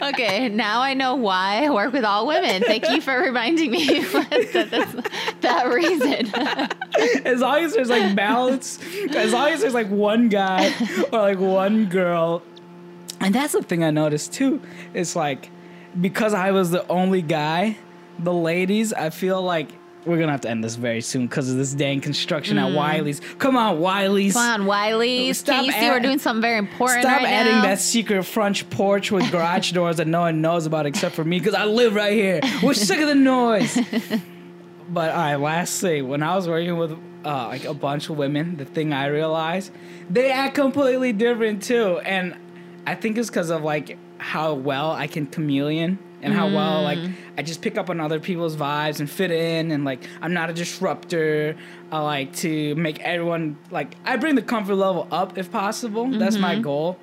Okay, 0.00 0.48
now 0.48 0.80
I 0.80 0.94
know 0.94 1.14
why 1.14 1.64
I 1.64 1.70
work 1.70 1.92
with 1.92 2.04
all 2.04 2.26
women. 2.26 2.62
Thank 2.62 2.88
you 2.88 3.00
for 3.00 3.16
reminding 3.18 3.70
me 3.70 4.00
that 4.02 5.36
that 5.40 5.68
reason. 5.68 6.32
as 7.24 7.40
long 7.40 7.58
as 7.64 7.74
there's 7.74 7.88
like 7.88 8.14
balance, 8.14 8.80
as 9.14 9.32
long 9.32 9.50
as 9.50 9.60
there's 9.60 9.74
like 9.74 9.88
one 9.88 10.28
guy 10.28 10.72
or 11.12 11.20
like 11.20 11.38
one 11.38 11.86
girl. 11.86 12.42
And 13.20 13.34
that's 13.34 13.52
the 13.52 13.62
thing 13.62 13.84
I 13.84 13.90
noticed 13.90 14.32
too. 14.32 14.60
It's 14.92 15.14
like 15.14 15.50
because 16.00 16.34
I 16.34 16.50
was 16.50 16.70
the 16.70 16.86
only 16.88 17.22
guy, 17.22 17.76
the 18.18 18.32
ladies, 18.32 18.92
I 18.92 19.10
feel 19.10 19.40
like 19.42 19.68
we're 20.04 20.18
gonna 20.18 20.32
have 20.32 20.40
to 20.42 20.50
end 20.50 20.64
this 20.64 20.74
very 20.74 21.00
soon 21.00 21.26
because 21.26 21.50
of 21.50 21.56
this 21.56 21.72
dang 21.72 22.00
construction 22.00 22.58
at 22.58 22.72
Wiley's. 22.74 23.20
Come 23.38 23.56
on, 23.56 23.78
Wiley's. 23.78 24.32
Come 24.32 24.62
on, 24.62 24.66
Wiley's. 24.66 25.38
Stop 25.38 25.54
Can't 25.54 25.66
you 25.66 25.72
see 25.72 25.78
add- 25.78 25.92
we're 25.92 26.00
doing 26.00 26.18
something 26.18 26.42
very 26.42 26.58
important 26.58 27.02
Stop 27.02 27.18
right 27.18 27.28
adding 27.28 27.52
now? 27.52 27.62
that 27.62 27.80
secret 27.80 28.24
French 28.24 28.68
porch 28.70 29.12
with 29.12 29.30
garage 29.30 29.72
doors 29.78 29.96
that 29.98 30.06
no 30.06 30.20
one 30.20 30.40
knows 30.40 30.66
about 30.66 30.86
except 30.86 31.14
for 31.14 31.24
me 31.24 31.38
because 31.38 31.54
I 31.54 31.64
live 31.66 31.94
right 31.94 32.12
here. 32.12 32.40
We're 32.62 32.74
sick 32.74 33.00
of 33.00 33.08
the 33.08 33.14
noise. 33.14 33.76
but 34.88 35.10
all 35.10 35.16
right, 35.16 35.36
lastly, 35.36 36.02
when 36.02 36.22
I 36.22 36.34
was 36.34 36.48
working 36.48 36.76
with 36.76 36.92
uh, 37.24 37.46
like 37.46 37.64
a 37.64 37.74
bunch 37.74 38.08
of 38.10 38.16
women, 38.16 38.56
the 38.56 38.64
thing 38.64 38.92
I 38.92 39.06
realized 39.06 39.70
they 40.10 40.32
act 40.32 40.54
completely 40.56 41.12
different 41.12 41.62
too, 41.62 41.98
and 42.00 42.34
I 42.86 42.96
think 42.96 43.16
it's 43.18 43.30
because 43.30 43.50
of 43.50 43.62
like 43.62 43.96
how 44.18 44.54
well 44.54 44.90
I 44.90 45.06
can 45.06 45.26
chameleon 45.26 45.98
and 46.22 46.32
how 46.32 46.48
well 46.48 46.82
like 46.82 46.98
mm. 46.98 47.14
I 47.36 47.42
just 47.42 47.62
pick 47.62 47.76
up 47.76 47.90
on 47.90 48.00
other 48.00 48.20
people's 48.20 48.56
vibes 48.56 49.00
and 49.00 49.10
fit 49.10 49.30
in 49.30 49.70
and 49.72 49.84
like 49.84 50.06
I'm 50.20 50.32
not 50.32 50.50
a 50.50 50.52
disruptor. 50.52 51.56
I 51.90 51.98
like 52.00 52.34
to 52.36 52.74
make 52.76 53.00
everyone 53.00 53.58
like 53.70 53.94
I 54.04 54.16
bring 54.16 54.36
the 54.36 54.42
comfort 54.42 54.76
level 54.76 55.08
up 55.10 55.36
if 55.36 55.50
possible. 55.50 56.08
That's 56.10 56.38
my 56.38 56.54
mm-hmm. 56.54 56.62
goal. 56.62 56.98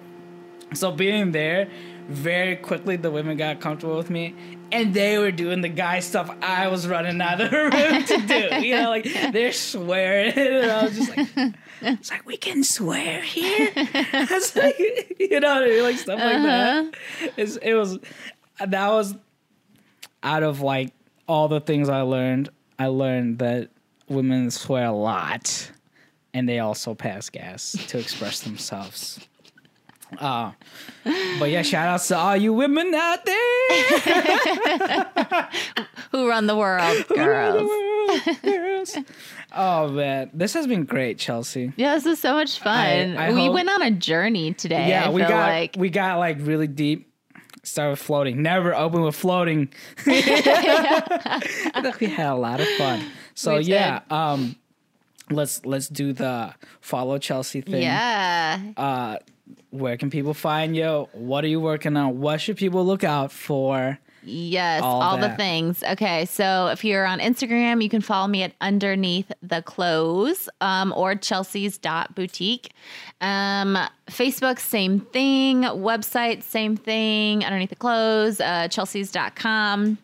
So 0.74 0.92
being 0.92 1.32
there, 1.32 1.70
very 2.10 2.56
quickly 2.56 2.96
the 2.96 3.12
women 3.12 3.38
got 3.38 3.60
comfortable 3.60 3.98
with 3.98 4.10
me, 4.10 4.36
and 4.72 4.94
they 4.94 5.18
were 5.18 5.32
doing 5.32 5.62
the 5.62 5.70
guy 5.70 6.00
stuff 6.00 6.36
I 6.42 6.68
was 6.68 6.88
running 6.88 7.22
out 7.22 7.42
of 7.42 7.52
the 7.52 7.58
room 7.58 8.04
to 8.04 8.28
do. 8.28 8.68
You 8.68 8.76
know, 8.76 8.90
like 8.90 9.04
they're 9.32 9.52
swearing, 9.52 10.34
and 10.36 10.72
I 10.72 10.84
was 10.84 10.96
just 10.96 11.18
like, 11.18 11.54
it's 11.82 12.12
like 12.12 12.26
we 12.26 12.38
can 12.38 12.64
swear 12.64 13.22
here. 13.22 13.72
I 13.76 14.28
was 14.30 14.56
like, 14.56 14.78
you 15.20 15.40
know, 15.40 15.56
what 15.56 15.64
I 15.64 15.68
mean? 15.68 15.84
like 15.84 15.98
stuff 15.98 16.20
like 16.20 16.44
that. 16.44 16.86
Uh-huh. 16.86 17.30
It's, 17.38 17.58
it 17.58 17.74
was 17.74 18.00
that 18.66 18.88
was 18.90 19.16
out 20.24 20.44
of 20.44 20.62
like 20.62 20.92
all 21.28 21.48
the 21.48 21.60
things 21.60 21.90
I 21.90 22.02
learned. 22.02 22.50
I 22.78 22.88
learned 22.88 23.40
that 23.40 23.70
women 24.08 24.52
swear 24.52 24.86
a 24.86 24.92
lot, 24.92 25.72
and 26.34 26.48
they 26.48 26.60
also 26.60 26.94
pass 26.96 27.30
gas 27.30 27.74
to 27.88 27.98
express 28.00 28.42
themselves. 28.42 29.20
Uh, 30.18 30.52
but 31.38 31.52
yeah, 31.52 31.62
shout 31.62 31.88
outs 31.88 32.08
to 32.08 32.18
all 32.18 32.36
you 32.36 32.52
women 32.52 32.94
out 32.96 33.24
there. 33.26 33.38
Who 36.12 36.28
run 36.28 36.48
the 36.48 36.56
world, 36.58 37.08
girls? 37.10 37.70
Girls. 38.42 38.98
Oh 39.52 39.88
man, 39.90 40.30
this 40.32 40.54
has 40.54 40.68
been 40.68 40.84
great, 40.86 41.18
Chelsea. 41.18 41.74
Yeah, 41.76 41.96
this 41.96 42.06
is 42.06 42.20
so 42.20 42.34
much 42.34 42.60
fun. 42.60 43.18
I 43.18 43.32
we 43.34 43.46
hope- 43.46 43.56
went 43.56 43.68
on 43.68 43.82
a 43.82 43.90
journey 43.90 44.54
today. 44.54 44.90
Yeah, 44.90 45.08
I 45.08 45.10
we 45.10 45.22
got 45.22 45.32
like 45.32 45.76
we 45.76 45.90
got 45.90 46.20
like 46.20 46.38
really 46.42 46.68
deep. 46.68 47.09
Started 47.64 47.92
with 47.92 48.00
floating. 48.00 48.42
Never 48.42 48.74
open 48.74 49.02
with 49.02 49.16
floating. 49.16 49.70
I 50.06 51.80
think 51.82 52.00
we 52.00 52.08
had 52.08 52.28
a 52.32 52.36
lot 52.36 52.60
of 52.62 52.68
fun. 52.78 53.04
So 53.36 53.56
We 53.58 53.64
yeah, 53.64 54.02
um, 54.10 54.56
let's 55.30 55.66
let's 55.66 55.88
do 55.88 56.14
the 56.14 56.54
follow 56.82 57.18
Chelsea 57.18 57.62
thing. 57.62 57.82
yeah. 57.84 58.60
Uh, 58.78 59.18
where 59.72 59.98
can 59.98 60.10
people 60.10 60.34
find 60.34 60.76
you? 60.76 61.08
What 61.14 61.44
are 61.44 61.48
you 61.48 61.60
working 61.60 61.96
on? 61.98 62.20
What 62.20 62.42
should 62.42 62.58
people 62.58 62.86
look 62.86 63.04
out 63.04 63.32
for? 63.32 64.00
Yes, 64.24 64.82
All 64.82 65.02
all, 65.02 65.18
the 65.18 65.30
things. 65.30 65.82
Okay, 65.84 66.26
so 66.26 66.68
if 66.68 66.84
you're 66.84 67.06
on 67.06 67.20
Instagram, 67.20 67.82
you 67.82 67.90
can 67.90 68.02
follow 68.02 68.28
me 68.28 68.44
at 68.44 68.54
underneath 68.62 69.32
the 69.42 69.62
clothes 69.62 70.50
um, 70.62 70.94
or 70.96 71.16
Chelsea's 71.16 71.78
dot 71.78 72.16
boutique. 72.16 72.72
Um, 73.22 73.78
Facebook, 74.08 74.60
same 74.60 75.00
thing. 75.00 75.62
Website, 75.64 76.44
same 76.44 76.76
thing. 76.76 77.44
Underneath 77.46 77.70
the 77.70 77.76
clothes, 77.76 78.42
uh, 78.42 78.68
Chelsea's.com. 78.68 79.98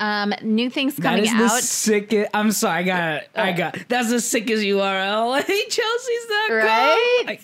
Um, 0.00 0.34
new 0.42 0.68
things 0.68 0.96
That 0.96 1.02
coming 1.02 1.24
is 1.24 1.30
the 1.30 1.44
out. 1.44 1.62
sickest. 1.62 2.30
I'm 2.34 2.50
sorry, 2.52 2.80
I 2.80 2.82
got 2.82 3.22
it. 3.22 3.30
I 3.36 3.52
got. 3.52 3.78
That's 3.88 4.10
the 4.10 4.20
sickest 4.20 4.62
URL. 4.64 5.40
Hey, 5.42 5.62
Chelsea's.com. 5.68 6.56
Right? 6.56 7.22
Like, 7.26 7.42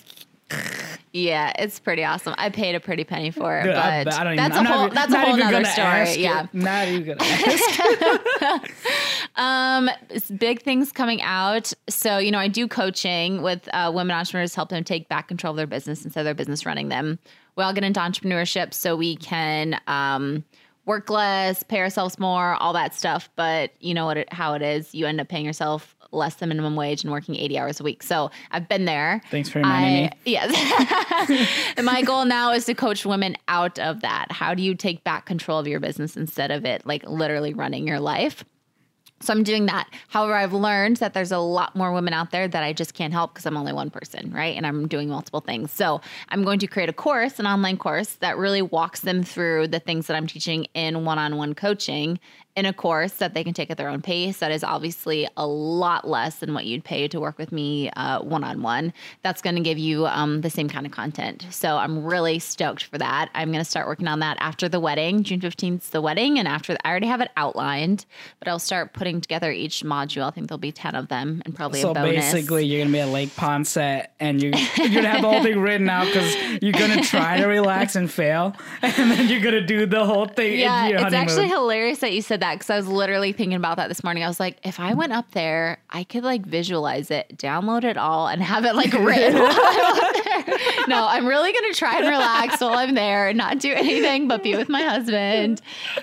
Yeah, 1.15 1.53
it's 1.59 1.79
pretty 1.79 2.03
awesome. 2.03 2.33
I 2.39 2.49
paid 2.49 2.73
a 2.73 2.79
pretty 2.79 3.03
penny 3.03 3.29
for 3.29 3.59
it, 3.59 3.65
dude, 3.65 3.73
but 3.75 4.13
I 4.13 4.23
don't 4.23 4.33
even. 4.33 4.35
that's 4.37 4.57
I'm 4.57 4.65
a 4.65 4.69
whole 4.69 4.85
even- 4.85 4.95
that's 4.95 5.13
a 5.13 5.19
whole 5.19 5.29
even 5.29 5.39
nother 5.41 5.51
gonna 5.51 5.65
story. 5.65 5.85
ask 5.87 6.17
Yeah. 6.19 6.43
it. 6.45 6.53
Not 6.55 6.87
even 6.87 7.17
gonna 7.17 7.23
ask. 8.63 8.71
Um, 9.35 9.89
big 10.37 10.61
things 10.61 10.91
coming 10.91 11.21
out. 11.21 11.71
So, 11.89 12.17
you 12.17 12.31
know, 12.31 12.39
I 12.39 12.47
do 12.47 12.67
coaching 12.67 13.41
with 13.41 13.67
uh, 13.73 13.91
women 13.93 14.15
entrepreneurs, 14.15 14.55
help 14.55 14.69
them 14.69 14.83
take 14.83 15.07
back 15.09 15.27
control 15.27 15.51
of 15.51 15.57
their 15.57 15.67
business 15.67 16.03
instead 16.03 16.21
of 16.21 16.25
their 16.25 16.33
business 16.33 16.65
running 16.65 16.89
them. 16.89 17.19
We 17.55 17.63
all 17.63 17.73
get 17.73 17.83
into 17.83 17.99
entrepreneurship 17.99 18.73
so 18.73 18.95
we 18.95 19.15
can 19.15 19.79
um, 19.87 20.43
work 20.85 21.09
less, 21.09 21.61
pay 21.63 21.79
ourselves 21.79 22.17
more, 22.19 22.55
all 22.55 22.73
that 22.73 22.93
stuff. 22.95 23.29
But 23.35 23.71
you 23.79 23.93
know 23.93 24.05
what? 24.05 24.17
It, 24.17 24.33
how 24.33 24.53
it 24.55 24.61
is, 24.61 24.93
you 24.95 25.05
end 25.05 25.21
up 25.21 25.27
paying 25.29 25.45
yourself 25.45 25.95
less 26.13 26.35
than 26.35 26.49
minimum 26.49 26.75
wage 26.75 27.03
and 27.03 27.11
working 27.11 27.35
80 27.35 27.57
hours 27.57 27.79
a 27.79 27.83
week. 27.83 28.03
So 28.03 28.31
I've 28.51 28.67
been 28.67 28.85
there. 28.85 29.21
Thanks 29.31 29.49
for 29.49 29.59
reminding 29.59 30.05
I, 30.05 30.09
me. 30.09 30.17
Yes. 30.25 31.73
and 31.77 31.85
my 31.85 32.01
goal 32.01 32.25
now 32.25 32.51
is 32.51 32.65
to 32.65 32.73
coach 32.73 33.05
women 33.05 33.35
out 33.47 33.79
of 33.79 34.01
that. 34.01 34.31
How 34.31 34.53
do 34.53 34.61
you 34.61 34.75
take 34.75 35.03
back 35.03 35.25
control 35.25 35.59
of 35.59 35.67
your 35.67 35.79
business 35.79 36.15
instead 36.15 36.51
of 36.51 36.65
it 36.65 36.85
like 36.85 37.03
literally 37.07 37.53
running 37.53 37.87
your 37.87 37.99
life? 37.99 38.45
So 39.21 39.31
I'm 39.31 39.43
doing 39.43 39.67
that. 39.67 39.87
However, 40.09 40.33
I've 40.33 40.51
learned 40.51 40.97
that 40.97 41.13
there's 41.13 41.31
a 41.31 41.37
lot 41.37 41.75
more 41.77 41.93
women 41.93 42.13
out 42.13 42.31
there 42.31 42.47
that 42.47 42.61
I 42.61 42.73
just 42.73 42.93
can't 42.93 43.13
help 43.13 43.33
because 43.33 43.45
I'm 43.45 43.55
only 43.55 43.71
one 43.71 43.89
person, 43.89 44.31
right? 44.33 44.55
And 44.57 44.67
I'm 44.67 44.87
doing 44.87 45.07
multiple 45.07 45.39
things. 45.39 45.71
So 45.71 46.01
I'm 46.27 46.43
going 46.43 46.59
to 46.59 46.67
create 46.67 46.89
a 46.89 46.93
course, 46.93 47.39
an 47.39 47.47
online 47.47 47.77
course 47.77 48.15
that 48.15 48.37
really 48.37 48.61
walks 48.61 48.99
them 48.99 49.23
through 49.23 49.69
the 49.69 49.79
things 49.79 50.07
that 50.07 50.17
I'm 50.17 50.27
teaching 50.27 50.65
in 50.73 51.05
one 51.05 51.19
on 51.19 51.37
one 51.37 51.55
coaching 51.55 52.19
in 52.55 52.65
a 52.65 52.73
course 52.73 53.13
that 53.13 53.33
they 53.33 53.43
can 53.43 53.53
take 53.53 53.71
at 53.71 53.77
their 53.77 53.89
own 53.89 54.01
pace. 54.01 54.37
That 54.37 54.51
is 54.51 54.63
obviously 54.63 55.27
a 55.37 55.47
lot 55.47 56.07
less 56.07 56.37
than 56.37 56.53
what 56.53 56.65
you'd 56.65 56.83
pay 56.83 57.07
to 57.07 57.19
work 57.19 57.37
with 57.37 57.51
me 57.51 57.89
one 58.21 58.43
on 58.43 58.61
one. 58.61 58.93
That's 59.23 59.41
going 59.41 59.55
to 59.55 59.61
give 59.61 59.77
you 59.77 60.05
um, 60.05 60.41
the 60.41 60.49
same 60.49 60.69
kind 60.69 60.85
of 60.85 60.91
content. 60.91 61.47
So 61.49 61.77
I'm 61.77 62.03
really 62.03 62.39
stoked 62.39 62.83
for 62.83 62.97
that. 62.99 63.29
I'm 63.33 63.51
going 63.51 63.63
to 63.63 63.69
start 63.69 63.87
working 63.87 64.07
on 64.07 64.19
that 64.19 64.37
after 64.39 64.69
the 64.69 64.79
wedding. 64.79 65.23
June 65.23 65.39
15th 65.39 65.81
is 65.81 65.89
the 65.89 66.01
wedding. 66.01 66.37
And 66.37 66.47
after, 66.47 66.77
I 66.83 66.89
already 66.89 67.07
have 67.07 67.21
it 67.21 67.31
outlined, 67.37 68.05
but 68.39 68.47
I'll 68.47 68.59
start 68.59 68.93
putting 68.93 69.12
together 69.21 69.51
each 69.51 69.83
module. 69.83 70.23
I 70.27 70.31
think 70.31 70.47
there'll 70.47 70.57
be 70.59 70.71
10 70.71 70.95
of 70.95 71.07
them 71.07 71.41
and 71.45 71.55
probably 71.55 71.81
So 71.81 71.91
a 71.91 71.93
bonus. 71.93 72.31
basically, 72.33 72.65
you're 72.65 72.81
gonna 72.81 72.91
be 72.93 72.99
at 72.99 73.09
Lake 73.09 73.35
Pond 73.35 73.67
set, 73.67 74.13
and 74.19 74.41
you're, 74.41 74.53
you're 74.77 74.89
gonna 74.89 75.09
have 75.09 75.21
the 75.21 75.29
whole 75.29 75.43
thing 75.43 75.59
written 75.59 75.89
out 75.89 76.05
because 76.07 76.35
you're 76.61 76.71
gonna 76.73 77.01
try 77.03 77.37
to 77.37 77.45
relax 77.47 77.95
and 77.95 78.11
fail, 78.11 78.55
and 78.81 79.11
then 79.11 79.27
you're 79.29 79.41
gonna 79.41 79.65
do 79.65 79.85
the 79.85 80.05
whole 80.05 80.25
thing. 80.27 80.53
in 80.53 80.59
Yeah, 80.59 80.87
it's 80.87 81.01
honeymoon. 81.01 81.13
actually 81.21 81.47
hilarious 81.49 81.99
that 81.99 82.13
you 82.13 82.21
said 82.21 82.39
that 82.41 82.55
because 82.55 82.69
I 82.69 82.77
was 82.77 82.87
literally 82.87 83.31
thinking 83.33 83.55
about 83.55 83.77
that 83.77 83.87
this 83.89 84.03
morning. 84.03 84.23
I 84.23 84.27
was 84.27 84.39
like, 84.39 84.57
if 84.63 84.79
I 84.79 84.93
went 84.93 85.13
up 85.13 85.31
there, 85.31 85.79
I 85.89 86.03
could 86.03 86.23
like 86.23 86.45
visualize 86.45 87.11
it, 87.11 87.37
download 87.37 87.83
it 87.83 87.97
all, 87.97 88.27
and 88.27 88.41
have 88.41 88.65
it 88.65 88.75
like 88.75 88.93
written 88.93 89.33
while 89.41 89.51
I'm 89.51 89.95
up 89.95 90.23
there. 90.23 90.57
No, 90.87 91.07
I'm 91.07 91.25
really 91.25 91.53
gonna 91.53 91.73
try 91.73 91.97
and 91.99 92.07
relax 92.07 92.59
while 92.59 92.73
I'm 92.73 92.93
there 92.93 93.29
and 93.29 93.37
not 93.37 93.59
do 93.59 93.71
anything 93.71 94.27
but 94.27 94.43
be 94.43 94.55
with 94.55 94.67
my 94.69 94.81
husband. 94.81 95.61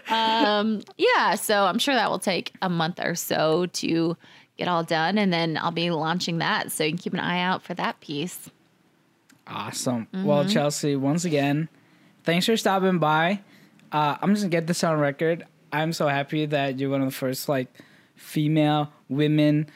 Um, 0.08 0.82
yeah, 0.96 1.34
so 1.34 1.64
I'm 1.64 1.78
sure 1.78 1.94
that 1.94 2.10
will 2.10 2.18
take 2.18 2.52
a 2.62 2.68
month 2.68 2.89
or 2.98 3.14
so 3.14 3.66
to 3.66 4.16
get 4.56 4.66
all 4.66 4.82
done, 4.82 5.18
and 5.18 5.32
then 5.32 5.56
I'll 5.60 5.70
be 5.70 5.90
launching 5.90 6.38
that. 6.38 6.72
So 6.72 6.82
you 6.84 6.90
can 6.90 6.98
keep 6.98 7.12
an 7.14 7.20
eye 7.20 7.40
out 7.40 7.62
for 7.62 7.74
that 7.74 8.00
piece. 8.00 8.50
Awesome. 9.46 10.06
Well, 10.12 10.40
Mm-hmm. 10.44 10.50
Chelsea, 10.52 10.96
once 10.96 11.24
again, 11.24 11.68
thanks 12.24 12.46
for 12.46 12.56
stopping 12.56 12.98
by. 12.98 13.40
Uh, 13.92 14.16
I'm 14.20 14.30
just 14.34 14.42
gonna 14.44 14.50
get 14.50 14.66
this 14.66 14.84
on 14.84 14.98
record. 14.98 15.44
I'm 15.72 15.92
so 15.92 16.08
happy 16.08 16.46
that 16.46 16.78
you're 16.78 16.90
one 16.90 17.00
of 17.02 17.08
the 17.08 17.14
first 17.14 17.48
like 17.48 17.68
female 18.16 18.92
women 19.08 19.66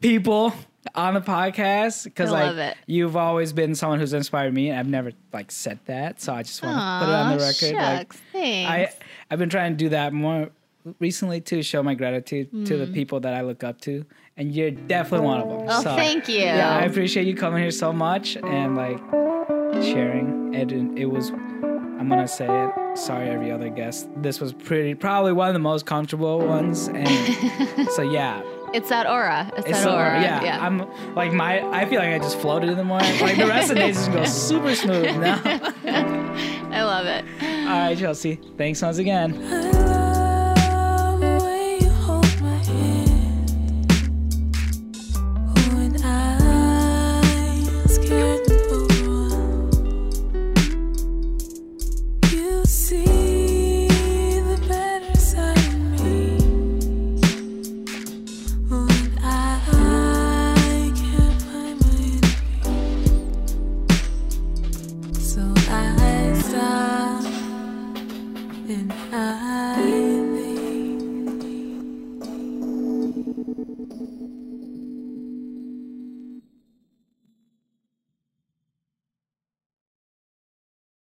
people 0.00 0.52
on 0.94 1.14
the 1.14 1.20
podcast 1.20 2.04
because 2.04 2.30
like 2.30 2.44
love 2.46 2.58
it. 2.58 2.76
you've 2.86 3.16
always 3.16 3.52
been 3.52 3.74
someone 3.74 3.98
who's 4.00 4.12
inspired 4.12 4.52
me. 4.52 4.70
And 4.70 4.78
I've 4.78 4.88
never 4.88 5.12
like 5.32 5.50
said 5.52 5.78
that, 5.86 6.20
so 6.20 6.32
I 6.34 6.42
just 6.42 6.62
want 6.62 6.76
to 6.76 7.06
put 7.06 7.12
it 7.12 7.16
on 7.16 7.36
the 7.36 7.44
record. 7.44 7.74
Like, 7.74 8.14
thanks. 8.32 8.70
I 8.70 8.92
I've 9.30 9.38
been 9.38 9.50
trying 9.50 9.72
to 9.72 9.76
do 9.76 9.88
that 9.90 10.12
more 10.12 10.50
recently 11.00 11.40
to 11.42 11.62
show 11.62 11.82
my 11.82 11.94
gratitude 11.94 12.50
to 12.66 12.74
Mm. 12.74 12.86
the 12.86 12.92
people 12.92 13.20
that 13.20 13.34
I 13.34 13.40
look 13.42 13.64
up 13.64 13.80
to, 13.82 14.04
and 14.36 14.52
you're 14.54 14.70
definitely 14.70 15.26
one 15.26 15.40
of 15.40 15.48
them. 15.48 15.66
Oh, 15.68 15.82
So, 15.82 15.96
thank 15.96 16.28
you. 16.28 16.38
Yeah, 16.40 16.76
I 16.76 16.82
appreciate 16.84 17.26
you 17.26 17.34
coming 17.34 17.60
here 17.62 17.70
so 17.70 17.92
much 17.92 18.36
and 18.36 18.76
like 18.76 18.98
sharing. 19.82 20.52
It 20.54 20.70
it 20.72 21.06
was. 21.06 21.30
I'm 21.98 22.08
gonna 22.08 22.28
say 22.28 22.46
it. 22.48 22.98
Sorry, 22.98 23.28
every 23.30 23.50
other 23.50 23.70
guest. 23.70 24.08
This 24.16 24.40
was 24.40 24.52
pretty, 24.52 24.94
probably 24.94 25.32
one 25.32 25.48
of 25.48 25.54
the 25.54 25.58
most 25.60 25.86
comfortable 25.86 26.38
ones, 26.46 26.88
and 26.88 27.88
so 27.96 28.02
yeah, 28.02 28.42
it's 28.74 28.88
that 28.90 29.06
aura. 29.08 29.50
It's, 29.56 29.66
it's 29.68 29.78
that 29.78 29.84
so 29.84 29.92
aura. 29.94 30.20
yeah, 30.20 30.58
I'm 30.60 30.86
like 31.14 31.32
my. 31.32 31.60
I 31.70 31.86
feel 31.86 32.00
like 32.00 32.10
I 32.10 32.18
just 32.18 32.38
floated 32.38 32.68
in 32.68 32.76
the 32.76 32.84
morning. 32.84 33.18
Like 33.20 33.36
the 33.36 33.46
rest 33.46 33.70
of 33.70 33.76
the 33.76 33.82
days 33.82 33.96
just 33.96 34.12
go 34.12 34.24
super 34.52 34.74
smooth 34.74 35.16
now. 35.16 35.40
I 36.70 36.82
love 36.82 37.06
it. 37.06 37.24
All 37.42 37.78
right, 37.88 37.96
Chelsea. 37.96 38.38
Thanks 38.58 38.82
once 38.82 38.98
again. 38.98 39.32